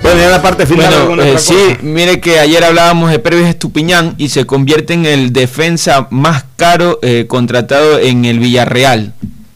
Bueno, 0.00 0.22
ya 0.22 0.30
la 0.30 0.40
parte 0.40 0.64
final. 0.64 0.86
Bueno, 0.86 1.00
¿alguna 1.02 1.28
eh, 1.28 1.38
sí, 1.38 1.76
mire 1.82 2.18
que 2.18 2.38
ayer 2.38 2.64
hablábamos 2.64 3.10
de 3.10 3.18
Pervis 3.18 3.48
Estupiñán 3.48 4.14
y 4.16 4.30
se 4.30 4.46
convierte 4.46 4.94
en 4.94 5.04
el 5.04 5.34
defensa 5.34 6.08
más 6.08 6.46
caro 6.56 6.98
eh, 7.02 7.26
contratado 7.28 7.98
en 7.98 8.24
el 8.24 8.38
Villarreal. 8.38 9.12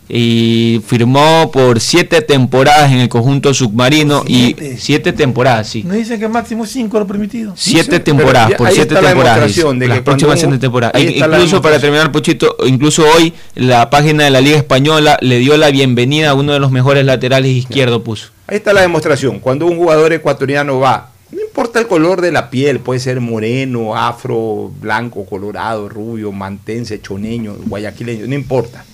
Y 0.09 0.83
firmó 0.87 1.51
por 1.51 1.81
siete 1.81 2.21
temporadas 2.21 2.93
en 2.93 2.99
el 2.99 3.09
conjunto 3.09 3.55
submarino 3.55 4.23
Siete. 4.27 4.75
y 4.75 4.77
siete 4.79 5.13
temporadas, 5.15 5.69
sí. 5.69 5.83
No 5.83 5.95
dicen 5.95 6.21
que 6.21 6.29
máximo 6.29 6.67
5 6.67 6.99
lo 6.99 7.07
permitido. 7.07 7.55
Siete 7.57 8.01
temporadas, 8.01 8.51
ya- 8.51 8.57
por 8.59 8.67
ahí 8.69 8.75
siete 8.75 8.95
está 8.95 9.01
la 9.03 9.09
temporadas. 9.09 9.39
demostración 9.41 9.79
de 9.79 9.89
las 9.89 9.99
que 9.99 10.03
próximas 10.05 10.39
siete 10.41 10.59
temporadas. 10.59 11.03
la 11.03 11.11
Incluso 11.11 11.63
para 11.63 11.79
terminar, 11.79 12.13
Pochito, 12.13 12.57
incluso 12.67 13.05
hoy 13.17 13.33
la 13.55 13.89
página 13.89 14.25
de 14.25 14.31
la 14.31 14.41
Liga 14.43 14.59
Española 14.59 15.17
le 15.23 15.39
dio 15.39 15.57
la 15.57 15.71
bienvenida 15.71 16.31
a 16.31 16.35
uno 16.35 16.53
de 16.53 16.61
los 16.61 16.71
mejores 16.71 17.05
laterales 17.07 17.51
izquierdo 17.53 18.05
puso. 18.05 18.29
Ahí 18.47 18.57
está 18.59 18.75
la 18.75 18.83
demostración. 18.83 19.39
Cuando 19.41 19.65
un 19.67 19.77
jugador 19.79 20.13
ecuatoriano 20.13 20.79
va, 20.81 21.13
no 21.33 21.41
importa 21.41 21.81
el 21.81 21.87
color 21.87 22.21
de 22.21 22.31
la 22.31 22.51
piel, 22.51 22.79
puede 22.79 23.01
ser 23.01 23.21
moreno, 23.21 23.97
afro, 23.97 24.71
blanco, 24.81 25.25
colorado, 25.25 25.89
rubio, 25.89 26.31
mantense, 26.31 27.01
choneño, 27.01 27.55
guayaquileño, 27.67 28.27
no 28.27 28.35
importa. 28.35 28.85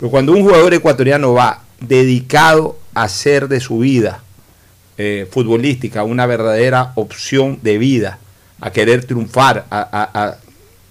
Pero 0.00 0.10
cuando 0.10 0.32
un 0.32 0.42
jugador 0.42 0.72
ecuatoriano 0.74 1.34
va 1.34 1.62
dedicado 1.80 2.78
a 2.94 3.02
hacer 3.02 3.48
de 3.48 3.60
su 3.60 3.78
vida 3.80 4.22
eh, 4.98 5.28
futbolística 5.30 6.02
una 6.04 6.24
verdadera 6.26 6.92
opción 6.94 7.58
de 7.62 7.76
vida, 7.78 8.18
a 8.60 8.70
querer 8.72 9.04
triunfar, 9.04 9.66
a, 9.70 9.78
a- 9.80 10.24
a 10.24 10.36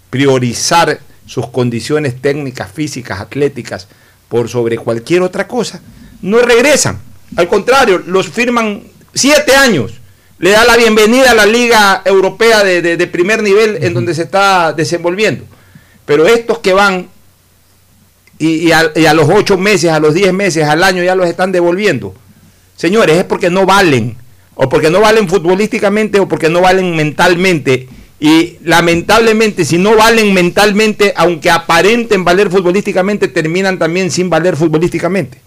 priorizar 0.10 1.00
sus 1.28 1.48
condiciones 1.50 2.20
técnicas, 2.22 2.72
físicas, 2.72 3.20
atléticas, 3.20 3.88
por 4.28 4.50
sobre 4.50 4.78
cualquier 4.78 5.22
otra 5.22 5.48
cosa, 5.48 5.82
no 6.22 6.40
regresan. 6.40 7.00
Al 7.36 7.48
contrario, 7.48 8.02
los 8.06 8.28
firman 8.30 8.84
siete 9.14 9.56
años. 9.56 9.94
Le 10.40 10.52
da 10.52 10.66
la 10.66 10.78
bienvenida 10.78 11.32
a 11.32 11.36
la 11.36 11.46
Liga 11.46 12.02
Europea 12.06 12.64
de, 12.64 12.82
de- 12.82 12.98
de 12.98 13.08
primer 13.08 13.44
nivel 13.44 13.84
en 13.84 13.94
donde 13.94 14.14
se 14.16 14.24
está 14.24 14.72
desenvolviendo. 14.74 15.46
Pero 16.06 16.26
estos 16.28 16.60
que 16.60 16.74
van 16.74 17.10
y, 18.40 18.68
y 18.68 18.72
a, 18.72 18.92
y 18.96 19.06
a 19.06 19.14
los 19.14 19.30
ocho 19.30 19.58
meses, 19.58 19.92
a 19.92 20.00
los 20.00 20.14
diez 20.14 20.34
meses, 20.34 20.64
al 20.64 20.84
año 20.84 21.04
ya 21.04 21.14
los 21.14 21.28
están 21.28 21.52
devolviendo. 21.52 22.16
Señores, 22.76 23.18
es 23.18 23.26
porque 23.26 23.50
no 23.50 23.66
valen, 23.66 24.16
o 24.56 24.70
porque 24.70 24.90
no 24.90 25.02
valen 25.02 25.28
futbolísticamente, 25.28 26.20
o 26.20 26.28
porque 26.28 26.50
no 26.50 26.62
valen 26.62 26.96
mentalmente. 26.96 27.90
Y 28.22 28.58
lamentablemente, 28.64 29.66
si 29.66 29.78
no 29.78 29.96
valen 29.96 30.34
mentalmente, 30.34 31.14
aunque 31.16 31.52
aparenten 31.52 32.24
valer 32.24 32.50
futbolísticamente, 32.50 33.28
terminan 33.28 33.78
también 33.78 34.10
sin 34.12 34.30
valer 34.30 34.56
futbolísticamente. 34.56 35.42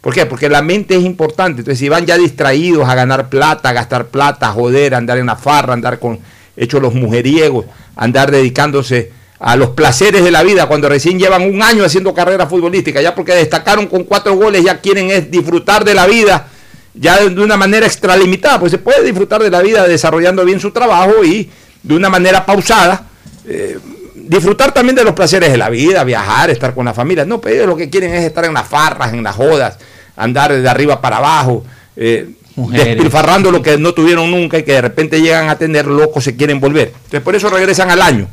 ¿Por 0.00 0.12
qué? 0.12 0.26
Porque 0.26 0.48
la 0.48 0.60
mente 0.60 0.96
es 0.96 1.02
importante. 1.02 1.60
Entonces, 1.60 1.78
si 1.78 1.88
van 1.88 2.04
ya 2.04 2.18
distraídos 2.18 2.88
a 2.88 2.94
ganar 2.94 3.30
plata, 3.30 3.70
a 3.70 3.72
gastar 3.72 4.08
plata, 4.08 4.48
a 4.48 4.52
joder, 4.52 4.94
a 4.94 4.98
andar 4.98 5.18
en 5.18 5.26
la 5.26 5.36
farra, 5.36 5.70
a 5.72 5.74
andar 5.74 5.98
con 5.98 6.18
hechos 6.56 6.82
los 6.82 6.94
mujeriegos, 6.94 7.66
a 7.96 8.04
andar 8.04 8.30
dedicándose 8.30 9.12
a 9.44 9.56
los 9.56 9.70
placeres 9.70 10.24
de 10.24 10.30
la 10.30 10.42
vida 10.42 10.66
cuando 10.66 10.88
recién 10.88 11.18
llevan 11.18 11.42
un 11.42 11.62
año 11.62 11.84
haciendo 11.84 12.14
carrera 12.14 12.46
futbolística, 12.46 13.02
ya 13.02 13.14
porque 13.14 13.34
destacaron 13.34 13.88
con 13.88 14.04
cuatro 14.04 14.34
goles, 14.36 14.64
ya 14.64 14.80
quieren 14.80 15.10
es 15.10 15.30
disfrutar 15.30 15.84
de 15.84 15.92
la 15.92 16.06
vida, 16.06 16.48
ya 16.94 17.18
de 17.18 17.42
una 17.42 17.58
manera 17.58 17.84
extralimitada, 17.84 18.58
pues 18.58 18.72
se 18.72 18.78
puede 18.78 19.04
disfrutar 19.04 19.42
de 19.42 19.50
la 19.50 19.60
vida 19.60 19.86
desarrollando 19.86 20.46
bien 20.46 20.60
su 20.60 20.70
trabajo 20.70 21.22
y 21.22 21.50
de 21.82 21.94
una 21.94 22.08
manera 22.08 22.46
pausada, 22.46 23.04
eh, 23.46 23.78
disfrutar 24.14 24.72
también 24.72 24.96
de 24.96 25.04
los 25.04 25.12
placeres 25.12 25.50
de 25.50 25.58
la 25.58 25.68
vida, 25.68 26.02
viajar, 26.04 26.48
estar 26.48 26.74
con 26.74 26.86
la 26.86 26.94
familia. 26.94 27.26
No, 27.26 27.38
pero 27.38 27.54
ellos 27.54 27.66
lo 27.66 27.76
que 27.76 27.90
quieren 27.90 28.14
es 28.14 28.24
estar 28.24 28.46
en 28.46 28.54
las 28.54 28.66
farras, 28.66 29.12
en 29.12 29.22
las 29.22 29.36
jodas, 29.36 29.76
andar 30.16 30.54
de 30.54 30.66
arriba 30.66 31.02
para 31.02 31.18
abajo, 31.18 31.66
eh, 31.96 32.30
Mujeres. 32.56 32.86
despilfarrando 32.86 33.50
lo 33.50 33.60
que 33.60 33.76
no 33.76 33.92
tuvieron 33.92 34.30
nunca 34.30 34.58
y 34.58 34.62
que 34.62 34.72
de 34.72 34.80
repente 34.80 35.20
llegan 35.20 35.50
a 35.50 35.58
tener 35.58 35.84
locos, 35.84 36.24
se 36.24 36.34
quieren 36.34 36.60
volver. 36.60 36.92
Entonces 36.94 37.20
por 37.20 37.34
eso 37.34 37.50
regresan 37.50 37.90
al 37.90 38.00
año. 38.00 38.26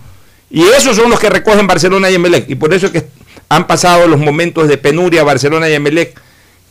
Y 0.52 0.64
esos 0.64 0.98
son 0.98 1.10
los 1.10 1.20
que 1.20 1.30
recogen 1.30 1.66
Barcelona 1.66 2.12
y 2.12 2.16
Emelec. 2.16 2.50
Y 2.50 2.56
por 2.56 2.74
eso 2.74 2.88
es 2.88 2.92
que 2.92 3.08
han 3.48 3.68
pasado 3.68 4.08
los 4.08 4.20
momentos 4.20 4.68
de 4.68 4.78
penuria 4.78 5.24
Barcelona 5.24 5.70
y 5.70 5.74
Emelec 5.74 6.20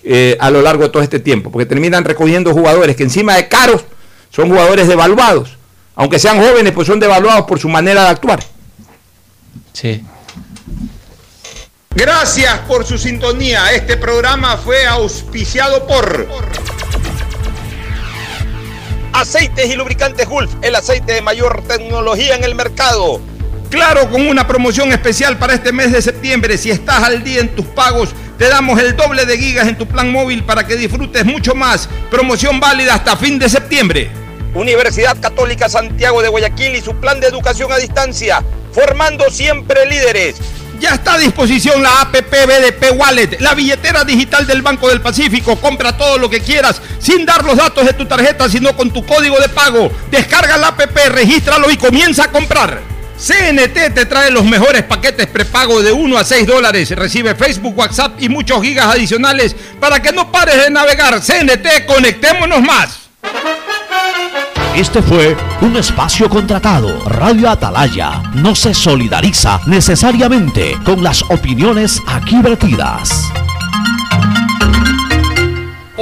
eh, 0.04 0.36
a 0.38 0.50
lo 0.50 0.60
largo 0.60 0.82
de 0.84 0.90
todo 0.90 1.02
este 1.02 1.18
tiempo. 1.18 1.50
Porque 1.50 1.64
terminan 1.64 2.04
recogiendo 2.04 2.52
jugadores 2.52 2.94
que 2.94 3.02
encima 3.02 3.36
de 3.36 3.48
caros 3.48 3.84
son 4.30 4.50
jugadores 4.50 4.86
devaluados. 4.86 5.56
Aunque 5.94 6.18
sean 6.18 6.38
jóvenes, 6.38 6.72
pues 6.72 6.86
son 6.86 7.00
devaluados 7.00 7.46
por 7.46 7.58
su 7.58 7.68
manera 7.68 8.04
de 8.04 8.08
actuar. 8.08 8.40
Sí. 9.72 10.02
Gracias 11.94 12.58
por 12.60 12.84
su 12.84 12.98
sintonía. 12.98 13.72
Este 13.72 13.96
programa 13.96 14.58
fue 14.58 14.86
auspiciado 14.86 15.86
por 15.86 16.28
Aceites 19.12 19.70
y 19.70 19.74
lubricantes 19.74 20.28
Gulf, 20.28 20.54
el 20.62 20.76
aceite 20.76 21.14
de 21.14 21.22
mayor 21.22 21.62
tecnología 21.66 22.36
en 22.36 22.44
el 22.44 22.54
mercado. 22.54 23.20
Claro, 23.70 24.10
con 24.10 24.26
una 24.26 24.48
promoción 24.48 24.90
especial 24.90 25.38
para 25.38 25.54
este 25.54 25.70
mes 25.70 25.92
de 25.92 26.02
septiembre. 26.02 26.58
Si 26.58 26.72
estás 26.72 27.04
al 27.04 27.22
día 27.22 27.40
en 27.40 27.54
tus 27.54 27.66
pagos, 27.66 28.10
te 28.36 28.48
damos 28.48 28.80
el 28.80 28.96
doble 28.96 29.24
de 29.26 29.38
gigas 29.38 29.68
en 29.68 29.78
tu 29.78 29.86
plan 29.86 30.10
móvil 30.10 30.42
para 30.42 30.66
que 30.66 30.74
disfrutes 30.74 31.24
mucho 31.24 31.54
más. 31.54 31.88
Promoción 32.10 32.58
válida 32.58 32.94
hasta 32.94 33.16
fin 33.16 33.38
de 33.38 33.48
septiembre. 33.48 34.10
Universidad 34.54 35.16
Católica 35.20 35.68
Santiago 35.68 36.20
de 36.20 36.28
Guayaquil 36.28 36.74
y 36.74 36.80
su 36.80 36.96
plan 36.96 37.20
de 37.20 37.28
educación 37.28 37.70
a 37.70 37.76
distancia, 37.76 38.42
formando 38.72 39.30
siempre 39.30 39.86
líderes. 39.86 40.34
Ya 40.80 40.94
está 40.94 41.14
a 41.14 41.18
disposición 41.18 41.80
la 41.80 42.00
APP 42.00 42.28
BDP 42.28 42.98
Wallet, 42.98 43.38
la 43.38 43.54
billetera 43.54 44.02
digital 44.02 44.48
del 44.48 44.62
Banco 44.62 44.88
del 44.88 45.00
Pacífico. 45.00 45.54
Compra 45.60 45.96
todo 45.96 46.18
lo 46.18 46.28
que 46.28 46.40
quieras 46.40 46.82
sin 46.98 47.24
dar 47.24 47.44
los 47.44 47.56
datos 47.56 47.86
de 47.86 47.92
tu 47.92 48.06
tarjeta, 48.06 48.48
sino 48.48 48.76
con 48.76 48.90
tu 48.90 49.06
código 49.06 49.38
de 49.38 49.48
pago. 49.48 49.92
Descarga 50.10 50.56
la 50.56 50.68
APP, 50.68 50.96
regístralo 51.10 51.70
y 51.70 51.76
comienza 51.76 52.24
a 52.24 52.32
comprar. 52.32 52.99
CNT 53.20 53.94
te 53.94 54.06
trae 54.06 54.30
los 54.30 54.44
mejores 54.46 54.82
paquetes 54.84 55.26
prepago 55.26 55.82
de 55.82 55.92
1 55.92 56.18
a 56.18 56.24
6 56.24 56.46
dólares. 56.46 56.90
Recibe 56.90 57.34
Facebook, 57.34 57.76
WhatsApp 57.76 58.14
y 58.18 58.30
muchos 58.30 58.62
gigas 58.62 58.86
adicionales 58.86 59.54
para 59.78 60.00
que 60.00 60.10
no 60.10 60.32
pares 60.32 60.56
de 60.56 60.70
navegar. 60.70 61.20
CNT, 61.20 61.84
conectémonos 61.86 62.62
más. 62.62 63.10
Este 64.74 65.02
fue 65.02 65.36
un 65.60 65.76
espacio 65.76 66.30
contratado. 66.30 67.04
Radio 67.08 67.50
Atalaya 67.50 68.22
no 68.34 68.54
se 68.54 68.72
solidariza 68.72 69.60
necesariamente 69.66 70.78
con 70.84 71.02
las 71.02 71.22
opiniones 71.22 72.00
aquí 72.06 72.40
vertidas. 72.40 73.30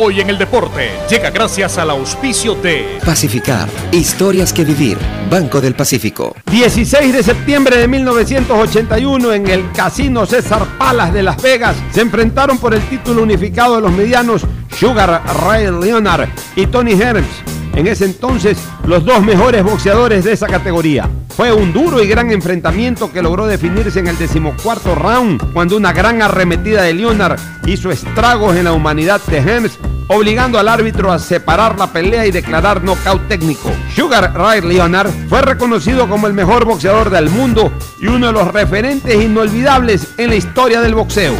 Hoy 0.00 0.20
en 0.20 0.30
el 0.30 0.38
deporte 0.38 0.90
llega 1.10 1.30
gracias 1.30 1.76
al 1.76 1.90
auspicio 1.90 2.54
de 2.54 3.00
Pacificar, 3.04 3.68
historias 3.90 4.52
que 4.52 4.64
vivir, 4.64 4.96
Banco 5.28 5.60
del 5.60 5.74
Pacífico. 5.74 6.36
16 6.48 7.12
de 7.12 7.20
septiembre 7.20 7.78
de 7.78 7.88
1981 7.88 9.32
en 9.32 9.48
el 9.48 9.72
Casino 9.72 10.24
César 10.24 10.64
Palas 10.78 11.12
de 11.12 11.24
Las 11.24 11.42
Vegas 11.42 11.74
se 11.90 12.02
enfrentaron 12.02 12.58
por 12.58 12.74
el 12.74 12.82
título 12.82 13.24
unificado 13.24 13.74
de 13.74 13.82
los 13.82 13.90
medianos 13.90 14.46
Sugar 14.78 15.20
Ray 15.44 15.66
Leonard 15.66 16.28
y 16.54 16.68
Tony 16.68 16.92
Herms. 16.92 17.57
En 17.78 17.86
ese 17.86 18.06
entonces, 18.06 18.58
los 18.88 19.04
dos 19.04 19.22
mejores 19.22 19.62
boxeadores 19.62 20.24
de 20.24 20.32
esa 20.32 20.48
categoría. 20.48 21.08
Fue 21.28 21.52
un 21.52 21.72
duro 21.72 22.02
y 22.02 22.08
gran 22.08 22.32
enfrentamiento 22.32 23.12
que 23.12 23.22
logró 23.22 23.46
definirse 23.46 24.00
en 24.00 24.08
el 24.08 24.18
decimocuarto 24.18 24.96
round, 24.96 25.52
cuando 25.52 25.76
una 25.76 25.92
gran 25.92 26.20
arremetida 26.20 26.82
de 26.82 26.92
Leonard 26.92 27.38
hizo 27.66 27.92
estragos 27.92 28.56
en 28.56 28.64
la 28.64 28.72
humanidad 28.72 29.20
de 29.28 29.38
Hems, 29.38 29.78
obligando 30.08 30.58
al 30.58 30.66
árbitro 30.66 31.12
a 31.12 31.20
separar 31.20 31.78
la 31.78 31.92
pelea 31.92 32.26
y 32.26 32.32
declarar 32.32 32.82
nocaut 32.82 33.28
técnico. 33.28 33.70
Sugar 33.94 34.32
Ray 34.34 34.60
Leonard 34.60 35.12
fue 35.28 35.40
reconocido 35.42 36.08
como 36.08 36.26
el 36.26 36.32
mejor 36.32 36.64
boxeador 36.64 37.10
del 37.10 37.30
mundo 37.30 37.70
y 38.00 38.08
uno 38.08 38.26
de 38.26 38.32
los 38.32 38.52
referentes 38.52 39.22
inolvidables 39.22 40.08
en 40.16 40.30
la 40.30 40.34
historia 40.34 40.80
del 40.80 40.96
boxeo. 40.96 41.34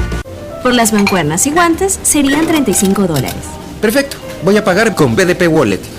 Por 0.63 0.73
las 0.73 0.93
mancuernas 0.93 1.49
y 1.49 1.51
guantes 1.51 1.99
serían 2.05 2.47
35 2.47 3.09
dólares. 3.09 3.35
Perfecto, 3.81 4.19
voy 4.45 4.57
a 4.57 4.63
pagar 4.63 4.95
con 4.95 5.17
BDP 5.17 5.49
Wallet. 5.49 5.99